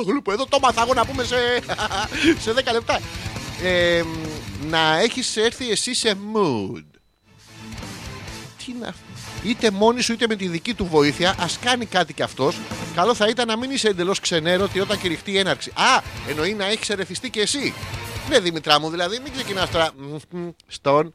αχλουπ, 0.00 0.28
Εδώ 0.28 0.46
το 0.46 0.58
μάθα 0.58 0.82
εγώ 0.82 0.94
να 0.94 1.06
πούμε 1.06 1.24
σε, 1.24 1.36
σε 2.44 2.52
10 2.52 2.72
λεπτά. 2.72 3.00
Ε, 3.62 4.02
να 4.68 4.98
έχεις 4.98 5.36
έρθει 5.36 5.70
εσύ 5.70 5.94
σε 5.94 6.16
mood. 6.34 6.84
Τι 8.64 8.74
να. 8.80 8.94
Είτε 9.44 9.70
μόνη 9.70 10.00
σου 10.00 10.12
είτε 10.12 10.26
με 10.28 10.36
τη 10.36 10.48
δική 10.48 10.74
του 10.74 10.86
βοήθεια, 10.86 11.34
ας 11.38 11.58
κάνει 11.58 11.86
κάτι 11.86 12.14
κι 12.14 12.22
αυτός. 12.22 12.56
Καλό 12.94 13.14
θα 13.14 13.28
ήταν 13.28 13.46
να 13.46 13.56
μην 13.56 13.70
είσαι 13.70 13.88
εντελώς 13.88 14.20
ξενέρωτη 14.20 14.80
όταν 14.80 14.98
κηρυχτεί 15.00 15.30
η 15.32 15.38
έναρξη. 15.38 15.70
Α, 15.70 16.02
εννοεί 16.28 16.54
να 16.54 16.64
έχεις 16.66 16.88
ερεθιστεί 16.90 17.30
κι 17.30 17.40
εσύ. 17.40 17.74
Ναι, 18.28 18.38
Δημητρά 18.40 18.80
μου, 18.80 18.90
δηλαδή 18.90 19.18
μην 19.18 19.32
ξεκινάς 19.32 19.70
τώρα. 19.70 19.90
μμμ, 20.30 20.50
Στον 20.66 21.14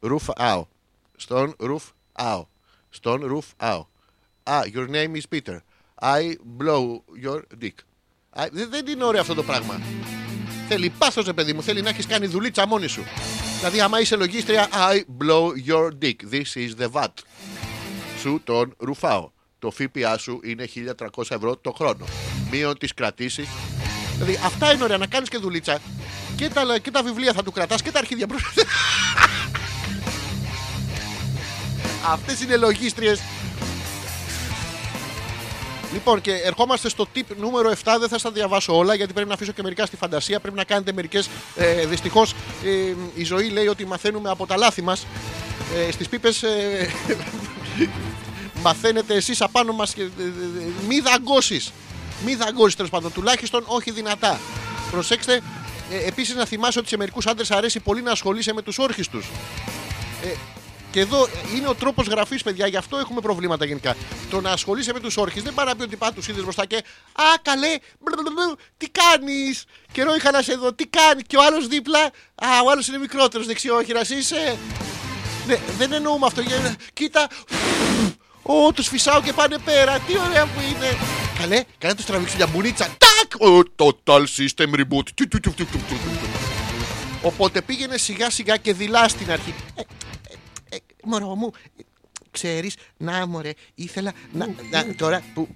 roof 0.00 0.34
out. 0.36 0.62
Στον 1.16 1.56
roof 1.58 1.82
out. 2.18 2.42
Στον 2.90 3.22
roof 3.32 3.68
out. 3.70 3.86
Ah, 4.44 4.64
your 4.74 4.88
name 4.88 5.14
is 5.14 5.26
Peter. 5.34 5.56
I 6.02 6.36
blow 6.58 7.02
your 7.24 7.40
dick. 7.62 7.74
Α, 8.30 8.44
δεν, 8.52 8.70
δεν 8.70 8.86
είναι 8.86 9.04
ωραίο 9.04 9.20
αυτό 9.20 9.34
το 9.34 9.42
πράγμα. 9.42 9.80
Θέλει 10.72 10.92
πάθος 10.98 11.24
ρε 11.24 11.32
παιδί 11.32 11.52
μου, 11.52 11.62
θέλει 11.62 11.82
να 11.82 11.88
έχεις 11.88 12.06
κάνει 12.06 12.26
δουλίτσα 12.26 12.66
μόνη 12.66 12.86
σου. 12.86 13.04
Δηλαδή, 13.58 13.80
άμα 13.80 14.00
είσαι 14.00 14.16
λογίστρια, 14.16 14.68
I 14.72 15.22
blow 15.22 15.46
your 15.70 15.88
dick. 16.02 16.14
This 16.32 16.54
is 16.54 16.82
the 16.82 16.88
VAT. 16.92 17.12
Σου 18.20 18.40
τον 18.44 18.74
ρουφάω. 18.78 19.30
Το 19.58 19.70
ΦΠΑ 19.70 20.18
σου 20.18 20.40
είναι 20.44 20.68
1300 20.74 21.22
ευρώ 21.28 21.56
το 21.56 21.72
χρόνο. 21.72 22.04
Μείον 22.50 22.78
τις 22.78 22.94
κρατήσεις. 22.94 23.48
Δηλαδή, 24.14 24.40
αυτά 24.44 24.72
είναι 24.72 24.82
ωραία 24.82 24.98
να 24.98 25.06
κάνεις 25.06 25.28
και 25.28 25.38
δουλίτσα. 25.38 25.78
Και 26.36 26.48
τα, 26.48 26.78
και 26.82 26.90
τα 26.90 27.02
βιβλία 27.02 27.32
θα 27.32 27.42
του 27.42 27.52
κρατάς 27.52 27.82
και 27.82 27.90
τα 27.90 27.98
αρχίδια 27.98 28.26
μπροστά. 28.26 28.50
Αυτές 32.14 32.40
είναι 32.40 32.56
λογίστριες. 32.56 33.20
Λοιπόν, 35.92 36.20
και 36.20 36.32
ερχόμαστε 36.32 36.88
στο 36.88 37.06
tip 37.14 37.22
νούμερο 37.36 37.70
7. 37.70 37.74
Δεν 37.98 38.08
θα 38.08 38.18
στα 38.18 38.30
διαβάσω 38.30 38.76
όλα 38.76 38.94
γιατί 38.94 39.12
πρέπει 39.12 39.28
να 39.28 39.34
αφήσω 39.34 39.52
και 39.52 39.62
μερικά 39.62 39.86
στη 39.86 39.96
φαντασία. 39.96 40.40
Πρέπει 40.40 40.56
να 40.56 40.64
κάνετε 40.64 40.92
μερικές. 40.92 41.28
Ε, 41.56 41.86
Δυστυχώς 41.86 42.34
ε, 42.64 42.94
η 43.14 43.24
ζωή 43.24 43.48
λέει 43.48 43.66
ότι 43.66 43.86
μαθαίνουμε 43.86 44.30
από 44.30 44.46
τα 44.46 44.56
λάθη 44.56 44.82
μας. 44.82 45.06
Ε, 45.88 45.90
Στις 45.92 46.08
πίπες. 46.08 46.42
Ε, 46.42 46.90
μαθαίνετε 48.62 49.14
εσείς 49.14 49.40
απάνω 49.40 49.72
μας 49.72 49.94
και. 49.94 50.02
ε, 50.02 50.04
ε, 50.04 50.06
ε, 50.06 50.86
μη 50.88 51.00
δαγκώσεις. 51.00 51.72
Μη 52.24 52.34
δαγκώσεις 52.34 52.74
τέλος 52.76 52.90
πάντων. 52.90 53.12
Τουλάχιστον 53.12 53.62
όχι 53.66 53.90
δυνατά. 53.90 54.40
Προσέξτε. 54.90 55.40
Ε, 55.92 56.06
Επίσης 56.06 56.34
να 56.34 56.44
θυμάσαι 56.44 56.78
ότι 56.78 56.88
σε 56.88 56.96
μερικούς 56.96 57.26
άντρες 57.26 57.50
αρέσει 57.50 57.80
πολύ 57.80 58.02
να 58.02 58.10
ασχολείσαι 58.10 58.52
με 58.52 58.62
τους 58.62 58.78
όρχε 58.78 59.04
του. 59.10 59.22
Ε, 60.24 60.34
και 60.90 61.00
εδώ 61.00 61.28
είναι 61.56 61.68
ο 61.68 61.74
τρόπο 61.74 62.02
γραφή, 62.02 62.42
παιδιά, 62.42 62.66
γι' 62.66 62.76
αυτό 62.76 62.96
έχουμε 62.98 63.20
προβλήματα 63.20 63.64
γενικά. 63.64 63.96
Το 64.30 64.40
να 64.40 64.50
ασχολείσαι 64.50 64.92
με 64.92 65.00
του 65.00 65.10
όρχε 65.16 65.40
δεν 65.40 65.54
πάει 65.54 65.66
να 65.66 65.76
πει 65.76 65.82
ότι 65.82 65.96
πά 65.96 66.12
του 66.12 66.22
είδε 66.30 66.40
μπροστά 66.42 66.66
και 66.66 66.76
Α, 67.12 67.24
καλέ, 67.42 67.76
μπλου, 68.00 68.56
τι 68.76 68.88
κάνει. 68.88 69.54
Καιρό 69.92 70.14
είχα 70.14 70.30
να 70.30 70.42
σε 70.42 70.54
δω, 70.54 70.72
τι 70.72 70.86
κάνει. 70.86 71.22
Και 71.22 71.36
ο 71.36 71.42
άλλο 71.42 71.66
δίπλα, 71.66 71.98
Α, 72.34 72.48
ο 72.66 72.70
άλλο 72.70 72.82
είναι 72.88 72.98
μικρότερο, 72.98 73.44
δεξιόχειρα 73.44 74.00
είσαι. 74.00 74.56
Ναι, 75.46 75.58
δεν 75.78 75.92
εννοούμε 75.92 76.26
αυτό. 76.26 76.40
Για- 76.40 76.76
Κοίτα, 76.92 77.28
Ω, 78.42 78.72
του 78.72 78.82
φυσάω 78.82 79.20
και 79.22 79.32
πάνε 79.32 79.58
πέρα. 79.64 79.98
Τι 79.98 80.12
ωραία 80.28 80.44
που 80.44 80.60
είναι. 80.60 80.96
Καλέ, 81.38 81.62
καλά 81.78 81.94
του 81.94 82.02
τραβήξω 82.02 82.36
μια 82.36 82.46
μπουνίτσα. 82.46 82.84
Τάκ! 82.86 83.40
Ο, 83.50 83.62
total 83.76 84.20
system 84.20 84.74
reboot. 84.80 85.06
Τιου, 85.14 85.28
τιου, 85.28 85.40
τιου, 85.40 85.40
τιου, 85.40 85.54
τιου, 85.54 85.66
τιου, 85.88 85.98
τιου. 85.98 86.28
Οπότε 87.22 87.62
πήγαινε 87.62 87.96
σιγά 87.96 88.30
σιγά 88.30 88.56
και 88.56 88.72
δειλά 88.74 89.08
στην 89.08 89.30
αρχή. 89.30 89.54
Ε, 91.04 91.06
ε, 91.06 91.10
μωρό 91.10 91.34
μου, 91.34 91.50
ε, 91.78 91.82
ξέρεις, 92.30 92.74
να 92.96 93.26
μωρέ, 93.26 93.52
ήθελα 93.74 94.12
να, 94.32 94.46
να- 94.70 94.94
τώρα 94.94 95.22
που, 95.34 95.48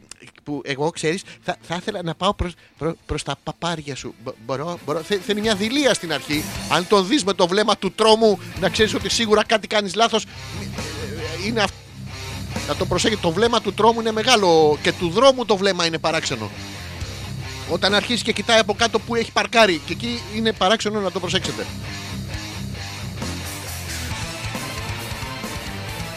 που 0.43 0.61
εγώ 0.65 0.91
ξέρεις, 0.91 1.23
θα, 1.43 1.57
θα 1.63 1.75
ήθελα 1.75 2.03
να 2.03 2.15
πάω 2.15 2.35
προς, 2.35 2.53
προ- 2.79 2.97
προς 3.07 3.23
τα 3.23 3.37
παπάρια 3.43 3.97
σου. 3.97 4.15
Μπο- 4.25 4.35
μπορώ, 4.47 4.79
μπορώ, 4.85 5.01
Θε- 5.03 5.21
θέλει 5.27 5.41
μια 5.41 5.55
δειλία 5.55 5.95
στην 5.95 6.13
αρχή. 6.13 6.45
Αν 6.71 6.87
το 6.89 7.03
δεις 7.03 7.25
με 7.25 7.33
το 7.33 7.47
βλέμμα 7.47 7.77
του 7.77 7.93
τρόμου, 7.93 8.39
να 8.61 8.69
ξέρεις 8.69 8.95
ότι 8.95 9.09
σίγουρα 9.09 9.45
κάτι 9.45 9.67
κάνεις 9.67 9.95
λάθος. 9.95 10.25
Ε, 10.25 10.29
ε, 11.45 11.47
Είναι 11.47 11.63
αυτό. 11.63 11.77
Να 12.69 12.75
το 12.77 12.87
προσέχετε, 12.87 13.21
το 13.21 13.31
βλέμμα 13.31 13.61
του 13.61 13.75
τρόμου 13.75 14.01
είναι 14.01 14.13
μεγάλο 14.13 14.79
και 14.83 14.93
του 14.93 15.09
δρόμου 15.09 15.45
το 15.45 15.57
βλέμμα 15.57 15.87
είναι 15.87 15.99
παράξενο. 15.99 16.51
Όταν 17.71 17.95
αρχίσει 17.95 18.23
και 18.25 18.33
κοιτάει 18.33 18.59
από 18.59 18.75
κάτω 18.75 18.99
που 18.99 19.15
έχει 19.15 19.33
παρκάρει 19.33 19.81
και 19.87 19.93
εκεί 19.93 20.21
είναι 20.37 20.53
παράξενο 20.53 21.01
να 21.01 21.11
το 21.11 21.21
προσέξετε. 21.21 21.67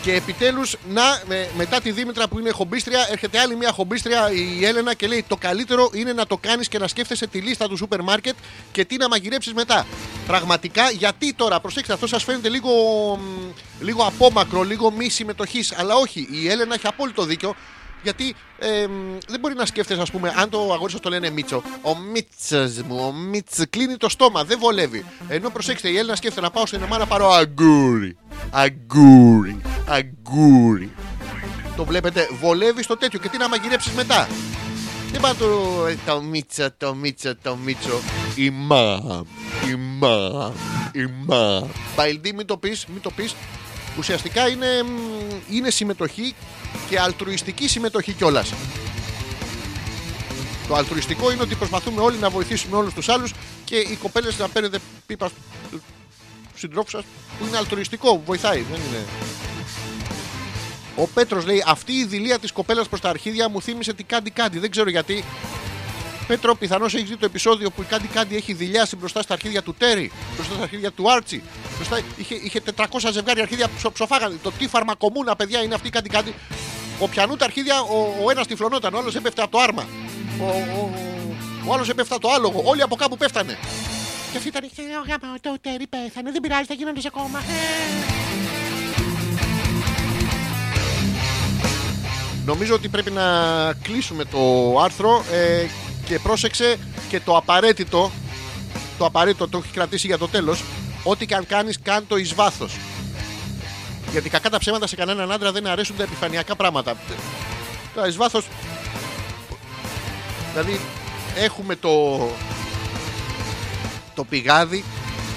Και 0.07 0.13
επιτέλους, 0.13 0.75
να, 0.89 1.21
με- 1.27 1.49
μετά 1.57 1.81
τη 1.81 1.91
Δήμητρα 1.91 2.27
που 2.27 2.39
είναι 2.39 2.49
χομπίστρια, 2.51 3.07
έρχεται 3.11 3.39
άλλη 3.39 3.55
μια 3.55 3.71
χομπίστρια, 3.71 4.31
η 4.31 4.65
Έλενα, 4.65 4.93
και 4.93 5.07
λέει: 5.07 5.25
Το 5.27 5.35
καλύτερο 5.35 5.89
είναι 5.93 6.13
να 6.13 6.25
το 6.27 6.38
κάνεις 6.38 6.67
και 6.67 6.77
να 6.77 6.88
σκέφτεσαι 6.88 7.27
τη 7.27 7.39
λίστα 7.39 7.67
του 7.67 7.77
σούπερ 7.77 8.01
μάρκετ 8.01 8.35
και 8.71 8.85
τι 8.85 8.97
να 8.97 9.07
μαγειρέψεις 9.07 9.53
μετά. 9.53 9.85
Πραγματικά, 10.27 10.89
γιατί 10.89 11.34
τώρα, 11.34 11.59
προσέξτε, 11.59 11.93
αυτό 11.93 12.07
σας 12.07 12.23
φαίνεται 12.23 12.49
λίγο, 12.49 12.69
μ, 13.15 13.51
λίγο 13.84 14.03
απόμακρο, 14.03 14.63
λίγο 14.63 14.91
μη 14.91 15.09
συμμετοχής. 15.09 15.73
Αλλά 15.77 15.95
όχι, 15.95 16.27
η 16.31 16.49
Έλενα 16.49 16.73
έχει 16.73 16.88
απόλυτο 16.88 17.23
δίκιο. 17.23 17.55
Γιατί 18.03 18.35
ε, 18.59 18.87
μ, 18.87 19.17
δεν 19.27 19.39
μπορεί 19.39 19.53
να 19.53 19.65
σκέφτεσαι, 19.65 20.01
ας 20.01 20.11
πούμε, 20.11 20.33
αν 20.37 20.49
το 20.49 20.73
αγόρι 20.73 20.91
σας 20.91 21.01
το 21.01 21.09
λένε 21.09 21.29
Μίτσο. 21.29 21.63
Ο 21.81 21.95
Μίτσο 21.95 22.83
μου, 22.87 23.05
ο 23.05 23.11
Μίτσο 23.11 23.63
κλείνει 23.69 23.97
το 23.97 24.09
στόμα, 24.09 24.43
δεν 24.43 24.59
βολεύει. 24.59 25.05
Ενώ 25.27 25.49
προσέξτε, 25.49 25.89
η 25.89 25.97
Έλληνα 25.97 26.15
σκέφτεται 26.15 26.41
να 26.41 26.51
πάω 26.51 26.65
στην 26.65 26.81
ΕΜΑ 26.81 26.97
να 26.97 27.05
πάρω 27.05 27.31
αγκούρι. 27.31 28.17
Αγκούρι. 28.51 29.61
Αγκούρι. 29.87 30.91
Το 31.75 31.85
βλέπετε, 31.85 32.27
βολεύει 32.39 32.83
στο 32.83 32.97
τέτοιο 32.97 33.19
και 33.19 33.29
τι 33.29 33.37
να 33.37 33.49
μαγειρέψεις 33.49 33.91
μετά. 33.91 34.27
Δεν 35.11 35.21
πάει 35.21 35.33
το, 35.33 35.85
ε, 35.87 35.97
το 36.05 36.21
Μίτσο, 36.21 36.71
το 36.77 36.95
Μίτσο, 36.95 37.35
το 37.35 37.55
Μίτσο. 37.55 37.99
Η 38.35 38.49
μαμ, 38.49 39.23
η 39.69 39.75
μαμ, 39.75 40.51
η 40.91 41.05
μαμ. 41.25 41.67
Μπαϊλντή, 41.95 42.33
μην 42.33 42.45
το 42.45 42.57
πεις, 42.57 42.85
μην 42.85 43.01
το 43.01 43.11
πεις. 43.11 43.35
Ουσιαστικά 43.97 44.47
είναι, 44.49 44.83
μ, 44.83 45.55
είναι 45.55 45.69
συμμετοχή 45.69 46.35
και 46.89 46.99
αλτρουιστική 46.99 47.67
συμμετοχή 47.67 48.13
κιόλας. 48.13 48.53
Το 50.67 50.75
αλτρουιστικό 50.75 51.31
είναι 51.31 51.41
ότι 51.41 51.55
προσπαθούμε 51.55 52.01
όλοι 52.01 52.17
να 52.17 52.29
βοηθήσουμε 52.29 52.77
όλους 52.77 52.93
τους 52.93 53.09
άλλους 53.09 53.33
και 53.65 53.75
οι 53.75 53.95
κοπέλες 53.95 54.37
να 54.37 54.49
παίρνετε 54.49 54.79
πίπας 55.05 55.31
στους 55.67 55.81
συντρόφους 56.55 56.91
σας 56.91 57.03
που 57.39 57.45
είναι 57.45 57.57
αλτρουιστικό, 57.57 58.21
βοηθάει. 58.25 58.61
Δεν 58.71 58.79
είναι. 58.87 59.05
Ο 60.95 61.07
Πέτρος 61.07 61.45
λέει: 61.45 61.63
Αυτή 61.67 61.91
η 61.91 62.05
δηλία 62.05 62.39
της 62.39 62.51
κοπέλας 62.51 62.87
προς 62.87 63.01
τα 63.01 63.09
αρχίδια 63.09 63.49
μου 63.49 63.61
θύμισε 63.61 63.93
τι 63.93 64.03
κάντι 64.03 64.29
κάντι. 64.29 64.59
Δεν 64.59 64.71
ξέρω 64.71 64.89
γιατί. 64.89 65.23
Πέτρο, 66.27 66.55
πιθανώς 66.55 66.93
έχεις 66.95 67.09
δει 67.09 67.17
το 67.17 67.25
επεισόδιο 67.25 67.69
που 67.69 67.81
η 67.81 67.85
Κάντι 67.85 68.07
Κάντι 68.07 68.35
έχει 68.35 68.53
δηλιάσει 68.53 68.95
μπροστά 68.95 69.21
στα 69.21 69.33
αρχίδια 69.33 69.61
του 69.61 69.75
Τέρι, 69.77 70.11
μπροστά 70.35 70.53
στα 70.53 70.63
αρχίδια 70.63 70.91
του 70.91 71.11
Άρτσι. 71.11 71.43
Μπροστά, 71.75 71.99
είχε, 72.17 72.35
είχε 72.35 72.61
400 72.75 72.83
ζευγάρια 73.11 73.43
αρχίδια 73.43 73.67
που 73.67 73.73
ψο- 73.77 73.91
ψοφάγανε. 73.93 74.35
Το 74.43 74.51
τι 74.51 74.67
φαρμακομούνα, 74.67 75.35
παιδιά, 75.35 75.61
είναι 75.63 75.73
αυτή 75.75 75.87
η 75.87 75.89
Κάντι 75.89 76.09
Κάντι. 76.09 76.33
Ο 76.99 77.07
πιανού 77.07 77.35
τα 77.35 77.45
αρχίδια, 77.45 77.81
ο, 77.81 78.13
ο 78.25 78.29
ένας 78.29 78.47
τυφλωνόταν, 78.47 78.93
ο 78.93 78.97
άλλος 78.97 79.15
έπεφτε 79.15 79.41
από 79.41 79.51
το 79.51 79.59
άρμα. 79.59 79.87
Ο, 80.41 80.45
ο, 80.45 80.93
ο 81.67 81.73
άλλος 81.73 81.89
έπεφτε 81.89 82.13
από 82.15 82.23
το 82.27 82.33
άλογο. 82.33 82.61
Όλοι 82.65 82.81
από 82.81 82.95
κάπου 82.95 83.17
πέφτανε. 83.17 83.57
Και 84.31 84.37
αυτή 84.37 84.49
ήταν. 84.49 84.63
«Ε, 84.63 84.67
ο 84.81 85.03
γάμα, 85.07 85.35
το 85.41 85.57
τέρι 85.61 85.87
πέθανε. 85.87 86.31
Δεν 86.31 86.41
πειράζει, 86.41 86.65
θα 86.65 86.73
γίνονται 86.73 86.99
σε 87.01 87.09
κόμμα. 87.09 87.39
Ε. 87.39 88.03
Νομίζω 92.45 92.73
ότι 92.73 92.87
πρέπει 92.89 93.11
να 93.11 93.23
κλείσουμε 93.81 94.25
το 94.25 94.39
άρθρο 94.83 95.23
ε, 95.31 95.65
και 96.07 96.19
πρόσεξε 96.19 96.77
και 97.09 97.19
το 97.19 97.38
απαραίτητο. 97.38 98.11
Το 98.97 99.05
απαραίτητο 99.05 99.47
το 99.47 99.57
έχει 99.57 99.73
κρατήσει 99.73 100.07
για 100.07 100.17
το 100.17 100.27
τέλος. 100.27 100.63
Ό,τι 101.03 101.25
και 101.25 101.35
αν 101.35 101.45
κάνεις, 101.45 101.79
κάν 101.81 102.07
το 102.07 102.17
εις 102.17 102.34
βάθος. 102.34 102.77
Γιατί 104.11 104.29
κακά 104.29 104.49
τα 104.49 104.57
ψέματα 104.57 104.88
σε 104.88 104.95
κανέναν 104.95 105.31
άντρα 105.31 105.51
δεν 105.51 105.67
αρέσουν 105.67 105.95
τα 105.95 106.03
επιφανειακά 106.03 106.55
πράγματα. 106.55 106.97
Τα 107.95 108.07
εις 108.07 108.15
βάθος... 108.15 108.47
Δηλαδή 110.51 110.79
έχουμε 111.35 111.75
το, 111.75 112.17
το 114.15 114.23
πηγάδι, 114.23 114.84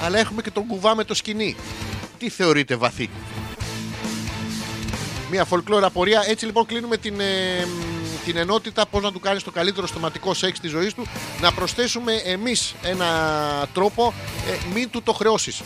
αλλά 0.02 0.18
έχουμε 0.18 0.42
και 0.42 0.50
τον 0.50 0.66
κουβά 0.66 0.94
με 0.94 1.04
το 1.04 1.14
σκηνή. 1.14 1.56
Τι 2.18 2.28
θεωρείτε 2.28 2.76
βαθύ; 2.76 3.10
Μια 5.30 5.46
folklore 5.50 5.82
απορία. 5.82 6.24
Έτσι 6.26 6.44
λοιπόν 6.44 6.66
κλείνουμε 6.66 6.96
την, 6.96 7.20
ε, 7.20 7.66
μ, 7.66 7.99
την 8.24 8.36
ενότητα 8.36 8.86
πώς 8.86 9.02
να 9.02 9.12
του 9.12 9.20
κάνεις 9.20 9.42
το 9.42 9.50
καλύτερο 9.50 9.86
στοματικό 9.86 10.34
σεξ 10.34 10.60
της 10.60 10.70
ζωής 10.70 10.94
του. 10.94 11.06
Να 11.40 11.52
προσθέσουμε 11.52 12.12
εμείς 12.12 12.74
ένα 12.82 13.06
τρόπο 13.74 14.14
ε, 14.48 14.72
μην 14.74 14.90
του 14.90 15.02
το 15.02 15.12
χρεώσεις. 15.12 15.62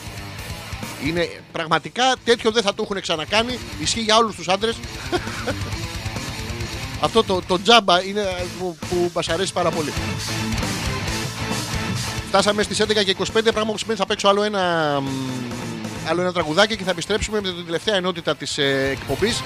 Είναι 1.05 1.40
πραγματικά 1.52 2.14
τέτοιο 2.24 2.51
δεν 2.51 2.62
θα 2.62 2.74
το 2.74 2.82
έχουν 2.82 3.01
ξανακάνει. 3.01 3.59
Ισχύει 3.81 4.01
για 4.01 4.16
όλους 4.16 4.36
τους 4.36 4.48
άντρες. 4.48 4.76
Αυτό 7.05 7.24
το, 7.24 7.43
το 7.47 7.62
τζάμπα 7.62 8.05
είναι 8.05 8.20
ε, 8.20 8.44
που, 8.59 8.76
που 8.89 9.10
μας 9.14 9.28
αρέσει 9.28 9.52
πάρα 9.52 9.70
πολύ. 9.70 9.93
Φτάσαμε 12.28 12.62
στις 12.62 12.82
11 12.82 13.05
και 13.05 13.16
25, 13.18 13.24
πράγμα 13.52 13.72
που 13.72 13.78
σημαίνει 13.78 13.98
θα 13.98 14.06
παίξω 14.06 14.28
άλλο 14.28 14.43
ένα, 14.43 14.97
μ, 15.01 15.06
άλλο 16.09 16.20
ένα 16.20 16.32
τραγουδάκι 16.32 16.76
και 16.76 16.85
θα 16.85 16.90
επιστρέψουμε 16.90 17.40
με 17.40 17.52
την 17.52 17.64
τελευταία 17.64 17.97
ενότητα 17.97 18.36
της 18.36 18.59
ε, 18.59 18.89
εκπομπής. 18.90 19.43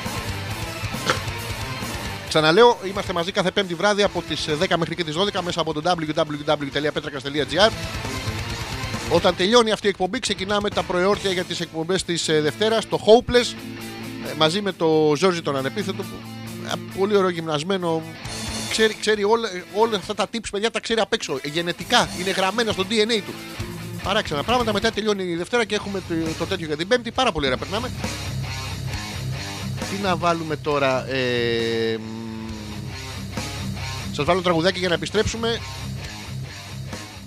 Ξαναλέω, 2.29 2.79
είμαστε 2.85 3.13
μαζί 3.13 3.33
κάθε 3.33 3.51
πέμπτη 3.51 3.75
βράδυ 3.75 4.03
από 4.03 4.23
τις 4.29 4.47
ε, 4.47 4.57
10 4.61 4.77
μέχρι 4.77 4.95
και 4.95 5.05
τις 5.05 5.15
12 5.17 5.41
μέσα 5.45 5.61
από 5.61 5.73
το 5.73 5.83
www.petrakas.gr 5.85 7.71
Όταν 9.13 9.37
τελειώνει 9.37 9.71
αυτή 9.71 9.87
η 9.87 9.89
εκπομπή 9.89 10.19
ξεκινάμε 10.19 10.71
τα 10.71 10.83
προεόρτια 10.83 11.31
για 11.31 11.45
τις 11.45 11.61
εκπομπές 11.61 12.05
της 12.05 12.29
ε, 12.29 12.41
Δευτέρας, 12.41 12.89
το 12.89 13.01
Hopeless 13.07 13.55
ε, 14.27 14.35
μαζί 14.37 14.61
με 14.61 14.73
το 14.73 15.13
Ζόρζι 15.17 15.43
τον 15.43 15.57
Ανεπίθετο 15.57 16.03
που, 16.03 16.15
ε, 16.67 16.73
πολύ 16.99 17.17
ωραίο 17.17 17.29
γυμνασμένο. 17.29 18.03
Ξέρει, 18.71 18.97
ξέρει 19.01 19.25
όλα, 19.25 19.49
όλα 19.75 19.97
αυτά 19.97 20.15
τα 20.15 20.27
tips 20.33 20.49
παιδιά 20.51 20.71
τα 20.71 20.81
ξέρει 20.81 21.01
απ' 21.01 21.13
έξω. 21.13 21.39
Ε, 21.43 21.49
γενετικά 21.49 22.09
είναι 22.21 22.31
γραμμένα 22.31 22.73
στο 22.73 22.85
DNA 22.91 23.21
του. 23.27 23.35
Παράξενα 24.03 24.43
πράγματα 24.43 24.73
μετά 24.73 24.91
τελειώνει 24.91 25.23
η 25.23 25.37
Δευτέρα 25.37 25.65
και 25.65 25.75
έχουμε 25.75 26.03
το, 26.09 26.15
το 26.39 26.45
τέτοιο 26.45 26.67
για 26.67 26.77
την 26.77 26.89
Πέμπτη. 26.89 27.11
Πάρα 27.11 27.33
πολύ 27.33 27.47
ωραία 27.47 27.59
περνάμε 27.59 27.91
τι 29.91 30.03
να 30.03 30.17
βάλουμε 30.17 30.57
τώρα 30.57 31.09
ε, 31.09 31.97
μ, 31.99 32.51
σας 34.13 34.25
βάλω 34.25 34.43
τραγουδάκι 34.43 34.79
για 34.79 34.89
να 34.89 34.95
επιστρέψουμε 34.95 35.61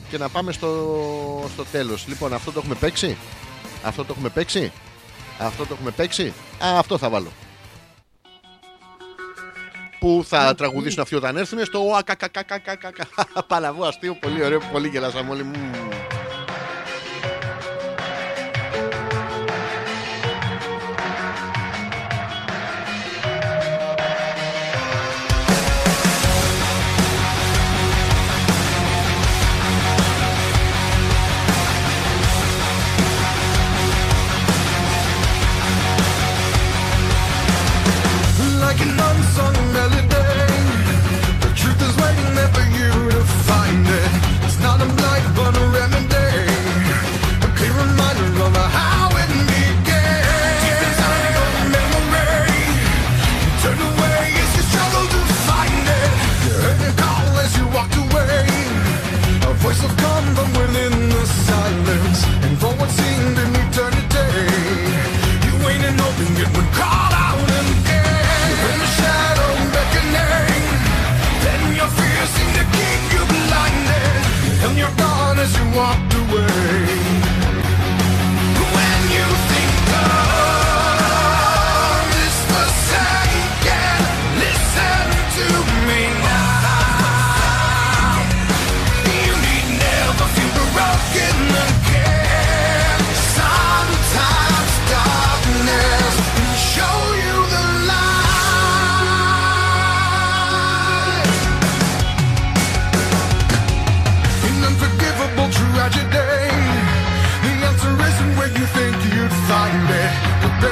και 0.09 0.17
να 0.17 0.29
πάμε 0.29 0.51
στο, 0.51 1.49
στο 1.53 1.65
τέλος 1.71 2.07
λοιπόν 2.07 2.33
αυτό 2.33 2.51
το 2.51 2.59
έχουμε 2.59 2.75
παίξει; 2.75 3.17
Αυτό 3.83 4.03
το 4.03 4.11
έχουμε 4.13 4.29
παίξει; 4.29 4.71
Αυτό 5.39 5.65
το 5.65 5.73
έχουμε 5.73 5.91
παίξει; 5.91 6.33
Α, 6.59 6.79
αυτό 6.79 6.97
θα 6.97 7.09
βάλω 7.09 7.31
που 10.01 10.23
θα 10.25 10.55
τραγουδήσουν 10.55 11.01
αυτοί 11.01 11.15
όταν 11.15 11.37
έρθουν 11.37 11.65
στο 11.65 11.79
ακακακακακακακα. 11.97 13.05
Παλαβό 13.47 13.85
αστείο, 13.85 14.15
πολύ 14.15 14.43
ωραίο, 14.43 14.59
πολύ 14.71 14.87
γελάσαμε 14.87 15.31
όλοι. 15.31 15.45
walk 75.75 76.10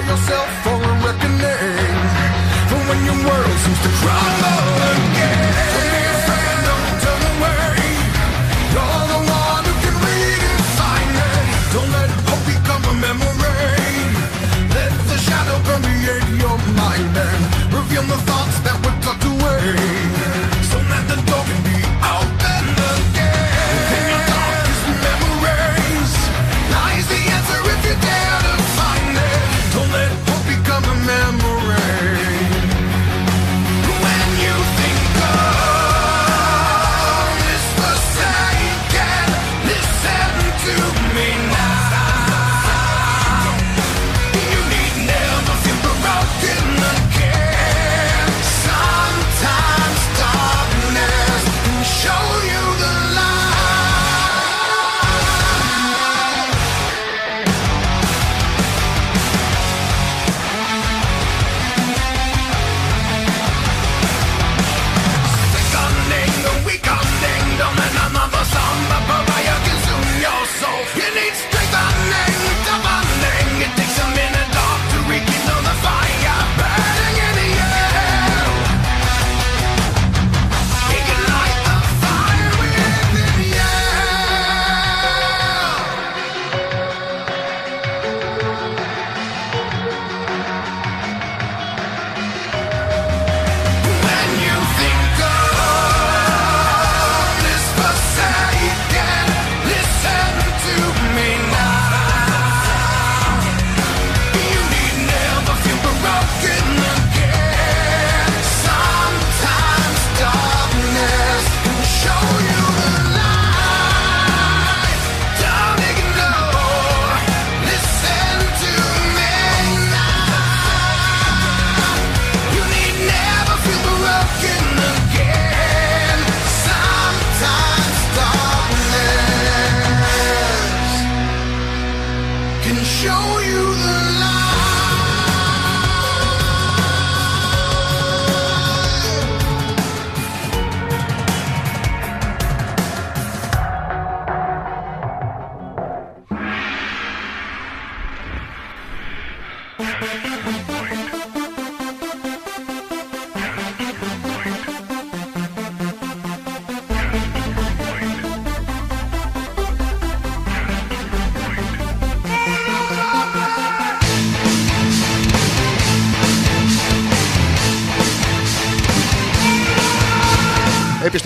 yourself 0.10 0.49
for 0.64 0.73
a 0.73 0.94
reckoning. 1.06 1.99
For 2.69 2.80
when 2.90 2.99
your 3.06 3.19
world 3.27 3.57
seems 3.64 3.81
to 3.84 3.90
crumble. 4.02 4.39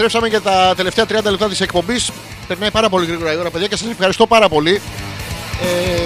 Επιστρέψαμε 0.04 0.40
για 0.40 0.52
τα 0.52 0.74
τελευταία 0.76 1.06
30 1.06 1.32
λεπτά 1.32 1.50
της 1.50 1.62
εκπομπής. 1.62 2.12
Περνάει 2.48 2.72
πάρα 2.72 2.90
πολύ 2.90 3.06
γρήγορα 3.06 3.34
η 3.34 3.38
ώρα, 3.38 3.50
παιδιά, 3.50 3.68
και 3.68 3.76
σας 3.76 3.90
ευχαριστώ 3.92 4.28
πάρα 4.28 4.50
πολύ. 4.50 4.82
Ε, 5.62 6.02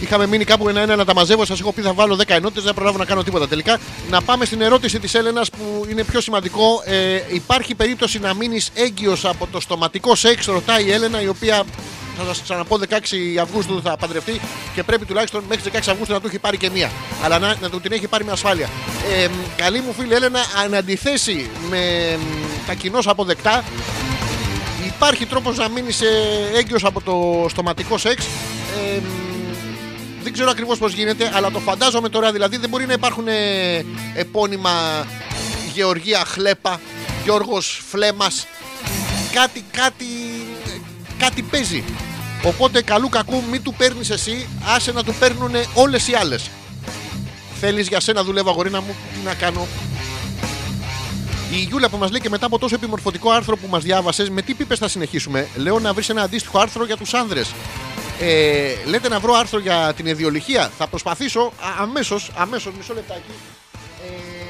είχαμε 0.00 0.26
μείνει 0.26 0.44
κάπου 0.44 0.68
ένα-ένα 0.68 0.96
να 0.96 1.04
τα 1.04 1.14
μαζεύω. 1.14 1.44
Σας 1.44 1.60
έχω 1.60 1.72
πει 1.72 1.82
θα 1.82 1.92
βάλω 1.92 2.16
10 2.16 2.34
ενότητες, 2.34 2.64
δεν 2.64 2.74
προλάβω 2.74 2.98
να 2.98 3.04
κάνω 3.04 3.22
τίποτα 3.22 3.48
τελικά. 3.48 3.78
Να 4.10 4.22
πάμε 4.22 4.44
στην 4.44 4.60
ερώτηση 4.60 4.98
της 4.98 5.14
Έλενας 5.14 5.50
που 5.50 5.86
είναι 5.90 6.04
πιο 6.04 6.20
σημαντικό. 6.20 6.82
Ε, 6.84 7.20
υπάρχει 7.28 7.74
περίπτωση 7.74 8.18
να 8.18 8.34
μείνεις 8.34 8.70
έγκυος 8.74 9.24
από 9.24 9.48
το 9.52 9.60
στοματικό 9.60 10.14
σεξ, 10.14 10.46
ρωτάει 10.46 10.84
η 10.84 10.92
Έλενα, 10.92 11.22
η 11.22 11.28
οποία 11.28 11.64
θα 12.16 12.24
σας 12.24 12.42
ξαναπώ 12.42 12.78
16 12.88 12.94
Αυγούστου 13.40 13.82
θα 13.82 13.96
παντρευτεί 13.96 14.40
και 14.74 14.82
πρέπει 14.82 15.04
τουλάχιστον 15.04 15.44
μέχρι 15.48 15.70
16 15.72 15.76
Αυγούστου 15.76 16.12
να 16.12 16.20
του 16.20 16.26
έχει 16.26 16.38
πάρει 16.38 16.56
και 16.56 16.70
μία. 16.70 16.90
Αλλά 17.22 17.38
να, 17.38 17.56
να 17.60 17.70
του 17.70 17.80
την 17.80 17.92
έχει 17.92 18.08
πάρει 18.08 18.24
με 18.24 18.32
ασφάλεια. 18.32 18.68
Ε, 19.12 19.28
καλή 19.56 19.80
μου 19.80 19.92
φίλη 19.92 20.14
Έλενα, 20.14 20.40
αν 20.64 20.74
αντιθέσει 20.74 21.50
με 21.70 21.78
μ, 22.18 22.66
τα 22.66 22.74
κοινώς 22.74 23.06
αποδεκτά, 23.08 23.64
υπάρχει 24.86 25.26
τρόπος 25.26 25.56
να 25.56 25.68
μείνεις 25.68 26.00
ε, 26.00 26.08
έγκυος 26.54 26.84
από 26.84 27.00
το 27.00 27.46
στοματικό 27.48 27.98
σεξ. 27.98 28.24
Ε, 28.24 28.98
μ, 28.98 29.22
δεν 30.22 30.32
ξέρω 30.32 30.50
ακριβώς 30.50 30.78
πώς 30.78 30.92
γίνεται, 30.92 31.30
αλλά 31.34 31.50
το 31.50 31.58
φαντάζομαι 31.58 32.08
τώρα. 32.08 32.32
Δηλαδή 32.32 32.56
δεν 32.56 32.68
μπορεί 32.68 32.86
να 32.86 32.92
υπάρχουν 32.92 33.28
ε, 33.28 33.84
επώνυμα 34.14 35.06
Γεωργία 35.72 36.24
Χλέπα, 36.26 36.80
Γιώργος 37.24 37.82
Φλέμας. 37.88 38.46
Κάτι, 39.32 39.64
κάτι, 39.70 40.04
κάτι 41.22 41.42
παίζει. 41.42 41.84
Οπότε 42.44 42.82
καλού 42.82 43.08
κακού 43.08 43.42
μην 43.50 43.62
του 43.62 43.74
παίρνεις 43.74 44.10
εσύ, 44.10 44.48
άσε 44.74 44.92
να 44.92 45.04
του 45.04 45.14
παίρνουν 45.14 45.50
όλες 45.74 46.08
οι 46.08 46.14
άλλες. 46.14 46.50
Θέλεις 47.60 47.88
για 47.88 48.00
σένα 48.00 48.24
δουλεύω 48.24 48.50
αγορίνα 48.50 48.80
μου, 48.80 48.94
τι 49.12 49.18
να 49.24 49.34
κάνω. 49.34 49.66
Η 51.52 51.56
Γιούλα 51.56 51.88
που 51.88 51.96
μας 51.96 52.10
λέει 52.10 52.20
και 52.20 52.28
μετά 52.28 52.46
από 52.46 52.58
τόσο 52.58 52.74
επιμορφωτικό 52.74 53.30
άρθρο 53.30 53.56
που 53.56 53.66
μας 53.70 53.82
διάβασες, 53.82 54.30
με 54.30 54.42
τι 54.42 54.54
πίπες 54.54 54.78
θα 54.78 54.88
συνεχίσουμε; 54.88 55.48
Λέω 55.56 55.78
να 55.78 55.92
βρεις 55.92 56.08
ένα 56.08 56.22
αντίστοιχο 56.22 56.58
άρθρο 56.58 56.84
για 56.84 56.96
τους 56.96 57.14
άνδρες. 57.14 57.54
Ε, 58.20 58.74
λέτε 58.86 59.08
να 59.08 59.20
βρω 59.20 59.34
άρθρο 59.34 59.58
για 59.58 59.92
την 59.96 60.06
ιδιολυχία. 60.06 60.70
Θα 60.78 60.86
προσπαθήσω 60.86 61.52
αμέσως, 61.80 62.30
αμέσως, 62.36 62.72
μισό 62.76 62.94
λεπτάκι. 62.94 63.32
Ε, 64.06 64.41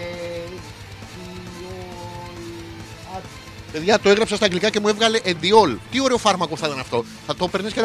Παιδιά, 3.73 3.99
το 4.01 4.09
έγραψα 4.09 4.37
στα 4.37 4.45
αγγλικά 4.45 4.71
και 4.71 4.81
μου 4.81 4.89
έβγαλε 4.89 5.19
εντιόλ. 5.23 5.77
Τι 5.91 6.01
ωραίο 6.01 6.19
φάρμακο 6.19 6.57
θα 6.57 6.67
ήταν 6.67 6.79
αυτό. 6.79 7.05
Θα 7.27 7.35
το 7.37 7.49
παίρνει 7.49 7.71
και. 7.73 7.81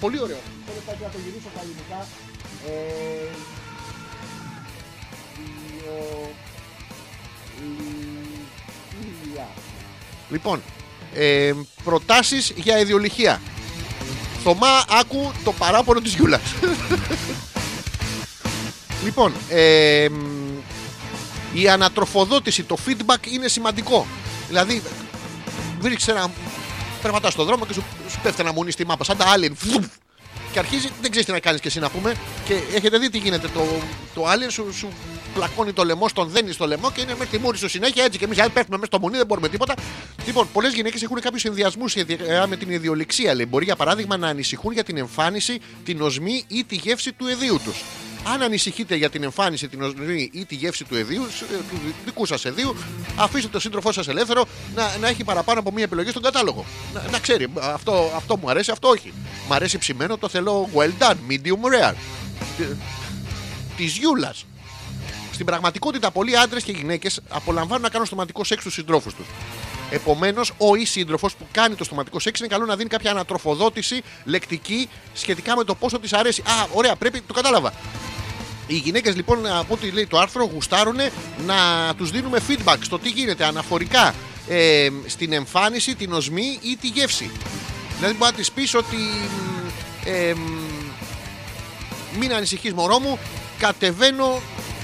Πολύ 0.00 0.20
ωραίο. 0.20 0.38
Μισό 0.60 0.72
λεπτάκι 0.74 1.02
να 1.02 1.08
το 1.08 1.18
γυρίσω 1.24 1.48
στα 1.54 1.60
ελληνικά. 1.62 2.06
Ε, 2.66 3.28
ιο- 5.84 6.34
Λυκία. 9.00 9.48
Λοιπόν, 10.30 10.62
ε, 11.14 11.52
προτάσεις 11.84 12.52
για 12.56 12.78
ιδιολυχία. 12.78 13.40
Θωμά, 14.42 14.84
άκου 15.00 15.32
το 15.44 15.52
παράπονο 15.52 16.00
της 16.00 16.14
Γιούλας. 16.14 16.40
λοιπόν, 19.04 19.32
ε, 19.48 20.06
μ, 20.10 21.58
η 21.58 21.68
ανατροφοδότηση, 21.68 22.62
το 22.62 22.76
feedback 22.86 23.26
είναι 23.32 23.48
σημαντικό. 23.48 24.06
Δηλαδή, 24.48 24.82
βρίσκεις 25.84 26.08
ένα... 26.08 26.30
Περπατάς 27.02 27.32
στον 27.32 27.46
δρόμο 27.46 27.66
και 27.66 27.72
σου, 27.72 27.82
σου 28.10 28.20
πέφτει 28.22 28.40
ένα 28.40 28.52
μουνί 28.52 28.70
στη 28.70 28.86
μάπα, 28.86 29.04
σαν 29.04 29.16
τα 29.16 29.24
alien. 29.36 29.50
Φουμ. 29.54 29.84
Και 30.52 30.58
αρχίζει, 30.58 30.88
δεν 31.00 31.10
ξέρεις 31.10 31.26
τι 31.26 31.32
να 31.32 31.40
κάνεις 31.40 31.60
και 31.60 31.68
εσύ 31.68 31.78
να 31.78 31.90
πούμε. 31.90 32.14
Και 32.44 32.54
έχετε 32.74 32.98
δει 32.98 33.10
τι 33.10 33.18
γίνεται. 33.18 33.48
Το, 33.48 33.66
το 34.14 34.24
alien 34.24 34.50
σου, 34.50 34.74
σου 34.74 34.88
πλακώνει 35.34 35.72
το 35.72 35.84
λαιμό, 35.84 36.08
στον 36.08 36.28
δένει 36.28 36.52
στο 36.52 36.66
λαιμό 36.66 36.90
και 36.90 37.00
είναι 37.00 37.14
με 37.18 37.26
τη 37.26 37.38
μούρη 37.38 37.58
σου 37.58 37.68
συνέχεια 37.68 38.04
έτσι. 38.04 38.18
Και 38.18 38.24
εμείς 38.24 38.36
πέφτουμε 38.36 38.76
μέσα 38.76 38.86
στο 38.86 38.98
μουνί, 38.98 39.16
δεν 39.16 39.26
μπορούμε 39.26 39.48
τίποτα. 39.48 39.74
Λοιπόν, 40.26 40.48
πολλές 40.52 40.74
γυναίκες 40.74 41.02
έχουν 41.02 41.20
κάποιους 41.20 41.44
ενδιασμούς 41.44 41.94
με 42.48 42.56
την 42.56 42.70
ιδιολεξία. 42.70 43.34
Λέει. 43.34 43.46
Μπορεί 43.48 43.64
για 43.64 43.76
παράδειγμα 43.76 44.16
να 44.16 44.28
ανησυχούν 44.28 44.72
για 44.72 44.84
την 44.84 44.96
εμφάνιση, 44.96 45.60
την 45.84 46.02
οσμή 46.02 46.44
ή 46.48 46.64
τη 46.64 46.74
γεύση 46.74 47.12
του 47.12 47.26
εδίου 47.26 47.60
τους. 47.64 47.82
Αν 48.26 48.42
ανησυχείτε 48.42 48.94
για 48.96 49.10
την 49.10 49.22
εμφάνιση, 49.22 49.68
την 49.68 49.82
οσμή 49.82 50.30
ή 50.32 50.44
τη 50.44 50.54
γεύση 50.54 50.84
του 50.84 50.96
εδίου, 50.96 51.26
σ- 51.30 51.42
ε, 51.42 51.56
του 51.70 51.80
δικού 52.04 52.26
σας 52.26 52.44
εδίου, 52.44 52.76
αφήστε 53.16 53.48
τον 53.48 53.60
σύντροφό 53.60 53.92
σας 53.92 54.08
ελεύθερο 54.08 54.44
να, 54.74 54.96
να 55.00 55.08
έχει 55.08 55.24
παραπάνω 55.24 55.60
από 55.60 55.72
μία 55.72 55.84
επιλογή 55.84 56.10
στον 56.10 56.22
κατάλογο. 56.22 56.64
Να, 56.94 57.04
να 57.10 57.18
ξέρει, 57.18 57.46
αυτό, 57.60 58.12
αυτό 58.16 58.36
μου 58.36 58.50
αρέσει, 58.50 58.70
αυτό 58.70 58.88
όχι. 58.88 59.12
Μ' 59.48 59.52
αρέσει 59.52 59.78
ψημένο, 59.78 60.18
το 60.18 60.28
θέλω 60.28 60.68
well 60.74 60.90
done, 61.02 61.16
medium 61.30 61.90
rare. 61.90 61.94
Της 63.76 63.96
Γιούλας. 63.96 64.44
Στην 65.32 65.46
πραγματικότητα, 65.46 66.10
πολλοί 66.10 66.36
άντρες 66.38 66.62
και 66.62 66.72
γυναίκες 66.72 67.20
απολαμβάνουν 67.28 67.82
να 67.82 67.88
κάνουν 67.88 68.06
στοματικό 68.06 68.44
σεξ 68.44 68.60
στους 68.60 68.74
συντρόφους 68.74 69.14
τους. 69.14 69.26
Επομένως, 69.90 70.52
ο 70.58 70.74
ή 70.74 70.84
σύντροφος 70.84 71.34
που 71.34 71.46
κάνει 71.52 71.74
το 71.74 71.84
στοματικό 71.84 72.18
σεξ 72.20 72.38
είναι 72.38 72.48
καλό 72.48 72.64
να 72.64 72.76
δίνει 72.76 72.88
κάποια 72.88 73.10
ανατροφοδότηση 73.10 74.02
λεκτική 74.24 74.88
σχετικά 75.14 75.56
με 75.56 75.64
το 75.64 75.74
πόσο 75.74 75.98
της 75.98 76.12
αρέσει. 76.12 76.42
Α, 76.46 76.66
ωραία, 76.72 76.96
πρέπει, 76.96 77.20
το 77.20 77.32
κατάλαβα. 77.32 77.72
Οι 78.66 78.74
γυναίκες 78.74 79.16
λοιπόν, 79.16 79.46
από 79.46 79.74
ό,τι 79.74 79.90
λέει 79.90 80.06
το 80.06 80.18
άρθρο, 80.18 80.44
γουστάρουν 80.44 80.96
να 81.46 81.54
τους 81.96 82.10
δίνουμε 82.10 82.40
feedback 82.48 82.76
στο 82.80 82.98
τι 82.98 83.08
γίνεται 83.08 83.44
αναφορικά 83.44 84.14
ε, 84.48 84.88
στην 85.06 85.32
εμφάνιση, 85.32 85.94
την 85.94 86.12
οσμή 86.12 86.58
ή 86.62 86.76
τη 86.76 86.86
γεύση. 86.86 87.30
Δηλαδή, 87.96 88.14
μπορεί 88.14 88.30
να 88.30 88.36
της 88.36 88.52
πεις 88.52 88.74
ότι. 88.74 88.96
μ, 88.96 90.08
ε, 90.08 90.34
μ, 90.34 90.74
μην 92.18 92.34
ανησυχείς 92.34 92.72
μωρό 92.72 92.98
μου, 92.98 93.18
κατεβαίνω 93.58 94.40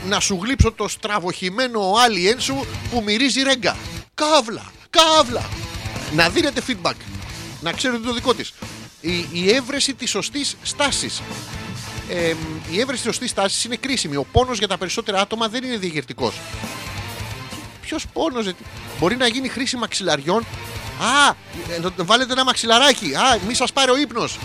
να 0.08 0.20
σου 0.20 0.38
γλύψω 0.42 0.72
το 0.72 0.88
στραβοχημένο 0.88 1.92
alien 1.92 2.36
σου 2.38 2.66
που 2.90 3.02
μυρίζει 3.06 3.42
ρέγγα. 3.42 3.76
Καύλα, 4.14 4.72
καύλα. 4.90 5.48
Να 6.14 6.28
δίνετε 6.28 6.62
feedback. 6.68 6.94
Να 7.60 7.72
ξέρετε 7.72 8.06
το 8.06 8.12
δικό 8.12 8.34
της. 8.34 8.52
Η, 9.00 9.26
η 9.32 9.54
έβρεση 9.54 9.94
της 9.94 10.10
σωστής 10.10 10.56
στάσης. 10.62 11.22
Ε, 12.10 12.34
η 12.70 12.80
έβρεση 12.80 13.02
της 13.02 13.12
σωστής 13.12 13.30
στάσης 13.30 13.64
είναι 13.64 13.76
κρίσιμη. 13.76 14.16
Ο 14.16 14.26
πόνος 14.32 14.58
για 14.58 14.68
τα 14.68 14.78
περισσότερα 14.78 15.20
άτομα 15.20 15.48
δεν 15.48 15.64
είναι 15.64 15.76
διαγερτικός. 15.76 16.40
Ποιος 17.80 18.06
πόνος, 18.12 18.52
μπορεί 18.98 19.16
να 19.16 19.26
γίνει 19.26 19.48
χρήση 19.48 19.76
μαξιλαριών; 19.76 20.44
Α, 21.00 21.34
ε, 21.74 21.78
να 21.96 22.04
βάλετε 22.04 22.32
ένα 22.32 22.44
μαξιλαράκι. 22.44 23.14
Α, 23.14 23.38
μη 23.46 23.54
σας 23.54 23.72
πάρει 23.72 23.90
ο 23.90 23.96
ύπνος. 23.96 24.38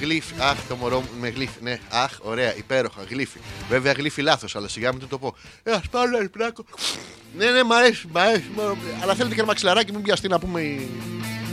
Γλύφι. 0.00 0.34
Αχ, 0.38 0.56
το 0.68 0.76
μωρό 0.76 1.00
μου 1.00 1.08
με 1.20 1.28
γλύφι. 1.28 1.58
Ναι, 1.60 1.78
αχ, 1.90 2.10
ωραία, 2.22 2.56
υπέροχα. 2.56 3.02
Γλύφι. 3.10 3.38
Βέβαια, 3.68 3.92
γλύφι 3.92 4.22
λάθος, 4.22 4.56
αλλά 4.56 4.68
σιγά 4.68 4.92
μην 4.92 5.08
το 5.08 5.18
πω. 5.18 5.34
Ε, 5.62 5.70
ας 5.72 5.82
πάρω 5.90 6.16
ένα 6.18 6.28
πλάκο. 6.28 6.64
Ναι, 7.36 7.50
ναι, 7.50 7.62
μ' 7.62 7.72
αρέσει, 7.72 8.06
μ' 8.12 8.18
αρέσει. 8.18 8.44
μ' 8.56 8.60
Αλλά 9.02 9.14
θέλετε 9.14 9.34
και 9.34 9.40
ένα 9.40 9.46
μαξιλαράκι, 9.48 9.92
μην 9.92 10.02
πιαστεί 10.02 10.28
να 10.28 10.38
πούμε 10.38 10.60
η- 10.60 10.88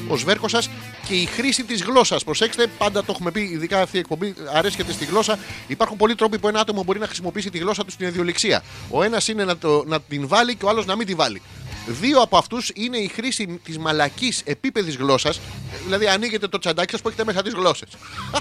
ο 0.07 0.17
σβέρκος 0.17 0.51
σας 0.51 0.69
και 1.07 1.13
η 1.13 1.25
χρήση 1.25 1.63
της 1.63 1.83
γλώσσας. 1.83 2.23
Προσέξτε, 2.23 2.67
πάντα 2.77 2.99
το 2.99 3.11
έχουμε 3.11 3.31
πει, 3.31 3.41
ειδικά 3.41 3.81
αυτή 3.81 3.95
η 3.97 3.99
εκπομπή 3.99 4.33
αρέσκεται 4.53 4.91
στη 4.91 5.05
γλώσσα. 5.05 5.39
Υπάρχουν 5.67 5.97
πολλοί 5.97 6.15
τρόποι 6.15 6.39
που 6.39 6.47
ένα 6.47 6.59
άτομο 6.59 6.83
μπορεί 6.83 6.99
να 6.99 7.05
χρησιμοποιήσει 7.05 7.49
τη 7.49 7.57
γλώσσα 7.57 7.85
του 7.85 7.91
στην 7.91 8.07
ιδιολεξία. 8.07 8.63
Ο 8.89 9.03
ένας 9.03 9.27
είναι 9.27 9.43
να, 9.43 9.57
το, 9.57 9.83
να 9.87 10.01
την 10.01 10.27
βάλει 10.27 10.55
και 10.55 10.65
ο 10.65 10.69
άλλος 10.69 10.85
να 10.85 10.95
μην 10.95 11.07
τη 11.07 11.13
βάλει. 11.13 11.41
Δύο 11.85 12.21
από 12.21 12.37
αυτούς 12.37 12.71
είναι 12.73 12.97
η 12.97 13.07
χρήση 13.07 13.59
της 13.63 13.77
μαλακής 13.77 14.41
επίπεδης 14.45 14.95
γλώσσας. 14.95 15.39
Δηλαδή, 15.83 16.07
ανοίγετε 16.07 16.47
το 16.47 16.59
τσαντάκι 16.59 16.91
σας 16.91 17.01
που 17.01 17.07
έχετε 17.07 17.23
μέσα 17.23 17.41
τις 17.41 17.53
γλώσσες. 17.53 17.89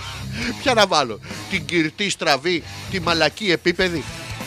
Ποια 0.63 0.75
να 0.75 0.87
βάλω, 0.87 1.21
την 1.51 1.65
κυρτή 1.65 2.11
στραβή, 2.11 2.63
τη 2.91 3.01
μαλακή 3.01 3.51
επίπεδη. 3.51 4.05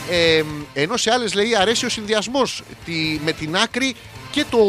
Ε, 0.09 0.43
ενώ 0.73 0.97
σε 0.97 1.11
άλλες 1.11 1.33
λέει 1.33 1.55
αρέσει 1.55 1.85
ο 1.85 1.89
συνδυασμός 1.89 2.63
με 3.23 3.31
την 3.31 3.55
άκρη 3.55 3.95
και 4.31 4.45
το, 4.49 4.59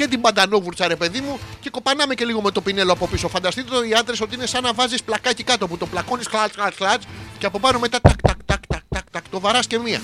και 0.00 0.08
την 0.08 0.20
παντανόβουρτσα, 0.20 0.88
ρε 0.88 0.96
παιδί 0.96 1.20
μου, 1.20 1.38
και 1.60 1.70
κοπανάμε 1.70 2.14
και 2.14 2.24
λίγο 2.24 2.40
με 2.40 2.50
το 2.50 2.60
πινέλο 2.60 2.92
από 2.92 3.06
πίσω. 3.06 3.28
Φανταστείτε 3.28 3.70
το 3.70 3.82
οι 3.82 3.94
άντρες 3.94 4.20
ότι 4.20 4.34
είναι 4.34 4.46
σαν 4.46 4.62
να 4.62 4.72
βάζεις 4.72 5.02
πλακάκι 5.02 5.42
κάτω 5.42 5.68
που 5.68 5.76
το 5.76 5.86
πλακώνεις 5.86 6.26
χλατ, 6.26 6.52
χλατ, 6.54 6.74
χλατ 6.74 7.02
και 7.38 7.46
από 7.46 7.58
πάνω 7.58 7.78
μετά 7.78 8.00
τάκ, 8.00 8.22
τάκ, 8.22 8.36
τάκ, 8.46 8.66
τάκ, 8.66 8.82
τάκ, 8.88 9.10
τάκ, 9.10 9.28
το 9.28 9.40
βαράς 9.40 9.66
και 9.66 9.78
μία. 9.78 10.00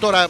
Τώρα, 0.00 0.26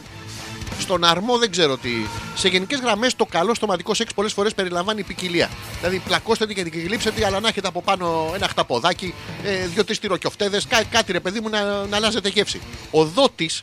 στον 0.78 1.04
αρμό 1.04 1.38
δεν 1.38 1.50
ξέρω 1.50 1.76
τι. 1.76 1.90
Σε 2.34 2.48
γενικές 2.48 2.80
γραμμές, 2.80 3.16
το 3.16 3.24
καλό 3.24 3.54
στοματικό 3.54 3.94
σεξ 3.94 4.14
πολλές 4.14 4.32
φορές 4.32 4.54
περιλαμβάνει 4.54 5.02
ποικιλία. 5.02 5.50
Δηλαδή, 5.78 5.98
πλακώστε 5.98 6.46
την 6.46 6.56
και 6.56 6.62
την 6.62 6.82
γλύψετε, 6.86 7.20
τη, 7.20 7.24
αλλά 7.24 7.40
να 7.40 7.48
έχετε 7.48 7.68
από 7.68 7.82
πάνω 7.82 8.32
ένα 8.34 8.48
χταποδάκι, 8.48 9.14
ε, 9.44 9.66
δύο-τρεις 9.66 9.98
τυροκιοφτέδες, 9.98 10.66
κά, 10.66 10.84
κάτι 10.84 11.12
ρε 11.12 11.20
παιδί 11.20 11.40
μου 11.40 11.48
να, 11.48 11.86
να 11.86 11.96
αλλάζετε 11.96 12.28
γεύση. 12.28 12.60
Ο 12.90 13.04
δότης, 13.04 13.62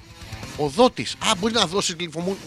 ο 0.58 0.68
δότης, 0.68 1.16
α, 1.20 1.36
μπορεί 1.40 1.54
να 1.54 1.66
δώσεις 1.66 1.96
γλυφομού. 2.00 2.38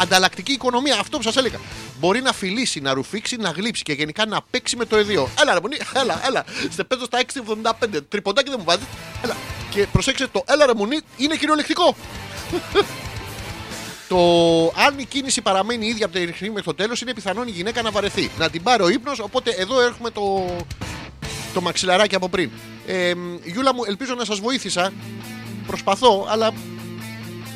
Ανταλλακτική 0.00 0.52
οικονομία, 0.52 0.98
αυτό 1.00 1.16
που 1.16 1.22
σας 1.22 1.36
έλεγα. 1.36 1.58
Μπορεί 2.00 2.20
να 2.20 2.32
φιλήσει, 2.32 2.80
να 2.80 2.92
ρουφήξει, 2.92 3.36
να 3.36 3.50
γλύψει 3.50 3.82
και 3.82 3.92
γενικά 3.92 4.26
να 4.26 4.42
παίξει 4.50 4.76
με 4.76 4.84
το 4.84 4.96
εδίο. 4.96 5.28
Έλα, 5.40 5.54
ρε, 5.54 5.60
μονή, 5.60 5.76
έλα, 5.94 6.20
έλα. 6.26 6.44
Σε 6.70 6.84
παίζω 6.84 7.04
στα 7.04 7.18
6,75. 7.82 8.00
Τριποντάκι 8.08 8.48
δεν 8.48 8.58
μου 8.58 8.64
βάζεις. 8.64 8.86
Έλα. 9.24 9.36
Και 9.70 9.86
προσέξτε 9.92 10.26
το, 10.32 10.44
έλα, 10.46 10.66
ρε, 10.66 10.74
μονή, 10.74 10.98
είναι 11.16 11.36
κυριολεκτικό. 11.36 11.96
Το 14.08 14.18
αν 14.66 14.98
η 14.98 15.04
κίνηση 15.04 15.42
παραμένει 15.42 15.86
ίδια 15.86 16.06
από 16.06 16.14
την 16.14 16.28
αρχή 16.28 16.48
μέχρι 16.48 16.62
το 16.62 16.74
τέλος, 16.74 17.00
είναι 17.00 17.14
πιθανόν 17.14 17.48
η 17.48 17.50
γυναίκα 17.50 17.82
να 17.82 17.90
βαρεθεί. 17.90 18.30
Να 18.38 18.50
την 18.50 18.62
πάρει 18.62 18.82
ο 18.82 18.88
ύπνος, 18.88 19.18
οπότε 19.18 19.50
εδώ 19.50 19.80
έχουμε 19.80 20.10
το, 20.10 20.56
το 21.54 21.60
μαξιλαράκι 21.60 22.14
από 22.14 22.28
πριν. 22.28 22.50
Ε, 22.86 23.12
Γιούλα 23.44 23.74
μου, 23.74 23.84
ελπίζω 23.86 24.14
να 24.14 24.24
σας 24.24 24.38
βοήθησα. 24.38 24.92
Προσπαθώ, 25.66 26.26
αλλά 26.28 26.52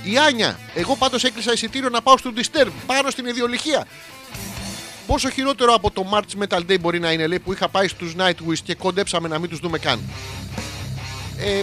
Η 0.02 0.18
Άνια. 0.18 0.58
Εγώ 0.74 0.96
πάντως 0.96 1.24
έκλεισα 1.24 1.52
εισιτήριο 1.52 1.88
να 1.88 2.02
πάω 2.02 2.18
στο 2.18 2.32
Disturb 2.36 2.70
πάνω 2.86 3.10
στην 3.10 3.26
ιδιολυχία. 3.26 3.86
Πόσο 5.06 5.30
χειρότερο 5.30 5.74
από 5.74 5.90
το 5.90 6.06
March 6.12 6.42
Metal 6.42 6.58
Day 6.70 6.80
μπορεί 6.80 6.98
να 6.98 7.12
είναι, 7.12 7.26
λέει, 7.26 7.38
που 7.38 7.52
είχα 7.52 7.68
πάει 7.68 7.88
στους 7.88 8.14
Nightwish 8.18 8.58
και 8.64 8.74
κοντέψαμε 8.74 9.28
να 9.28 9.38
μην 9.38 9.50
τους 9.50 9.58
δούμε 9.58 9.78
καν. 9.78 10.00
Ε, 11.38 11.60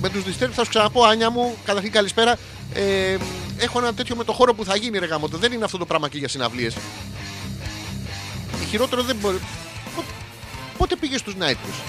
με 0.00 0.08
τους 0.08 0.22
Disturb 0.22 0.50
θα 0.52 0.64
σου 0.64 0.70
ξαναπώ, 0.70 1.04
Άνια 1.04 1.30
μου, 1.30 1.56
καταρχήν 1.64 1.92
καλησπέρα. 1.92 2.38
Ε, 2.74 3.16
έχω 3.58 3.78
ένα 3.78 3.94
τέτοιο 3.94 4.16
με 4.16 4.24
το 4.24 4.32
χώρο 4.32 4.54
που 4.54 4.64
θα 4.64 4.76
γίνει, 4.76 4.98
ρε 4.98 5.06
γάμο. 5.06 5.26
Δεν 5.26 5.52
είναι 5.52 5.64
αυτό 5.64 5.78
το 5.78 5.86
πράγμα 5.86 6.08
και 6.08 6.18
για 6.18 6.28
συναυλίες. 6.28 6.74
Χειρότερο 8.70 9.02
δεν 9.02 9.16
μπορεί. 9.16 9.38
Πο- 9.96 10.04
Πότε 10.78 10.96
πήγες 10.96 11.20
στους 11.20 11.34
Nightwish; 11.40 11.80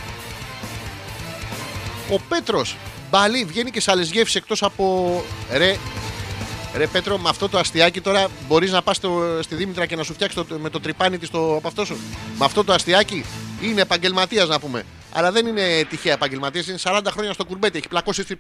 Ο 2.12 2.20
Πέτρος 2.30 2.76
Μπαλί 3.14 3.44
βγαίνει 3.44 3.72
και 3.72 3.82
σε 3.82 3.92
άλλες 3.92 4.12
γεύσεις 4.12 4.36
εκτός 4.36 4.64
από. 4.64 5.24
Ρε, 5.52 5.76
ρε 6.76 6.88
Πέτρο, 6.88 7.18
με 7.18 7.30
αυτό 7.30 7.50
το 7.50 7.58
αστιάκι 7.58 8.02
τώρα 8.02 8.28
μπορείς 8.48 8.72
να 8.72 8.82
πας 8.82 9.00
στη 9.40 9.56
Δήμητρα 9.56 9.86
και 9.86 9.96
να 9.96 10.04
σου 10.04 10.14
φτιάξει 10.14 10.36
το, 10.36 10.46
με 10.60 10.70
το 10.70 10.80
τρυπάνι 10.80 11.18
της 11.18 11.30
το 11.30 11.56
από 11.56 11.68
αυτός 11.68 11.88
σου. 11.88 11.98
Με 12.38 12.46
αυτό 12.46 12.64
το 12.64 12.74
αστιάκι 12.74 13.26
είναι 13.62 13.82
επαγγελματίας 13.82 14.48
να 14.48 14.60
πούμε. 14.60 14.84
Αλλά 15.12 15.32
δεν 15.32 15.46
είναι 15.46 15.84
τυχαία 15.90 16.14
επαγγελματίας, 16.14 16.68
είναι 16.68 16.78
40 16.84 17.00
χρόνια 17.10 17.34
στο 17.34 17.46
κουρμπέτι. 17.46 17.78
Έχει 17.78 17.88
πλακώσει. 17.88 18.24
Τι, 18.24 18.36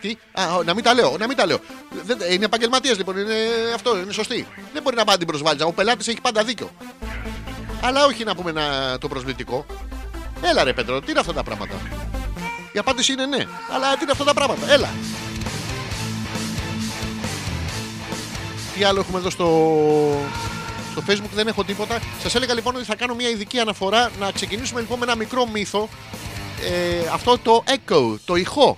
τι, 0.00 0.16
α, 0.32 0.42
να 0.64 0.74
μην 0.74 0.84
τα 0.84 0.94
λέω, 0.94 1.16
να 1.18 1.26
μην 1.26 1.36
τα 1.36 1.46
λέω. 1.46 1.58
Δεν, 2.04 2.18
είναι 2.30 2.44
επαγγελματίας 2.44 2.96
λοιπόν, 2.96 3.16
είναι 3.16 3.34
αυτό, 3.74 3.98
είναι 3.98 4.12
σωστή. 4.12 4.46
Δεν 4.72 4.82
μπορεί 4.82 4.96
να 4.96 5.04
πάει 5.04 5.14
να 5.14 5.18
την 5.18 5.26
προσβάλλει. 5.26 5.62
Ο 5.62 5.72
πελάτης 5.72 6.08
έχει 6.08 6.20
πάντα 6.20 6.44
δίκιο. 6.44 6.70
Αλλά 7.82 8.04
όχι 8.04 8.24
να 8.24 8.34
πούμε 8.34 8.52
να, 8.52 8.98
το 8.98 9.08
προσβλητικό. 9.08 9.66
Έλα 10.42 10.64
ρε 10.64 10.72
Πέτρο, 10.72 11.00
τι 11.00 11.10
είναι 11.10 11.20
αυτά 11.20 11.32
τα 11.32 11.42
πράγματα; 11.42 11.74
Η 12.72 12.78
απάντηση 12.78 13.12
είναι 13.12 13.26
ναι. 13.26 13.46
Αλλά 13.74 13.96
τι 13.96 14.02
είναι 14.02 14.12
αυτά 14.12 14.24
τα 14.24 14.34
πράγματα. 14.34 14.72
Έλα. 14.72 14.90
Τι 18.74 18.84
άλλο 18.84 19.00
έχουμε 19.00 19.18
εδώ 19.18 19.30
στο, 19.30 19.46
στο 20.90 21.02
facebook 21.08 21.30
δεν 21.34 21.46
έχω 21.46 21.64
τίποτα. 21.64 21.98
Σας 22.22 22.34
έλεγα 22.34 22.54
λοιπόν 22.54 22.76
ότι 22.76 22.84
θα 22.84 22.94
κάνω 22.94 23.14
μια 23.14 23.28
ειδική 23.28 23.58
αναφορά 23.58 24.10
να 24.20 24.30
ξεκινήσουμε 24.30 24.80
λοιπόν 24.80 24.98
με 24.98 25.04
ένα 25.04 25.16
μικρό 25.16 25.46
μύθο. 25.46 25.88
Ε, 26.62 27.08
αυτό 27.12 27.38
το 27.38 27.64
echo, 27.66 28.18
το 28.24 28.36
ηχό. 28.36 28.76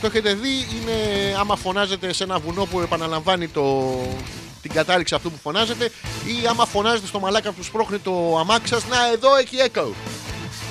Το 0.00 0.06
έχετε 0.06 0.34
δει, 0.34 0.48
είναι 0.48 1.36
άμα 1.38 1.56
φωνάζετε 1.56 2.12
σε 2.12 2.24
ένα 2.24 2.38
βουνό 2.38 2.64
που 2.64 2.80
επαναλαμβάνει 2.80 3.48
το, 3.48 3.96
την 4.62 4.72
κατάληξη 4.72 5.14
αυτού 5.14 5.30
που 5.30 5.38
φωνάζετε 5.42 5.84
ή 6.24 6.46
άμα 6.48 6.66
φωνάζετε 6.66 7.06
στο 7.06 7.20
μαλάκα 7.20 7.52
που 7.52 7.62
σπρώχνει 7.62 7.98
το 7.98 8.38
αμάξι 8.38 8.72
σας, 8.72 8.86
να 8.86 8.96
εδώ 9.12 9.36
έχει 9.36 9.56
echo. 9.72 9.86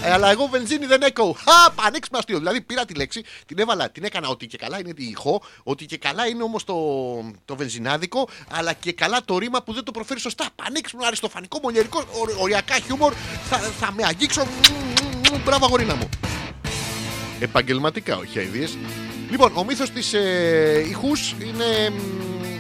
Ε, 0.04 0.12
αλλά 0.12 0.32
εγώ 0.32 0.48
βενζίνη 0.48 0.86
δεν 0.86 1.02
έχω. 1.02 1.34
Χα, 1.34 1.72
πανέξυπνο 1.72 2.18
αστείο. 2.20 2.38
Δηλαδή 2.38 2.62
πήρα 2.62 2.86
τη 2.86 2.94
λέξη, 2.94 3.24
την 3.46 3.60
έβαλα, 3.60 3.90
την 3.90 4.04
έκανα 4.04 4.28
ότι 4.28 4.48
και 4.48 4.58
καλά 4.58 4.80
είναι 4.80 4.94
τη 4.94 5.04
ηχό, 5.04 5.42
ότι 5.64 5.86
και 5.86 5.98
καλά 5.98 6.28
είναι 6.28 6.44
όμως 6.44 6.64
το, 6.64 6.76
το 7.46 7.56
βενζινάδικο, 7.56 8.28
αλλά 8.52 8.74
και 8.74 8.92
καλά 8.94 9.20
το 9.26 9.38
ρήμα 9.38 9.64
που 9.64 9.74
δεν 9.74 9.84
το 9.84 9.92
προφέρει 9.92 10.20
σωστά. 10.20 10.46
Πανέξυπνο, 10.56 11.06
αριστοφανικό, 11.06 11.60
μολιερικό, 11.64 12.00
ω- 12.00 12.42
οριακά 12.42 12.76
χιούμορ. 12.80 13.14
Θα, 13.50 13.58
θα 13.58 13.92
με 13.92 14.04
αγγίξω. 14.06 14.42
Μμμ, 14.46 15.34
μμμ, 15.34 15.42
Μπράβο, 15.44 15.66
αγορίνα 15.66 15.96
μου. 15.96 16.10
Επαγγελματικά, 17.40 18.18
όχι 18.18 18.40
αειδίες. 18.40 18.78
Λοιπόν, 19.32 19.52
ο 19.56 19.64
μύθος 19.64 19.90
της 19.90 20.14
ε, 20.14 20.86
ηχούς 20.90 21.32
είναι. 21.42 21.92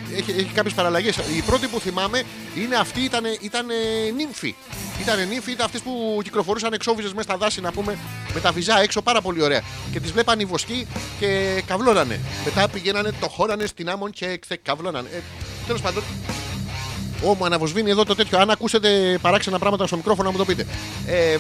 Μ, 0.10 0.18
Έχει, 0.18 0.32
έχει 0.32 0.52
κάποιες 0.54 0.74
παραλλαγές. 0.74 1.18
Η 1.18 1.42
πρώτη 1.46 1.68
που 1.68 1.80
θυμάμαι 1.80 2.24
είναι 2.56 2.76
αυτή 2.76 3.02
ήταν, 3.02 3.24
ήταν 3.42 3.66
νύμφη. 4.16 4.56
Ήταν 5.02 5.28
νύμφη, 5.28 5.52
ήταν 5.52 5.66
αυτές 5.66 5.82
που 5.82 6.20
κυκλοφορούσαν 6.24 6.74
εξόβιζε 6.74 7.08
μέσα 7.08 7.22
στα 7.22 7.38
δάση, 7.38 7.62
να 7.62 7.72
πούμε, 7.72 7.98
με 8.34 8.40
τα 8.40 8.52
βυζά 8.52 8.82
έξω, 8.82 9.02
πάρα 9.02 9.22
πολύ 9.22 9.44
ωραία. 9.44 9.62
Και 9.92 10.00
τις 10.00 10.12
βλέπαν 10.12 10.40
οι 10.40 10.46
βοσκοί 10.46 10.88
και 11.20 11.62
καβλώνανε. 11.68 12.20
Μετά 12.46 12.68
πηγαίνανε, 12.68 13.12
το 13.20 13.30
χώρανε 13.30 13.66
στην 13.66 13.90
άμμον 13.90 14.12
και 14.12 14.38
ξεκαβλώνανε. 14.38 15.10
Ε, 15.14 15.20
Τέλος 15.66 15.82
πάντων, 15.82 16.04
Ω, 17.24 17.34
μου 17.34 17.46
αναβοσβήνει 17.46 17.90
εδώ 17.90 18.04
το 18.06 18.16
τέτοιο. 18.16 18.38
Αν 18.38 18.50
ακούσετε 18.50 19.18
παράξενα 19.22 19.60
πράγματα 19.60 19.88
στο 19.88 19.96
μικρόφωνο, 19.96 20.28
να 20.28 20.32
μου 20.32 20.38
το 20.38 20.46
πείτε. 20.46 20.66
Ε, 21.08 21.38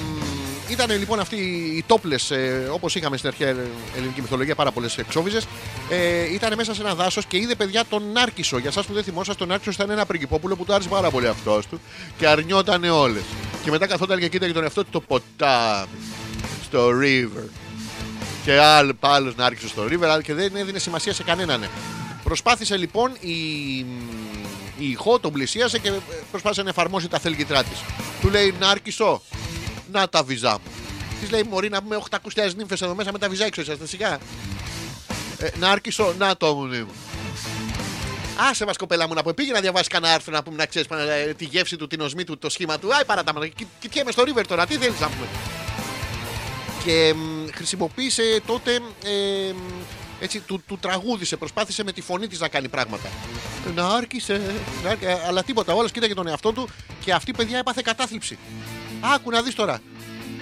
ήταν 0.69 0.99
λοιπόν 0.99 1.19
αυτοί 1.19 1.35
οι 1.75 1.83
τόπλε, 1.87 2.15
ε, 2.29 2.67
όπως 2.71 2.95
είχαμε 2.95 3.17
στην 3.17 3.29
αρχαία 3.29 3.49
ελληνική 3.95 4.21
μυθολογία, 4.21 4.55
πάρα 4.55 4.71
πολλές 4.71 4.97
εξόβιζες. 4.97 5.47
Ε, 5.89 6.33
ήταν 6.33 6.53
μέσα 6.55 6.73
σε 6.73 6.81
ένα 6.81 6.95
δάσος 6.95 7.25
και 7.25 7.37
είδε 7.37 7.55
παιδιά 7.55 7.83
τον 7.89 8.11
Νάρκισο. 8.11 8.57
Για 8.57 8.69
εσάς 8.69 8.85
που 8.85 8.93
δεν 8.93 9.03
θυμόσαστε, 9.03 9.39
τον 9.39 9.47
Νάρκισο 9.47 9.71
ήταν 9.71 9.89
ένα 9.89 10.05
πριγκυπόπουλο 10.05 10.55
που 10.55 10.65
του 10.65 10.73
άρεσε 10.73 10.89
πάρα 10.89 11.09
πολύ 11.09 11.27
αυτός 11.27 11.67
του 11.67 11.79
και 12.17 12.27
αρνιόταν 12.27 12.83
όλες. 12.83 13.23
Και 13.63 13.71
μετά 13.71 13.87
καθόταν 13.87 14.19
και 14.19 14.29
κοίταγε 14.29 14.53
τον 14.53 14.63
εαυτό 14.63 14.83
του 14.83 14.89
το 14.91 15.01
ποτάμι 15.01 15.87
στο 16.63 16.89
river. 17.01 17.49
Και 18.43 18.59
άλλο 18.59 18.93
άλλο 18.99 19.33
Νάρκισο 19.35 19.67
στο 19.67 19.83
river, 19.83 20.03
αλλά 20.03 20.21
και 20.21 20.33
δεν 20.33 20.55
έδινε 20.55 20.79
σημασία 20.79 21.13
σε 21.13 21.23
κανέναν. 21.23 21.69
Προσπάθησε 22.23 22.77
λοιπόν 22.77 23.11
η, 23.19 23.37
η 24.77 24.89
ηχό, 24.89 25.19
τον 25.19 25.31
πλησίασε 25.31 25.79
και 25.79 25.91
προσπάθησε 26.31 26.63
να 26.63 26.69
εφαρμόσει 26.69 27.07
τα 27.07 27.19
θέλγητρά 27.19 27.63
της. 27.63 27.77
Του 28.21 28.29
λέει 28.29 28.53
Νάρκισο, 28.59 29.21
να 29.91 30.09
τα 30.09 30.23
βυζά 30.23 30.51
μου. 30.51 30.71
Της 31.21 31.29
λέει 31.31 31.43
Μωρή 31.49 31.69
να 31.69 31.81
πούμε 31.81 31.99
800.000 32.35 32.53
νύμφες 32.55 32.81
εδώ 32.81 32.95
μέσα 32.95 33.11
με 33.11 33.17
τα 33.19 33.29
βυζά 33.29 33.45
έξω, 33.45 33.61
είσαστε 33.61 33.87
σιγά. 33.87 34.17
Ε, 35.37 35.49
Νάρκισο, 35.59 36.13
να 36.17 36.37
το 36.37 36.53
μουνί 36.55 36.77
μου. 36.79 36.91
Άσε 38.49 38.65
μας 38.65 38.77
κοπέλα 38.77 39.07
μου 39.07 39.13
να 39.13 39.21
πούμε, 39.21 39.33
πήγε 39.33 39.51
να 39.51 39.59
διαβάσει 39.59 39.89
κανένα 39.89 40.13
άρθρο 40.13 40.33
να 40.33 40.43
πούμε 40.43 40.55
να 40.55 40.65
ξέρεις 40.65 40.87
τη 41.37 41.45
γεύση 41.45 41.75
του, 41.75 41.87
την 41.87 42.01
οσμή 42.01 42.23
του, 42.23 42.37
το 42.37 42.49
σχήμα 42.49 42.79
του. 42.79 42.95
Άι 42.95 43.05
παρά 43.05 43.23
τα 43.23 43.33
μάτια. 43.33 43.49
Κι- 43.55 43.67
Κοιτιέμαι 43.79 44.11
στο 44.11 44.23
river 44.27 44.43
τώρα, 44.47 44.65
τι 44.65 44.75
θέλεις 44.77 44.99
να 44.99 45.07
πούμε. 45.07 45.25
Και 46.83 47.13
μ, 47.15 47.47
χρησιμοποίησε 47.55 48.41
τότε 48.45 48.73
ε, 49.03 49.51
μ, 49.53 49.57
έτσι, 50.19 50.39
του, 50.39 50.63
του 50.67 50.77
τραγούδισε, 50.81 51.35
προσπάθησε 51.37 51.83
με 51.83 51.91
τη 51.91 52.01
φωνή 52.01 52.27
της 52.27 52.39
να 52.39 52.47
κάνει 52.47 52.67
πράγματα. 52.67 53.09
Να 53.75 53.87
άρχισε, 53.87 54.41
να 54.83 54.89
άρχισε, 54.89 55.11
ε, 55.11 55.17
αλλά 55.27 55.43
τίποτα, 55.43 55.73
όλος 55.73 55.91
κοίταγε 55.91 56.13
τον 56.13 56.27
εαυτό 56.27 56.51
του 56.51 56.69
και 57.03 57.13
αυτή 57.13 57.31
παιδιά 57.33 57.57
έπαθε 57.57 57.81
κατάθλιψη. 57.83 58.37
Άκου 59.01 59.29
να 59.29 59.41
δεις 59.41 59.55
τώρα. 59.55 59.79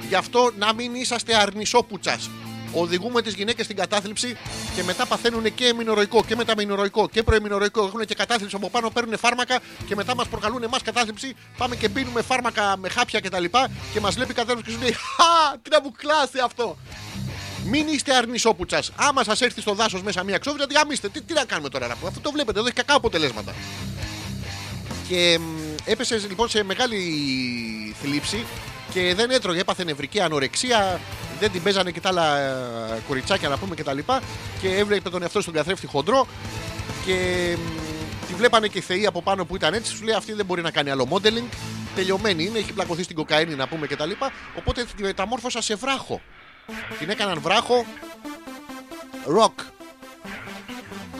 Γι' 0.07 0.15
αυτό 0.15 0.51
να 0.57 0.73
μην 0.73 0.95
είσαστε 0.95 1.35
αρνησόπουτσας. 1.35 2.29
Οδηγούμε 2.73 3.21
τις 3.21 3.33
γυναίκες 3.33 3.65
στην 3.65 3.77
κατάθλιψη 3.77 4.37
και 4.75 4.83
μετά 4.83 5.05
παθαίνουν 5.05 5.53
και 5.53 5.65
εμινοροϊκό 5.65 6.23
και 6.23 6.35
μεταμινοροϊκό 6.35 7.09
και 7.09 7.23
προεμινοροϊκό. 7.23 7.83
Έχουν 7.85 8.05
και 8.05 8.15
κατάθλιψη 8.15 8.55
από 8.55 8.69
πάνω, 8.69 8.89
παίρνουν 8.89 9.17
φάρμακα 9.17 9.59
και 9.87 9.95
μετά 9.95 10.15
μας 10.15 10.27
προκαλούν 10.27 10.63
εμάς 10.63 10.81
κατάθλιψη. 10.81 11.35
Πάμε 11.57 11.75
και 11.75 11.89
πίνουμε 11.89 12.21
φάρμακα 12.21 12.77
με 12.77 12.89
χάπια 12.89 13.19
κτλ. 13.19 13.43
Και, 13.43 13.49
και 13.93 13.99
μας 13.99 14.15
βλέπει 14.15 14.33
κατάθλιψη 14.33 14.71
και 14.71 14.77
σου 14.77 14.83
λέει 14.83 14.91
Χα! 14.91 15.57
Τι 15.57 15.69
να 15.69 15.81
μου 15.81 15.91
κλάσει 15.91 16.39
αυτό. 16.43 16.77
Μην 17.65 17.87
είστε 17.87 18.15
αρνησόπουτσας. 18.15 18.91
Άμα 18.95 19.23
σας 19.23 19.41
έρθει 19.41 19.61
στο 19.61 19.73
δάσος 19.73 20.01
μέσα 20.01 20.23
μία 20.23 20.37
ξόβια, 20.37 20.67
τι 20.67 20.73
γαμίστε. 20.73 21.09
Τι, 21.09 21.21
τι 21.21 21.33
να 21.33 21.45
κάνουμε 21.45 21.69
τώρα 21.69 21.87
να 21.87 21.95
πούμε. 21.95 22.07
Αυτό 22.07 22.19
το 22.19 22.31
βλέπετε, 22.31 22.59
εδώ 22.59 22.67
έχει 22.67 22.75
κακά 22.75 22.93
αποτελέσματα. 22.95 23.53
Και 25.07 25.39
μ, 25.39 25.66
έπεσε 25.87 26.17
λοιπόν 26.27 26.49
σε 26.49 26.63
μεγάλη 26.63 26.97
θλίψη 28.01 28.45
και 28.93 29.13
δεν 29.15 29.29
έτρωγε, 29.31 29.59
έπαθε 29.59 29.83
νευρική 29.83 30.19
ανορεξία, 30.19 30.99
δεν 31.39 31.51
την 31.51 31.63
παίζανε 31.63 31.91
και 31.91 32.01
τα 32.01 32.09
άλλα 32.09 32.37
ε, 32.37 33.01
κοριτσάκια 33.07 33.49
να 33.49 33.57
πούμε 33.57 33.75
και 33.75 33.83
τα 33.83 33.93
λοιπά 33.93 34.21
και 34.61 34.75
έβλεπε 34.75 35.09
τον 35.09 35.21
εαυτό 35.21 35.41
στον 35.41 35.53
καθρέφτη 35.53 35.87
χοντρό 35.87 36.27
και 37.05 37.15
μ, 37.57 38.27
τη 38.27 38.33
βλέπανε 38.33 38.67
και 38.67 38.77
οι 38.77 38.81
θεοί 38.81 39.05
από 39.05 39.21
πάνω 39.21 39.45
που 39.45 39.55
ήταν 39.55 39.73
έτσι, 39.73 39.95
σου 39.95 40.03
λέει 40.03 40.15
αυτή 40.15 40.33
δεν 40.33 40.45
μπορεί 40.45 40.61
να 40.61 40.71
κάνει 40.71 40.89
άλλο 40.89 41.07
modeling, 41.11 41.47
τελειωμένη 41.95 42.43
είναι, 42.43 42.59
έχει 42.59 42.73
πλακωθεί 42.73 43.03
στην 43.03 43.15
κοκαίνη 43.15 43.55
να 43.55 43.67
πούμε 43.67 43.87
και 43.87 43.95
τα 43.95 44.05
λοιπά, 44.05 44.31
οπότε 44.57 44.85
τη 44.95 45.03
μεταμόρφωσα 45.03 45.61
σε 45.61 45.75
βράχο. 45.75 46.21
Την 46.99 47.09
έκαναν 47.09 47.39
βράχο 47.41 47.85
rock. 49.39 49.76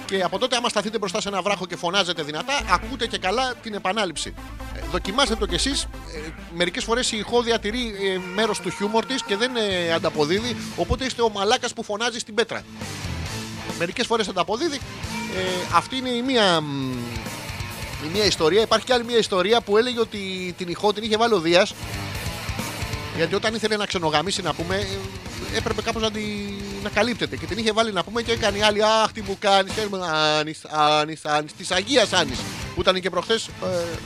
Και 0.07 0.21
από 0.23 0.37
τότε, 0.39 0.55
άμα 0.55 0.69
σταθείτε 0.69 0.97
μπροστά 0.97 1.21
σε 1.21 1.27
ένα 1.27 1.41
βράχο 1.41 1.65
και 1.65 1.75
φωνάζετε 1.75 2.23
δυνατά, 2.23 2.53
ακούτε 2.69 3.07
και 3.07 3.17
καλά 3.17 3.53
την 3.61 3.73
επανάληψη. 3.73 4.33
Ε, 4.75 4.79
δοκιμάστε 4.91 5.35
το 5.35 5.45
κι 5.45 5.55
εσείς. 5.55 5.83
Ε, 5.83 6.19
Μερικές 6.55 6.83
φορές 6.83 7.11
η 7.11 7.17
ηχό 7.17 7.41
διατηρεί 7.41 7.79
ε, 7.79 8.19
μέρος 8.35 8.59
του 8.59 8.69
χιούμορ 8.69 9.05
της 9.05 9.23
και 9.23 9.35
δεν 9.35 9.51
ε, 9.55 9.93
ανταποδίδει. 9.93 10.55
Οπότε 10.75 11.05
είστε 11.05 11.21
ο 11.21 11.29
μαλάκας 11.29 11.73
που 11.73 11.83
φωνάζει 11.83 12.19
στην 12.19 12.33
πέτρα. 12.33 12.63
Μερικές 13.77 14.05
φορές 14.05 14.27
ανταποδίδει. 14.27 14.77
Ε, 15.35 15.75
αυτή 15.75 15.97
είναι 15.97 16.09
η 16.09 16.21
μία, 16.21 16.61
μ, 16.61 16.91
η 18.05 18.09
μία 18.13 18.25
ιστορία. 18.25 18.61
Υπάρχει 18.61 18.85
και 18.85 18.93
άλλη 18.93 19.03
μία 19.03 19.17
ιστορία 19.17 19.61
που 19.61 19.77
έλεγε 19.77 19.99
ότι 19.99 20.53
την 20.57 20.67
ηχό 20.67 20.93
την 20.93 21.03
είχε 21.03 21.17
βάλει 21.17 21.33
ο 21.33 21.39
Δίας 21.39 21.73
γιατί 23.17 23.35
όταν 23.35 23.53
ήθελε 23.53 23.75
να 23.75 23.85
ξενογαμίσει, 23.85 24.41
να 24.41 24.53
πούμε, 24.53 24.75
ε, 24.75 24.85
έπρεπε 25.57 25.81
κάπως 25.81 26.01
να, 26.01 26.11
τη- 26.11 26.21
να 26.83 26.89
καλύπτεται. 26.89 27.35
Και 27.35 27.45
την 27.45 27.57
είχε 27.57 27.71
βάλει 27.71 27.93
να 27.93 28.03
πούμε 28.03 28.21
και 28.21 28.31
έκανε 28.31 28.57
η 28.57 28.61
άλλη. 28.61 28.83
Αχ, 28.83 29.11
τι 29.11 29.21
μου 29.21 29.35
κάνεις. 29.39 29.71
Άννη, 30.37 30.53
Άννη, 30.69 31.15
Άννη. 31.23 31.49
Της 31.57 31.71
Αγίας 31.71 32.13
Άννη. 32.13 32.33
Που 32.75 32.81
ήταν 32.81 32.99
και 33.01 33.09
προχθές. 33.09 33.47
Ε, 33.47 33.97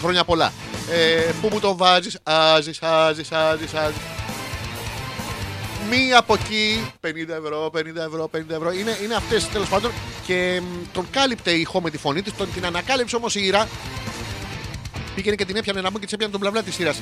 χρόνια 0.00 0.24
πολλά. 0.24 0.52
Ε, 0.90 1.32
πού 1.40 1.48
μου 1.52 1.60
το 1.60 1.76
βάζεις, 1.76 2.18
Άζεις, 2.22 2.82
άζεις, 2.82 3.32
άζεις, 3.32 3.74
άζεις. 3.74 3.96
Μία 5.90 6.18
από 6.18 6.34
εκεί, 6.34 6.92
50 7.00 7.34
ευρώ, 7.34 7.70
50 7.70 8.02
ευρώ, 8.06 8.28
50 8.28 8.54
ευρώ. 8.54 8.72
Είναι, 8.72 8.98
είναι 9.04 9.14
αυτές 9.14 9.48
τέλος 9.48 9.68
πάντων. 9.68 9.90
Και 10.26 10.60
μ, 10.62 10.92
τον 10.92 11.06
κάλυπτε 11.10 11.50
η 11.50 11.60
ηχό 11.60 11.80
με 11.80 11.90
τη 11.90 11.98
φωνή 11.98 12.22
της. 12.22 12.32
Τον 12.36 12.48
την 12.54 12.66
ανακάλυψε 12.66 13.16
όμως 13.16 13.34
η 13.34 13.40
Ήρα 13.44 13.68
Πήγαινε 15.14 15.36
και 15.36 15.44
την 15.44 15.56
έπιανε 15.56 15.80
να 15.80 15.90
μπουν 15.90 15.98
και 16.00 16.04
της 16.04 16.14
έπιανε 16.14 16.32
τον 16.32 16.40
μπλαμπλά 16.40 16.62
της 16.62 16.74
σειρά. 16.74 16.94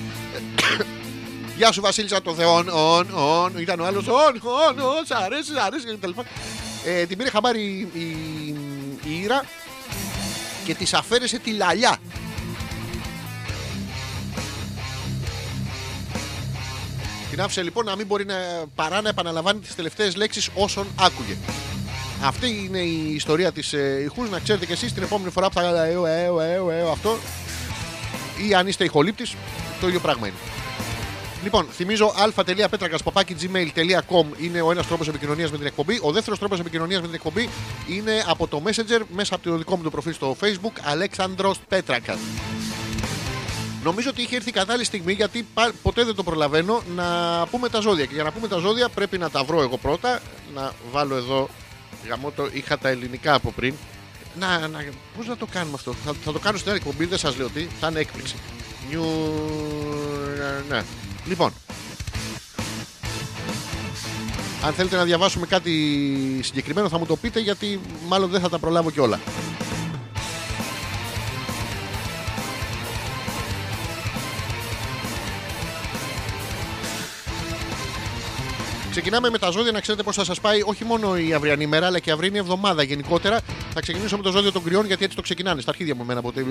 Γεια 1.56 1.72
σου 1.72 1.80
Βασίλισσα 1.80 2.22
το 2.22 2.34
Θεόν, 2.34 2.68
ον, 2.68 3.08
ον. 3.14 3.58
Ήταν 3.58 3.80
ο 3.80 3.84
άλλος, 3.84 4.06
ον, 4.06 4.40
ον, 4.42 4.78
ον, 4.78 5.06
σ' 5.06 5.10
αρέσει, 5.10 5.52
σ' 5.52 5.64
αρέσει 5.66 5.86
κτλ. 6.00 6.10
Ε, 6.84 7.06
την 7.06 7.18
πήρε 7.18 7.30
χαμπάρι 7.30 7.60
η, 7.60 7.98
η, 8.00 8.06
η 9.04 9.20
Ήρα 9.22 9.44
και 10.64 10.74
της 10.74 10.94
αφαίρεσε 10.94 11.38
τη 11.38 11.52
λαλιά. 11.52 11.96
Την 17.30 17.40
άφησε 17.40 17.62
λοιπόν 17.62 17.84
να 17.84 17.96
μην 17.96 18.06
μπορεί 18.06 18.24
να, 18.24 18.34
παρά 18.74 19.00
να 19.00 19.08
επαναλαμβάνει 19.08 19.60
τις 19.60 19.74
τελευταίες 19.74 20.16
λέξεις 20.16 20.48
όσων 20.54 20.86
άκουγε. 21.00 21.36
Αυτή 22.22 22.64
είναι 22.64 22.78
η 22.78 23.14
ιστορία 23.14 23.52
της 23.52 23.72
ε, 23.72 24.00
ηχούς. 24.04 24.30
Να 24.30 24.38
ξέρετε 24.38 24.66
κι 24.66 24.72
εσείς 24.72 24.92
την 24.92 25.02
επόμενη 25.02 25.30
φορά 25.30 25.48
που 25.48 25.54
θα 25.54 25.60
κάνετε 25.60 25.92
«εω, 25.92 26.06
εω, 26.06 26.40
εω, 26.40 26.70
εω», 26.70 26.90
αυτό 26.90 27.18
ή 28.48 28.54
αν 28.54 28.66
είστε 28.66 28.84
ηχολήπτης, 28.84 29.34
το 29.80 29.88
ίδιο 29.88 30.00
πράγμα 30.00 30.26
είναι. 30.26 30.36
Λοιπόν, 31.47 31.66
θυμίζω 31.73 32.06
α.πέτρακα.gmail.com 32.06 34.24
είναι 34.39 34.60
ο 34.60 34.70
ένας 34.70 34.86
τρόπος 34.86 35.09
επικοινωνίας 35.09 35.51
με 35.51 35.56
την 35.56 35.66
εκπομπή. 35.66 35.98
Ο 36.02 36.12
δεύτερος 36.12 36.39
τρόπος 36.39 36.60
επικοινωνίας 36.60 37.01
με 37.01 37.06
την 37.06 37.14
εκπομπή 37.14 37.48
είναι 37.89 38.24
από 38.27 38.47
το 38.47 38.62
Messenger 38.66 39.01
μέσα 39.14 39.35
από 39.35 39.44
το 39.51 39.56
δικό 39.56 39.77
μου 39.77 39.82
το 39.82 39.90
προφίλ 39.90 40.12
στο 40.14 40.36
Facebook 40.40 40.73
Αλέξανδρος 40.82 41.59
Πέτρακας. 41.68 42.18
Νομίζω 43.82 44.10
ότι 44.10 44.23
είχε 44.23 44.36
έρθει 44.36 44.48
η 44.48 44.52
κατάλληλη 44.52 44.85
στιγμή 44.85 45.12
γιατί 45.12 45.47
πα- 45.55 45.73
ποτέ 45.82 46.05
δεν 46.05 46.14
το 46.14 46.23
προλαβαίνω 46.23 46.82
να 46.97 47.05
πούμε 47.51 47.68
τα 47.68 47.81
ζώδια. 47.81 48.05
Και 48.05 48.14
για 48.14 48.23
να 48.23 48.32
πούμε 48.32 48.48
τα 48.48 48.59
ζώδια 48.59 48.89
πρέπει 48.89 49.18
να 49.18 49.31
τα 49.31 49.44
βρω 49.44 49.62
εγώ 49.62 49.77
πρώτα. 49.77 50.20
Να 50.55 50.73
βάλω 50.93 51.16
εδώ. 51.16 51.48
Γαμώτο, 52.09 52.48
είχα 52.52 52.78
τα 52.78 52.89
ελληνικά 52.89 53.35
από 53.35 53.52
πριν. 53.52 53.74
Να, 54.39 54.68
να, 54.68 54.85
Πώς 55.16 55.27
να 55.27 55.36
το 55.36 55.47
κάνουμε 55.47 55.74
αυτό; 55.74 55.94
Θα, 56.05 56.12
θα 56.24 56.32
το 56.32 56.39
κάνω 56.39 56.59
στην 56.59 56.70
άλλη 56.70 56.78
εκπομπή, 56.78 57.05
δεν 57.05 57.18
σας 57.18 57.36
λέω 57.36 57.48
τι. 57.48 57.66
Θα 57.81 57.89
είναι 57.89 58.01
έκπληξη. 58.01 58.35
Νιου... 58.90 59.05
Ναι. 60.68 60.82
Λοιπόν. 61.28 61.52
Αν 64.64 64.72
θέλετε 64.72 64.96
να 64.96 65.04
διαβάσουμε 65.04 65.46
κάτι 65.46 65.72
συγκεκριμένο 66.42 66.88
θα 66.88 66.98
μου 66.98 67.06
το 67.06 67.16
πείτε 67.16 67.40
γιατί 67.40 67.80
μάλλον 68.08 68.30
δεν 68.30 68.40
θα 68.40 68.48
τα 68.48 68.58
προλάβω 68.58 68.90
κιόλα. 68.90 69.20
Ξεκινάμε 78.97 79.31
με 79.31 79.39
τα 79.39 79.51
ζώδια 79.51 79.73
να 79.73 79.81
ξέρετε 79.81 80.02
πώς 80.02 80.16
θα 80.16 80.24
σας 80.24 80.40
πάει 80.40 80.60
όχι 80.64 80.85
μόνο 80.85 81.16
η 81.16 81.32
αυριανή 81.32 81.64
ημέρα 81.64 81.86
αλλά 81.86 81.98
και 81.98 82.10
η 82.10 82.12
αυριανή 82.12 82.39
εβδομάδα 82.39 82.82
γενικότερα. 82.82 83.40
Θα 83.74 83.81
ξεκινήσω 83.81 84.16
με 84.16 84.23
το 84.23 84.31
ζώδιο 84.31 84.52
των 84.52 84.64
κρυών 84.64 84.86
γιατί 84.86 85.05
έτσι 85.05 85.16
το 85.16 85.23
ξεκινάνε. 85.23 85.60
Στα 85.60 85.70
αρχίδια 85.70 85.94
μου 85.94 86.02
εμένα 86.02 86.23
ποτέ. 86.23 86.44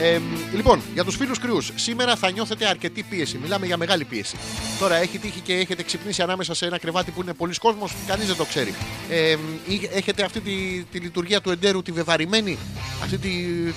Ε, 0.00 0.18
λοιπόν, 0.54 0.80
για 0.94 1.04
τους 1.04 1.16
φίλους 1.16 1.38
κρυούς, 1.38 1.72
σήμερα 1.74 2.16
θα 2.16 2.30
νιώθετε 2.30 2.66
αρκετή 2.66 3.02
πίεση. 3.02 3.38
Μιλάμε 3.38 3.66
για 3.66 3.76
μεγάλη 3.76 4.04
πίεση. 4.04 4.36
Τώρα 4.80 4.96
έχει 4.96 5.18
τύχει 5.18 5.40
και 5.40 5.54
έχετε 5.54 5.82
ξυπνήσει 5.82 6.22
ανάμεσα 6.22 6.54
σε 6.54 6.66
ένα 6.66 6.78
κρεβάτι 6.78 7.10
που 7.10 7.22
είναι 7.22 7.32
πολλοί 7.32 7.54
κόσμος, 7.54 7.92
κανείς 8.06 8.26
δεν 8.26 8.36
το 8.36 8.44
ξέρει. 8.44 8.74
Ε, 9.10 9.36
ή 9.68 9.88
έχετε 9.92 10.24
αυτή 10.24 10.40
τη, 10.40 10.84
τη 10.90 10.98
λειτουργία 10.98 11.40
του 11.40 11.50
εντέρου, 11.50 11.82
τη 11.82 11.92
βεβαρημένη, 11.92 12.58
αυτή 13.02 13.18
τη, 13.18 13.30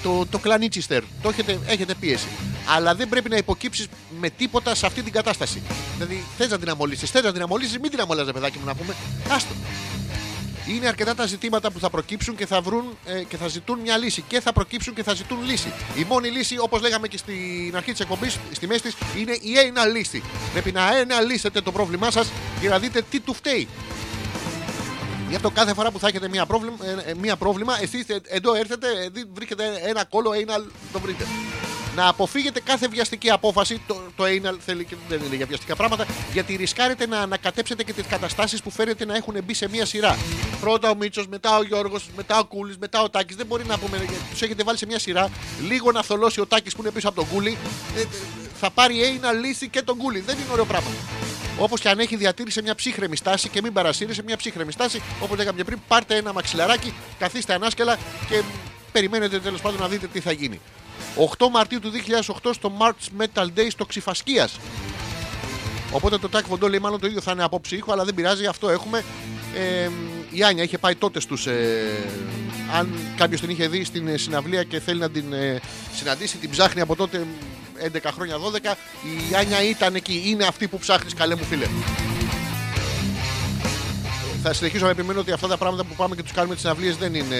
το, 0.03 0.25
το 0.29 0.37
κλανίτσιστερ. 0.37 1.03
Το 1.21 1.29
έχετε, 1.29 1.59
έχετε 1.67 1.93
πίεση. 1.99 2.27
Αλλά 2.75 2.95
δεν 2.95 3.09
πρέπει 3.09 3.29
να 3.29 3.37
υποκύψεις 3.37 3.87
με 4.19 4.29
τίποτα 4.29 4.75
σε 4.75 4.85
αυτή 4.85 5.01
την 5.01 5.13
κατάσταση. 5.13 5.61
Δηλαδή, 5.93 6.23
θες 6.37 6.49
να 6.49 6.59
την 6.59 6.69
αμολύσεις, 6.69 7.09
θες 7.11 7.23
να 7.23 7.31
την 7.31 7.41
αμολύσεις, 7.41 7.79
μην 7.79 7.91
την 7.91 7.99
αμολάζει, 8.01 8.31
παιδάκι 8.31 8.57
μου 8.57 8.65
να 8.65 8.75
πούμε. 8.75 8.95
Άστο. 9.29 9.53
Είναι 10.67 10.87
αρκετά 10.87 11.15
τα 11.15 11.25
ζητήματα 11.25 11.71
που 11.71 11.79
θα 11.79 11.89
προκύψουν 11.89 12.35
και 12.35 12.45
θα 12.45 12.61
βρουν 12.61 12.97
ε, 13.05 13.23
και 13.23 13.37
θα 13.37 13.47
ζητούν 13.47 13.79
μια 13.79 13.97
λύση. 13.97 14.23
Και 14.27 14.39
θα 14.41 14.53
προκύψουν 14.53 14.93
και 14.93 15.03
θα 15.03 15.13
ζητούν 15.13 15.37
λύση. 15.45 15.71
Η 15.95 16.05
μόνη 16.09 16.29
λύση, 16.29 16.57
όπως 16.59 16.81
λέγαμε 16.81 17.07
και 17.07 17.17
στην 17.17 17.73
αρχή 17.75 17.91
της 17.91 17.99
εκπομπής, 17.99 18.37
στη 18.51 18.67
μέση 18.67 18.81
της, 18.81 18.95
είναι 19.17 19.37
η 19.41 19.57
ένα 19.57 19.85
λύση. 19.85 20.23
Πρέπει 20.53 20.71
να 20.71 20.85
αναλύσετε 20.85 21.61
το 21.61 21.71
πρόβλημά 21.71 22.11
σας 22.11 22.27
για 22.59 22.69
να 22.69 22.79
δείτε 22.79 23.01
τι 23.09 23.19
του 23.19 23.33
φταίει. 23.33 23.67
Γι' 25.29 25.35
αυτό 25.35 25.49
κάθε 25.49 25.73
φορά 25.73 25.91
που 25.91 25.99
θα 25.99 26.07
έχετε 26.07 26.27
μία 26.29 26.45
πρόβλημα, 26.45 26.75
ε, 27.05 27.11
ε, 27.11 27.13
μία 27.13 27.35
πρόβλημα 27.35 27.81
εσείς 27.81 28.05
εδώ 28.27 28.55
έρθετε, 28.55 28.87
ε, 28.87 29.09
δι- 29.09 29.27
βρίσκετε 29.33 29.63
ένα 29.85 30.03
κόλλο, 30.05 30.33
ένα 30.33 30.65
το 30.91 30.99
βρείτε. 30.99 31.25
Να 31.97 32.07
αποφύγετε 32.07 32.59
κάθε 32.59 32.87
βιαστική 32.87 33.29
απόφαση. 33.29 33.81
Το, 33.87 34.01
το 34.15 34.23
anal 34.23 34.55
θέλει 34.65 34.85
και 34.85 34.95
δεν 35.09 35.21
είναι 35.25 35.35
για 35.35 35.45
βιαστικά 35.45 35.75
πράγματα. 35.75 36.05
Γιατί 36.33 36.55
ρισκάρετε 36.55 37.07
να 37.07 37.19
ανακατέψετε 37.19 37.83
και 37.83 37.93
τις 37.93 38.05
καταστάσεις 38.07 38.61
που 38.61 38.71
φέρετε 38.71 39.05
να 39.05 39.15
έχουν 39.15 39.35
μπει 39.43 39.53
σε 39.53 39.69
μία 39.69 39.85
σειρά. 39.85 40.17
Πρώτα 40.61 40.89
ο 40.89 40.95
Μίτσος, 40.95 41.27
μετά 41.27 41.57
ο 41.57 41.63
Γιώργος, 41.63 42.09
μετά 42.15 42.39
ο 42.39 42.45
Κούλης, 42.45 42.77
μετά 42.77 43.01
ο 43.01 43.09
Τάκης. 43.09 43.35
Δεν 43.35 43.45
μπορεί 43.45 43.65
να 43.65 43.77
πούμε. 43.77 44.05
Τους 44.31 44.41
έχετε 44.41 44.63
βάλει 44.63 44.77
σε 44.77 44.85
μία 44.85 44.99
σειρά. 44.99 45.29
Λίγο 45.67 45.91
να 45.91 46.03
θολώσει 46.03 46.39
ο 46.41 46.45
Τάκης 46.45 46.75
που 46.75 46.81
είναι 46.81 46.91
πίσω 46.91 47.07
από 47.07 47.17
τον 47.17 47.27
Κούλη. 47.29 47.57
ε, 47.95 48.01
ε, 48.01 48.05
θα 48.59 48.69
πάρει 48.69 49.03
ένα 49.03 49.31
λύση 49.31 49.69
και 49.69 49.81
τον 49.81 49.97
Κούλη. 49.97 50.19
Δεν 50.19 50.35
είναι 50.35 50.51
ωραίο 50.51 50.65
πράγμα. 50.65 50.89
Όπως 51.59 51.79
και 51.81 51.89
αν 51.89 51.99
έχει 51.99 52.15
διατήρησε 52.15 52.61
μια 52.61 52.75
ψύχρεμη 52.75 53.15
στάση 53.15 53.49
και 53.49 53.61
μην 53.61 53.73
παρασύρει 53.73 54.13
σε 54.13 54.23
μια 54.23 54.37
ψύχρεμη 54.37 54.71
στάση, 54.71 55.01
όπως 55.21 55.37
λέγαμε 55.37 55.57
και 55.57 55.63
πριν, 55.63 55.79
πάρτε 55.87 56.15
ένα 56.15 56.33
μαξιλαράκι, 56.33 56.93
καθίστε 57.19 57.53
ανάσκελα 57.53 57.97
και 58.29 58.41
περιμένετε 58.91 59.39
τέλος 59.39 59.61
πάντων 59.61 59.79
να 59.79 59.87
δείτε 59.87 60.07
τι 60.07 60.19
θα 60.19 60.31
γίνει. 60.31 60.59
8 61.37 61.49
Μαρτίου 61.51 61.79
του 61.79 61.91
2008 62.25 62.49
στο 62.53 62.71
March 62.79 63.21
Metal 63.21 63.45
Day 63.57 63.67
στο 63.69 63.85
Ξυφασκίας. 63.85 64.59
Οπότε 65.91 66.17
το 66.17 66.29
Τάκ 66.29 66.45
Φοντό 66.45 66.69
λέει 66.69 66.79
μάλλον 66.79 66.99
το 66.99 67.07
ίδιο 67.07 67.21
θα 67.21 67.31
είναι 67.31 67.43
απόψη 67.43 67.75
ήχο, 67.75 67.91
αλλά 67.91 68.03
δεν 68.03 68.13
πειράζει, 68.13 68.45
αυτό 68.45 68.69
έχουμε. 68.69 69.03
Ε, 69.55 69.89
η 70.31 70.43
Άνια 70.43 70.63
είχε 70.63 70.77
πάει 70.77 70.95
τότε 70.95 71.19
στους... 71.19 71.47
Ε, 71.47 72.09
αν 72.73 72.89
κάποιος 73.17 73.41
την 73.41 73.49
είχε 73.49 73.67
δει 73.67 73.83
στην 73.83 74.07
ε, 74.07 74.17
συναυλία 74.17 74.63
και 74.63 74.79
θέλει 74.79 74.99
να 74.99 75.09
την 75.09 75.33
ε, 75.33 75.59
συναντήσει, 75.95 76.37
την 76.37 76.49
ψάχνει 76.49 76.81
από 76.81 76.95
τότε 76.95 77.25
11 77.93 77.97
χρόνια 78.13 78.35
12. 78.35 78.75
Η 79.31 79.35
Άνια 79.35 79.63
ήταν 79.63 79.95
εκεί, 79.95 80.23
είναι 80.25 80.45
αυτή 80.45 80.67
που 80.67 80.77
ψάχνεις 80.77 81.13
καλέ 81.13 81.35
μου 81.35 81.43
φίλε. 81.43 81.65
Θα 84.49 84.53
συνεχίσω 84.55 84.85
να 84.85 84.91
επιμένω 84.91 85.19
ότι 85.19 85.31
αυτά 85.31 85.47
τα 85.47 85.57
πράγματα 85.57 85.83
που 85.83 85.93
πάμε 85.95 86.15
και 86.15 86.23
τους 86.23 86.31
κάνουμε 86.31 86.53
τις 86.53 86.63
συναυλίε 86.63 86.93
δεν 86.99 87.15
είναι 87.15 87.35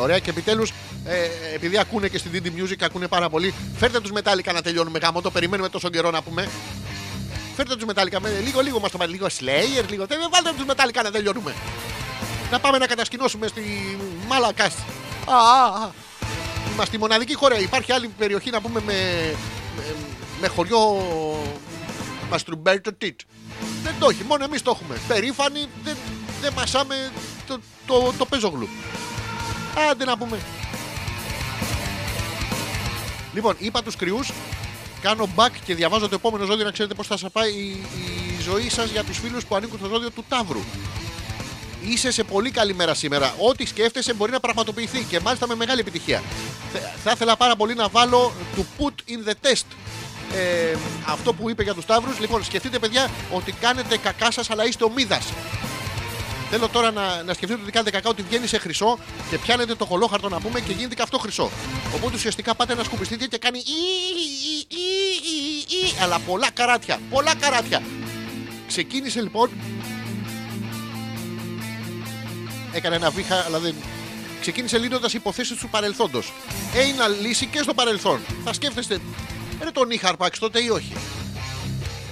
ωραία. 0.00 0.18
Και 0.18 0.30
επιτέλους, 0.30 0.72
ε, 1.04 1.16
επειδή 1.54 1.78
ακούνε 1.78 2.08
και 2.08 2.18
στην 2.18 2.30
DD 2.34 2.46
Music, 2.46 2.76
ακούνε 2.80 3.08
πάρα 3.08 3.28
πολύ, 3.30 3.54
φέρτε 3.76 4.00
τους 4.00 4.10
μετάλλικα 4.10 4.52
να 4.52 4.62
τελειώνουμε 4.62 4.98
γάμο. 4.98 5.20
Το 5.20 5.30
περιμένουμε 5.30 5.68
τόσο 5.68 5.88
καιρό 5.90 6.10
να 6.10 6.22
πούμε. 6.22 6.48
Φέρτε 7.56 7.74
τους 7.74 7.84
μετάλλικα. 7.84 8.20
Με, 8.20 8.40
λίγο, 8.44 8.60
λίγο 8.60 8.80
μας 8.80 8.90
το 8.90 8.98
βάλει. 8.98 9.12
Λίγο 9.12 9.26
Slayer, 9.26 9.84
λίγο. 9.88 10.06
τε- 10.06 10.18
Βάλτε 10.30 10.52
τους 10.56 10.64
μετάλλικα 10.66 11.02
να 11.02 11.10
τελειώνουμε. 11.10 11.54
Να 12.50 12.58
πάμε 12.58 12.78
να 12.78 12.86
κατασκηνώσουμε 12.86 13.46
στη 13.46 13.62
Μάλακα. 14.28 14.64
Α, 14.64 14.70
α, 15.34 15.66
α. 15.84 15.90
Είμαστε 16.72 16.96
η 16.96 16.98
μοναδική 16.98 17.34
χώρα. 17.34 17.58
Υπάρχει 17.58 17.92
άλλη 17.92 18.08
περιοχή 18.18 18.50
να 18.50 18.60
πούμε 18.60 18.80
με, 18.86 18.94
με, 19.76 19.82
με 20.40 20.48
χωριό 20.48 20.78
Μαστρουμπέρτο 22.30 22.92
Τίτ. 22.94 23.20
Δεν 23.82 23.94
το 23.98 24.08
έχει, 24.08 24.24
μόνο 24.28 24.44
εμείς 24.44 24.62
το 24.62 24.70
έχουμε. 24.70 24.98
Περήφανοι, 25.08 25.66
δεν, 25.84 25.96
δεν 26.42 26.52
μασάμε 26.56 27.10
το, 27.46 27.58
το, 27.86 28.12
το 28.18 28.24
πεζόγλου. 28.26 28.68
Άντε 29.90 30.04
να 30.04 30.16
πούμε. 30.18 30.38
Λοιπόν, 33.34 33.54
είπα 33.58 33.82
τους 33.82 33.96
κρυούς. 33.96 34.30
Κάνω 35.02 35.28
back 35.36 35.50
και 35.64 35.74
διαβάζω 35.74 36.08
το 36.08 36.14
επόμενο 36.14 36.44
ζώδιο 36.44 36.64
να 36.64 36.70
ξέρετε 36.70 36.94
πώς 36.94 37.06
θα 37.06 37.16
σα 37.16 37.30
πάει 37.30 37.50
η, 37.52 37.86
η 38.38 38.42
ζωή 38.42 38.68
σας 38.70 38.90
για 38.90 39.04
τους 39.04 39.18
φίλους 39.18 39.44
που 39.44 39.54
ανήκουν 39.54 39.78
στο 39.78 39.88
ζώδιο 39.88 40.10
του 40.10 40.24
Ταύρου. 40.28 40.60
Είσαι 41.86 42.10
σε 42.10 42.24
πολύ 42.24 42.50
καλή 42.50 42.74
μέρα 42.74 42.94
σήμερα. 42.94 43.34
Ό,τι 43.38 43.66
σκέφτεσαι 43.66 44.12
μπορεί 44.14 44.30
να 44.32 44.40
πραγματοποιηθεί 44.40 45.02
και 45.08 45.20
μάλιστα 45.20 45.46
με 45.46 45.54
μεγάλη 45.54 45.80
επιτυχία. 45.80 46.22
Θε- 46.72 46.82
Θα 47.04 47.10
ήθελα 47.10 47.36
πάρα 47.36 47.56
πολύ 47.56 47.74
να 47.74 47.88
βάλω 47.88 48.32
to 48.56 48.60
put 48.60 48.92
in 49.10 49.28
the 49.30 49.32
test. 49.48 49.64
Ε, 50.34 50.76
αυτό 51.06 51.32
που 51.32 51.50
είπε 51.50 51.62
για 51.62 51.74
τους 51.74 51.86
Ταύρους. 51.86 52.18
Λοιπόν, 52.18 52.44
σκεφτείτε, 52.44 52.78
παιδιά, 52.78 53.10
ότι 53.32 53.52
κάνετε 53.52 53.96
κακά 53.96 54.30
σας, 54.30 54.50
αλλά 54.50 54.66
είστε 54.66 54.84
ομίδας. 54.84 55.24
Θέλω 56.54 56.68
τώρα 56.68 56.90
να, 56.90 57.22
να 57.22 57.34
σκεφτείτε 57.34 57.62
ότι 57.62 57.70
κάνετε 57.70 57.90
κακά, 57.90 58.08
ότι 58.08 58.22
βγαίνει 58.22 58.46
σε 58.46 58.58
χρυσό 58.58 58.98
και 59.30 59.38
πιάνετε 59.38 59.74
το 59.74 59.86
κολόχαρτο 59.86 60.28
να 60.28 60.40
πούμε 60.40 60.60
και 60.60 60.72
γίνεται 60.72 60.94
και 60.94 61.02
αυτό 61.02 61.18
χρυσό. 61.18 61.50
Οπότε 61.94 62.14
ουσιαστικά 62.14 62.54
πάτε 62.54 62.74
να 62.74 62.84
σκουπιστείτε 62.84 63.26
και 63.26 63.38
κάνει. 63.38 63.58
«Ι, 63.58 63.62
ι, 63.62 64.76
ι, 64.76 64.84
ι, 65.68 65.86
ι», 65.86 66.02
Αλλά 66.02 66.18
πολλά 66.18 66.50
καράτια. 66.50 67.00
Πολλά 67.10 67.34
καράτια. 67.34 67.82
Ξεκίνησε 68.66 69.20
λοιπόν. 69.20 69.50
Έκανε 72.72 72.96
ένα 72.96 73.10
βήχα, 73.10 73.44
αλλά 73.46 73.58
δεν. 73.58 73.74
Ξεκίνησε 74.40 74.78
λύνοντας 74.78 75.14
υποθέσεις 75.14 75.56
του 75.56 75.68
παρελθόντος. 75.68 76.32
Ένα 76.74 77.08
λύση 77.08 77.46
και 77.46 77.62
στο 77.62 77.74
παρελθόν. 77.74 78.20
Θα 78.44 78.52
σκέφτεστε, 78.52 79.00
ρε 79.62 79.70
τον 79.70 79.90
είχα 79.90 80.08
αρπάξει 80.08 80.40
τότε 80.40 80.62
ή 80.62 80.68
όχι. 80.68 80.92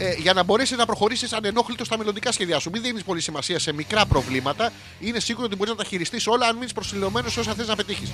Ε, 0.02 0.14
για 0.18 0.32
να 0.32 0.42
μπορέσει 0.42 0.76
να 0.76 0.86
προχωρήσεις 0.86 1.32
ανενόχλητος 1.32 1.86
στα 1.86 1.98
μελλοντικά 1.98 2.32
σχέδιά 2.32 2.58
σου. 2.58 2.70
Μην 2.70 2.82
δίνεις 2.82 3.02
πολύ 3.02 3.20
σημασία 3.20 3.58
σε 3.58 3.72
μικρά 3.72 4.06
προβλήματα. 4.06 4.72
Είναι 5.00 5.20
σίγουρο 5.20 5.46
ότι 5.46 5.56
μπορείς 5.56 5.72
να 5.72 5.78
τα 5.78 5.84
χειριστείς 5.88 6.26
όλα 6.26 6.46
αν 6.46 6.56
μείνεις 6.56 6.72
προσιλωμένος 6.72 7.32
σε 7.32 7.40
όσα 7.40 7.54
θες 7.54 7.66
να 7.66 7.76
πετύχεις. 7.76 8.10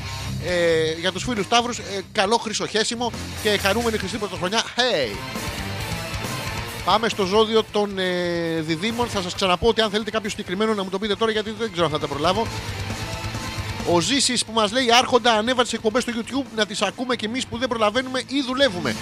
Ε, 0.46 0.92
για 1.00 1.12
τους 1.12 1.22
φίλους 1.22 1.48
Ταύρου, 1.48 1.70
ε, 1.70 2.00
καλό 2.12 2.36
χρυσοχέσιμο 2.36 3.12
και 3.42 3.48
χαρούμενη 3.48 3.98
χρυσή 3.98 4.16
πρωτοχρονιά. 4.16 4.62
Hey! 4.62 5.16
Πάμε 6.84 7.08
στο 7.08 7.24
ζώδιο 7.24 7.64
των 7.72 7.98
ε, 7.98 8.60
διδήμων. 8.60 9.08
Θα 9.08 9.22
σας 9.22 9.34
ξαναπώ 9.34 9.68
ότι 9.68 9.80
αν 9.80 9.90
θέλετε 9.90 10.10
κάποιο 10.10 10.30
συγκεκριμένο 10.30 10.74
να 10.74 10.82
μου 10.82 10.90
το 10.90 10.98
πείτε 10.98 11.14
τώρα 11.14 11.32
γιατί 11.32 11.50
δεν 11.58 11.72
ξέρω 11.72 11.86
αν 11.86 11.92
θα 11.92 11.98
τα 11.98 12.06
προλάβω. 12.06 12.46
Ο 13.92 14.00
Ζήσης 14.00 14.44
που 14.44 14.52
μας 14.52 14.72
λέει 14.72 14.86
Άρχοντα, 14.98 15.32
ανέβασε 15.32 15.70
τι 15.70 15.76
εκπομπές 15.76 16.02
στο 16.02 16.12
YouTube 16.16 16.46
να 16.56 16.66
τις 16.66 16.82
ακούμε 16.82 17.16
κι 17.16 17.24
εμείς 17.24 17.46
που 17.46 17.58
δεν 17.58 17.68
προλαβαίνουμε 17.68 18.22
ή 18.26 18.42
δουλεύουμε. 18.46 18.96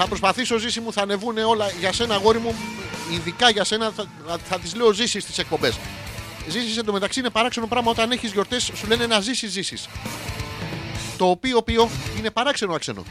Θα 0.00 0.06
προσπαθήσω, 0.06 0.58
Ζήση 0.58 0.80
μου, 0.80 0.92
θα 0.92 1.02
ανεβούν 1.02 1.38
όλα 1.38 1.70
για 1.80 1.92
σένα, 1.92 2.14
αγόρι 2.14 2.38
μου. 2.38 2.54
Ειδικά 3.12 3.50
για 3.50 3.64
σένα 3.64 3.90
θα, 3.96 4.04
θα, 4.26 4.38
θα 4.48 4.58
τις 4.58 4.74
λέω 4.74 4.92
Ζήσης 4.92 5.22
στις 5.22 5.38
εκπομπές. 5.38 5.78
ζήσει 6.48 6.78
εντωμεταξύ 6.78 7.20
είναι 7.20 7.30
παράξενο 7.30 7.66
πράγμα 7.66 7.90
όταν 7.90 8.10
έχεις 8.10 8.32
γιορτές, 8.32 8.70
σου 8.74 8.86
λένε 8.86 9.06
να 9.06 9.20
ζήσει, 9.20 9.46
ζήσει. 9.46 9.76
Το 11.16 11.26
οποίο, 11.26 11.56
οποίο 11.56 11.88
είναι 12.18 12.30
παράξενο 12.30 12.74
άξενο. 12.74 13.04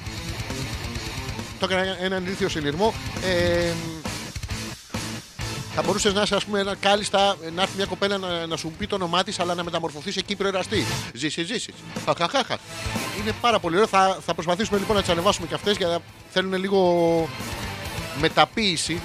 Το 1.60 1.68
έκανα 1.70 1.98
έναν 2.00 2.26
ηλίθιο 2.26 2.50
συνειρμό. 2.50 2.94
Ε, 3.26 3.72
θα 5.80 5.86
μπορούσες 5.86 6.14
να 6.14 6.22
είσαι, 6.22 6.36
ας 6.36 6.46
πούμε, 6.46 6.60
ένα 6.60 6.76
κάλλιστα 6.76 7.38
να 7.56 7.62
έρθει 7.62 7.76
μια 7.76 7.86
κοπέλα 7.86 8.18
να, 8.18 8.46
να 8.46 8.58
σου 8.58 8.72
πει 8.78 8.88
το 8.88 8.96
όνομά 8.96 9.24
της, 9.24 9.40
αλλά 9.40 9.54
να 9.56 9.64
μεταμορφωθείς 9.64 10.14
σε 10.14 10.22
Κύπρο 10.22 10.48
εραστή. 10.48 10.86
Ζήσεις, 11.14 11.48
ζήσει. 11.48 11.74
Χαχαχάχα. 12.06 12.58
Είναι 13.22 13.32
πάρα 13.42 13.60
πολύ 13.60 13.76
ωραίο. 13.76 13.88
Θα, 13.88 14.18
θα 14.26 14.34
προσπαθήσουμε 14.34 14.80
λοιπόν 14.80 14.96
να 14.96 15.02
τις 15.02 15.12
ανεβάσουμε 15.12 15.48
και 15.48 15.54
αυτές 15.54 15.78
γιατί 15.78 16.04
θέλουν 16.30 16.54
λίγο 16.54 17.30
μεταποίηση 18.20 19.02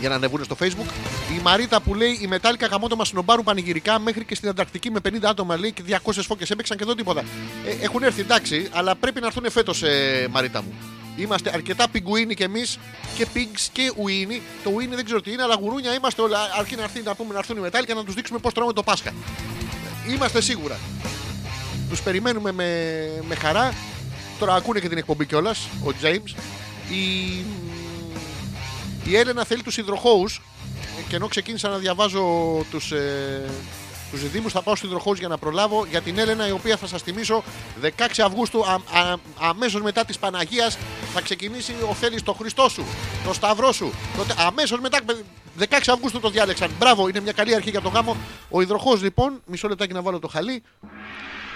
για 0.00 0.08
να 0.08 0.14
ανεβούν 0.14 0.44
στο 0.44 0.56
facebook. 0.60 0.90
Η 1.38 1.40
Μαρίτα 1.42 1.80
που 1.80 1.94
λέει: 1.94 2.18
Η 2.20 2.26
Μετάλλικα 2.26 2.66
γαμότο 2.66 2.96
μα 2.96 3.04
συνομπάρουν 3.04 3.44
πανηγυρικά 3.44 3.98
μέχρι 3.98 4.24
και 4.24 4.34
στην 4.34 4.48
Ανταρκτική 4.48 4.90
με 4.90 5.00
50 5.08 5.18
άτομα 5.22 5.56
λέει 5.56 5.72
και 5.72 5.82
200 6.04 6.12
φώκες 6.26 6.50
έπαιξαν 6.50 6.76
και 6.76 6.82
εδώ 6.82 6.94
τίποτα. 6.94 7.20
Ε, 7.66 7.84
έχουν 7.84 8.02
έρθει 8.02 8.20
εντάξει, 8.20 8.68
αλλά 8.72 8.94
πρέπει 8.94 9.20
να 9.20 9.26
έρθουν 9.26 9.50
φέτος, 9.50 9.82
ε, 9.82 10.26
Μαρίτα 10.30 10.62
μου. 10.62 10.97
Είμαστε 11.18 11.50
αρκετά 11.54 11.88
πιγκουίνοι 11.88 12.34
κι 12.34 12.42
εμείς 12.42 12.78
και 13.16 13.26
pigs 13.34 13.68
και 13.72 13.92
ουίνι. 13.96 14.42
Το 14.64 14.70
ουίνι 14.70 14.94
δεν 14.94 15.04
ξέρω 15.04 15.20
τι 15.20 15.32
είναι, 15.32 15.42
αλλά 15.42 15.54
γουρούνια 15.54 15.94
είμαστε 15.94 16.22
όλα. 16.22 16.38
Αρκεί 16.58 16.76
να 16.76 16.82
έρθει 16.82 17.02
να 17.02 17.14
πούμε 17.14 17.32
να 17.32 17.38
έρθουν 17.38 17.56
οι 17.56 17.60
Μετάλλικα 17.60 17.94
να 17.94 18.04
τους 18.04 18.14
δείξουμε 18.14 18.38
πώς 18.38 18.52
τρώμε 18.52 18.72
το 18.72 18.82
Πάσχα. 18.82 19.12
Είμαστε 20.08 20.40
σίγουρα. 20.40 20.78
Τους 21.88 22.02
περιμένουμε 22.02 22.52
με, 22.52 22.72
με 23.28 23.34
χαρά. 23.34 23.74
Τώρα 24.38 24.54
ακούνε 24.54 24.80
και 24.80 24.88
την 24.88 24.98
εκπομπή 24.98 25.26
κιόλας, 25.26 25.68
ο 25.84 25.90
James. 26.02 26.34
Η, 26.90 27.28
η 29.04 29.16
Έλενα 29.16 29.44
θέλει 29.44 29.62
τους 29.62 29.76
υδροχώους 29.76 30.42
και 31.08 31.16
ενώ 31.16 31.26
ξεκίνησα 31.28 31.68
να 31.68 31.76
διαβάζω 31.76 32.24
τους 32.70 32.92
ε, 32.92 33.44
τους 34.10 34.30
Δήμους 34.30 34.52
θα 34.52 34.62
πάω 34.62 34.76
στους 34.76 34.88
υδροχώους 34.88 35.18
για 35.18 35.28
να 35.28 35.38
προλάβω 35.38 35.86
για 35.90 36.00
την 36.00 36.18
Έλενα 36.18 36.48
η 36.48 36.50
οποία 36.50 36.76
θα 36.76 36.86
σας 36.86 37.02
θυμίσω 37.02 37.42
16 37.82 37.88
Αυγούστου 38.24 38.64
α, 38.64 38.72
α, 38.72 39.14
αμέσως 39.40 39.82
μετά 39.82 40.04
της 40.04 40.18
Παναγίας 40.18 40.78
θα 41.14 41.20
ξεκινήσει 41.20 41.74
ο 41.90 41.94
Θέλεις 41.94 42.22
το 42.22 42.32
Χριστό 42.32 42.68
σου 42.68 42.84
το 43.24 43.32
Σταυρό 43.32 43.72
σου. 43.72 43.92
Τότε, 44.16 44.34
αμέσως 44.38 44.80
μετά 44.80 44.98
16 45.58 45.64
Αυγούστου 45.86 46.20
το 46.20 46.30
διάλεξαν. 46.30 46.70
Μπράβο 46.78 47.08
είναι 47.08 47.20
μια 47.20 47.32
καλή 47.32 47.54
αρχή 47.54 47.70
για 47.70 47.80
το 47.80 47.88
γάμο. 47.88 48.16
Ο 48.50 48.60
υδροχός 48.60 49.02
λοιπόν 49.02 49.40
μισό 49.46 49.68
λεπτάκι 49.68 49.92
να 49.92 50.02
βάλω 50.02 50.18
το 50.18 50.28
χαλί. 50.28 50.62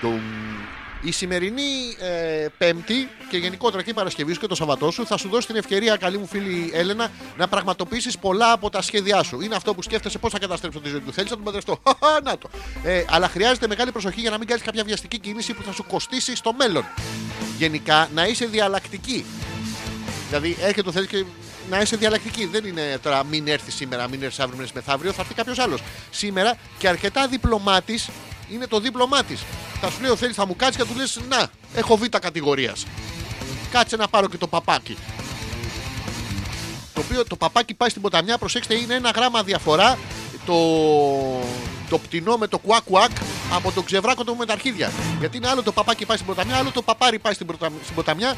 Τουμ. 0.00 0.61
Η 1.04 1.10
σημερινή 1.12 1.96
ε, 1.98 2.46
Πέμπτη 2.58 3.08
και 3.30 3.36
γενικότερα 3.36 3.82
και 3.82 3.90
η 3.90 3.94
Παρασκευή 3.94 4.32
σου 4.32 4.40
και 4.40 4.46
το 4.46 4.54
Σαββατό 4.54 4.90
σου 4.90 5.06
θα 5.06 5.16
σου 5.16 5.28
δώσει 5.28 5.46
την 5.46 5.56
ευκαιρία, 5.56 5.96
καλή 5.96 6.18
μου 6.18 6.26
φίλη 6.26 6.70
Έλενα, 6.74 7.10
να 7.36 7.48
πραγματοποιήσεις 7.48 8.18
πολλά 8.18 8.52
από 8.52 8.70
τα 8.70 8.82
σχέδιά 8.82 9.22
σου. 9.22 9.40
Είναι 9.40 9.54
αυτό 9.54 9.74
που 9.74 9.82
σκέφτεσαι 9.82 10.18
πώς 10.18 10.32
θα 10.32 10.38
καταστρέψω 10.38 10.80
τη 10.80 10.88
ζωή 10.88 11.00
του. 11.00 11.12
Θέλεις 11.12 11.30
να 11.30 11.36
τον 11.36 11.44
παντρευτώ; 11.44 11.80
Χαχα, 11.86 12.20
να 12.22 12.38
το. 12.38 12.48
Ε, 12.84 13.04
αλλά 13.08 13.28
χρειάζεται 13.28 13.66
μεγάλη 13.66 13.92
προσοχή 13.92 14.20
για 14.20 14.30
να 14.30 14.38
μην 14.38 14.46
κάνεις 14.46 14.62
κάποια 14.62 14.84
βιαστική 14.84 15.18
κίνηση 15.18 15.54
που 15.54 15.62
θα 15.62 15.72
σου 15.72 15.84
κοστίσει 15.86 16.36
στο 16.36 16.52
μέλλον. 16.52 16.84
Γενικά 17.58 18.08
να 18.14 18.26
είσαι 18.26 18.46
διαλλακτική. 18.46 19.24
Δηλαδή 20.28 20.56
έρχεται 20.60 20.82
το 20.82 20.92
θέλεις 20.92 21.08
και 21.08 21.24
να 21.70 21.80
είσαι 21.80 21.96
διαλλακτική. 21.96 22.46
Δεν 22.46 22.64
είναι 22.64 22.98
τώρα 23.02 23.24
μην 23.24 23.48
έρθεις 23.48 23.74
σήμερα, 23.74 24.08
μην 24.08 24.22
έρθεις 24.22 24.38
αύριο, 24.38 24.56
μην 24.56 24.64
έρθει 24.64 24.76
μεθαύριο, 24.76 25.12
θα 25.12 25.20
έρθει 25.20 25.34
κάποιος 25.34 25.58
άλλος. 25.58 25.82
Σήμερα 26.10 26.56
και 26.78 26.88
αρκετά 26.88 27.26
διπλωμάτης 27.28 28.08
είναι 28.52 28.66
το 28.66 28.80
δίπλωμά 28.80 29.22
της. 29.22 29.40
Θα 29.80 29.90
σου 29.90 30.00
λέει 30.00 30.10
ο 30.10 30.16
θέλει 30.16 30.32
θα 30.32 30.46
μου 30.46 30.56
κάτσεις 30.56 30.76
και 30.76 30.82
θα 30.82 30.92
του 30.92 30.98
λες 30.98 31.20
Να, 31.28 31.46
έχω 31.74 31.96
β' 31.96 32.04
κατηγορίας. 32.20 32.86
Κάτσε 33.70 33.96
να 33.96 34.08
πάρω 34.08 34.28
και 34.28 34.36
το 34.36 34.46
παπάκι. 34.46 34.96
Το 36.94 37.00
οποίο 37.00 37.24
το 37.26 37.36
παπάκι 37.36 37.74
πάει 37.74 37.88
στην 37.88 38.02
ποταμιά, 38.02 38.38
προσέξτε, 38.38 38.74
είναι 38.74 38.94
ένα 38.94 39.10
γράμμα 39.10 39.42
διαφορά. 39.42 39.98
Το, 40.46 40.54
το 41.90 41.98
πτηνό 41.98 42.36
με 42.36 42.46
το 42.46 42.58
κουακ 42.58 42.82
κουακ 42.82 43.10
από 43.52 43.72
το 43.72 43.82
ξεβράκωτο 43.82 44.34
με 44.34 44.46
τα 44.46 44.52
αρχίδια. 44.52 44.92
Γιατί 45.18 45.36
είναι 45.36 45.48
άλλο 45.48 45.62
το 45.62 45.72
παπάκι 45.72 46.06
πάει 46.06 46.16
στην 46.16 46.28
ποταμιά, 46.28 46.56
άλλο 46.56 46.70
το 46.70 46.82
παπάρι 46.82 47.18
πάει 47.18 47.34
στην, 47.34 47.46
ποτα- 47.46 47.70
στην 47.82 47.94
ποταμιά. 47.94 48.36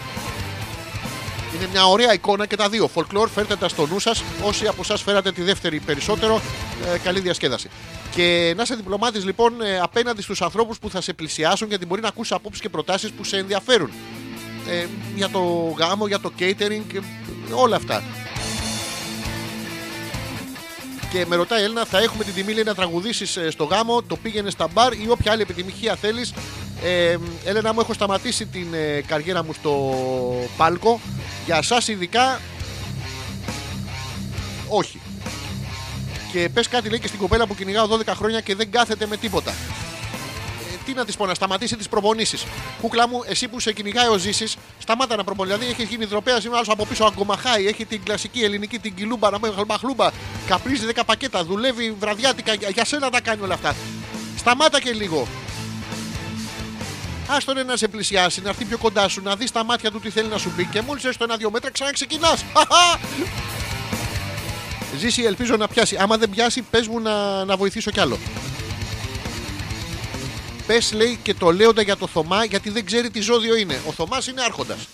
Είναι 1.57 1.69
μια 1.73 1.87
ωραία 1.87 2.13
εικόνα 2.13 2.47
και 2.47 2.57
τα 2.57 2.69
δύο. 2.69 2.91
Folklore, 2.95 3.29
φέρτε 3.35 3.57
τα 3.57 3.69
στο 3.69 3.87
νου 3.87 3.99
σας. 3.99 4.23
Όσοι 4.43 4.67
από 4.67 4.81
εσά 4.83 4.97
φέρατε 4.97 5.33
τη 5.33 5.43
δεύτερη 5.43 5.81
περισσότερο, 5.81 6.41
ε, 6.95 6.99
καλή 6.99 7.21
διασκέδαση. 7.21 7.69
Και 8.15 8.53
να 8.57 8.63
είσαι 8.63 8.75
διπλωμάτης 8.75 9.25
λοιπόν 9.25 9.63
ε, 9.63 9.79
απέναντι 9.79 10.23
στους 10.23 10.43
ανθρώπους 10.43 10.79
που 10.79 10.91
θα 10.91 11.01
σε 11.01 11.13
πλησιάσουν 11.13 11.69
γιατί 11.69 11.87
μπορεί 11.87 12.01
να 12.01 12.09
ακούσεις 12.09 12.33
απόψεις 12.33 12.61
και 12.61 12.69
προτάσεις 12.69 13.11
που 13.11 13.25
σε 13.25 13.37
ενδιαφέρουν. 13.37 13.91
Ε, 14.69 14.87
για 15.15 15.29
το 15.29 15.41
γάμο, 15.79 16.07
για 16.07 16.21
το 16.21 16.33
catering, 16.39 16.83
και 16.89 17.01
όλα 17.53 17.77
αυτά. 17.77 18.03
Και 21.13 21.27
με 21.27 21.37
ρωτάει 21.37 21.61
η 21.61 21.65
Έλληνα, 21.65 21.85
θα 21.85 21.99
έχουμε 21.99 22.25
την 22.25 22.35
τιμή 22.35 22.53
λέει, 22.53 22.65
να 22.65 22.75
τραγουδήσεις 22.75 23.39
στο 23.49 23.65
γάμο, 23.65 24.03
το 24.03 24.17
πήγαινε 24.17 24.51
στα 24.51 24.69
μπαρ 24.73 24.93
ή 24.93 25.07
όποια 25.09 25.33
άλλη 25.33 25.43
επιτυχία 25.43 25.97
θέλεις. 25.97 26.33
Ε, 26.83 27.17
Έλενα 27.45 27.73
μου, 27.73 27.81
έχω 27.81 27.93
σταματήσει 27.93 28.47
την 28.47 28.75
ε, 28.75 29.01
καριέρα 29.07 29.45
μου 29.45 29.53
στο 29.53 29.95
πάλκο. 30.57 31.01
Για 31.45 31.57
εσά 31.57 31.83
ειδικά, 31.87 32.41
όχι. 34.69 35.01
Και 36.35 36.49
πες 36.49 36.69
κάτι 36.69 36.89
λέει 36.89 36.99
και 36.99 37.07
στην 37.07 37.19
κοπέλα 37.19 37.47
που 37.47 37.55
κυνηγάω 37.55 37.89
12 37.91 38.07
χρόνια 38.07 38.41
και 38.41 38.55
δεν 38.55 38.71
κάθεται 38.71 39.07
με 39.07 39.17
τίποτα. 39.17 39.51
Ε, 39.51 39.55
τι 40.85 40.93
να 40.93 41.05
της 41.05 41.17
πω, 41.17 41.27
να 41.27 41.35
σταματήσει 41.35 41.77
τις 41.77 41.89
προπονήσεις. 41.89 42.45
Κούκλα 42.81 43.09
μου, 43.09 43.23
εσύ 43.27 43.49
που 43.49 43.61
σε 43.61 43.73
κυνηγάει 43.73 44.09
ο 44.09 44.19
Ζήσης, 44.19 44.57
σταμάτα 44.79 45.17
να 45.17 45.25
προπονείς. 45.25 45.55
Δηλαδή 45.55 45.73
έχεις 45.73 45.89
γίνει 45.89 46.05
υδροπέα, 46.05 46.39
είναι 46.45 46.55
άλλος 46.55 46.69
από 46.69 46.87
πίσω 46.87 47.05
αγκομαχάει, 47.05 47.67
έχει 47.67 47.85
την 47.85 48.03
κλασική 48.05 48.43
ελληνική 48.43 48.79
την 48.79 48.95
κιλούμπα, 48.95 49.31
να 49.31 49.39
μην 49.39 49.53
χλούμπα, 49.79 50.11
καπνίζει 50.47 50.87
10 50.95 51.03
πακέτα, 51.07 51.45
δουλεύει 51.45 51.95
βραδιάτικα. 51.99 52.55
Για, 52.55 52.69
για 52.69 52.85
σένα 52.85 53.11
τα 53.11 53.21
κάνει 53.21 53.43
όλα 53.43 53.55
αυτά. 53.55 53.75
Σταμάτα 54.37 54.81
και 54.81 54.93
λίγο. 54.93 55.27
Άστον 57.29 57.67
να 57.67 57.77
σε 57.77 57.89
πλησιάσει, 57.89 58.43
να 58.43 58.49
έρθει 58.49 58.65
πιο 58.65 58.79
κοντά 58.79 59.09
σου, 59.09 59.23
να 59.23 59.37
δεις 59.37 59.53
τα 59.53 59.65
μάτια 59.65 59.91
του 59.91 60.01
τι 60.01 60.11
θέλει 60.11 60.29
να 60.29 60.39
σου 60.39 60.51
πει 60.51 60.65
και 60.65 60.83
μόλις 60.83 61.05
έρθει 61.05 61.15
στο 61.15 61.25
ένα-δύο 61.25 61.51
μέτρα 61.51 61.71
ξαναξεκινάς. 61.71 62.45
Ζήσει, 64.99 65.23
ελπίζω 65.23 65.57
να 65.57 65.69
πιάσει. 65.69 65.97
Άμα 65.97 66.17
δεν 66.17 66.31
πιάσει, 66.31 66.63
πες 66.63 66.89
μου 66.89 67.01
να, 67.01 67.45
να 67.45 67.57
βοηθήσω 67.57 67.91
κι 67.91 68.01
άλλο. 68.01 68.19
Πες, 70.67 70.93
λέει, 70.93 71.19
και 71.23 71.35
το 71.35 71.51
λέοντα 71.51 71.83
για 71.83 71.97
το 71.97 72.07
Θωμά, 72.07 72.45
γιατί 72.45 72.71
δεν 72.71 72.85
ξέρει 72.85 73.11
τι 73.11 73.21
ζώδιο 73.21 73.57
είναι. 73.57 73.81
Ο 73.87 73.93
Θωμάς 73.93 74.27
είναι 74.27 74.43
άρχοντας. 74.43 74.89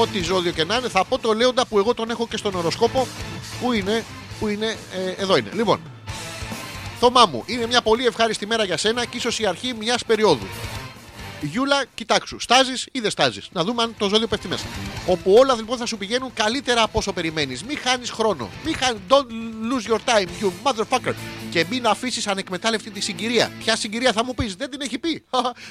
Ό,τι 0.00 0.22
ζώδιο 0.22 0.52
και 0.52 0.64
να 0.64 0.76
είναι, 0.76 0.88
θα 0.88 1.04
πω 1.04 1.18
το 1.18 1.32
λέοντα 1.32 1.66
που 1.66 1.78
εγώ 1.78 1.94
τον 1.94 2.10
έχω 2.10 2.26
και 2.28 2.36
στον 2.36 2.54
οροσκόπο. 2.54 3.06
Πού 3.60 3.72
είναι, 3.72 4.04
πού 4.40 4.48
είναι, 4.48 4.66
ε, 4.66 5.22
εδώ 5.22 5.36
είναι. 5.36 5.50
Λοιπόν, 5.54 5.80
Θωμά 7.00 7.26
μου, 7.26 7.42
είναι 7.46 7.66
μια 7.66 7.82
πολύ 7.82 8.06
ευχάριστη 8.06 8.46
μέρα 8.46 8.64
για 8.64 8.76
σένα 8.76 9.04
και 9.04 9.16
ίσως 9.16 9.38
η 9.38 9.46
αρχή 9.46 9.74
μιας 9.78 10.04
περίοδου. 10.04 10.46
Γιούλα, 11.40 11.84
κοιτάξου, 11.94 12.40
στάζεις 12.40 12.88
ή 12.92 13.00
δεν 13.00 13.10
στάζεις. 13.10 13.48
Να 13.52 13.64
δούμε 13.64 13.82
αν 13.82 13.94
το 13.98 14.08
ζώδιο 14.08 14.26
πέφτει 14.26 14.48
μέσα. 14.48 14.64
Όπου 15.06 15.34
όλα 15.38 15.54
λοιπόν 15.54 15.78
θα 15.78 15.86
σου 15.86 15.98
πηγαίνουν 15.98 16.32
καλύτερα 16.34 16.82
από 16.82 16.98
όσο 16.98 17.12
περιμένεις. 17.12 17.64
Μην 17.64 17.78
χάνεις 17.78 18.10
χρόνο. 18.10 18.50
Μην 18.64 18.76
χάνει. 18.76 18.98
Don't 19.08 19.26
lose 19.70 19.92
your 19.92 19.98
time, 19.98 20.28
you 20.42 20.50
motherfucker. 20.62 21.14
Και 21.50 21.66
μην 21.70 21.86
αφήσεις 21.86 22.26
ανεκμετάλλευτη 22.26 22.90
τη 22.90 23.00
συγκυρία. 23.00 23.52
Ποια 23.58 23.76
συγκυρία 23.76 24.12
θα 24.12 24.24
μου 24.24 24.34
πεις, 24.34 24.54
δεν 24.54 24.70
την 24.70 24.80
έχει 24.80 24.98
πει. 24.98 25.24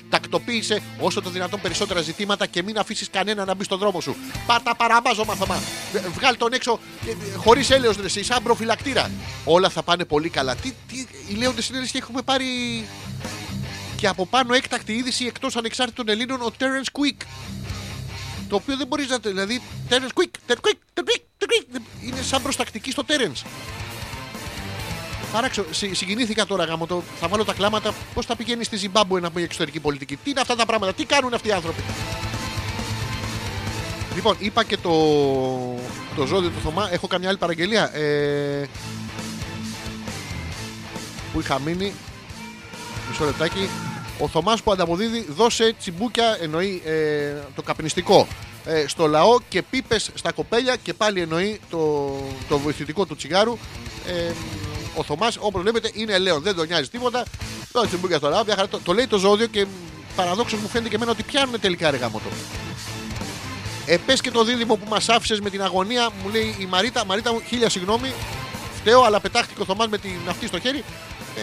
Τακτοποίησε 0.10 0.82
όσο 1.00 1.22
το 1.22 1.30
δυνατόν 1.30 1.62
περισσότερα 1.62 2.02
ζητήματα 2.02 2.46
και 2.46 2.64
μην 2.64 2.78
αφήσεις 2.78 3.10
κανένα 3.10 3.46
να 3.46 3.56
μπει 3.56 3.64
στον 3.64 3.80
δρόμο 3.80 4.02
σου. 4.02 4.16
Πάρτα 4.46 4.76
παραμάζωμα 4.76 5.36
Θωμά. 5.36 5.60
Βγάλ 6.14 6.38
τον 6.38 6.54
έξω 6.54 6.80
χωρίς 7.36 7.70
έλεος 7.70 7.96
ρε, 7.98 8.06
εσύ, 8.06 8.24
σαν 8.24 8.44
προφυλακτήρα. 8.44 9.12
Όλα 9.46 9.70
θα 9.70 9.84
πάνε 9.84 10.06
πολύ 10.06 10.30
καλά. 10.30 10.56
Τι, 10.56 10.74
τι, 10.88 11.08
οι 11.28 11.34
λέοντες 11.34 11.66
συνέντευξη 11.66 11.94
και 11.98 12.04
έχουμε 12.04 12.22
πάρει 12.22 12.46
και 14.06 14.12
από 14.12 14.26
πάνω 14.26 14.54
έκτακτη 14.54 14.94
είδηση 14.94 15.26
εκτός 15.26 15.56
ανεξάρτητων 15.56 16.10
Ελλήνων 16.10 16.42
ο 16.42 16.52
Terence 16.60 17.00
Quick. 17.00 17.26
Το 18.50 18.56
οποίο 18.56 18.78
δεν 18.78 18.88
μπορείς 18.88 19.10
να. 19.10 19.20
το- 19.20 19.30
Δηλαδή, 19.30 19.62
Terence 19.90 19.94
Quick, 19.94 20.32
Terence 20.48 20.56
Quick, 20.62 20.78
Terence 20.94 21.06
Quick, 21.06 21.22
Terence 21.40 21.76
Quick. 21.76 21.82
Είναι 22.06 22.22
σαν 22.22 22.42
προστακτική 22.42 22.92
στο 22.92 23.04
Terence. 23.08 23.46
Παράξω, 25.32 25.66
συ- 25.72 25.96
συγκινήθηκα 25.96 26.46
τώρα 26.46 26.64
γάμο 26.64 26.86
το. 26.86 27.04
Θα 27.20 27.28
βάλω 27.28 27.46
τα 27.46 27.54
κλάματα. 27.54 27.94
Πώς 28.14 28.26
θα 28.26 28.36
πηγαίνει 28.36 28.64
στη 28.64 28.76
Ζιμπάμπουε 28.78 29.20
να 29.20 29.32
πει 29.32 29.42
εξωτερική 29.44 29.80
πολιτική; 29.80 30.16
Τι 30.16 30.30
είναι 30.30 30.40
αυτά 30.42 30.56
τα 30.56 30.66
πράγματα, 30.66 30.94
τι 30.94 31.06
κάνουν 31.06 31.34
αυτοί 31.34 31.48
οι 31.48 31.52
άνθρωποι; 31.52 31.82
Λοιπόν, 34.16 34.36
είπα 34.40 34.64
και 34.64 34.78
το, 34.78 34.92
το 36.16 36.26
ζώδιο 36.26 36.50
του 36.50 36.60
Θωμά. 36.64 36.90
Έχω 36.92 37.08
καμιά 37.08 37.30
άλλη 37.30 37.38
παραγγελία. 37.38 37.96
Ε, 37.96 38.68
που 41.34 41.40
είχα 41.40 41.60
μείνει. 41.60 41.94
Μισό 43.10 43.26
λεπτάκι. 43.26 43.70
Ο 44.20 44.28
Θωμάς 44.28 44.64
που 44.64 44.72
ανταποδίδει, 44.72 45.26
δώσε 45.30 45.76
τσιμπούκια, 45.80 46.38
εννοεί 46.42 46.82
ε, 46.86 47.34
το 47.56 47.62
καπνιστικό 47.62 48.28
ε, 48.66 48.88
στο 48.88 49.08
λαό 49.08 49.40
και 49.50 49.62
πίπες 49.62 50.10
στα 50.14 50.32
κοπέλια 50.32 50.76
και 50.76 50.94
πάλι 50.94 51.22
εννοεί 51.22 51.60
το, 51.70 52.14
το 52.50 52.58
βοηθητικό 52.58 53.06
του 53.06 53.16
τσιγάρου. 53.16 53.58
Ε, 54.08 54.32
ο 54.96 55.04
Θωμάς, 55.04 55.38
όπως 55.40 55.62
βλέπετε, 55.62 55.92
είναι 55.94 56.18
λέον, 56.18 56.42
δεν 56.42 56.56
τον 56.56 56.68
νοιάζει 56.68 56.90
τίποτα. 56.90 57.24
Δώσε 57.72 57.88
τσιμπούκια 57.88 58.18
στο 58.18 58.30
λαό, 58.30 58.44
μια 58.44 58.56
χαρά. 58.56 58.68
το, 58.68 58.80
το 58.84 58.94
λέει 58.94 59.08
το 59.08 59.18
ζώδιο 59.18 59.48
και 59.48 59.66
παραδόξως 60.16 60.60
μου 60.60 60.68
φαίνεται 60.68 60.90
και 60.90 60.96
εμένα 60.96 61.12
ότι 61.12 61.24
πιάνουν 61.24 61.60
τελικά 61.60 61.92
ρε 61.92 61.98
γάμο 61.98 62.20
το. 62.20 62.30
Ε, 63.86 63.98
πες 63.98 64.22
και 64.22 64.32
το 64.32 64.44
δίδυμο 64.44 64.76
που 64.76 64.88
μας 64.90 65.10
άφησες 65.10 65.40
με 65.40 65.50
την 65.50 65.62
αγωνία, 65.62 66.10
μου 66.24 66.30
λέει 66.30 66.56
η 66.60 66.66
Μαρίτα. 66.66 67.06
Μαρίτα 67.06 67.34
μου, 67.34 67.42
χίλια 67.48 67.70
συγγνώμη. 67.70 68.14
φταίω, 68.76 69.02
αλλά 69.04 69.20
πετάχτηκε 69.20 69.62
ο 69.62 69.66
Θωμάς 69.66 69.88
με 69.88 69.98
την 69.98 70.20
αυτή 70.30 70.48
στο 70.48 70.60
χέρι. 70.60 70.84
Ε, 71.38 71.42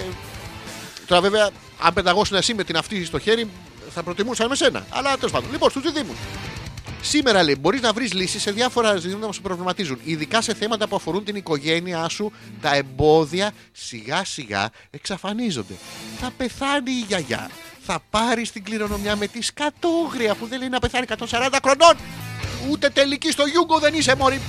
τώρα 1.13 1.31
βέβαια, 1.31 1.51
αν 1.81 1.93
πεταγώσουν 1.93 2.37
εσύ 2.37 2.55
με 2.55 2.65
την 2.65 2.77
αυτή 2.77 3.05
στο 3.05 3.19
χέρι, 3.19 3.51
θα 3.95 4.03
προτιμούσαν 4.03 4.49
με 4.49 4.55
σένα. 4.55 4.87
Αλλά 4.91 5.17
τέλος 5.17 5.33
πάντων. 5.33 5.51
Λοιπόν, 5.53 5.71
στους 5.71 5.83
διδήμου. 5.83 6.17
Σήμερα 7.01 7.43
λέει: 7.43 7.57
Μπορείς 7.61 7.81
να 7.81 7.93
βρεις 7.93 8.13
λύσεις 8.13 8.43
σε 8.43 8.51
διάφορα 8.51 8.97
ζητήματα 8.97 9.27
που 9.27 9.33
σε 9.33 9.41
προβληματίζουν. 9.41 9.99
Ειδικά 10.05 10.43
σε 10.43 10.55
θέματα 10.55 10.89
που 10.89 10.97
αφορούν 10.97 11.25
την 11.25 11.37
οικογένειά 11.37 12.09
σου, 12.09 12.33
τα 12.61 12.75
εμπόδια 12.75 13.51
σιγά 13.73 14.25
σιγά 14.25 14.71
εξαφανίζονται. 14.91 15.75
Θα 16.21 16.31
πεθάνει 16.37 16.91
η 16.91 17.05
γιαγιά. 17.09 17.51
Θα 17.87 17.99
πάρεις 18.11 18.53
την 18.53 18.65
κληρονομιά 18.65 19.17
με 19.17 19.27
τη 19.27 19.43
σκατόγρια 19.43 20.35
που 20.35 20.47
δεν 20.47 20.59
λέει 20.59 20.69
να 20.69 20.79
πεθάνει 20.79 21.07
140 21.09 21.57
χρονών. 21.63 21.97
Ούτε 22.71 22.89
τελική 22.89 23.31
στο 23.31 23.45
Γιούγκο 23.47 23.79
δεν 23.79 23.95
είσαι 23.95 24.15
μωρή. 24.15 24.41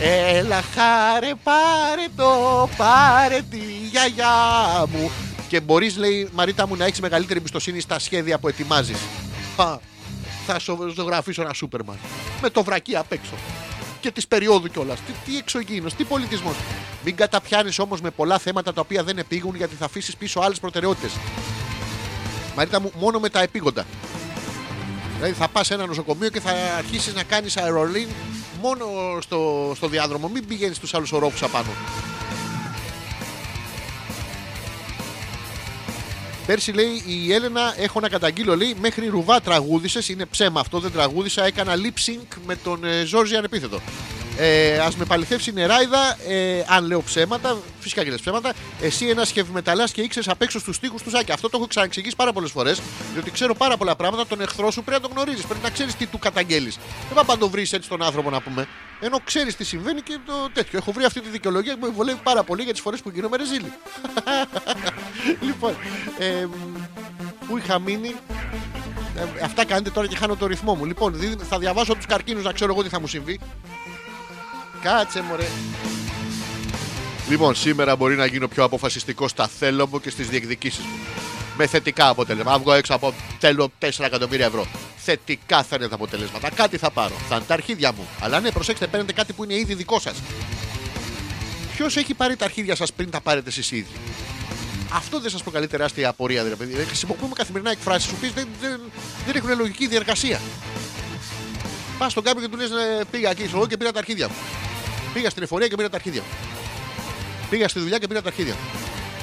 Έλα 0.00 0.62
χάρε 0.74 1.32
πάρε 1.42 2.06
το, 2.16 2.68
πάρε 2.76 3.40
τη 3.50 3.60
γιαγιά 3.90 4.86
μου. 4.92 5.10
Και 5.48 5.60
μπορείς 5.60 5.96
λέει 5.96 6.28
Μαρίτα 6.32 6.66
μου 6.66 6.76
να 6.76 6.84
έχεις 6.84 7.00
μεγαλύτερη 7.00 7.38
εμπιστοσύνη 7.38 7.80
στα 7.80 7.98
σχέδια 7.98 8.38
που 8.38 8.48
ετοιμάζεις. 8.48 8.98
Πα, 9.56 9.80
θα 10.46 10.58
σου 10.58 10.92
ζωγραφίσω 10.94 11.42
ένα 11.42 11.52
Σούπερμαν. 11.52 11.96
Με 12.42 12.50
το 12.50 12.62
βρακί 12.62 12.96
απ' 12.96 13.12
έξω. 13.12 13.32
Και 14.00 14.10
τη 14.10 14.26
περίοδου 14.28 14.68
κιόλας. 14.68 14.98
Τι, 15.00 15.12
τι 15.30 15.38
εξωγήινος, 15.38 15.94
τι 15.94 16.04
πολιτισμός. 16.04 16.54
Μην 17.04 17.16
καταπιάνεις 17.16 17.78
όμως 17.78 18.00
με 18.00 18.10
πολλά 18.10 18.38
θέματα 18.38 18.72
τα 18.72 18.80
οποία 18.80 19.02
δεν 19.04 19.18
επήγουν 19.18 19.56
γιατί 19.56 19.74
θα 19.74 19.84
αφήσεις 19.84 20.16
πίσω 20.16 20.40
άλλες 20.40 20.60
προτεραιότητες. 20.60 21.10
Μαρίτα 22.56 22.80
μου, 22.80 22.92
μόνο 22.98 23.18
με 23.18 23.28
τα 23.28 23.40
επίγοντα. 23.40 23.86
Δηλαδή 25.16 25.32
θα 25.32 25.48
πας 25.48 25.66
σε 25.66 25.74
ένα 25.74 25.86
νοσοκομείο 25.86 26.28
και 26.28 26.40
θα 26.40 26.50
αρχίσεις 26.78 27.14
να 27.14 27.22
κάνεις 27.22 27.56
αερολίν 27.56 28.08
μόνο 28.62 28.84
στο, 29.20 29.72
στο 29.76 29.88
διάδρομο. 29.88 30.28
Μην 30.28 30.46
πηγαίνεις 30.46 30.76
στους 30.76 30.94
άλλους 30.94 31.12
ορόφους 31.12 31.42
απάνω. 31.42 31.70
Πέρσι 36.48 36.72
λέει 36.72 37.02
η 37.06 37.32
Έλενα 37.32 37.74
έχω 37.76 38.00
να 38.00 38.08
καταγγείλω 38.08 38.56
λέει 38.56 38.74
μέχρι 38.80 39.06
ρουβά 39.06 39.40
τραγούδησε. 39.40 40.12
Είναι 40.12 40.24
ψέμα 40.24 40.60
αυτό, 40.60 40.78
δεν 40.78 40.92
τραγούδισα. 40.92 41.44
Έκανα 41.44 41.74
lip 41.76 42.08
sync 42.08 42.36
με 42.46 42.56
τον 42.56 42.84
ε, 42.84 43.04
Ζόρζι 43.04 43.36
ανεπίθετο. 43.36 43.80
Ε, 44.38 44.78
Α 44.78 44.90
με 44.98 45.04
παληθεύσει 45.04 45.50
η 45.50 45.52
νεράιδα, 45.52 46.16
ε, 46.28 46.64
αν 46.66 46.86
λέω 46.86 47.02
ψέματα, 47.02 47.58
φυσικά 47.88 48.04
και 48.04 48.10
λες 48.10 48.20
ψέματα. 48.20 48.52
Εσύ 48.80 49.06
ένας 49.08 49.30
χευμεταλλά 49.30 49.88
και 49.88 50.00
ήξερες 50.02 50.28
απ' 50.28 50.42
έξω 50.42 50.58
στους 50.58 50.78
τοίχου 50.78 50.96
του 51.04 51.10
Ζάκη. 51.10 51.32
Αυτό 51.32 51.48
το 51.50 51.56
έχω 51.58 51.66
ξαναεξηγήσει 51.66 52.16
πάρα 52.16 52.32
πολλές 52.32 52.50
φορές. 52.50 52.80
Διότι 53.12 53.30
ξέρω 53.30 53.54
πάρα 53.54 53.76
πολλά 53.76 53.96
πράγματα. 53.96 54.26
Τον 54.26 54.40
εχθρό 54.40 54.70
σου 54.70 54.82
πρέπει 54.82 55.02
να 55.02 55.08
τον 55.08 55.16
γνωρίζεις. 55.16 55.46
Πρέπει 55.46 55.62
να 55.62 55.70
ξέρεις 55.70 55.94
τι 55.96 56.06
του 56.06 56.18
καταγγέλεις. 56.18 56.76
Δεν 57.08 57.14
πάει 57.14 57.24
να 57.26 57.38
τον 57.38 57.50
βρεις 57.50 57.72
έτσι 57.72 57.88
τον 57.88 58.02
άνθρωπο 58.02 58.30
να 58.30 58.40
πούμε. 58.40 58.66
Ενώ 59.00 59.20
ξέρεις 59.24 59.56
τι 59.56 59.64
συμβαίνει 59.64 60.00
και 60.00 60.18
το 60.26 60.32
τέτοιο. 60.52 60.78
Έχω 60.78 60.92
βρει 60.92 61.04
αυτή 61.04 61.20
τη 61.20 61.28
δικαιολογία 61.28 61.78
που 61.78 61.86
με 61.86 61.92
βολεύει 61.92 62.20
πάρα 62.22 62.42
πολύ 62.42 62.62
για 62.62 62.72
τις 62.72 62.80
φορές 62.80 63.00
που 63.00 63.10
γίνομαι 63.14 63.36
ρεζίλη. 63.36 63.72
λοιπόν, 65.48 65.76
ε, 66.18 66.46
πού 67.48 67.58
είχα 67.58 67.78
μείνει. 67.78 68.14
Ε, 69.16 69.44
αυτά 69.44 69.64
κάνετε 69.64 69.90
τώρα 69.90 70.06
και 70.06 70.16
χάνω 70.16 70.36
το 70.36 70.46
ρυθμό 70.46 70.74
μου. 70.74 70.84
Λοιπόν, 70.84 71.18
δι- 71.18 71.42
θα 71.48 71.58
διαβάσω 71.58 71.94
τους 71.94 72.06
καρκίνους 72.06 72.44
να 72.44 72.52
ξέρω 72.52 72.72
εγώ 72.72 72.82
τι 72.82 72.88
θα 72.88 73.00
μου 73.00 73.06
συμβεί. 73.06 73.40
Κάτσε 74.82 75.22
μωρέ. 75.22 75.46
Λοιπόν, 77.28 77.54
σήμερα 77.54 77.96
μπορεί 77.96 78.16
να 78.16 78.26
γίνω 78.26 78.48
πιο 78.48 78.64
αποφασιστικός 78.64 79.30
στα 79.30 79.48
θέλω 79.48 79.86
μου 79.86 80.00
και 80.00 80.10
στις 80.10 80.28
διεκδικήσεις 80.28 80.84
μου. 80.84 80.98
Με 81.56 81.66
θετικά 81.66 82.08
αποτελέσματα. 82.08 82.54
Αν 82.54 82.60
βγω 82.62 82.72
έξω 82.72 82.94
από 82.94 83.14
θέλω 83.38 83.72
4 83.80 83.88
εκατομμύρια 84.04 84.46
ευρώ. 84.46 84.66
Θετικά 84.96 85.62
θα 85.62 85.76
είναι 85.76 85.88
τα 85.88 85.94
αποτελέσματα. 85.94 86.50
Κάτι 86.50 86.76
θα 86.76 86.90
πάρω. 86.90 87.14
Θα 87.28 87.36
είναι 87.36 87.44
τα 87.44 87.54
αρχίδια 87.54 87.92
μου. 87.92 88.08
Αλλά 88.20 88.40
ναι, 88.40 88.50
προσέξτε, 88.50 88.86
παίρνετε 88.86 89.12
κάτι 89.12 89.32
που 89.32 89.44
είναι 89.44 89.54
ήδη 89.54 89.74
δικό 89.74 90.00
σας. 90.00 90.16
Ποιος 91.76 91.96
έχει 91.96 92.14
πάρει 92.14 92.36
τα 92.36 92.44
αρχίδια 92.44 92.76
σας 92.76 92.92
πριν 92.92 93.10
τα 93.10 93.20
πάρετε 93.20 93.48
εσείς 93.48 93.70
ήδη; 93.70 93.92
Αυτό 94.92 95.20
δεν 95.20 95.30
σας 95.30 95.42
προκαλεί 95.42 95.66
τεράστια 95.66 96.08
απορία, 96.08 96.42
δηλαδή. 96.44 96.64
Δηλαδή, 96.64 96.84
Χρησιμοποιούμε 96.84 97.32
καθημερινά 97.34 97.70
εκφράσεις 97.70 98.10
που 98.10 98.16
δεν, 98.20 98.48
δεν, 98.60 98.80
δεν 99.26 99.36
έχουν 99.36 99.58
λογική 99.58 99.86
διεργασία. 99.86 100.40
Πας 101.98 102.12
στον 102.12 102.24
κάποιο 102.24 102.42
και 102.42 102.48
του 102.48 102.56
λες: 102.56 102.70
Πήγα 103.10 103.30
εκεί 103.30 103.42
εγώ 103.42 103.66
και 103.66 103.76
πήρα 103.76 103.92
τα 103.92 103.98
αρχίδια 103.98 104.28
μου. 104.28 104.34
Πήγα 105.14 105.30
στην 105.30 105.42
εφορία 105.42 105.68
και 105.68 105.76
πήρα 105.76 105.88
τα 105.88 105.96
αρχίδια 105.96 106.20
μου. 106.20 106.48
Πήγα 107.50 107.68
στη 107.68 107.78
δουλειά 107.78 107.98
και 107.98 108.06
πήρα 108.06 108.22
τα 108.22 108.28
αρχίδια 108.28 108.54
μου. 108.54 108.80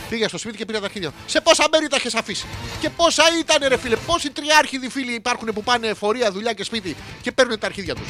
Πήγα 0.10 0.27
στο 0.27 0.38
σπίτι 0.38 0.57
και 0.57 0.65
πήρα 0.65 0.80
τα 0.80 0.85
αρχίδια 0.85 1.10
μου. 1.10 1.15
Σε 1.26 1.41
πόσα 1.41 1.68
μέρη 1.72 1.88
τα 1.88 1.95
έχει 1.95 2.18
αφήσει; 2.18 2.45
Και 2.80 2.89
πόσα 2.89 3.23
ήταν, 3.39 3.68
ρε 3.68 3.77
φίλε; 3.77 3.95
Πόσοι 3.95 4.30
τριάρχιδοι 4.30 4.89
φίλοι 4.89 5.14
υπάρχουν 5.14 5.47
που 5.53 5.64
πάνε 5.64 5.88
εφορία, 5.88 6.31
δουλειά 6.31 6.53
και 6.53 6.64
σπίτι 6.64 6.95
και 7.22 7.31
παίρνουν 7.31 7.60
τα 7.60 7.65
αρχίδια 7.65 7.95
τους; 7.95 8.07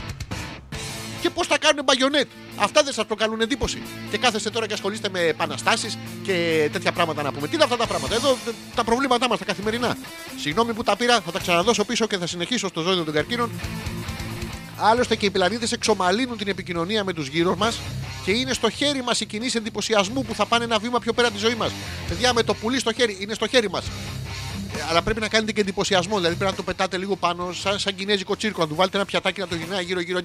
Και 1.22 1.30
πώς 1.30 1.48
τα 1.48 1.58
κάνουν 1.58 1.84
μπαγιονέτ; 1.84 2.28
Αυτά 2.56 2.84
δεν 2.84 2.94
σας 2.94 3.06
προκαλούν 3.06 3.42
εντύπωση. 3.42 3.82
Και 4.12 4.18
κάθεστε 4.18 4.50
τώρα 4.50 4.68
και 4.68 4.74
ασχολείστε 4.74 5.10
με 5.10 5.20
επαναστάσεις 5.20 5.98
και 6.24 6.70
τέτοια 6.72 6.92
πράγματα 6.92 7.22
να 7.22 7.32
πούμε. 7.32 7.48
Τι 7.48 7.56
είναι 7.56 7.64
αυτά 7.64 7.78
τα 7.78 7.88
πράγματα; 7.88 8.16
Εδώ 8.16 8.30
ε, 8.30 8.52
τα 8.76 8.84
προβλήματά 8.84 9.28
μας 9.28 9.40
τα 9.40 9.46
καθημερινά. 9.46 9.98
Συγγνώμη 10.40 10.74
που 10.74 10.84
τα 10.84 10.96
πήρα, 10.96 11.22
θα 11.22 11.32
τα 11.32 11.40
ξαναδώσω 11.40 11.84
πίσω 11.86 12.08
και 12.08 12.18
θα 12.18 12.28
συνεχίσω 12.28 12.68
στο 12.68 12.82
ζώδιο 12.82 13.04
των 13.04 13.14
καρκίνων. 13.14 13.52
Άλλωστε 14.78 15.16
και 15.16 15.26
οι 15.26 15.30
πλανήτε 15.30 15.68
εξομαλύνουν 15.72 16.38
την 16.38 16.48
επικοινωνία 16.48 17.04
με 17.04 17.14
τους 17.14 17.28
γύρω 17.28 17.56
μας 17.56 17.80
και 18.26 18.32
είναι 18.32 18.54
στο 18.54 18.70
χέρι 18.70 19.04
μας 19.04 19.20
οι 19.20 19.26
κινήσεις 19.26 19.56
εντυπωσιασμού 19.56 20.24
που 20.24 20.36
θα 20.36 20.46
πάνε 20.46 20.64
ένα 20.64 20.80
βήμα 20.80 21.00
πιο 21.00 21.14
πέρα 21.14 21.32
τη 21.32 21.38
ζωή 21.38 21.56
μας. 21.56 21.72
Παιδιά, 22.08 22.34
με 22.34 22.44
το 22.44 22.54
πουλί 22.54 22.80
στο 22.80 22.94
χέρι, 22.94 23.18
είναι 23.20 23.34
στο 23.34 23.48
χέρι 23.48 23.70
μας. 23.70 23.86
Ε, 24.78 24.86
αλλά 24.90 25.02
πρέπει 25.02 25.20
να 25.20 25.28
κάνετε 25.28 25.52
και 25.52 25.62
εντυπωσιασμό, 25.62 26.16
δηλαδή 26.18 26.36
πρέπει 26.36 26.52
να 26.52 26.58
το 26.58 26.64
πετάτε 26.64 26.98
λίγο 26.98 27.16
πάνω, 27.16 27.52
σαν, 27.54 27.80
σαν 27.80 27.96
κινέζικο 27.96 28.36
τσίρκο, 28.36 28.62
να 28.62 28.68
του 28.68 28.76
βάλετε 28.76 28.98
ένα 28.98 29.06
πιατάκι 29.06 29.40
να 29.40 29.48
το 29.48 29.56
γυρνάει 29.56 29.84
γύρω-γύρω. 29.84 30.20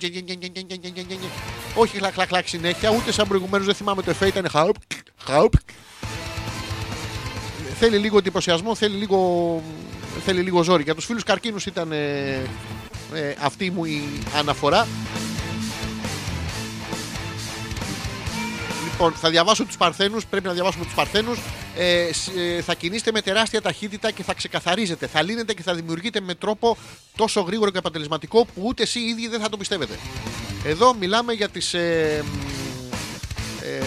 Όχι 1.74 1.98
χλακ-χλακ 1.98 2.48
συνέχεια, 2.48 2.90
ούτε 2.90 3.12
σαν 3.12 3.28
προηγουμένως 3.28 3.66
δεν 3.66 3.74
θυμάμαι 3.74 4.02
το 4.02 4.10
εφέ, 4.10 4.26
ήταν 4.26 4.48
χαουπ, 4.50 4.76
χαουπ. 5.24 5.52
Θέλει 7.78 7.96
λίγο 7.96 8.18
εντυπωσιασμό, 8.18 8.74
θέλει 8.74 8.96
λίγο, 8.96 9.62
θέλει 10.24 10.40
λίγο 10.40 10.62
ζόρι. 10.62 10.82
Για 10.82 10.94
τους 10.94 11.04
φίλους 11.04 11.22
καρκίνους 11.22 11.66
ήταν 11.66 11.92
ε, 11.92 11.98
ε, 13.14 13.34
αυτή 13.40 13.70
μου 13.70 13.84
η 13.84 14.02
αναφορά. 14.38 14.86
Λοιπόν, 19.02 19.18
θα 19.18 19.30
διαβάσω 19.30 19.64
τους 19.64 19.76
Παρθένους. 19.76 20.26
Πρέπει 20.26 20.46
να 20.46 20.52
διαβάσουμε 20.52 20.84
τους 20.84 20.94
Παρθένους. 20.94 21.38
Ε, 21.76 22.12
σ- 22.12 22.36
ε, 22.36 22.62
θα 22.62 22.74
κινείστε 22.74 23.10
με 23.12 23.20
τεράστια 23.20 23.62
ταχύτητα 23.62 24.10
και 24.10 24.22
θα 24.22 24.34
ξεκαθαρίζετε. 24.34 25.06
Θα 25.06 25.22
λύνετε 25.22 25.54
και 25.54 25.62
θα 25.62 25.74
δημιουργείτε 25.74 26.20
με 26.20 26.34
τρόπο 26.34 26.76
τόσο 27.16 27.40
γρήγορο 27.40 27.70
και 27.70 27.78
αποτελεσματικό 27.78 28.44
που 28.44 28.62
ούτε 28.64 28.82
εσεί 28.82 28.98
οι 29.00 29.08
ίδιοι 29.08 29.28
δεν 29.28 29.40
θα 29.40 29.48
το 29.48 29.56
πιστεύετε. 29.56 29.98
Εδώ 30.64 30.94
μιλάμε 30.94 31.32
για 31.32 31.48
τις 31.48 31.74
ε, 31.74 32.24
μ, 32.24 32.36
ε, 33.62 33.86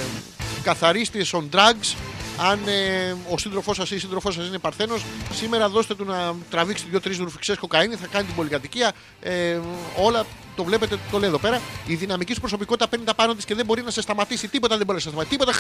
καθαρίστριες 0.64 1.34
on 1.34 1.44
drugs. 1.56 1.96
Αν 2.38 2.60
ε, 2.68 3.16
ο 3.30 3.38
σύντροφός 3.38 3.76
σας 3.76 3.92
ή 3.92 3.96
η 3.96 4.00
σύντροφός 4.00 4.34
σας 4.34 4.48
είναι 4.48 4.58
Παρθένος, 4.58 5.06
σήμερα 5.34 5.70
δώστε 5.70 5.96
του 5.96 6.06
να 6.06 6.36
τραβήξει 6.50 6.86
δύο-τρει 6.90 7.16
ρουφιξές 7.16 7.58
κοκαίνη, 7.58 7.96
θα 7.96 8.08
κάνει 8.08 8.26
την 8.26 8.36
πολυκατοικία. 8.36 8.92
Ε, 9.22 9.60
όλα 9.98 10.26
το 10.56 10.64
βλέπετε, 10.64 11.00
το 11.12 11.20
λέω 11.20 11.30
εδώ 11.30 11.38
πέρα. 11.38 11.62
Η 11.88 11.96
δυναμική 11.96 12.34
σου 12.34 12.40
προσωπικότητα 12.40 12.88
παίρνει 12.88 13.06
τα 13.06 13.14
πάνω 13.14 13.36
της 13.36 13.46
και 13.46 13.56
δεν 13.56 13.66
μπορεί 13.66 13.82
να 13.82 13.92
σε 13.92 14.02
σταματήσει. 14.02 14.48
Τίποτα 14.48 14.78
δεν 14.78 14.86
μπορεί 14.86 14.98
να 14.98 15.04
σε 15.04 15.10
σταματήσει. 15.10 15.38
Τίποτα. 15.38 15.60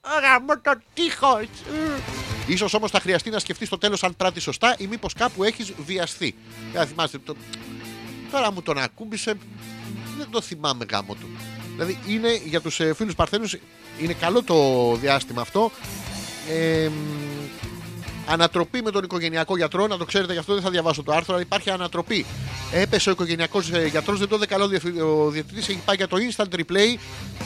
Αγαμώ 0.00 0.60
το 0.60 0.72
τείχος. 0.94 1.46
σω 2.56 2.76
όμως 2.76 2.90
θα 2.90 3.00
χρειαστεί 3.00 3.30
να 3.30 3.38
σκεφτείς 3.38 3.66
στο 3.66 3.78
τέλος 3.78 4.02
αν 4.02 4.16
πράττει 4.16 4.40
σωστά 4.40 4.74
ή 4.78 4.86
μήπως 4.86 5.12
κάπου 5.14 5.44
έχεις 5.44 5.72
βιαστεί. 5.86 6.34
Δεν 6.72 6.86
θυμάστε. 6.86 7.18
Το... 7.18 7.36
Τώρα 8.30 8.52
μου 8.52 8.62
τον 8.62 8.78
ακούμπησε. 8.78 9.34
Δεν 10.18 10.26
το 10.30 10.40
θυμάμαι 10.40 10.86
γάμο 10.90 11.14
του. 11.14 11.28
Δηλαδή 11.78 11.98
είναι 12.08 12.40
για 12.44 12.60
τους 12.60 12.80
ε, 12.80 12.94
φίλους 12.94 13.14
Παρθένους 13.14 13.56
είναι 14.00 14.12
καλό 14.12 14.42
το 14.42 14.56
διάστημα 15.00 15.40
αυτό. 15.40 15.70
Ε, 16.50 16.88
μ, 16.88 16.92
ανατροπή 18.26 18.82
με 18.82 18.90
τον 18.90 19.04
οικογενειακό 19.04 19.56
γιατρό. 19.56 19.86
Να 19.86 19.96
το 19.96 20.04
ξέρετε, 20.04 20.32
γι' 20.32 20.38
αυτό 20.38 20.54
δεν 20.54 20.62
θα 20.62 20.70
διαβάσω 20.70 21.02
το 21.02 21.12
άρθρο, 21.12 21.34
αλλά 21.34 21.42
υπάρχει 21.42 21.70
ανατροπή. 21.70 22.26
Έπεσε 22.72 23.08
ο 23.08 23.12
οικογενειακός 23.12 23.68
γιατρός, 23.90 24.18
δεν 24.18 24.28
το 24.28 24.36
είδε 24.36 24.46
καλό 24.46 24.68
διευθυ- 24.68 25.00
ο 25.00 25.30
διευθυντή. 25.30 25.60
Έχει 25.60 25.80
πάει 25.84 25.96
για 25.96 26.08
το 26.08 26.16
instant 26.16 26.54
replay. 26.54 26.98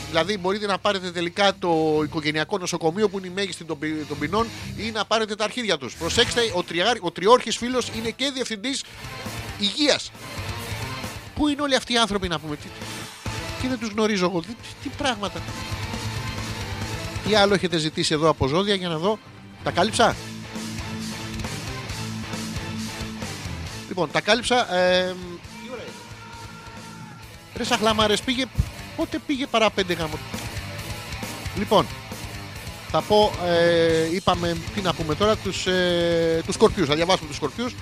Δηλαδή, 0.09 0.39
μπορείτε 0.39 0.67
να 0.67 0.79
πάρετε 0.79 1.11
τελικά 1.11 1.53
το 1.59 2.01
οικογενειακό 2.05 2.59
νοσοκομείο 2.59 3.09
που 3.09 3.19
είναι 3.19 3.27
η 3.27 3.33
μέγιστη 3.35 3.65
των, 3.65 3.79
ποι- 3.79 4.09
των 4.09 4.19
ποινών 4.19 4.47
ή 4.77 4.91
να 4.91 5.05
πάρετε 5.05 5.35
τα 5.35 5.45
αρχίδια 5.45 5.79
τους. 5.79 5.95
Προσέξτε, 5.95 6.41
ο, 6.55 6.63
τριάρ, 6.63 6.97
ο 7.01 7.11
τριόρχης 7.11 7.57
φίλος 7.57 7.89
είναι 7.97 8.11
και 8.11 8.31
διευθυντής 8.35 8.83
υγείας. 9.59 10.11
Πού 11.35 11.49
είναι 11.49 11.63
όλοι 11.63 11.75
αυτοί 11.75 11.93
οι 11.93 11.97
άνθρωποι 11.99 12.29
να 12.29 12.39
πούμε, 12.39 12.57
τι, 13.63 13.69
τι 13.69 13.69
δεν 13.69 13.79
τους 13.79 13.89
γνωρίζω 13.89 14.25
εγώ, 14.25 14.41
τι, 14.41 14.47
τι, 14.47 14.69
τι 14.83 14.89
πράγματα. 14.97 15.41
Τι 17.27 17.35
άλλο 17.35 17.55
έχετε 17.55 17.79
ζητήσει 17.79 18.15
εδώ 18.15 18.29
από 18.29 18.47
ζώδια 18.47 18.75
για 18.75 18.89
να 18.89 18.99
δω; 18.99 19.19
Τα 19.65 19.71
κάλυψα; 19.71 20.17
Λοιπόν, 23.93 24.11
τα 24.11 24.21
κάλυψα. 24.21 24.75
Ε, 24.75 25.15
τι 25.63 25.69
ώρα 25.73 25.83
είναι. 25.83 25.93
Ρε 27.57 27.65
Σαχλαμάρες, 27.65 28.21
πήγε. 28.21 28.45
Πότε 28.97 29.19
πήγε 29.27 29.47
παρά 29.47 29.71
πέντε 29.71 29.93
γάμο. 29.93 30.19
Λοιπόν, 31.59 31.87
θα 32.91 33.01
πω, 33.01 33.33
ε, 33.47 34.15
είπαμε, 34.15 34.57
τι 34.75 34.81
να 34.81 34.95
πούμε 34.95 35.15
τώρα, 35.15 35.37
τους, 35.37 35.67
ε, 35.67 36.43
τους 36.47 36.55
σκορπιούς. 36.55 36.89
Θα 36.89 36.95
διαβάσουμε 36.95 37.29
τους 37.29 37.37
σκορπιούς. 37.37 37.75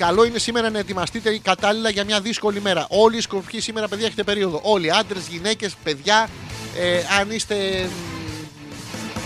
Καλό 0.00 0.24
είναι 0.24 0.38
σήμερα 0.38 0.70
να 0.70 0.78
ετοιμαστείτε 0.78 1.38
κατάλληλα 1.42 1.90
για 1.90 2.04
μια 2.04 2.20
δύσκολη 2.20 2.60
μέρα. 2.60 2.86
Όλοι 2.88 3.16
οι 3.16 3.20
σκορπιοί 3.20 3.60
σήμερα, 3.60 3.88
παιδιά, 3.88 4.06
έχετε 4.06 4.22
περίοδο. 4.22 4.60
Όλοι, 4.62 4.92
άντρες, 4.92 5.26
γυναίκες, 5.26 5.74
παιδιά. 5.82 6.28
Ε, 6.76 7.02
αν 7.20 7.30
είστε 7.30 7.88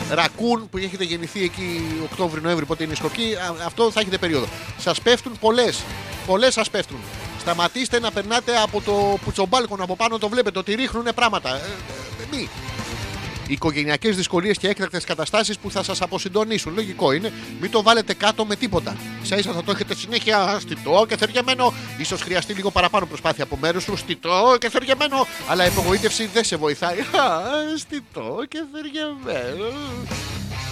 μ, 0.09 0.13
ρακούν 0.15 0.69
που 0.71 0.77
έχετε 0.79 1.05
γεννηθεί 1.05 1.43
εκεί 1.43 2.01
Οκτώβρη-Νοέμβρη, 2.05 2.65
πότε 2.65 2.85
είναι 2.85 2.93
η 2.93 2.97
σκορκή, 2.97 3.35
α- 3.35 3.65
αυτό 3.67 3.91
θα 3.91 4.01
έχετε 4.01 4.19
περίοδο. 4.19 4.47
Σας 4.79 5.01
πέφτουν 5.01 5.39
πολλές. 5.41 5.83
Πολλές 6.27 6.53
σας 6.53 6.71
πέφτουν. 6.71 6.99
Σταματήστε 7.41 8.01
να 8.01 8.11
περνάτε 8.11 8.53
από 8.57 8.81
το 8.81 9.19
πουτσομπάλκον 9.25 9.83
από 9.83 9.97
πάνω, 9.97 10.19
το 10.19 10.29
βλέπετε 10.29 10.59
ότι 10.59 10.75
ρίχνουν 10.75 11.09
πράγματα. 11.15 11.55
Ε, 11.55 11.61
ε, 12.23 12.37
μη. 12.37 12.49
Οικογενειακές 13.47 14.17
δυσκολίες 14.17 14.59
και 14.59 14.69
έκτακτες 14.69 15.05
καταστάσεις 15.05 15.59
που 15.59 15.71
θα 15.71 15.83
σας 15.83 16.03
αποσυντονίσουν. 16.03 16.75
Λογικό 16.75 17.13
είναι. 17.13 17.33
Μην 17.61 17.71
το 17.71 17.83
βάλετε 17.83 18.15
κάτω 18.15 18.45
με 18.45 18.57
τίποτα. 18.57 18.97
σας 19.23 19.39
ίσα 19.39 19.53
θα 19.53 19.63
το 19.65 19.71
έχετε 19.71 19.95
συνέχεια 19.95 20.59
στιτό 20.61 21.07
και 21.09 21.17
θεριαμένο. 21.17 21.73
σω 22.05 22.17
χρειαστεί 22.17 22.53
λίγο 22.53 22.71
παραπάνω 22.71 23.07
προσπάθεια 23.07 23.45
από 23.45 23.57
μέρους 23.57 23.83
σου. 23.83 23.97
Στιτό 23.97 24.57
και 24.61 24.71
θεριαμένο. 24.71 25.27
Αλλά 25.49 25.65
η 25.65 25.69
απογοήτευση 25.69 26.31
δεν 26.33 26.45
σε 26.45 26.57
βοηθάει. 26.57 27.01
Α, 27.01 27.05
στιτό 27.79 28.45
και 28.49 28.65
θεριαμένο. 28.73 29.73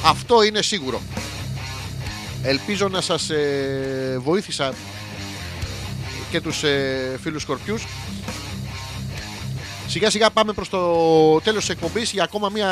Αυτό 0.05 0.43
είναι 0.43 0.63
σίγουρο. 0.63 1.01
Ελπίζω 2.43 2.89
να 2.89 3.01
σας 3.01 3.31
ε, 3.31 4.21
βοήθησα 4.23 4.75
και 6.31 6.41
τους 6.41 6.63
ε, 6.63 7.19
φίλους 7.23 7.43
Σκορπιούς 7.43 7.87
Σιγά 9.93 10.11
σιγά 10.11 10.31
πάμε 10.31 10.53
προς 10.53 10.69
το 10.69 10.81
τέλος 11.41 11.61
της 11.61 11.69
εκπομπής 11.69 12.13
για 12.13 12.23
ακόμα 12.23 12.49
μια 12.49 12.69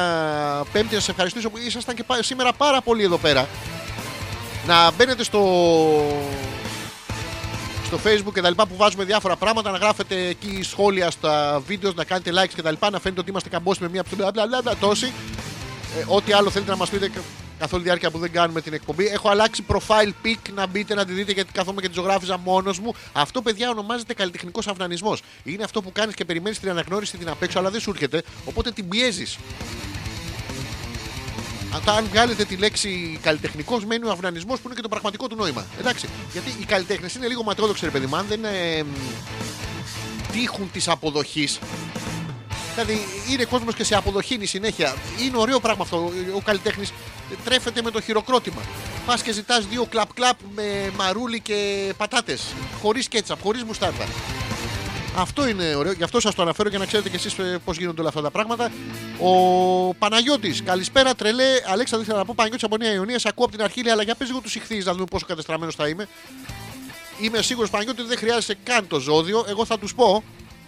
πέμπτη. 0.72 0.94
Να 0.94 1.00
σε 1.00 1.10
ευχαριστήσω 1.10 1.50
που 1.50 1.58
ήσασταν 1.58 1.94
και 1.94 2.04
πά- 2.04 2.24
σήμερα 2.24 2.52
πάρα 2.52 2.80
πολύ 2.80 3.02
εδώ 3.02 3.16
πέρα. 3.16 3.48
Να 4.66 4.90
μπαίνετε 4.90 5.24
στο 5.24 5.40
στο 7.86 7.98
facebook 8.04 8.32
και 8.34 8.40
τα 8.40 8.48
λοιπά 8.48 8.66
που 8.66 8.76
βάζουμε 8.76 9.04
διάφορα 9.04 9.36
πράγματα 9.36 9.70
να 9.70 9.78
γράφετε 9.78 10.26
εκεί 10.26 10.62
σχόλια 10.62 11.10
στα 11.10 11.62
βίντεος 11.66 11.94
να 11.94 12.04
κάνετε 12.04 12.30
likes 12.34 12.52
και 12.54 12.62
τα 12.62 12.70
λοιπά 12.70 12.90
να 12.90 13.00
φαίνεται 13.00 13.20
ότι 13.20 13.30
είμαστε 13.30 13.48
καμπόσοι 13.48 13.82
με 13.82 13.88
μια 13.88 14.04
μπλα 14.16 14.30
μπλα 14.30 14.46
μπλα, 14.46 14.60
μπλα 14.62 14.76
τόση 14.76 15.12
ε, 16.00 16.04
ό,τι 16.06 16.32
άλλο 16.32 16.50
θέλετε 16.50 16.70
να 16.70 16.76
μας 16.76 16.88
πείτε 16.90 17.10
καθ' 17.60 17.72
όλη 17.72 17.82
τη 17.82 17.88
διάρκεια 17.88 18.10
που 18.10 18.18
δεν 18.18 18.32
κάνουμε 18.32 18.60
την 18.60 18.72
εκπομπή. 18.72 19.06
Έχω 19.06 19.28
αλλάξει 19.28 19.64
profile 19.68 20.12
pic 20.24 20.52
να 20.54 20.66
μπείτε 20.66 20.94
να 20.94 21.04
τη 21.04 21.12
δείτε 21.12 21.32
γιατί 21.32 21.52
καθόμαι 21.52 21.80
και 21.80 21.88
τη 21.88 21.94
ζωγράφιζα 21.94 22.38
μόνος 22.38 22.78
μου. 22.78 22.94
Αυτό, 23.12 23.42
παιδιά, 23.42 23.70
ονομάζεται 23.70 24.14
καλλιτεχνικός 24.14 24.66
αυνανισμός. 24.66 25.22
Είναι 25.44 25.64
αυτό 25.64 25.82
που 25.82 25.92
κάνεις 25.92 26.14
και 26.14 26.24
περιμένεις 26.24 26.58
την 26.58 26.70
αναγνώριση 26.70 27.16
την 27.16 27.28
απ' 27.28 27.42
έξω, 27.42 27.58
αλλά 27.58 27.70
δεν 27.70 27.80
σου 27.80 27.90
έρχεται, 27.90 28.22
οπότε 28.44 28.70
την 28.70 28.88
πιέζεις. 28.88 29.38
Αν 31.86 32.06
βγάλετε 32.10 32.44
τη 32.44 32.56
λέξη 32.56 33.18
καλλιτεχνικός, 33.22 33.84
μένει 33.84 34.06
ο 34.06 34.10
αυνανισμός 34.10 34.60
που 34.60 34.62
είναι 34.66 34.74
και 34.74 34.82
το 34.82 34.88
πραγματικό 34.88 35.26
του 35.26 35.36
νόημα. 35.36 35.66
Εντάξει. 35.80 36.08
Γιατί 36.32 36.54
οι 36.60 36.64
καλλιτέχνες 36.64 37.14
είναι 37.14 37.26
λίγο 37.26 37.42
ματαιόδοξοι, 37.42 37.84
ρε 37.84 37.90
παιδί 37.90 38.06
μου. 38.06 38.16
Αν 38.16 38.26
δεν 38.28 38.44
ε, 38.44 38.82
μ, 38.82 38.86
τύχουν 40.32 40.70
της 40.72 40.88
αποδοχής, 40.88 41.58
Δηλαδή 42.74 43.06
είναι 43.30 43.44
κόσμος 43.44 43.74
και 43.74 43.84
σε 43.84 43.94
αποδοχήνει 43.94 44.46
συνέχεια. 44.46 44.94
Είναι 45.20 45.36
ωραίο 45.36 45.60
πράγμα 45.60 45.82
αυτό. 45.82 46.12
Ο 46.34 46.40
καλλιτέχνης 46.40 46.92
τρέφεται 47.44 47.82
με 47.82 47.90
το 47.90 48.00
χειροκρότημα. 48.00 48.60
Πας 49.06 49.22
και 49.22 49.32
ζητάς 49.32 49.66
δύο 49.66 49.84
κλαπ-κλαπ 49.84 50.38
με 50.54 50.92
μαρούλι 50.96 51.40
και 51.40 51.92
πατάτες. 51.96 52.42
Χωρίς 52.82 53.08
κέτσαπ, 53.08 53.42
χωρίς 53.42 53.64
μουστάρδα. 53.64 54.04
Αυτό 55.16 55.48
είναι 55.48 55.74
ωραίο, 55.74 55.92
γι' 55.92 56.02
αυτό 56.02 56.20
σας 56.20 56.34
το 56.34 56.42
αναφέρω 56.42 56.68
για 56.68 56.78
να 56.78 56.86
ξέρετε 56.86 57.08
κι 57.08 57.16
εσείς 57.16 57.34
πώς 57.64 57.76
γίνονται 57.76 58.00
όλα 58.00 58.08
αυτά 58.08 58.20
τα 58.20 58.30
πράγματα. 58.30 58.70
Ο 59.18 59.94
Παναγιώτης, 59.94 60.62
καλησπέρα 60.62 61.14
τρελέ. 61.14 61.44
Αλέξανδρο, 61.66 62.00
ήθελα 62.00 62.18
να 62.18 62.24
πω 62.24 62.32
Παναγιώτης 62.36 62.64
από 62.64 62.76
Νέα 62.76 62.92
Ιωνία. 62.92 63.18
Σε 63.18 63.28
ακούω 63.28 63.44
από 63.44 63.56
την 63.56 63.64
αρχή, 63.64 63.82
λέει, 63.82 63.92
αλλά 63.92 64.02
για 64.02 64.14
πες 64.14 64.28
λίγο 64.28 64.40
τους 64.40 64.54
ηχθείς 64.54 64.84
να 64.84 64.92
δούμε 64.92 65.04
πόσο 65.04 65.26
κατεστραμμένος 65.26 65.74
θα 65.74 65.88
είμαι. 65.88 66.08
Είμαι 67.20 67.42
σίγουρος 67.42 67.70
Παναγιώτη 67.70 68.00
ότι 68.00 68.08
δεν 68.08 68.18
χρειάζεσαι 68.18 68.56
καν 68.62 68.86
το 68.86 68.98
ζώδιο. 68.98 69.44
Εγώ 69.48 69.64
θα 69.64 69.78
τους 69.78 69.94
πω, 69.94 70.22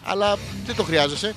αλλά 0.05 0.39
δεν 0.67 0.77
το 0.77 0.83
χρειάζεσαι. 0.83 1.35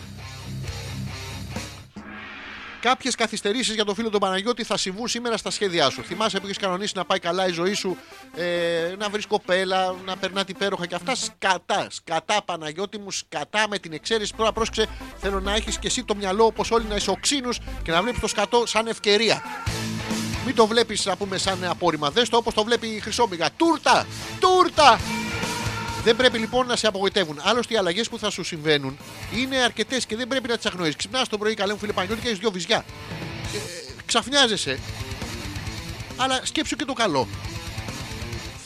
Κάποιες 2.86 3.16
καθυστερήσεις 3.16 3.76
για 3.76 3.86
το 3.86 3.94
φίλο 3.94 4.10
τον 4.10 4.20
Παναγιώτη 4.20 4.64
θα 4.64 4.78
συμβούν 4.78 5.08
σήμερα 5.08 5.38
στα 5.38 5.50
σχέδιά 5.50 5.90
σου. 5.90 6.04
Θυμάσαι 6.04 6.40
που 6.40 6.46
έχεις 6.46 6.58
κανονίσει 6.58 6.94
να 6.96 7.06
πάει 7.06 7.20
καλά 7.20 7.48
η 7.48 7.52
ζωή 7.52 7.74
σου, 7.74 7.98
ε, 8.36 8.96
να 8.98 9.10
βρεις 9.10 9.26
κοπέλα, 9.26 9.96
να 10.06 10.18
περνάτε 10.18 10.52
υπέροχα 10.52 10.86
και 10.86 10.96
αυτά. 10.96 11.16
Σκατά, 11.16 11.88
σκατά 11.90 12.42
Παναγιώτη 12.46 12.98
μου, 12.98 13.12
σκατά 13.12 13.68
με 13.70 13.78
την 13.78 13.94
εξαίρεση. 13.94 14.34
Τώρα 14.38 14.52
πρόσεξε, 14.52 14.88
θέλω 15.18 15.40
να 15.40 15.54
έχεις 15.56 15.80
και 15.80 15.88
εσύ 15.88 16.04
το 16.04 16.16
μυαλό 16.16 16.46
όπως 16.46 16.72
όλοι 16.72 16.86
να 16.86 16.96
είσαι 16.96 17.10
οξύνου 17.10 17.50
και 17.84 17.92
να 17.92 18.02
βλέπεις 18.02 18.20
το 18.20 18.28
σκατό 18.28 18.66
σαν 18.66 18.88
ευκαιρία. 18.88 19.42
Μην 20.46 20.56
το 20.56 20.68
βλέπεις, 20.68 21.06
να 21.06 21.16
πούμε, 21.16 21.38
σαν 21.38 21.64
απόρριμα. 21.64 22.10
Δες 22.12 22.30
το 22.30 22.38
όπως 22.38 22.54
το 22.54 22.64
βλέπει 22.64 22.88
η 22.88 23.00
Χρυσόμυγα. 23.00 23.50
Τούρτα! 23.58 24.06
Τούρτα! 24.40 25.00
Δεν 26.06 26.16
πρέπει 26.16 26.38
λοιπόν 26.38 26.68
να 26.68 26.76
σε 26.76 26.88
απογοητεύουν. 26.88 27.40
Άλλωστε, 27.44 27.74
οι 27.74 27.78
αλλαγές 27.78 28.10
που 28.10 28.20
θα 28.20 28.30
σου 28.30 28.44
συμβαίνουν 28.44 28.98
είναι 29.36 29.58
αρκετές 29.58 30.06
και 30.06 30.16
δεν 30.16 30.28
πρέπει 30.28 30.48
να 30.48 30.56
τις 30.56 30.66
αγνοείς. 30.66 30.96
Ξυπνάς 30.96 31.28
το 31.28 31.38
πρωί, 31.38 31.54
καλέ 31.54 31.74
μου 31.74 31.80
φίλε 31.80 31.94
Παναγιώτη 31.94 32.22
και 32.22 32.28
έχεις 32.28 32.40
δύο 32.40 32.52
βυζιά. 32.52 32.86
Ε, 33.54 33.92
ξαφνιάζεσαι. 34.06 34.80
Αλλά 36.18 36.40
σκέψου 36.44 36.76
και 36.76 36.86
το 36.86 36.94
καλό. 36.94 37.28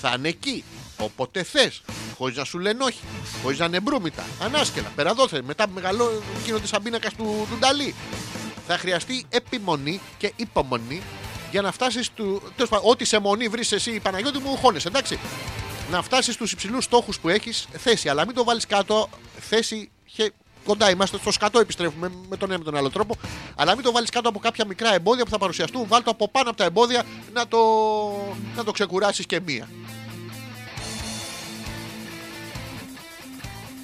Θα 0.02 0.14
είναι 0.18 0.28
εκεί. 0.28 0.64
Όποτε 0.98 1.44
θες. 1.44 1.82
Χωρίς 2.18 2.38
να 2.38 2.44
σου 2.44 2.60
λένε 2.60 2.84
όχι. 2.84 3.00
Χωρίς 3.44 3.60
να 3.60 3.66
είναι 3.66 3.80
μπρούμητα. 3.80 4.26
Ανάσκελα. 4.42 4.92
Περαδόθε. 4.96 5.42
Μετά 5.46 5.68
μεγαλό 5.68 6.22
γίνονται 6.46 6.68
σαν 6.68 6.84
πίνακα 6.84 7.10
του, 7.10 7.48
του 7.50 7.58
Νταλή. 7.60 7.96
Θα 8.68 8.78
χρειαστεί 8.78 9.26
επιμονή 9.30 10.02
και 10.18 10.34
υπομονή 10.36 11.02
για 11.52 11.62
να 11.62 11.72
φτάσεις 11.72 12.10
του. 12.12 12.42
τέλος 12.56 12.70
πάντων, 12.70 12.90
Ό,τι 12.90 13.06
σε 13.06 13.20
μονή 13.20 13.48
βρεις 13.48 13.72
εσύ, 13.72 14.00
Παναγιώτη 14.00 14.38
μου, 14.38 14.58
χώνεσαι, 14.58 14.88
εντάξει 14.88 15.20
να 15.92 16.02
φτάσεις 16.02 16.34
στους 16.34 16.52
υψηλούς 16.52 16.84
στόχους 16.84 17.20
που 17.20 17.30
έχεις 17.30 17.68
θέση. 17.78 18.10
Αλλά 18.10 18.26
μην 18.26 18.36
το 18.36 18.44
βάλεις 18.44 18.66
κάτω 18.68 19.10
θέση. 19.40 19.90
χε- 20.06 20.34
Κοντά 20.66 20.90
είμαστε, 20.90 21.18
στο 21.18 21.32
σκατό 21.32 21.60
επιστρέφουμε 21.60 22.12
με 22.30 22.38
τον 22.38 22.50
ένα 22.50 22.58
με 22.60 22.64
τον 22.64 22.76
άλλο 22.76 22.90
τρόπο. 22.90 23.16
Αλλά 23.56 23.76
μην 23.76 23.84
το 23.84 23.92
βάλεις 23.92 24.10
κάτω 24.10 24.30
από 24.30 24.40
κάποια 24.40 24.66
μικρά 24.66 24.94
εμπόδια 24.94 25.24
που 25.24 25.30
θα 25.30 25.38
παρουσιαστούν. 25.38 25.88
Βάλ 25.88 26.04
το 26.04 26.10
από 26.12 26.30
πάνω 26.30 26.50
από 26.50 26.58
τα 26.58 26.64
εμπόδια 26.64 27.04
να 27.34 27.48
το, 27.48 27.58
να 28.56 28.64
το 28.64 28.72
ξεκουράσεις 28.72 29.26
και 29.26 29.40
μία. 29.46 29.68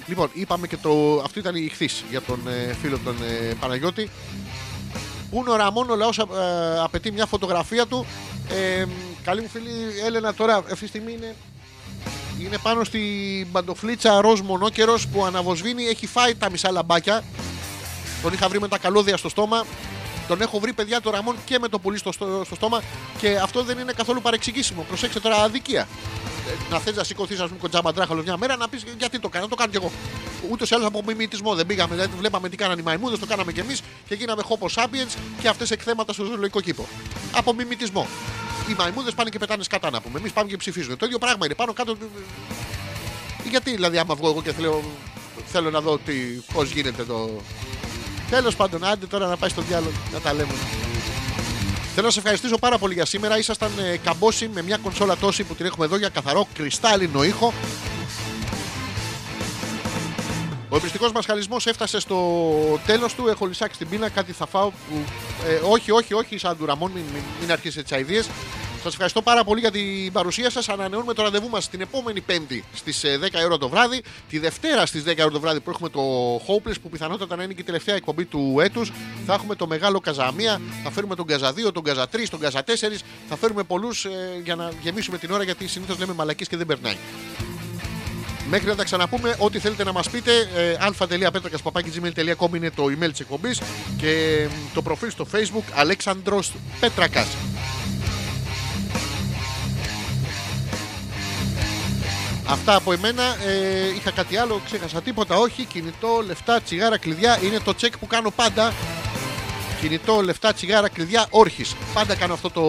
Λοιπόν, 0.06 0.30
είπαμε 0.32 0.66
και 0.66 0.76
το. 0.76 1.20
Αυτή 1.24 1.38
ήταν 1.38 1.54
η 1.56 1.60
ηχθή 1.64 1.88
για 2.10 2.22
τον 2.22 2.48
ε, 2.48 2.72
φίλο 2.80 2.98
τον 2.98 3.16
ε, 3.22 3.54
Παναγιώτη. 3.60 4.10
Πού 5.30 5.36
είναι 5.40 5.50
ο 5.50 5.56
Ραμόν, 5.56 5.90
ο 5.90 5.96
λαός 5.96 6.18
απαιτεί 6.82 7.12
μια 7.12 7.26
φωτογραφία 7.26 7.86
του. 7.86 8.06
Ε, 8.50 8.84
καλή 9.24 9.40
μου 9.40 9.48
φίλη 9.48 9.70
Έλενα, 10.04 10.34
τώρα 10.34 10.56
αυτή 10.56 10.74
τη 10.80 10.86
στιγμή 10.86 11.12
είναι 11.12 11.34
είναι 12.40 12.58
πάνω 12.58 12.84
στην 12.84 13.52
παντοφλίτσα 13.52 14.20
ροζ 14.20 14.40
μονόκερος 14.40 15.06
που 15.06 15.24
αναβοσβήνει. 15.24 15.84
Έχει 15.84 16.06
φάει 16.06 16.34
τα 16.34 16.50
μισά 16.50 16.70
λαμπάκια. 16.70 17.24
Τον 18.22 18.32
είχα 18.32 18.48
βρει 18.48 18.60
με 18.60 18.68
τα 18.68 18.78
καλώδια 18.78 19.16
στο 19.16 19.28
στόμα. 19.28 19.66
Τον 20.28 20.40
έχω 20.40 20.58
βρει 20.58 20.72
παιδιά 20.72 21.00
το 21.00 21.10
Ραμόν 21.10 21.36
και 21.44 21.58
με 21.58 21.68
το 21.68 21.78
πουλί 21.78 21.98
στο, 21.98 22.12
στο, 22.12 22.42
στο 22.44 22.54
στόμα. 22.54 22.82
Και 23.18 23.36
αυτό 23.36 23.62
δεν 23.62 23.78
είναι 23.78 23.92
καθόλου 23.92 24.20
παρεξηγήσιμο. 24.20 24.84
Προσέξτε 24.88 25.20
τώρα 25.20 25.36
αδικία. 25.36 25.88
Ε, 26.48 26.72
να 26.72 26.78
θες 26.78 26.96
να 26.96 27.04
σηκωθείς, 27.04 27.40
ας 27.40 27.46
πούμε, 27.46 27.58
κοντζάμπαντράχαλο 27.60 28.22
μια 28.22 28.36
μέρα 28.36 28.56
να 28.56 28.68
πεις 28.68 28.84
γιατί 28.98 29.18
το 29.18 29.28
κάνω. 29.28 29.48
Το 29.48 29.54
κάνω 29.54 29.70
κι 29.70 29.76
εγώ. 29.76 29.92
Ούτως 30.50 30.70
ή 30.70 30.74
άλλως 30.74 30.86
από 30.86 31.02
μιμητισμό 31.06 31.54
δεν 31.54 31.66
πήγαμε. 31.66 31.94
Δηλαδή 31.94 32.12
βλέπαμε 32.18 32.48
τι 32.48 32.56
κάνανε 32.56 32.80
οι 32.80 32.84
μαϊμούδες, 32.84 33.18
το 33.18 33.26
κάναμε 33.26 33.52
κι 33.52 33.60
εμείς 33.60 33.82
και 34.08 34.14
γίναμε 34.14 34.42
χόπο 34.42 34.68
sapiens 34.74 35.16
και 35.40 35.48
αυτές 35.48 35.70
εκθέματα 35.70 36.12
στο 36.12 36.24
ζωολογικό 36.24 36.60
κήπο. 36.60 36.86
Από 37.32 37.54
μιμητισμό. 37.54 38.06
Οι 38.68 38.74
μαϊμούδες 38.78 39.14
πάνε 39.14 39.30
και 39.30 39.38
πετάνε 39.38 39.62
σκατά 39.62 39.90
να 39.90 40.00
πούμε. 40.00 40.18
Εμείς 40.18 40.32
πάμε 40.32 40.48
και 40.48 40.56
ψηφίζουμε. 40.56 40.96
Το 40.96 41.06
ίδιο 41.06 41.18
πράγμα 41.18 41.46
είναι 41.46 41.54
πάνω 41.54 41.72
κάτω. 41.72 41.96
Γιατί 43.50 43.70
δηλαδή, 43.70 43.98
άμα 43.98 44.14
βγω 44.14 44.28
εγώ 44.28 44.42
και 44.42 44.52
θέλω, 44.52 44.82
θέλω 45.46 45.70
να 45.70 45.80
δω 45.80 46.00
πώς 46.52 46.70
γίνεται 46.70 47.04
το. 47.04 47.30
Τέλος 48.30 48.56
πάντων, 48.56 48.84
άντε 48.84 49.06
τώρα 49.06 49.26
να 49.26 49.36
πάει 49.36 49.50
στο 49.50 49.62
διάλογο 49.62 49.92
να 50.12 50.20
τα 50.20 50.32
λέμε. 50.32 50.52
Θέλω 51.94 52.06
να 52.06 52.12
σε 52.12 52.18
ευχαριστήσω 52.18 52.58
πάρα 52.58 52.78
πολύ 52.78 52.94
για 52.94 53.04
σήμερα. 53.04 53.38
Ήσασταν 53.38 53.70
ε, 53.78 53.96
καμπόσοι 53.96 54.50
με 54.54 54.62
μια 54.62 54.76
κονσόλα 54.76 55.16
τόση 55.16 55.42
που 55.42 55.54
την 55.54 55.66
έχουμε 55.66 55.84
εδώ 55.84 55.96
για 55.96 56.08
καθαρό 56.08 56.48
κρυστάλλινο 56.54 57.24
ήχο. 57.24 57.52
Ο 60.68 60.76
εμπριστικός 60.76 61.12
μας 61.12 61.26
χαλισμός 61.26 61.66
έφτασε 61.66 62.00
στο 62.00 62.18
τέλος 62.86 63.14
του. 63.14 63.28
Έχω 63.28 63.46
λυσάξει 63.46 63.78
την 63.78 63.88
πείνα, 63.88 64.08
κάτι 64.08 64.32
θα 64.32 64.46
φάω. 64.46 64.70
Που, 64.70 65.04
ε, 65.48 65.60
όχι, 65.68 65.90
όχι, 65.90 66.14
όχι, 66.14 66.38
σαν 66.38 66.56
του 66.56 66.66
Ραμόν, 66.66 66.90
μην, 66.90 67.02
μην, 67.12 67.22
μην 67.40 67.52
αρχίσετε 67.52 67.82
τις 67.82 67.92
αειδίε. 67.92 68.22
Σας 68.82 68.92
ευχαριστώ 68.94 69.22
πάρα 69.22 69.44
πολύ 69.44 69.60
για 69.60 69.70
την 69.70 70.12
παρουσία 70.12 70.50
σας. 70.50 70.68
Ανανεώνουμε 70.68 71.14
το 71.14 71.22
ραντεβού 71.22 71.48
μας 71.48 71.68
την 71.68 71.80
επόμενη 71.80 72.20
Πέμπτη 72.20 72.64
στις 72.74 73.04
10 73.04 73.44
ώρα 73.44 73.58
το 73.58 73.68
βράδυ. 73.68 74.02
Τη 74.28 74.38
Δευτέρα 74.38 74.86
στις 74.86 75.02
10 75.06 75.14
ώρα 75.20 75.30
το 75.30 75.40
βράδυ 75.40 75.60
που 75.60 75.70
έχουμε 75.70 75.88
το 75.88 76.00
Hopeless 76.36 76.80
που 76.82 76.88
πιθανότατα 76.88 77.36
να 77.36 77.42
είναι 77.42 77.52
και 77.52 77.60
η 77.60 77.64
τελευταία 77.64 77.94
εκπομπή 77.94 78.24
του 78.24 78.56
έτους. 78.60 78.92
Θα 79.26 79.34
έχουμε 79.34 79.54
το 79.54 79.66
μεγάλο 79.66 80.00
Καζαμία. 80.00 80.60
Θα 80.84 80.90
φέρουμε 80.90 81.14
τον 81.14 81.26
Καζα 81.26 81.52
2, 81.52 81.72
τον 81.72 81.82
Καζα 81.82 82.08
3, 82.12 82.28
τον 82.30 82.40
Καζα 82.40 82.62
4. 82.62 83.02
Θα 83.28 83.36
φέρουμε 83.36 83.62
πολλούς 83.62 84.04
ε, 84.04 84.10
για 84.44 84.54
να 84.54 84.72
γεμίσουμε 84.82 85.18
την 85.18 85.30
ώρα 85.30 85.42
γιατί 85.42 85.66
συνήθως 85.66 85.98
λέμε 85.98 86.12
μαλακή 86.12 86.46
και 86.46 86.56
δεν 86.56 86.66
περνάει. 86.66 86.96
Μέχρι 88.48 88.66
να 88.66 88.74
τα 88.74 88.84
ξαναπούμε, 88.84 89.34
ό,τι 89.38 89.58
θέλετε 89.58 89.84
να 89.84 89.92
μας 89.92 90.10
πείτε, 90.10 90.30
ε, 90.56 90.76
αλφα.πέτρακα.gmail.com 90.80 92.54
είναι 92.56 92.70
το 92.70 92.84
email 92.84 93.10
της 93.10 93.20
εκπομπής 93.20 93.60
και 93.96 94.10
ε, 94.10 94.48
το 94.74 94.82
προφίλ 94.82 95.10
στο 95.10 95.26
facebook 95.32 95.72
Αλέξανδρος 95.74 96.52
Πέτρακας. 96.80 97.26
Αυτά 102.48 102.74
από 102.74 102.92
εμένα. 102.92 103.22
Ε, 103.22 103.94
είχα 103.96 104.10
κάτι 104.10 104.36
άλλο, 104.36 104.60
ξέχασα 104.64 105.02
τίποτα. 105.02 105.36
Όχι, 105.36 105.64
κινητό, 105.64 106.22
λεφτά, 106.26 106.60
τσιγάρα, 106.60 106.98
κλειδιά. 106.98 107.38
Είναι 107.42 107.60
το 107.60 107.74
τσεκ 107.74 107.98
που 107.98 108.06
κάνω 108.06 108.30
πάντα. 108.30 108.72
Κινητό, 109.80 110.20
λεφτά, 110.20 110.52
τσιγάρα, 110.52 110.88
κλειδιά, 110.88 111.26
όρχης. 111.30 111.74
Πάντα 111.94 112.14
κάνω 112.14 112.32
αυτό 112.32 112.50
το, 112.50 112.62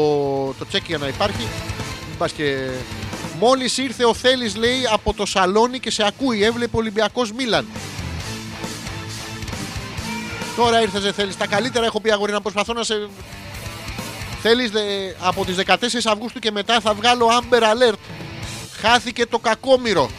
το 0.54 0.66
check 0.72 0.84
για 0.88 0.98
να 0.98 1.08
υπάρχει. 1.08 1.48
Μην 2.08 2.18
πας 2.18 2.32
και. 2.32 2.70
Μόλις 3.40 3.78
ήρθε 3.78 4.06
ο 4.06 4.14
Θέλει, 4.14 4.52
λέει, 4.52 4.82
από 4.92 5.14
το 5.14 5.26
σαλόνι 5.26 5.80
και 5.80 5.92
σε 5.92 6.06
ακούει. 6.08 6.44
Έβλεπε 6.44 6.78
Ολυμπιακός 6.78 7.32
Μίλαν. 7.32 7.68
Τώρα 10.56 10.82
ήρθες, 10.82 11.02
δεν 11.02 11.14
θέλει. 11.14 11.36
Τα 11.36 11.48
καλύτερα 11.48 11.86
έχω 11.86 12.02
πει 12.02 12.12
αγόρι 12.12 12.32
να 12.32 12.42
προσπαθώ 12.42 12.74
να 12.74 12.84
σε. 12.84 13.10
Θέλει 14.42 14.72
από 15.20 15.46
τις 15.46 15.56
14 15.66 15.76
Αυγούστου 16.06 16.40
και 16.40 16.52
μετά 16.52 16.80
θα 16.80 16.94
βγάλω 16.94 17.28
Amber 17.28 17.62
Alert. 17.62 18.00
Χάθηκε 18.82 19.26
το 19.26 19.40
κακόμοιρο. 19.40 20.10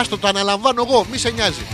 Άστο, 0.00 0.18
το 0.18 0.28
αναλαμβάνω 0.28 0.84
εγώ, 0.88 1.06
μη 1.10 1.18
σε 1.18 1.30
νοιάζει. 1.30 1.66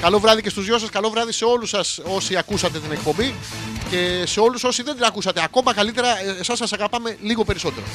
Καλό 0.00 0.18
βράδυ 0.18 0.42
και 0.42 0.50
στους 0.50 0.64
δυο 0.64 0.78
σας, 0.78 0.90
καλό 0.90 1.10
βράδυ 1.10 1.32
σε 1.32 1.44
όλους 1.44 1.68
σας 1.68 2.00
όσοι 2.04 2.36
ακούσατε 2.36 2.78
την 2.78 2.92
εκπομπή 2.92 3.34
και 3.90 4.22
σε 4.26 4.40
όλους 4.40 4.64
όσοι 4.64 4.82
δεν 4.82 4.94
την 4.94 5.04
ακούσατε. 5.04 5.42
Ακόμα 5.44 5.74
καλύτερα, 5.74 6.08
ε, 6.08 6.36
εσάς 6.40 6.58
σας 6.58 6.72
αγαπάμε 6.72 7.16
λίγο 7.20 7.44
περισσότερο. 7.44 7.86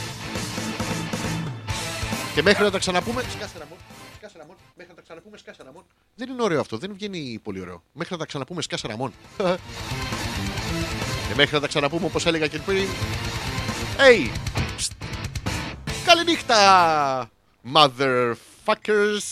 Και 2.36 2.42
μέχρι 2.42 2.64
να 2.64 2.72
τα 2.72 2.80
ξαναπούμε. 2.80 3.22
Σκάσε 3.22 3.58
Ραμόν. 3.58 3.78
Σκάσε 4.18 4.38
Ραμόν. 4.38 4.56
Μέχρι 4.76 4.92
να 4.92 4.96
τα 4.96 5.02
ξαναπούμε, 5.02 5.38
σκάσε 5.38 5.64
Ραμόν. 5.64 5.84
Δεν 6.16 6.30
είναι 6.30 6.42
ωραίο 6.42 6.60
αυτό, 6.60 6.78
δεν 6.78 6.94
βγαίνει 6.94 7.40
πολύ 7.44 7.62
ωραίο. 7.62 7.84
Μέχρι 7.94 8.14
να 8.14 8.20
τα 8.20 8.26
ξαναπούμε, 8.26 8.62
σκάσε 8.62 8.88
Ραμόν. 8.88 9.14
και 11.28 11.36
μέχρι 11.36 11.54
να 11.54 11.62
τα 11.62 11.68
ξαναπούμε, 11.68 12.06
όπως 12.06 12.26
έλεγα 12.26 12.48
και 12.48 12.60
πριν. 12.60 12.88
Hey! 13.98 14.30
Ψτ. 14.76 14.92
Καληνύχτα! 16.06 17.30
Motherfuckers! 17.74 19.26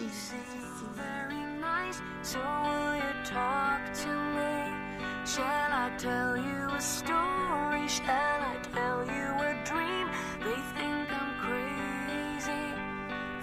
You 0.00 0.08
seem 0.12 0.90
very 0.96 1.40
Shall 5.32 5.44
I 5.44 5.92
tell 5.96 6.36
you 6.36 6.70
a 6.74 6.80
story? 6.80 7.86
Shall 7.86 8.08
I 8.10 8.56
tell 8.74 9.06
you 9.06 9.26
a 9.50 9.54
dream? 9.64 10.08
They 10.42 10.58
think 10.74 11.06
I'm 11.20 11.32
crazy. 11.44 12.66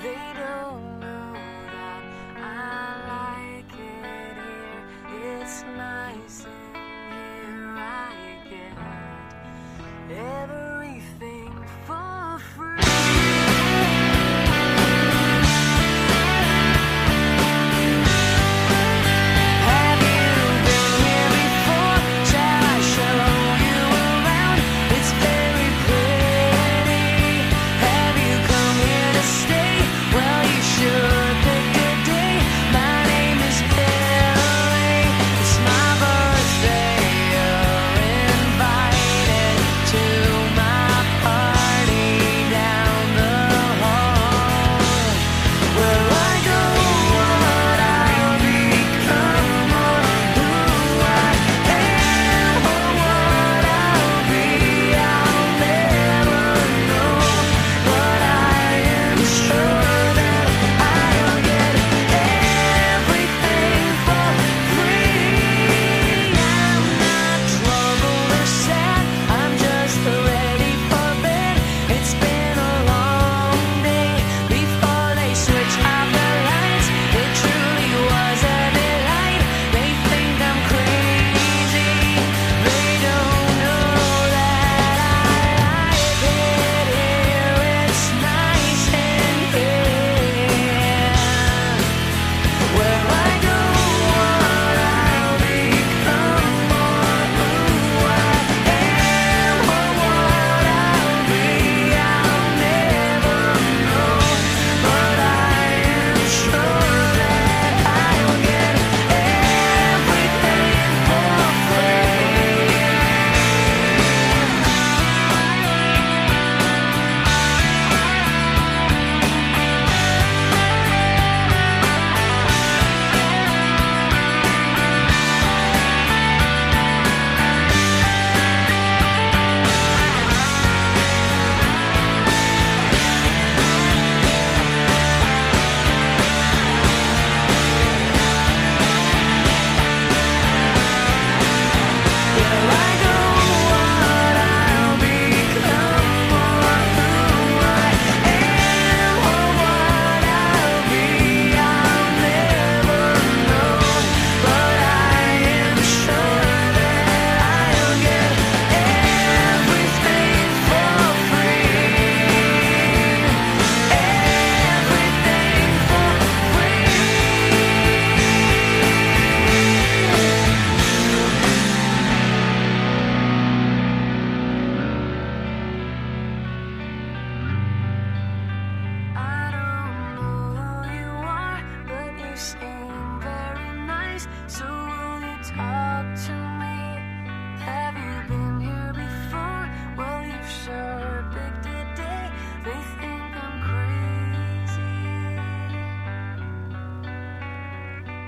They 0.04 0.34
don't 0.36 1.00
know 1.00 1.34
that 1.72 2.04
I 2.36 3.56
like 3.64 3.72
it 3.72 4.36
here. 5.14 5.40
It's 5.40 5.64
nice 5.78 6.44
in 6.44 6.52
here. 6.76 7.76
I 7.78 8.36
get 8.50 8.76
every 10.18 10.77